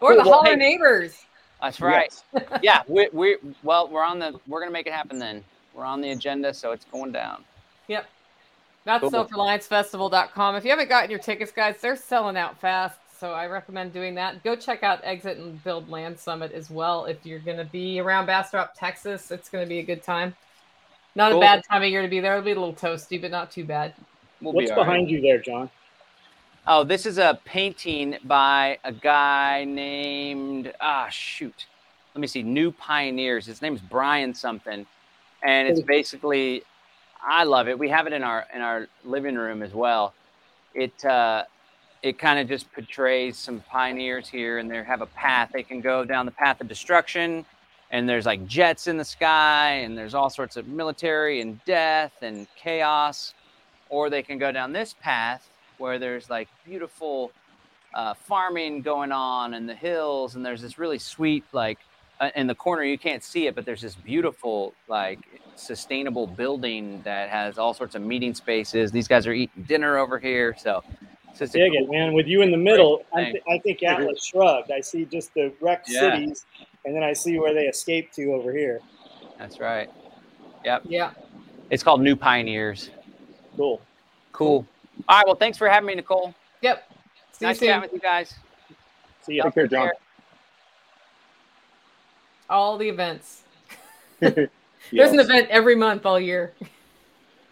Or 0.00 0.10
cool. 0.10 0.22
the 0.22 0.28
well, 0.28 0.40
holler 0.40 0.50
hey, 0.50 0.56
neighbors. 0.56 1.24
That's 1.62 1.80
right. 1.80 2.12
Yes. 2.34 2.44
yeah, 2.62 2.82
we 2.86 3.08
we 3.12 3.36
well 3.62 3.88
we're 3.88 4.04
on 4.04 4.18
the 4.18 4.38
we're 4.46 4.60
gonna 4.60 4.70
make 4.70 4.86
it 4.86 4.92
happen 4.92 5.18
then. 5.18 5.42
We're 5.74 5.84
on 5.86 6.02
the 6.02 6.10
agenda, 6.10 6.52
so 6.52 6.72
it's 6.72 6.84
going 6.84 7.12
down. 7.12 7.44
Yep. 7.88 8.06
That's 8.84 9.02
cool. 9.02 9.10
selfreliancefestival.com. 9.10 10.56
If 10.56 10.64
you 10.64 10.70
haven't 10.70 10.88
gotten 10.88 11.10
your 11.10 11.18
tickets, 11.18 11.52
guys, 11.52 11.76
they're 11.80 11.96
selling 11.96 12.36
out 12.36 12.58
fast. 12.60 12.98
So 13.18 13.32
I 13.32 13.46
recommend 13.46 13.92
doing 13.92 14.14
that. 14.14 14.42
Go 14.42 14.56
check 14.56 14.82
out 14.82 15.00
Exit 15.04 15.36
and 15.36 15.62
Build 15.62 15.90
Land 15.90 16.18
Summit 16.18 16.52
as 16.52 16.70
well. 16.70 17.04
If 17.04 17.26
you're 17.26 17.38
going 17.38 17.58
to 17.58 17.66
be 17.66 18.00
around 18.00 18.24
Bastrop, 18.24 18.72
Texas, 18.74 19.30
it's 19.30 19.50
going 19.50 19.62
to 19.62 19.68
be 19.68 19.78
a 19.78 19.82
good 19.82 20.02
time. 20.02 20.34
Not 21.14 21.32
cool. 21.32 21.42
a 21.42 21.44
bad 21.44 21.62
time 21.70 21.82
of 21.82 21.88
year 21.90 22.00
to 22.00 22.08
be 22.08 22.20
there. 22.20 22.32
It'll 22.32 22.44
be 22.44 22.52
a 22.52 22.58
little 22.58 22.72
toasty, 22.72 23.20
but 23.20 23.30
not 23.30 23.50
too 23.50 23.64
bad. 23.64 23.92
We'll 24.40 24.54
What's 24.54 24.70
behind 24.70 25.04
right. 25.04 25.08
you 25.08 25.20
there, 25.20 25.38
John? 25.38 25.68
Oh, 26.66 26.84
this 26.84 27.04
is 27.04 27.18
a 27.18 27.38
painting 27.44 28.16
by 28.24 28.78
a 28.84 28.92
guy 28.92 29.64
named 29.64 30.72
ah 30.80 31.08
shoot. 31.10 31.66
Let 32.14 32.20
me 32.20 32.26
see. 32.26 32.42
New 32.42 32.72
Pioneers. 32.72 33.44
His 33.44 33.60
name's 33.60 33.80
Brian 33.80 34.32
something, 34.32 34.86
and 35.42 35.68
it's 35.68 35.80
basically 35.80 36.62
I 37.22 37.44
love 37.44 37.68
it. 37.68 37.78
We 37.78 37.88
have 37.88 38.06
it 38.06 38.12
in 38.12 38.22
our 38.22 38.46
in 38.54 38.60
our 38.60 38.88
living 39.04 39.36
room 39.36 39.62
as 39.62 39.72
well. 39.74 40.14
It 40.74 41.04
uh, 41.04 41.44
it 42.02 42.18
kind 42.18 42.38
of 42.38 42.48
just 42.48 42.72
portrays 42.72 43.36
some 43.36 43.60
pioneers 43.70 44.28
here, 44.28 44.58
and 44.58 44.70
they 44.70 44.82
have 44.82 45.02
a 45.02 45.06
path. 45.06 45.50
They 45.52 45.62
can 45.62 45.80
go 45.80 46.04
down 46.04 46.26
the 46.26 46.32
path 46.32 46.60
of 46.60 46.68
destruction, 46.68 47.44
and 47.90 48.08
there's 48.08 48.26
like 48.26 48.46
jets 48.46 48.86
in 48.86 48.96
the 48.96 49.04
sky, 49.04 49.80
and 49.84 49.96
there's 49.96 50.14
all 50.14 50.30
sorts 50.30 50.56
of 50.56 50.66
military 50.66 51.40
and 51.40 51.62
death 51.64 52.12
and 52.22 52.46
chaos, 52.56 53.34
or 53.88 54.08
they 54.08 54.22
can 54.22 54.38
go 54.38 54.50
down 54.50 54.72
this 54.72 54.94
path 55.00 55.48
where 55.78 55.98
there's 55.98 56.30
like 56.30 56.48
beautiful 56.64 57.32
uh, 57.94 58.14
farming 58.14 58.82
going 58.82 59.12
on 59.12 59.54
in 59.54 59.66
the 59.66 59.74
hills, 59.74 60.36
and 60.36 60.44
there's 60.44 60.62
this 60.62 60.78
really 60.78 60.98
sweet 60.98 61.44
like 61.52 61.78
Uh, 62.20 62.28
in 62.36 62.46
the 62.46 62.54
corner 62.54 62.84
you 62.84 62.98
can't 62.98 63.24
see 63.24 63.46
it, 63.46 63.54
but 63.54 63.64
there's 63.64 63.80
this 63.80 63.94
beautiful 63.94 64.74
like 64.88 65.20
sustainable 65.56 66.26
building 66.26 67.00
that 67.02 67.30
has 67.30 67.56
all 67.56 67.72
sorts 67.72 67.94
of 67.94 68.02
meeting 68.02 68.34
spaces. 68.34 68.92
These 68.92 69.08
guys 69.08 69.26
are 69.26 69.32
eating 69.32 69.64
dinner 69.64 69.96
over 69.96 70.18
here, 70.18 70.54
so 70.58 70.84
it's 71.40 71.52
dig 71.52 71.72
cool, 71.72 71.84
it, 71.84 71.90
man. 71.90 72.12
With 72.12 72.26
you 72.26 72.42
in 72.42 72.50
the 72.50 72.58
middle, 72.58 73.02
I, 73.14 73.24
th- 73.24 73.42
I, 73.50 73.58
think 73.58 73.82
Atlas 73.82 74.24
shrugged. 74.24 74.70
I 74.70 74.80
see 74.80 75.06
just 75.06 75.32
the 75.32 75.52
wrecked 75.62 75.88
yeah. 75.88 76.00
cities, 76.00 76.44
and 76.84 76.94
then 76.94 77.02
I 77.02 77.14
see 77.14 77.38
where 77.38 77.54
they 77.54 77.64
escaped 77.64 78.14
to 78.16 78.34
over 78.34 78.52
here. 78.52 78.80
That's 79.38 79.58
right. 79.58 79.88
Yep. 80.64 80.82
Yeah. 80.84 81.12
It's 81.70 81.82
called 81.82 82.02
New 82.02 82.16
Pioneers. 82.16 82.90
Cool. 83.56 83.80
Cool. 84.32 84.66
All 85.08 85.18
right. 85.18 85.26
Well, 85.26 85.36
thanks 85.36 85.56
for 85.56 85.68
having 85.68 85.86
me, 85.86 85.94
Nicole. 85.94 86.34
Yep. 86.60 86.92
See 87.32 87.44
nice 87.46 87.58
chatting 87.58 87.80
with 87.80 87.92
you 87.94 88.00
guys. 88.00 88.34
See 89.22 89.34
you. 89.34 89.42
Take 89.44 89.54
care, 89.54 89.66
John. 89.66 89.90
All 92.50 92.76
the 92.76 92.88
events. 92.88 93.42
There's 94.20 94.50
an 94.92 95.20
event 95.20 95.48
every 95.48 95.76
month 95.76 96.04
all 96.04 96.20
year. 96.20 96.52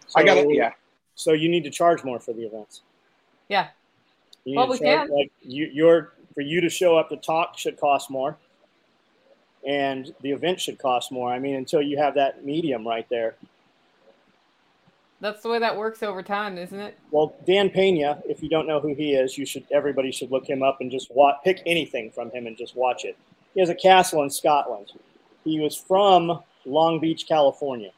So, 0.07 0.19
I 0.19 0.23
got 0.23 0.37
it. 0.37 0.47
Yeah. 0.53 0.73
So 1.15 1.33
you 1.33 1.49
need 1.49 1.63
to 1.63 1.69
charge 1.69 2.03
more 2.03 2.19
for 2.19 2.33
the 2.33 2.43
events. 2.43 2.81
Yeah. 3.47 3.67
You 4.45 4.57
well, 4.57 4.67
we 4.67 4.77
charge, 4.79 5.07
can. 5.07 5.15
Like 5.15 5.31
you, 5.41 5.65
your 5.65 6.13
for 6.33 6.41
you 6.41 6.61
to 6.61 6.69
show 6.69 6.97
up 6.97 7.09
to 7.09 7.17
talk 7.17 7.57
should 7.57 7.79
cost 7.79 8.09
more, 8.09 8.37
and 9.67 10.13
the 10.21 10.31
event 10.31 10.61
should 10.61 10.79
cost 10.79 11.11
more. 11.11 11.31
I 11.31 11.39
mean, 11.39 11.55
until 11.55 11.81
you 11.81 11.97
have 11.97 12.15
that 12.15 12.45
medium 12.45 12.87
right 12.87 13.07
there. 13.09 13.35
That's 15.21 15.41
the 15.43 15.49
way 15.49 15.59
that 15.59 15.75
works 15.75 16.01
over 16.01 16.23
time, 16.23 16.57
isn't 16.57 16.79
it? 16.79 16.97
Well, 17.11 17.35
Dan 17.45 17.69
Pena, 17.69 18.21
if 18.25 18.41
you 18.41 18.47
don't 18.47 18.67
know 18.67 18.79
who 18.79 18.93
he 18.95 19.13
is, 19.13 19.37
you 19.37 19.45
should 19.45 19.65
everybody 19.71 20.11
should 20.11 20.31
look 20.31 20.49
him 20.49 20.63
up 20.63 20.79
and 20.79 20.89
just 20.89 21.11
watch, 21.13 21.35
pick 21.43 21.61
anything 21.65 22.09
from 22.11 22.31
him 22.31 22.47
and 22.47 22.57
just 22.57 22.75
watch 22.75 23.03
it. 23.03 23.17
He 23.53 23.59
has 23.59 23.69
a 23.69 23.75
castle 23.75 24.23
in 24.23 24.29
Scotland. 24.29 24.91
He 25.43 25.59
was 25.59 25.75
from 25.75 26.41
Long 26.65 26.99
Beach, 26.99 27.27
California. 27.27 27.91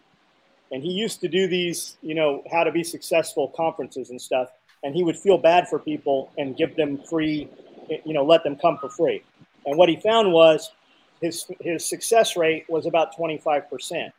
And 0.72 0.82
he 0.82 0.90
used 0.90 1.20
to 1.22 1.28
do 1.28 1.48
these, 1.48 1.98
you 2.02 2.16
know, 2.16 2.44
how 2.52 2.64
to 2.64 2.72
be 2.72 2.84
successful 2.84 3.50
conferences 3.50 4.10
and 4.10 4.22
stuff. 4.22 4.50
And 4.84 4.96
he 4.96 5.04
would 5.04 5.18
feel 5.18 5.38
bad 5.38 5.68
for 5.68 5.80
people 5.80 6.32
and 6.38 6.56
give 6.56 6.76
them 6.76 6.98
free, 6.98 7.50
you 8.06 8.14
know, 8.14 8.24
let 8.24 8.44
them 8.44 8.56
come 8.56 8.78
for 8.78 8.90
free. 8.90 9.24
And 9.66 9.78
what 9.78 9.90
he 9.90 9.98
found 9.98 10.32
was 10.32 10.72
his, 11.22 11.46
his 11.60 11.86
success 11.86 12.36
rate 12.36 12.66
was 12.70 12.86
about 12.86 13.16
25%. 13.16 14.12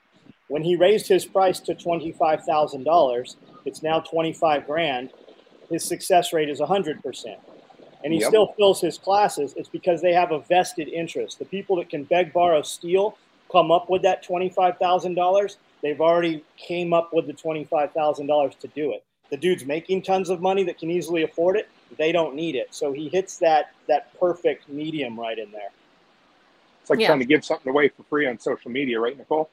When 0.48 0.62
he 0.62 0.76
raised 0.76 1.08
his 1.08 1.24
price 1.24 1.58
to 1.60 1.74
$25,000, 1.74 3.36
it's 3.64 3.82
now 3.82 4.00
25 4.00 4.66
grand. 4.66 5.10
His 5.70 5.84
success 5.84 6.32
rate 6.32 6.50
is 6.50 6.60
100%. 6.60 7.36
And 8.04 8.12
he 8.12 8.20
yep. 8.20 8.28
still 8.28 8.52
fills 8.56 8.80
his 8.80 8.98
classes. 8.98 9.54
It's 9.56 9.68
because 9.68 10.02
they 10.02 10.12
have 10.12 10.32
a 10.32 10.40
vested 10.40 10.88
interest. 10.88 11.38
The 11.38 11.44
people 11.44 11.76
that 11.76 11.88
can 11.88 12.04
beg, 12.04 12.32
borrow, 12.32 12.62
steal 12.62 13.16
come 13.50 13.70
up 13.70 13.90
with 13.90 14.02
that 14.02 14.24
$25,000, 14.24 15.56
they've 15.82 16.00
already 16.00 16.42
came 16.56 16.92
up 16.92 17.12
with 17.12 17.26
the 17.26 17.34
$25,000 17.34 18.58
to 18.58 18.68
do 18.68 18.92
it. 18.92 19.04
The 19.30 19.36
dude's 19.36 19.64
making 19.64 20.02
tons 20.02 20.30
of 20.30 20.40
money 20.40 20.62
that 20.64 20.78
can 20.78 20.90
easily 20.90 21.22
afford 21.22 21.56
it. 21.56 21.68
They 21.98 22.12
don't 22.12 22.34
need 22.34 22.54
it. 22.54 22.74
So 22.74 22.92
he 22.92 23.08
hits 23.08 23.38
that 23.38 23.72
that 23.88 24.18
perfect 24.18 24.68
medium 24.68 25.18
right 25.18 25.38
in 25.38 25.50
there. 25.52 25.70
It's 26.80 26.90
like 26.90 26.98
yeah. 26.98 27.08
trying 27.08 27.20
to 27.20 27.24
give 27.24 27.44
something 27.44 27.70
away 27.70 27.88
for 27.88 28.02
free 28.04 28.26
on 28.26 28.38
social 28.38 28.70
media, 28.70 28.98
right, 29.00 29.16
Nicole? 29.16 29.48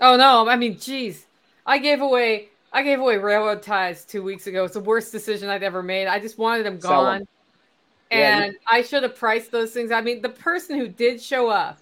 Oh 0.00 0.16
no, 0.16 0.48
I 0.48 0.56
mean, 0.56 0.78
geez. 0.78 1.26
I 1.64 1.78
gave 1.78 2.00
away 2.00 2.48
I 2.72 2.82
gave 2.82 3.00
away 3.00 3.16
railroad 3.16 3.62
ties 3.62 4.04
two 4.04 4.22
weeks 4.22 4.46
ago. 4.46 4.64
It's 4.64 4.74
the 4.74 4.80
worst 4.80 5.12
decision 5.12 5.48
I'd 5.48 5.62
ever 5.62 5.82
made. 5.82 6.08
I 6.08 6.18
just 6.18 6.36
wanted 6.36 6.66
them 6.66 6.78
gone. 6.78 7.20
Them. 7.20 7.28
And 8.10 8.20
yeah, 8.20 8.46
you- 8.46 8.58
I 8.70 8.82
should 8.82 9.02
have 9.02 9.16
priced 9.16 9.50
those 9.50 9.72
things. 9.72 9.90
I 9.90 10.00
mean, 10.00 10.22
the 10.22 10.28
person 10.28 10.78
who 10.78 10.88
did 10.88 11.20
show 11.20 11.48
up 11.48 11.78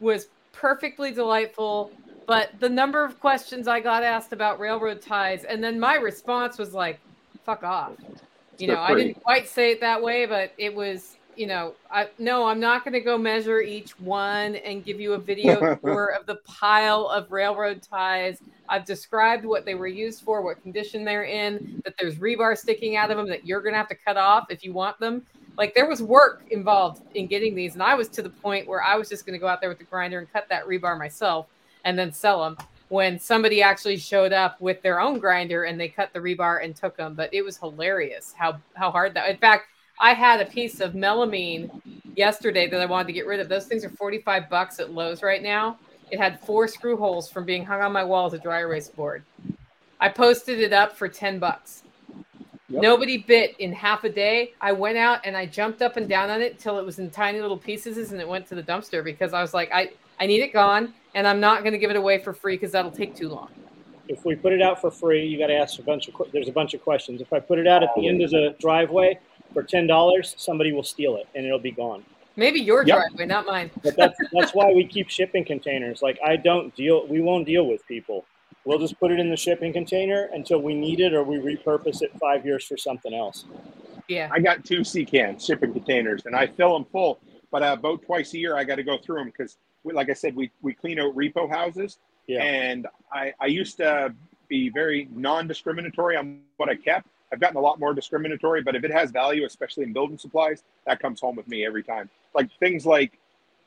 was 0.00 0.28
perfectly 0.52 1.12
delightful. 1.12 1.90
But 2.26 2.50
the 2.60 2.68
number 2.68 3.02
of 3.04 3.18
questions 3.20 3.66
I 3.66 3.80
got 3.80 4.02
asked 4.02 4.34
about 4.34 4.60
railroad 4.60 5.00
ties, 5.00 5.44
and 5.44 5.64
then 5.64 5.80
my 5.80 5.94
response 5.94 6.58
was 6.58 6.74
like, 6.74 7.00
fuck 7.46 7.62
off. 7.62 7.92
You 8.58 8.66
know, 8.66 8.80
I 8.80 8.88
didn't 8.94 9.22
quite 9.22 9.48
say 9.48 9.70
it 9.70 9.80
that 9.80 10.02
way, 10.02 10.26
but 10.26 10.52
it 10.58 10.74
was, 10.74 11.16
you 11.36 11.46
know, 11.46 11.72
I 11.90 12.08
no, 12.18 12.44
I'm 12.46 12.60
not 12.60 12.84
going 12.84 12.92
to 12.92 13.00
go 13.00 13.16
measure 13.16 13.60
each 13.62 13.98
one 14.00 14.56
and 14.56 14.84
give 14.84 15.00
you 15.00 15.14
a 15.14 15.18
video 15.18 15.76
tour 15.82 16.14
of 16.18 16.26
the 16.26 16.34
pile 16.44 17.06
of 17.06 17.30
railroad 17.32 17.80
ties. 17.82 18.42
I've 18.68 18.84
described 18.84 19.46
what 19.46 19.64
they 19.64 19.74
were 19.74 19.86
used 19.86 20.22
for, 20.22 20.42
what 20.42 20.60
condition 20.60 21.04
they're 21.04 21.24
in, 21.24 21.80
that 21.86 21.94
there's 21.98 22.16
rebar 22.16 22.58
sticking 22.58 22.96
out 22.96 23.10
of 23.10 23.16
them 23.16 23.28
that 23.28 23.46
you're 23.46 23.62
going 23.62 23.72
to 23.72 23.78
have 23.78 23.88
to 23.88 23.94
cut 23.94 24.18
off 24.18 24.48
if 24.50 24.62
you 24.62 24.74
want 24.74 24.98
them. 25.00 25.24
Like 25.58 25.74
there 25.74 25.88
was 25.88 26.00
work 26.00 26.44
involved 26.50 27.02
in 27.16 27.26
getting 27.26 27.54
these, 27.54 27.74
and 27.74 27.82
I 27.82 27.94
was 27.94 28.08
to 28.10 28.22
the 28.22 28.30
point 28.30 28.68
where 28.68 28.82
I 28.82 28.94
was 28.94 29.08
just 29.08 29.26
going 29.26 29.34
to 29.34 29.40
go 29.40 29.48
out 29.48 29.60
there 29.60 29.68
with 29.68 29.78
the 29.78 29.84
grinder 29.84 30.20
and 30.20 30.32
cut 30.32 30.48
that 30.48 30.64
rebar 30.66 30.96
myself 30.96 31.48
and 31.84 31.98
then 31.98 32.12
sell 32.12 32.44
them. 32.44 32.56
When 32.90 33.18
somebody 33.18 33.60
actually 33.60 33.98
showed 33.98 34.32
up 34.32 34.58
with 34.62 34.80
their 34.80 34.98
own 34.98 35.18
grinder 35.18 35.64
and 35.64 35.78
they 35.78 35.88
cut 35.88 36.12
the 36.14 36.20
rebar 36.20 36.64
and 36.64 36.74
took 36.74 36.96
them, 36.96 37.14
but 37.14 37.28
it 37.34 37.42
was 37.42 37.58
hilarious 37.58 38.32
how 38.38 38.58
how 38.74 38.90
hard 38.90 39.12
that. 39.14 39.28
In 39.28 39.36
fact, 39.36 39.66
I 40.00 40.14
had 40.14 40.40
a 40.40 40.46
piece 40.46 40.80
of 40.80 40.92
melamine 40.92 41.82
yesterday 42.16 42.68
that 42.68 42.80
I 42.80 42.86
wanted 42.86 43.08
to 43.08 43.12
get 43.12 43.26
rid 43.26 43.40
of. 43.40 43.48
Those 43.48 43.66
things 43.66 43.84
are 43.84 43.90
45 43.90 44.48
bucks 44.48 44.78
at 44.78 44.92
Lowe's 44.92 45.22
right 45.22 45.42
now. 45.42 45.78
It 46.10 46.18
had 46.18 46.40
four 46.40 46.66
screw 46.68 46.96
holes 46.96 47.28
from 47.28 47.44
being 47.44 47.64
hung 47.64 47.82
on 47.82 47.92
my 47.92 48.04
wall 48.04 48.26
as 48.26 48.32
a 48.32 48.38
dry 48.38 48.60
erase 48.60 48.88
board. 48.88 49.22
I 50.00 50.08
posted 50.08 50.60
it 50.60 50.72
up 50.72 50.96
for 50.96 51.08
10 51.08 51.38
bucks. 51.40 51.82
Yep. 52.70 52.82
Nobody 52.82 53.18
bit 53.18 53.56
in 53.58 53.72
half 53.72 54.04
a 54.04 54.10
day. 54.10 54.52
I 54.60 54.72
went 54.72 54.98
out 54.98 55.20
and 55.24 55.34
I 55.36 55.46
jumped 55.46 55.80
up 55.80 55.96
and 55.96 56.06
down 56.06 56.28
on 56.28 56.42
it 56.42 56.52
until 56.52 56.78
it 56.78 56.84
was 56.84 56.98
in 56.98 57.10
tiny 57.10 57.40
little 57.40 57.56
pieces 57.56 58.12
and 58.12 58.20
it 58.20 58.28
went 58.28 58.46
to 58.48 58.54
the 58.54 58.62
dumpster 58.62 59.02
because 59.02 59.32
I 59.32 59.40
was 59.40 59.54
like, 59.54 59.70
I, 59.72 59.90
I 60.20 60.26
need 60.26 60.40
it 60.42 60.52
gone 60.52 60.92
and 61.14 61.26
I'm 61.26 61.40
not 61.40 61.62
going 61.62 61.72
to 61.72 61.78
give 61.78 61.90
it 61.90 61.96
away 61.96 62.18
for 62.18 62.34
free 62.34 62.56
because 62.56 62.72
that'll 62.72 62.90
take 62.90 63.14
too 63.14 63.30
long. 63.30 63.48
If 64.06 64.24
we 64.26 64.34
put 64.34 64.52
it 64.52 64.60
out 64.60 64.80
for 64.80 64.90
free, 64.90 65.26
you 65.26 65.38
got 65.38 65.46
to 65.46 65.56
ask 65.56 65.78
a 65.78 65.82
bunch 65.82 66.08
of 66.08 66.14
there's 66.32 66.48
a 66.48 66.52
bunch 66.52 66.74
of 66.74 66.82
questions. 66.82 67.20
If 67.22 67.32
I 67.32 67.40
put 67.40 67.58
it 67.58 67.66
out 67.66 67.82
at 67.82 67.90
the 67.96 68.06
end 68.06 68.22
of 68.22 68.30
the 68.30 68.54
driveway 68.60 69.18
for 69.52 69.62
ten 69.62 69.86
dollars, 69.86 70.34
somebody 70.38 70.72
will 70.72 70.82
steal 70.82 71.16
it 71.16 71.26
and 71.34 71.44
it'll 71.46 71.58
be 71.58 71.70
gone. 71.72 72.04
Maybe 72.36 72.60
your 72.60 72.86
Yep. 72.86 72.96
driveway, 72.96 73.26
not 73.26 73.46
mine. 73.46 73.70
But 73.82 73.96
that's 73.96 74.18
that's 74.32 74.54
why 74.54 74.72
we 74.72 74.86
keep 74.86 75.10
shipping 75.10 75.44
containers. 75.44 76.00
Like 76.00 76.18
I 76.24 76.36
don't 76.36 76.74
deal 76.74 77.06
we 77.06 77.20
won't 77.20 77.46
deal 77.46 77.66
with 77.66 77.86
people. 77.86 78.24
We'll 78.68 78.78
just 78.78 79.00
put 79.00 79.10
it 79.10 79.18
in 79.18 79.30
the 79.30 79.36
shipping 79.36 79.72
container 79.72 80.28
until 80.34 80.60
we 80.60 80.74
need 80.74 81.00
it 81.00 81.14
or 81.14 81.24
we 81.24 81.38
repurpose 81.38 82.02
it 82.02 82.12
five 82.20 82.44
years 82.44 82.66
for 82.66 82.76
something 82.76 83.14
else. 83.14 83.46
Yeah. 84.08 84.28
I 84.30 84.40
got 84.40 84.62
two 84.62 84.84
sea 84.84 85.06
cans, 85.06 85.42
shipping 85.42 85.72
containers, 85.72 86.26
and 86.26 86.36
I 86.36 86.48
fill 86.48 86.74
them 86.74 86.84
full. 86.92 87.18
But 87.50 87.62
uh, 87.62 87.76
about 87.78 88.02
twice 88.02 88.34
a 88.34 88.38
year, 88.38 88.58
I 88.58 88.64
got 88.64 88.74
to 88.74 88.82
go 88.82 88.98
through 88.98 89.20
them 89.20 89.28
because, 89.28 89.56
like 89.84 90.10
I 90.10 90.12
said, 90.12 90.36
we, 90.36 90.50
we 90.60 90.74
clean 90.74 91.00
out 91.00 91.16
repo 91.16 91.48
houses. 91.48 91.96
Yeah. 92.26 92.42
And 92.42 92.86
I, 93.10 93.32
I 93.40 93.46
used 93.46 93.78
to 93.78 94.14
be 94.48 94.68
very 94.68 95.08
non 95.12 95.46
discriminatory 95.46 96.18
on 96.18 96.42
what 96.58 96.68
I 96.68 96.74
kept. 96.74 97.08
I've 97.32 97.40
gotten 97.40 97.56
a 97.56 97.62
lot 97.62 97.80
more 97.80 97.94
discriminatory, 97.94 98.62
but 98.62 98.76
if 98.76 98.84
it 98.84 98.90
has 98.90 99.10
value, 99.10 99.46
especially 99.46 99.84
in 99.84 99.94
building 99.94 100.18
supplies, 100.18 100.62
that 100.86 101.00
comes 101.00 101.22
home 101.22 101.36
with 101.36 101.48
me 101.48 101.64
every 101.64 101.82
time. 101.82 102.10
Like 102.34 102.50
things 102.60 102.84
like 102.84 103.18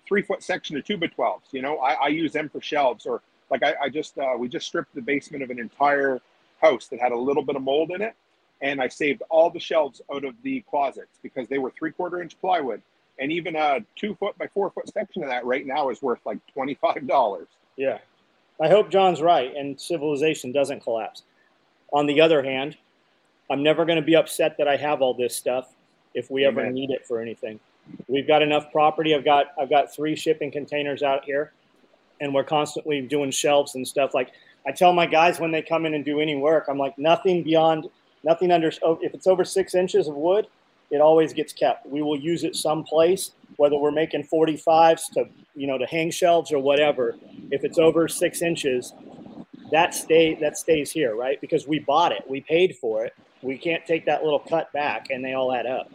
three 0.08 0.22
foot 0.22 0.44
section 0.44 0.78
of 0.78 0.86
two 0.86 0.98
by 0.98 1.08
12s, 1.08 1.54
you 1.54 1.64
know, 1.64 1.80
I, 1.80 1.94
I 1.94 2.08
use 2.10 2.34
them 2.34 2.50
for 2.50 2.62
shelves 2.62 3.08
or 3.08 3.24
like 3.52 3.64
I, 3.64 3.76
I 3.84 3.90
just, 3.90 4.18
uh, 4.18 4.34
we 4.38 4.48
just 4.48 4.66
stripped 4.66 4.96
the 4.96 5.02
basement 5.02 5.44
of 5.44 5.50
an 5.50 5.60
entire 5.60 6.20
house 6.62 6.88
that 6.88 7.00
had 7.00 7.12
a 7.12 7.18
little 7.18 7.44
bit 7.44 7.56
of 7.56 7.62
mold 7.62 7.92
in 7.92 8.02
it. 8.02 8.16
And 8.62 8.82
I 8.82 8.88
saved 8.88 9.22
all 9.30 9.50
the 9.50 9.60
shelves 9.60 10.02
out 10.14 10.24
of 10.24 10.36
the 10.44 10.62
closets 10.70 11.20
because 11.22 11.48
they 11.48 11.58
were 11.58 11.72
three 11.72 11.92
quarter 11.92 12.22
inch 12.22 12.40
plywood. 12.40 12.82
And 13.20 13.32
even 13.32 13.56
a 13.56 13.80
two 13.96 14.16
foot 14.16 14.38
by 14.38 14.48
four 14.48 14.72
foot 14.72 14.92
section 14.92 15.24
of 15.24 15.30
that 15.30 15.46
right 15.46 15.66
now 15.66 15.90
is 15.90 16.02
worth 16.02 16.20
like 16.26 16.40
$25. 16.56 17.46
Yeah. 17.76 18.00
I 18.62 18.70
hope 18.70 18.90
John's 18.90 19.22
right 19.22 19.54
and 19.56 19.80
civilization 19.80 20.52
doesn't 20.52 20.82
collapse. 20.82 21.24
On 21.92 22.06
the 22.06 22.22
other 22.22 22.42
hand, 22.42 22.78
I'm 23.50 23.64
never 23.64 23.84
going 23.84 23.98
to 23.98 24.06
be 24.06 24.16
upset 24.16 24.56
that 24.58 24.68
I 24.68 24.78
have 24.78 25.02
all 25.02 25.14
this 25.14 25.36
stuff 25.36 25.74
if 26.14 26.32
we 26.32 26.46
ever 26.46 26.70
need 26.70 26.90
it 26.90 27.06
for 27.06 27.20
anything. 27.20 27.60
We've 28.08 28.28
got 28.28 28.42
enough 28.42 28.72
property. 28.72 29.14
I've 29.16 29.26
got 29.26 29.48
I've 29.60 29.70
got 29.70 29.94
three 29.94 30.16
shipping 30.16 30.52
containers 30.52 31.04
out 31.04 31.26
here 31.26 31.52
and 32.22 32.34
we're 32.34 32.46
constantly 32.46 33.02
doing 33.02 33.32
shelves 33.32 33.76
and 33.76 33.86
stuff 33.86 34.14
like 34.14 34.32
I 34.66 34.72
tell 34.72 34.94
my 34.94 35.08
guys 35.08 35.40
when 35.40 35.52
they 35.52 35.62
come 35.62 35.86
in 35.86 35.96
and 35.96 36.06
do 36.06 36.22
any 36.22 36.36
work, 36.36 36.66
I'm 36.70 36.78
like 36.78 36.98
nothing 36.98 37.44
beyond 37.44 37.90
nothing 38.24 38.52
under 38.52 38.72
oh, 38.84 39.00
if 39.02 39.14
it's 39.14 39.28
over 39.28 39.44
6 39.44 39.76
inches 39.76 40.08
of 40.08 40.16
wood, 40.16 40.48
it 40.92 41.02
always 41.02 41.34
gets 41.34 41.52
kept. 41.52 41.88
We 41.88 42.02
will 42.02 42.18
use 42.18 42.44
it 42.44 42.56
someplace 42.56 43.32
whether 43.58 43.78
we're 43.78 43.92
making 43.92 44.28
45s 44.32 45.12
to 45.14 45.26
you 45.56 45.68
know 45.68 45.78
to 45.78 45.86
hang 45.86 46.12
shelves 46.12 46.52
or 46.52 46.60
whatever. 46.60 47.16
If 47.50 47.64
it's 47.64 47.80
over 47.80 48.08
6 48.08 48.42
inches, 48.42 48.94
that 49.72 49.96
stay 49.96 50.36
that 50.36 50.58
stays 50.58 50.92
here, 50.92 51.16
right? 51.16 51.42
Because 51.42 51.68
we 51.68 51.80
bought 51.80 52.12
it, 52.12 52.24
we 52.30 52.42
paid 52.42 52.78
for 52.78 53.04
it. 53.04 53.14
We 53.42 53.58
can't 53.58 53.84
take 53.88 54.06
that 54.06 54.24
little 54.24 54.40
cut 54.40 54.72
back, 54.72 55.08
and 55.10 55.26
they 55.26 55.34
all 55.34 55.52
add 55.52 55.66
up. 55.66 55.90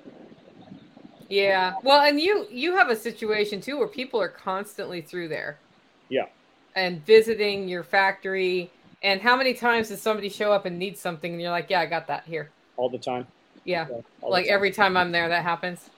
Yeah. 1.28 1.74
Well, 1.85 2.03
and 2.03 2.20
you 2.20 2.47
you 2.51 2.77
have 2.77 2.89
a 2.89 2.97
situation 2.97 3.61
too 3.61 3.78
where 3.78 3.86
people 3.86 4.20
are 4.20 4.28
constantly 4.28 5.01
through 5.01 5.28
there. 5.28 5.59
Yeah. 6.09 6.27
And 6.74 7.05
visiting 7.05 7.69
your 7.69 7.83
factory. 7.83 8.70
And 9.03 9.20
how 9.20 9.37
many 9.37 9.55
times 9.55 9.89
does 9.89 10.01
somebody 10.03 10.28
show 10.28 10.53
up 10.53 10.66
and 10.66 10.78
need 10.78 10.97
something 10.99 11.33
and 11.33 11.41
you're 11.41 11.51
like, 11.51 11.70
Yeah, 11.70 11.81
I 11.81 11.87
got 11.87 12.07
that 12.09 12.24
here. 12.27 12.51
all 12.77 12.89
the 12.89 12.99
time. 12.99 13.27
Yeah. 13.65 13.87
Yeah, 13.91 14.01
Like 14.23 14.47
time. 14.47 14.55
every 14.55 14.70
time 14.70 14.97
I'm 14.97 15.12
there, 15.12 15.28
that 15.28 15.43
happens. 15.43 15.91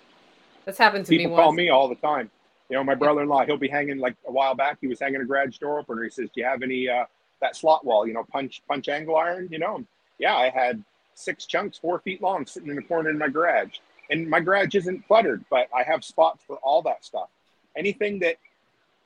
That's 0.64 0.78
happened 0.78 1.06
to 1.06 1.10
People 1.10 1.30
me 1.32 1.36
call 1.36 1.46
once. 1.48 1.56
me 1.56 1.68
all 1.70 1.88
the 1.88 1.94
time. 1.96 2.30
You 2.68 2.76
know, 2.76 2.84
my 2.84 2.94
brother-in-law, 2.94 3.46
he'll 3.46 3.56
be 3.56 3.68
hanging 3.68 3.98
like 3.98 4.14
a 4.26 4.32
while 4.32 4.54
back. 4.54 4.76
He 4.80 4.86
was 4.86 5.00
hanging 5.00 5.20
a 5.22 5.24
garage 5.24 5.56
door 5.58 5.78
opener. 5.78 6.02
He 6.04 6.10
says, 6.10 6.28
"Do 6.34 6.40
you 6.42 6.46
have 6.46 6.62
any 6.62 6.86
uh, 6.88 7.04
that 7.40 7.56
slot 7.56 7.82
wall? 7.84 8.06
You 8.06 8.12
know, 8.12 8.24
punch 8.30 8.60
punch 8.68 8.88
angle 8.88 9.16
iron? 9.16 9.48
You 9.50 9.58
know?" 9.58 9.84
Yeah, 10.18 10.34
I 10.36 10.50
had 10.50 10.84
six 11.14 11.46
chunks, 11.46 11.78
four 11.78 11.98
feet 12.00 12.20
long, 12.20 12.44
sitting 12.44 12.68
in 12.68 12.76
the 12.76 12.82
corner 12.82 13.08
in 13.08 13.16
my 13.16 13.28
garage. 13.28 13.76
And 14.10 14.28
my 14.28 14.40
garage 14.40 14.74
isn't 14.74 15.06
cluttered, 15.06 15.44
but 15.50 15.68
I 15.74 15.82
have 15.82 16.04
spots 16.04 16.42
for 16.46 16.56
all 16.56 16.82
that 16.82 17.04
stuff. 17.04 17.28
Anything 17.76 18.18
that 18.20 18.36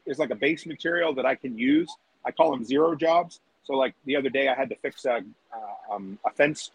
is 0.06 0.18
like 0.18 0.30
a 0.30 0.34
base 0.34 0.66
material 0.66 1.14
that 1.14 1.26
I 1.26 1.34
can 1.34 1.56
use, 1.56 1.90
I 2.24 2.30
call 2.30 2.50
them 2.50 2.64
zero 2.64 2.94
jobs. 2.94 3.40
So, 3.64 3.74
like 3.74 3.94
the 4.04 4.16
other 4.16 4.28
day, 4.28 4.48
I 4.48 4.54
had 4.54 4.68
to 4.70 4.76
fix 4.76 5.04
a 5.04 5.16
uh, 5.16 5.94
um, 5.94 6.18
a 6.26 6.30
fence, 6.30 6.70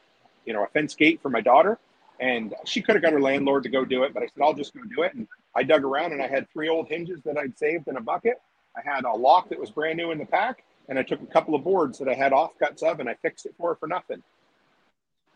you 0.45 0.53
know, 0.53 0.63
a 0.63 0.67
fence 0.67 0.95
gate 0.95 1.21
for 1.21 1.29
my 1.29 1.41
daughter, 1.41 1.79
and 2.19 2.53
she 2.65 2.81
could 2.81 2.95
have 2.95 3.01
got 3.01 3.13
her 3.13 3.21
landlord 3.21 3.63
to 3.63 3.69
go 3.69 3.85
do 3.85 4.03
it, 4.03 4.13
but 4.13 4.23
I 4.23 4.27
said 4.27 4.41
I'll 4.41 4.53
just 4.53 4.73
go 4.73 4.81
do 4.95 5.03
it. 5.03 5.13
And 5.13 5.27
I 5.55 5.63
dug 5.63 5.83
around 5.83 6.13
and 6.13 6.21
I 6.21 6.27
had 6.27 6.49
three 6.51 6.69
old 6.69 6.87
hinges 6.87 7.21
that 7.25 7.37
I'd 7.37 7.57
saved 7.57 7.87
in 7.87 7.97
a 7.97 8.01
bucket. 8.01 8.41
I 8.75 8.81
had 8.89 9.05
a 9.05 9.11
lock 9.11 9.49
that 9.49 9.59
was 9.59 9.71
brand 9.71 9.97
new 9.97 10.11
in 10.11 10.17
the 10.17 10.25
pack, 10.25 10.63
and 10.87 10.97
I 10.97 11.03
took 11.03 11.21
a 11.21 11.25
couple 11.25 11.55
of 11.55 11.63
boards 11.63 11.99
that 11.99 12.07
I 12.07 12.13
had 12.13 12.31
offcuts 12.31 12.83
of, 12.83 12.99
and 12.99 13.09
I 13.09 13.15
fixed 13.15 13.45
it 13.45 13.55
for 13.57 13.69
her 13.69 13.75
for 13.75 13.87
nothing. 13.87 14.23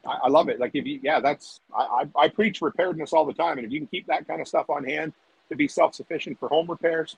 I, 0.06 0.20
I 0.24 0.30
love 0.30 0.50
it. 0.50 0.60
Like 0.60 0.72
if 0.74 0.86
you, 0.86 1.00
yeah, 1.04 1.20
that's 1.20 1.60
I, 1.76 2.06
I, 2.16 2.24
I 2.24 2.28
preach 2.30 2.60
preparedness 2.60 3.14
all 3.14 3.26
the 3.26 3.34
time, 3.34 3.58
and 3.58 3.66
if 3.66 3.74
you 3.74 3.80
can 3.80 3.88
keep 3.88 4.08
that 4.08 4.28
kind 4.28 4.42
of 4.42 4.48
stuff 4.48 4.70
on 4.70 4.84
hand 4.84 5.14
to 5.50 5.56
be 5.56 5.68
self-sufficient 5.68 6.40
for 6.40 6.48
home 6.48 6.68
repairs, 6.68 7.18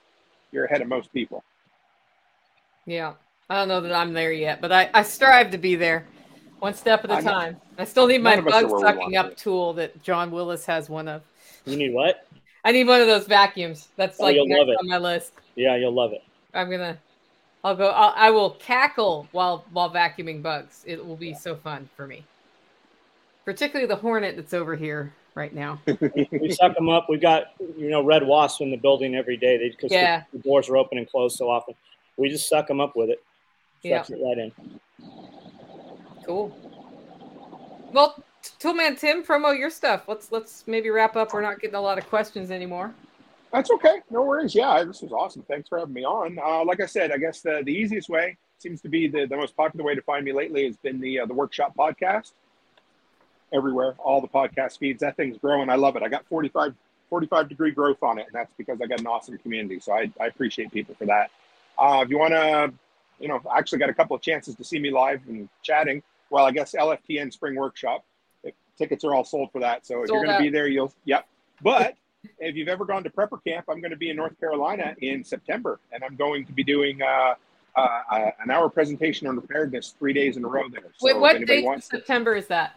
you're 0.54 0.64
ahead 0.64 0.80
of 0.80 0.88
most 0.88 1.12
people. 1.12 1.44
Yeah. 2.86 3.14
I 3.50 3.56
don't 3.56 3.68
know 3.68 3.80
that 3.82 3.92
I'm 3.92 4.14
there 4.14 4.32
yet, 4.32 4.60
but 4.62 4.72
I, 4.72 4.88
I 4.94 5.02
strive 5.02 5.50
to 5.50 5.58
be 5.58 5.74
there 5.74 6.06
one 6.60 6.72
step 6.72 7.04
at 7.04 7.10
a 7.10 7.14
I 7.14 7.20
know. 7.20 7.30
time. 7.30 7.56
I 7.76 7.84
still 7.84 8.06
need 8.06 8.22
my 8.22 8.36
None 8.36 8.46
of 8.46 8.54
us 8.54 8.62
are 8.64 8.68
bug 8.68 8.80
sucking 8.80 9.16
up 9.16 9.36
to. 9.36 9.42
tool 9.44 9.72
that 9.74 10.02
John 10.02 10.30
Willis 10.30 10.64
has 10.64 10.88
one 10.88 11.08
of. 11.08 11.22
You 11.66 11.76
need 11.76 11.92
what? 11.92 12.26
I 12.64 12.72
need 12.72 12.86
one 12.86 13.02
of 13.02 13.06
those 13.06 13.26
vacuums. 13.26 13.88
That's 13.96 14.18
Oh, 14.18 14.24
like 14.24 14.36
you'll 14.36 14.46
next 14.46 14.60
love 14.60 14.68
it. 14.70 14.76
on 14.80 14.88
my 14.88 14.96
list. 14.98 15.32
Yeah, 15.56 15.76
you'll 15.76 15.92
love 15.92 16.12
it. 16.12 16.22
I'm 16.54 16.70
gonna, 16.70 16.96
I'll 17.62 17.74
go. 17.76 17.88
I'll, 17.90 18.14
I 18.16 18.30
will 18.30 18.50
cackle 18.52 19.28
while 19.32 19.64
while 19.72 19.90
vacuuming 19.92 20.40
bugs. 20.42 20.82
It 20.86 21.04
will 21.04 21.16
be 21.16 21.34
so 21.34 21.54
fun 21.56 21.90
for 21.96 22.06
me. 22.06 22.24
Particularly 23.44 23.86
the 23.86 23.96
hornet 23.96 24.36
that's 24.36 24.54
over 24.54 24.74
here 24.76 25.12
right 25.34 25.54
now. 25.54 25.80
We 25.86 26.50
suck 26.52 26.74
them 26.74 26.88
up. 26.88 27.06
We've 27.08 27.20
got 27.20 27.52
you 27.76 27.90
know 27.90 28.02
red 28.04 28.26
wasps 28.26 28.60
in 28.60 28.70
the 28.70 28.76
building 28.76 29.14
every 29.14 29.36
day. 29.36 29.56
They 29.58 29.70
because 29.70 29.90
Yeah. 29.92 30.22
the, 30.32 30.38
the 30.38 30.44
doors 30.44 30.68
are 30.68 30.76
open 30.76 30.98
and 30.98 31.08
closed 31.08 31.36
so 31.36 31.48
often. 31.50 31.74
We 32.16 32.28
just 32.28 32.48
suck 32.48 32.66
them 32.68 32.80
up 32.80 32.94
with 32.96 33.10
it. 33.10 33.22
Yeah. 33.82 34.04
It 34.08 34.18
right 34.22 34.38
in. 34.38 34.52
Cool. 36.24 36.56
Well, 37.92 38.22
T- 38.42 38.50
Toolman 38.60 38.98
Tim, 38.98 39.22
promo 39.22 39.56
your 39.56 39.70
stuff. 39.70 40.04
Let's 40.08 40.32
let's 40.32 40.64
maybe 40.66 40.90
wrap 40.90 41.16
up. 41.16 41.32
We're 41.32 41.42
not 41.42 41.60
getting 41.60 41.76
a 41.76 41.80
lot 41.80 41.98
of 41.98 42.06
questions 42.08 42.50
anymore. 42.50 42.94
That's 43.52 43.70
okay. 43.70 44.00
No 44.10 44.22
worries. 44.22 44.54
Yeah, 44.54 44.82
this 44.82 45.00
was 45.02 45.12
awesome. 45.12 45.42
Thanks 45.42 45.68
for 45.68 45.78
having 45.78 45.94
me 45.94 46.04
on. 46.04 46.38
Uh, 46.44 46.64
like 46.64 46.80
I 46.80 46.86
said, 46.86 47.12
I 47.12 47.18
guess 47.18 47.40
the, 47.40 47.62
the 47.64 47.72
easiest 47.72 48.08
way 48.08 48.36
seems 48.58 48.80
to 48.80 48.88
be 48.88 49.06
the, 49.06 49.26
the 49.26 49.36
most 49.36 49.56
popular 49.56 49.84
way 49.84 49.94
to 49.94 50.02
find 50.02 50.24
me 50.24 50.32
lately 50.32 50.64
has 50.66 50.76
been 50.78 51.00
the 51.00 51.20
uh, 51.20 51.26
the 51.26 51.34
workshop 51.34 51.74
podcast. 51.76 52.32
Everywhere, 53.54 53.94
all 53.98 54.20
the 54.20 54.28
podcast 54.28 54.78
feeds. 54.78 55.00
That 55.00 55.16
thing's 55.16 55.38
growing. 55.38 55.70
I 55.70 55.76
love 55.76 55.94
it. 55.94 56.02
I 56.02 56.08
got 56.08 56.26
45, 56.26 56.74
45 57.08 57.48
degree 57.48 57.70
growth 57.70 58.02
on 58.02 58.18
it, 58.18 58.26
and 58.26 58.34
that's 58.34 58.52
because 58.58 58.80
I 58.82 58.86
got 58.86 58.98
an 58.98 59.06
awesome 59.06 59.38
community. 59.38 59.78
So 59.78 59.92
I, 59.92 60.10
I 60.20 60.26
appreciate 60.26 60.72
people 60.72 60.96
for 60.96 61.06
that. 61.06 61.30
Uh, 61.78 62.02
if 62.04 62.10
you 62.10 62.18
want 62.18 62.32
to, 62.32 62.72
you 63.20 63.28
know, 63.28 63.40
I 63.48 63.58
actually 63.58 63.78
got 63.78 63.90
a 63.90 63.94
couple 63.94 64.16
of 64.16 64.22
chances 64.22 64.56
to 64.56 64.64
see 64.64 64.80
me 64.80 64.90
live 64.90 65.20
and 65.28 65.48
chatting. 65.62 66.02
Well, 66.30 66.44
I 66.44 66.50
guess 66.50 66.74
LFTN 66.74 67.32
Spring 67.32 67.54
Workshop. 67.54 68.04
Tickets 68.76 69.04
are 69.04 69.14
all 69.14 69.22
sold 69.22 69.52
for 69.52 69.60
that. 69.60 69.86
So 69.86 70.02
if 70.02 70.08
Sold 70.08 70.16
you're 70.16 70.24
going 70.24 70.36
to 70.36 70.42
be 70.42 70.50
there, 70.50 70.66
you'll, 70.66 70.92
yep. 71.04 71.28
But 71.62 71.94
if 72.40 72.56
you've 72.56 72.66
ever 72.66 72.84
gone 72.84 73.04
to 73.04 73.10
prepper 73.10 73.38
camp, 73.46 73.66
I'm 73.68 73.80
going 73.80 73.92
to 73.92 73.96
be 73.96 74.10
in 74.10 74.16
North 74.16 74.38
Carolina 74.40 74.96
in 75.00 75.22
September, 75.22 75.78
and 75.92 76.02
I'm 76.02 76.16
going 76.16 76.44
to 76.46 76.52
be 76.52 76.64
doing 76.64 77.00
uh, 77.00 77.34
uh, 77.76 77.80
uh, 78.10 78.30
an 78.42 78.50
hour 78.50 78.68
presentation 78.68 79.28
on 79.28 79.38
preparedness 79.38 79.94
three 79.96 80.12
days 80.12 80.36
in 80.36 80.44
a 80.44 80.48
row 80.48 80.68
there. 80.68 80.82
So 80.98 81.06
Wait, 81.06 81.18
what 81.20 81.46
date 81.46 81.60
in 81.60 81.64
wants 81.64 81.88
to- 81.88 81.98
September 81.98 82.34
is 82.34 82.48
that? 82.48 82.74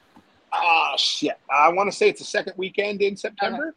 Ah, 0.58 0.96
shit. 0.98 1.38
I 1.50 1.70
want 1.70 1.92
to 1.92 1.96
say 1.96 2.10
it's 2.10 2.20
the 2.20 2.26
second 2.26 2.54
weekend 2.58 3.02
in 3.02 3.16
September. 3.16 3.76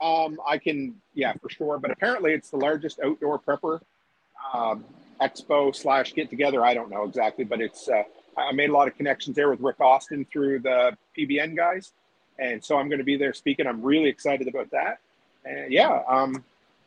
Um, 0.00 0.40
I 0.48 0.58
can, 0.58 0.94
yeah, 1.14 1.32
for 1.34 1.50
sure. 1.50 1.78
But 1.78 1.90
apparently, 1.90 2.32
it's 2.32 2.50
the 2.50 2.56
largest 2.56 3.00
outdoor 3.04 3.38
prepper 3.38 3.80
um, 4.52 4.84
expo 5.20 5.74
slash 5.74 6.14
get 6.14 6.30
together. 6.30 6.64
I 6.64 6.74
don't 6.74 6.90
know 6.90 7.04
exactly, 7.04 7.44
but 7.44 7.60
it's. 7.60 7.88
Uh, 7.88 8.04
I 8.36 8.52
made 8.52 8.70
a 8.70 8.72
lot 8.72 8.88
of 8.88 8.96
connections 8.96 9.36
there 9.36 9.50
with 9.50 9.60
Rick 9.60 9.80
Austin 9.80 10.26
through 10.32 10.60
the 10.60 10.96
PBN 11.18 11.56
guys, 11.56 11.92
and 12.38 12.64
so 12.64 12.78
I'm 12.78 12.88
going 12.88 12.98
to 12.98 13.04
be 13.04 13.16
there 13.16 13.34
speaking. 13.34 13.66
I'm 13.66 13.82
really 13.82 14.08
excited 14.08 14.48
about 14.48 14.70
that. 14.70 15.00
And 15.44 15.72
yeah, 15.72 16.02
um, 16.08 16.44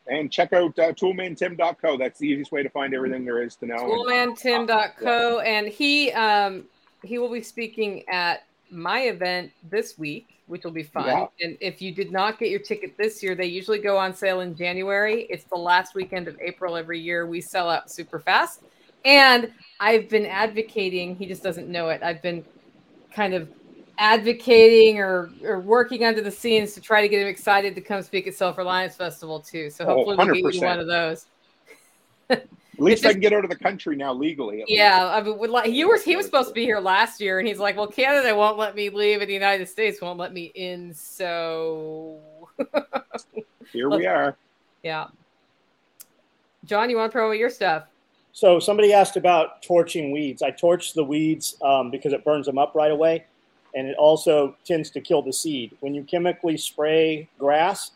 and 0.08 0.30
check 0.32 0.52
out 0.52 0.78
uh, 0.78 0.92
toolmantim.co. 0.92 1.96
That's 1.96 2.18
the 2.18 2.28
easiest 2.28 2.50
way 2.50 2.62
to 2.62 2.70
find 2.70 2.94
everything 2.94 3.24
there 3.24 3.42
is 3.42 3.56
to 3.56 3.66
know. 3.66 3.76
Toolmantim.co, 3.76 5.40
and 5.40 5.68
he 5.68 6.10
um 6.12 6.64
he 7.02 7.18
will 7.18 7.30
be 7.30 7.42
speaking 7.42 8.08
at 8.08 8.44
my 8.70 9.02
event 9.02 9.52
this 9.70 9.98
week, 9.98 10.40
which 10.46 10.64
will 10.64 10.72
be 10.72 10.82
fun. 10.82 11.06
Yeah. 11.06 11.26
And 11.40 11.56
if 11.60 11.80
you 11.80 11.92
did 11.92 12.12
not 12.12 12.38
get 12.38 12.50
your 12.50 12.60
ticket 12.60 12.96
this 12.96 13.22
year, 13.22 13.34
they 13.34 13.46
usually 13.46 13.78
go 13.78 13.96
on 13.96 14.14
sale 14.14 14.40
in 14.40 14.56
January. 14.56 15.26
It's 15.30 15.44
the 15.44 15.56
last 15.56 15.94
weekend 15.94 16.28
of 16.28 16.38
April 16.40 16.76
every 16.76 17.00
year. 17.00 17.26
We 17.26 17.40
sell 17.40 17.70
out 17.70 17.90
super 17.90 18.18
fast. 18.18 18.62
And 19.04 19.52
I've 19.80 20.08
been 20.08 20.26
advocating, 20.26 21.16
he 21.16 21.26
just 21.26 21.42
doesn't 21.42 21.68
know 21.68 21.88
it. 21.90 22.02
I've 22.02 22.22
been 22.22 22.44
kind 23.12 23.34
of 23.34 23.48
advocating 23.98 24.98
or, 24.98 25.30
or 25.42 25.60
working 25.60 26.04
under 26.04 26.20
the 26.20 26.30
scenes 26.30 26.72
to 26.74 26.80
try 26.80 27.00
to 27.00 27.08
get 27.08 27.20
him 27.20 27.28
excited 27.28 27.74
to 27.74 27.80
come 27.80 28.02
speak 28.02 28.26
at 28.26 28.34
Self 28.34 28.58
Reliance 28.58 28.96
Festival 28.96 29.40
too. 29.40 29.70
So 29.70 29.84
Oh, 29.84 29.94
hopefully 29.94 30.16
we'll 30.16 30.42
get 30.42 30.54
you 30.54 30.66
one 30.66 30.80
of 30.80 30.86
those. 30.86 31.26
At 32.74 32.80
least 32.80 33.04
It's 33.04 33.10
I 33.10 33.12
can 33.12 33.20
get 33.20 33.32
out 33.32 33.44
of 33.44 33.50
the 33.50 33.56
country 33.56 33.96
now 33.96 34.12
legally. 34.12 34.64
Yeah, 34.66 35.06
I 35.06 35.22
mean, 35.22 35.38
would 35.38 35.50
like 35.50 35.70
you 35.70 35.88
were 35.88 35.98
he 35.98 36.16
was 36.16 36.26
supposed 36.26 36.48
to 36.48 36.54
be 36.54 36.64
here 36.64 36.80
last 36.80 37.20
year, 37.20 37.38
and 37.38 37.46
he's 37.46 37.58
like, 37.58 37.76
"Well, 37.76 37.86
Canada 37.86 38.34
won't 38.34 38.58
let 38.58 38.74
me 38.74 38.90
leave, 38.90 39.20
and 39.20 39.28
the 39.28 39.34
United 39.34 39.68
States 39.68 40.00
won't 40.00 40.18
let 40.18 40.32
me 40.32 40.52
in." 40.54 40.92
So 40.92 42.20
Here 43.72 43.90
we 43.90 44.06
are. 44.06 44.36
Yeah. 44.82 45.06
John, 46.64 46.88
you 46.90 46.96
want 46.96 47.10
to 47.10 47.12
promote 47.12 47.36
your 47.36 47.50
stuff? 47.50 47.84
So 48.32 48.58
somebody 48.58 48.92
asked 48.92 49.16
about 49.16 49.62
torching 49.62 50.10
weeds. 50.10 50.42
I 50.42 50.50
torch 50.50 50.92
the 50.92 51.04
weeds 51.04 51.56
um, 51.62 51.90
because 51.90 52.12
it 52.12 52.24
burns 52.24 52.46
them 52.46 52.58
up 52.58 52.74
right 52.74 52.90
away, 52.90 53.24
and 53.74 53.86
it 53.86 53.96
also 53.96 54.56
tends 54.64 54.90
to 54.90 55.00
kill 55.00 55.22
the 55.22 55.32
seed. 55.32 55.76
When 55.80 55.94
you 55.94 56.02
chemically 56.04 56.56
spray 56.56 57.28
grass, 57.38 57.92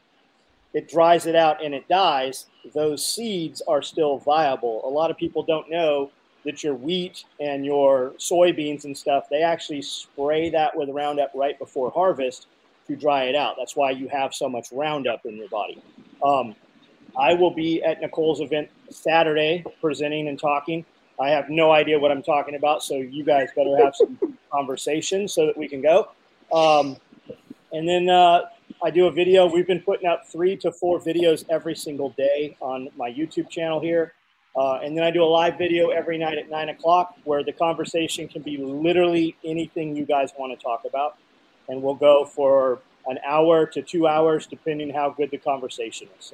it 0.78 0.88
dries 0.88 1.26
it 1.26 1.34
out 1.34 1.62
and 1.62 1.74
it 1.74 1.88
dies. 1.88 2.46
Those 2.72 3.05
seeds 3.05 3.60
are 3.66 3.82
still 3.82 4.18
viable. 4.18 4.80
A 4.84 4.88
lot 4.88 5.10
of 5.10 5.16
people 5.16 5.42
don't 5.42 5.68
know 5.68 6.12
that 6.44 6.62
your 6.62 6.76
wheat 6.76 7.24
and 7.40 7.66
your 7.66 8.12
soybeans 8.16 8.84
and 8.84 8.96
stuff, 8.96 9.24
they 9.28 9.42
actually 9.42 9.82
spray 9.82 10.50
that 10.50 10.76
with 10.76 10.88
Roundup 10.90 11.32
right 11.34 11.59
before 11.59 11.90
harvest 11.90 12.46
to 12.86 12.94
dry 12.94 13.24
it 13.24 13.34
out. 13.34 13.56
That's 13.59 13.74
why 13.74 13.90
you 13.90 14.06
have 14.06 14.32
so 14.32 14.48
much 14.48 14.68
Roundup 14.70 15.26
in 15.26 15.36
your 15.36 15.48
body. 15.48 15.82
Um, 16.24 16.55
I 17.18 17.34
will 17.34 17.50
be 17.50 17.82
at 17.82 18.00
Nicole's 18.00 18.40
event 18.40 18.70
Saturday 18.88 19.64
presenting 19.80 20.28
and 20.28 20.38
talking. 20.38 20.84
I 21.20 21.30
have 21.30 21.50
no 21.50 21.72
idea 21.72 21.98
what 21.98 22.12
I'm 22.12 22.22
talking 22.22 22.55
about, 22.55 22.84
so 22.84 22.94
you 22.94 23.24
guys 23.24 23.48
better 23.56 23.76
have 23.78 23.96
some 23.96 24.38
conversation 24.52 25.26
so 25.26 25.44
that 25.46 25.59
we 25.59 25.66
can 25.66 25.82
go. 25.82 26.10
Um, 26.52 26.96
and 27.72 27.88
then 27.88 28.09
uh, 28.09 28.42
I 28.82 28.90
do 28.90 29.06
a 29.06 29.10
video. 29.10 29.46
We've 29.46 29.66
been 29.66 29.80
putting 29.80 30.06
out 30.06 30.28
three 30.28 30.56
to 30.59 30.70
four 30.70 31.00
videos 31.00 31.44
every 31.50 31.74
single 31.74 32.10
day 32.10 32.56
on 32.60 32.88
my 32.96 33.10
YouTube 33.10 33.50
channel 33.50 33.80
here. 33.80 34.14
Uh, 34.56 34.74
and 34.74 34.96
then 34.96 35.05
I 35.05 35.10
do 35.10 35.22
a 35.22 35.26
live 35.26 35.59
video 35.59 35.90
every 35.90 36.16
night 36.16 36.38
at 36.38 36.48
nine 36.48 36.68
o'clock 36.68 37.16
where 37.24 37.42
the 37.42 37.52
conversation 37.52 38.28
can 38.28 38.42
be 38.42 38.56
literally 38.56 39.36
anything 39.44 39.96
you 39.96 40.05
guys 40.05 40.30
want 40.38 40.56
to 40.56 40.62
talk 40.62 40.84
about. 40.84 41.16
And 41.68 41.82
we'll 41.82 41.96
go 41.96 42.24
for 42.24 42.80
an 43.06 43.18
hour 43.26 43.66
to 43.66 43.82
two 43.82 44.06
hours, 44.06 44.46
depending 44.46 44.90
how 44.90 45.10
good 45.10 45.30
the 45.30 45.38
conversation 45.38 46.09
is. 46.18 46.32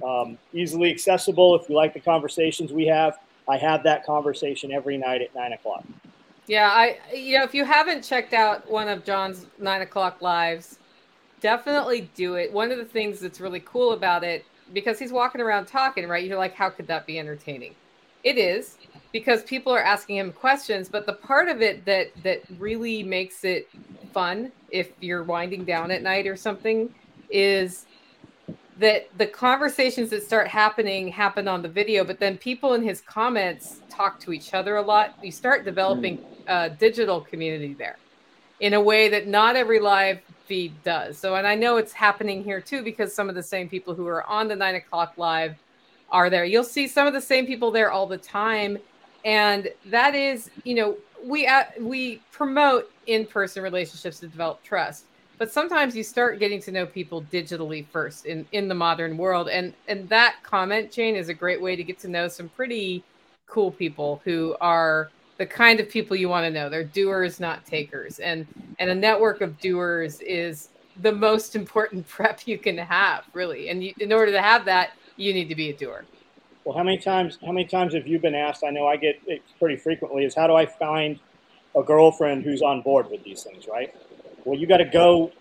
So 0.00 0.06
um, 0.06 0.38
easily 0.52 0.90
accessible. 0.90 1.56
If 1.56 1.68
you 1.68 1.74
like 1.74 1.92
the 1.92 2.00
conversations 2.00 2.72
we 2.72 2.86
have, 2.86 3.18
I 3.48 3.56
have 3.56 3.82
that 3.82 4.06
conversation 4.06 4.72
every 4.72 4.96
night 4.96 5.22
at 5.22 5.34
nine 5.34 5.52
o'clock. 5.52 5.84
Yeah, 6.46 6.68
I 6.70 6.98
you 7.14 7.38
know 7.38 7.44
if 7.44 7.54
you 7.54 7.64
haven't 7.64 8.02
checked 8.02 8.32
out 8.32 8.68
one 8.70 8.88
of 8.88 9.04
John's 9.04 9.46
nine 9.58 9.82
o'clock 9.82 10.22
lives, 10.22 10.78
definitely 11.42 12.08
do 12.14 12.36
it. 12.36 12.50
One 12.50 12.70
of 12.70 12.78
the 12.78 12.84
things 12.84 13.20
that's 13.20 13.40
really 13.40 13.60
cool 13.60 13.92
about 13.92 14.24
it 14.24 14.46
because 14.72 14.98
he's 14.98 15.12
walking 15.12 15.40
around 15.40 15.66
talking, 15.66 16.08
right? 16.08 16.24
You're 16.24 16.38
like, 16.38 16.54
how 16.54 16.70
could 16.70 16.86
that 16.86 17.04
be 17.04 17.18
entertaining? 17.18 17.74
It 18.24 18.38
is 18.38 18.78
because 19.12 19.42
people 19.42 19.72
are 19.72 19.82
asking 19.82 20.16
him 20.16 20.32
questions, 20.32 20.88
but 20.88 21.04
the 21.04 21.12
part 21.12 21.48
of 21.48 21.60
it 21.60 21.84
that 21.84 22.10
that 22.22 22.42
really 22.58 23.02
makes 23.02 23.44
it 23.44 23.68
fun 24.14 24.52
if 24.70 24.92
you're 25.00 25.24
winding 25.24 25.64
down 25.64 25.90
at 25.90 26.02
night 26.02 26.26
or 26.26 26.36
something 26.36 26.94
is 27.28 27.84
that 28.78 29.08
the 29.18 29.26
conversations 29.26 30.10
that 30.10 30.22
start 30.22 30.48
happening 30.48 31.08
happen 31.08 31.46
on 31.46 31.62
the 31.62 31.68
video, 31.68 32.04
but 32.04 32.18
then 32.18 32.38
people 32.38 32.74
in 32.74 32.82
his 32.82 33.00
comments 33.00 33.80
talk 33.90 34.18
to 34.20 34.32
each 34.32 34.54
other 34.54 34.76
a 34.76 34.82
lot. 34.82 35.14
You 35.22 35.30
start 35.30 35.64
developing 35.64 36.18
mm. 36.18 36.24
a 36.46 36.70
digital 36.70 37.20
community 37.20 37.74
there 37.74 37.98
in 38.60 38.74
a 38.74 38.80
way 38.80 39.08
that 39.08 39.26
not 39.26 39.56
every 39.56 39.80
live 39.80 40.20
feed 40.52 40.84
does. 40.84 41.16
So, 41.16 41.36
and 41.36 41.46
I 41.46 41.54
know 41.54 41.78
it's 41.78 41.94
happening 41.94 42.44
here 42.44 42.60
too 42.60 42.82
because 42.82 43.14
some 43.14 43.30
of 43.30 43.34
the 43.34 43.42
same 43.42 43.70
people 43.70 43.94
who 43.94 44.06
are 44.06 44.22
on 44.24 44.48
the 44.48 44.54
nine 44.54 44.74
o'clock 44.74 45.14
live 45.16 45.56
are 46.10 46.28
there. 46.28 46.44
You'll 46.44 46.62
see 46.62 46.86
some 46.86 47.06
of 47.06 47.14
the 47.14 47.22
same 47.22 47.46
people 47.46 47.70
there 47.70 47.90
all 47.90 48.06
the 48.06 48.18
time, 48.18 48.76
and 49.24 49.70
that 49.86 50.14
is, 50.14 50.50
you 50.64 50.74
know, 50.74 50.98
we 51.24 51.46
uh, 51.46 51.64
we 51.80 52.20
promote 52.32 52.92
in-person 53.06 53.62
relationships 53.62 54.20
to 54.20 54.28
develop 54.28 54.62
trust 54.62 55.06
but 55.38 55.50
sometimes 55.50 55.96
you 55.96 56.04
start 56.04 56.38
getting 56.38 56.60
to 56.60 56.70
know 56.70 56.86
people 56.86 57.22
digitally 57.32 57.86
first 57.88 58.26
in 58.26 58.46
in 58.52 58.68
the 58.68 58.74
modern 58.74 59.16
world 59.16 59.48
and 59.48 59.72
and 59.88 60.08
that 60.08 60.36
comment 60.42 60.92
chain 60.92 61.16
is 61.16 61.28
a 61.28 61.34
great 61.34 61.60
way 61.60 61.74
to 61.74 61.82
get 61.82 61.98
to 61.98 62.08
know 62.08 62.28
some 62.28 62.48
pretty 62.50 63.02
cool 63.46 63.70
people 63.70 64.20
who 64.24 64.54
are 64.60 65.10
the 65.42 65.46
kind 65.46 65.80
of 65.80 65.88
people 65.88 66.16
you 66.16 66.28
want 66.28 66.44
to 66.44 66.50
know 66.50 66.68
they're 66.68 66.84
doers 66.84 67.40
not 67.40 67.66
takers 67.66 68.20
and 68.20 68.46
and 68.78 68.90
a 68.90 68.94
network 68.94 69.40
of 69.40 69.58
doers 69.58 70.20
is 70.20 70.68
the 71.00 71.10
most 71.12 71.56
important 71.56 72.06
prep 72.14 72.46
you 72.46 72.56
can 72.56 72.78
have 72.78 73.24
really 73.32 73.68
and 73.68 73.82
you, 73.82 73.92
in 73.98 74.12
order 74.12 74.30
to 74.30 74.40
have 74.40 74.64
that 74.64 74.92
you 75.16 75.32
need 75.32 75.48
to 75.48 75.56
be 75.56 75.70
a 75.70 75.72
doer 75.72 76.04
well 76.64 76.76
how 76.76 76.84
many 76.84 76.98
times 76.98 77.38
how 77.44 77.50
many 77.50 77.66
times 77.66 77.92
have 77.92 78.06
you 78.06 78.18
been 78.18 78.34
asked 78.34 78.62
i 78.64 78.70
know 78.70 78.86
i 78.86 78.96
get 78.96 79.20
it 79.26 79.42
pretty 79.58 79.76
frequently 79.76 80.24
is 80.24 80.34
how 80.34 80.46
do 80.46 80.54
i 80.54 80.64
find 80.64 81.18
a 81.76 81.82
girlfriend 81.82 82.44
who's 82.44 82.62
on 82.62 82.80
board 82.82 83.10
with 83.10 83.24
these 83.24 83.42
things 83.42 83.66
right 83.66 83.92
well, 84.44 84.58
you 84.58 84.66
got 84.66 84.78
to 84.78 84.84
go 84.84 85.32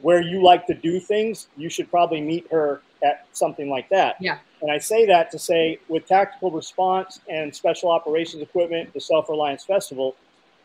where 0.00 0.20
you 0.20 0.42
like 0.42 0.66
to 0.66 0.74
do 0.74 1.00
things. 1.00 1.48
You 1.56 1.68
should 1.68 1.90
probably 1.90 2.20
meet 2.20 2.46
her 2.50 2.82
at 3.02 3.26
something 3.32 3.68
like 3.68 3.88
that. 3.90 4.16
Yeah. 4.20 4.38
And 4.62 4.70
I 4.70 4.78
say 4.78 5.06
that 5.06 5.30
to 5.30 5.38
say, 5.38 5.78
with 5.88 6.06
tactical 6.06 6.50
response 6.50 7.20
and 7.28 7.54
special 7.54 7.90
operations 7.90 8.42
equipment, 8.42 8.92
the 8.92 9.00
Self 9.00 9.28
Reliance 9.28 9.64
Festival, 9.64 10.16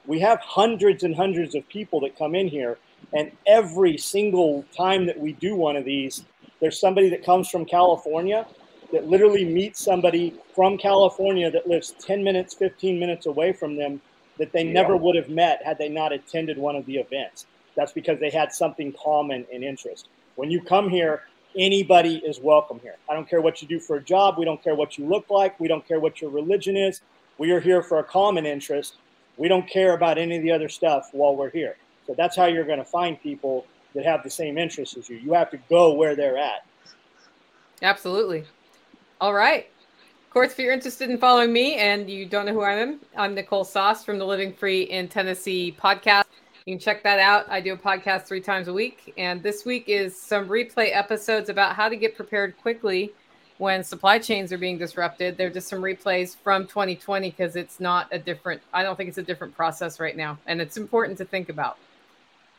we 0.06 0.20
have 0.20 0.40
hundreds 0.42 1.04
and 1.04 1.16
hundreds 1.16 1.56
of 1.56 1.68
people 1.70 2.00
that 2.02 2.18
come 2.18 2.36
in 2.36 2.48
here. 2.48 2.78
And 3.14 3.32
every 3.48 3.98
single 3.98 4.66
time 4.76 5.06
that 5.06 5.20
we 5.20 5.34
do 5.34 5.56
one 5.56 5.76
of 5.76 5.86
these, 5.86 6.26
there's 6.60 6.80
somebody 6.80 7.10
that 7.10 7.26
comes 7.26 7.50
from 7.50 7.66
California 7.66 8.46
that 8.92 9.08
literally 9.08 9.46
meets 9.46 9.84
somebody 9.84 10.34
from 10.54 10.78
California 10.78 11.50
that 11.52 11.68
lives 11.68 11.94
10 12.00 12.24
minutes, 12.24 12.54
15 12.54 13.00
minutes 13.00 13.26
away 13.26 13.54
from 13.54 13.76
them 13.76 14.02
that 14.38 14.52
they 14.52 14.64
yeah. 14.64 14.74
never 14.74 14.98
would 14.98 15.16
have 15.16 15.30
met 15.30 15.62
had 15.64 15.78
they 15.78 15.90
not 15.90 16.12
attended 16.12 16.58
one 16.58 16.76
of 16.76 16.86
the 16.86 16.98
events. 16.98 17.46
That's 17.76 17.92
because 17.92 18.20
they 18.20 18.30
had 18.30 18.54
something 18.54 18.94
common 19.02 19.46
in 19.52 19.64
interest. 19.64 20.10
When 20.36 20.52
you 20.52 20.62
come 20.62 20.90
here, 20.90 21.24
anybody 21.58 22.18
is 22.18 22.40
welcome 22.40 22.80
here. 22.82 22.96
I 23.10 23.14
don't 23.14 23.30
care 23.30 23.42
what 23.42 23.62
you 23.62 23.68
do 23.68 23.80
for 23.80 23.98
a 23.98 24.02
job. 24.02 24.38
We 24.38 24.46
don't 24.46 24.64
care 24.64 24.76
what 24.76 24.98
you 24.98 25.08
look 25.08 25.30
like. 25.30 25.60
We 25.60 25.68
don't 25.68 25.88
care 25.88 26.00
what 26.00 26.22
your 26.22 26.30
religion 26.30 26.76
is. 26.76 27.02
We 27.38 27.52
are 27.52 27.60
here 27.60 27.82
for 27.82 28.00
a 28.00 28.04
common 28.04 28.46
interest. 28.46 28.96
We 29.38 29.48
don't 29.48 29.68
care 29.70 29.94
about 29.94 30.18
any 30.18 30.38
of 30.38 30.44
the 30.44 30.52
other 30.52 30.70
stuff 30.70 31.10
while 31.12 31.36
we're 31.36 31.50
here. 31.50 31.76
So 32.08 32.14
that's 32.18 32.36
how 32.36 32.46
you're 32.46 32.66
going 32.66 32.80
to 32.80 32.86
find 32.86 33.22
people 33.22 33.66
that 33.94 34.06
have 34.06 34.24
the 34.24 34.30
same 34.30 34.58
interests 34.58 34.98
as 34.98 35.10
you. 35.10 35.18
You 35.18 35.34
have 35.34 35.50
to 35.52 35.58
go 35.70 35.94
where 35.94 36.16
they're 36.16 36.38
at. 36.38 36.66
Absolutely. 37.82 38.46
All 39.20 39.34
right. 39.34 39.68
Of 40.24 40.30
course, 40.30 40.52
if 40.52 40.60
you're 40.60 40.74
interested 40.74 41.10
in 41.10 41.18
following 41.18 41.54
me 41.54 41.76
and 41.76 42.10
you 42.10 42.26
don't 42.26 42.46
know 42.46 42.54
who 42.54 42.62
I 42.62 42.74
am, 42.74 43.00
I'm 43.16 43.34
Nicole 43.34 43.64
Sauce 43.64 44.04
from 44.04 44.20
the 44.20 44.26
Living 44.26 44.54
Free 44.54 44.84
in 44.84 45.08
Tennessee 45.08 45.76
podcast. 45.82 46.26
You 46.66 46.74
can 46.74 46.80
check 46.80 47.04
that 47.04 47.20
out. 47.20 47.46
I 47.48 47.62
do 47.62 47.74
a 47.74 47.78
podcast 47.78 48.24
three 48.24 48.42
times 48.42 48.68
a 48.68 48.74
week. 48.74 49.14
And 49.18 49.44
this 49.44 49.66
week 49.66 49.84
is 49.88 50.20
some 50.20 50.48
replay 50.48 50.96
episodes 50.96 51.50
about 51.50 51.76
how 51.76 51.88
to 51.88 51.96
get 51.96 52.16
prepared 52.16 52.58
quickly 52.58 53.14
when 53.60 53.84
supply 53.84 54.18
chains 54.18 54.52
are 54.52 54.58
being 54.58 54.80
disrupted. 54.80 55.38
They're 55.38 55.52
just 55.52 55.68
some 55.68 55.82
replays 55.82 56.36
from 56.36 56.64
2020 56.66 57.30
because 57.30 57.56
it's 57.56 57.80
not 57.80 58.08
a 58.12 58.18
different, 58.18 58.64
I 58.74 58.82
don't 58.82 58.96
think 58.96 59.10
it's 59.10 59.20
a 59.20 59.24
different 59.24 59.56
process 59.56 60.00
right 60.00 60.18
now. 60.18 60.40
And 60.48 60.60
it's 60.60 60.76
important 60.76 61.20
to 61.20 61.26
think 61.26 61.50
about. 61.50 61.78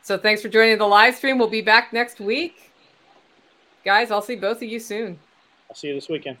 So 0.03 0.17
thanks 0.17 0.41
for 0.41 0.47
joining 0.47 0.77
the 0.77 0.87
live 0.87 1.15
stream. 1.15 1.37
We'll 1.37 1.49
be 1.49 1.61
back 1.61 1.91
next 1.91 2.21
week. 2.21 2.71
Guys, 3.83 4.09
I'll 4.09 4.21
see 4.21 4.37
both 4.37 4.57
of 4.57 4.63
you 4.63 4.79
soon. 4.79 5.19
I'll 5.69 5.75
see 5.75 5.89
you 5.89 5.95
this 5.95 6.07
weekend. 6.07 6.37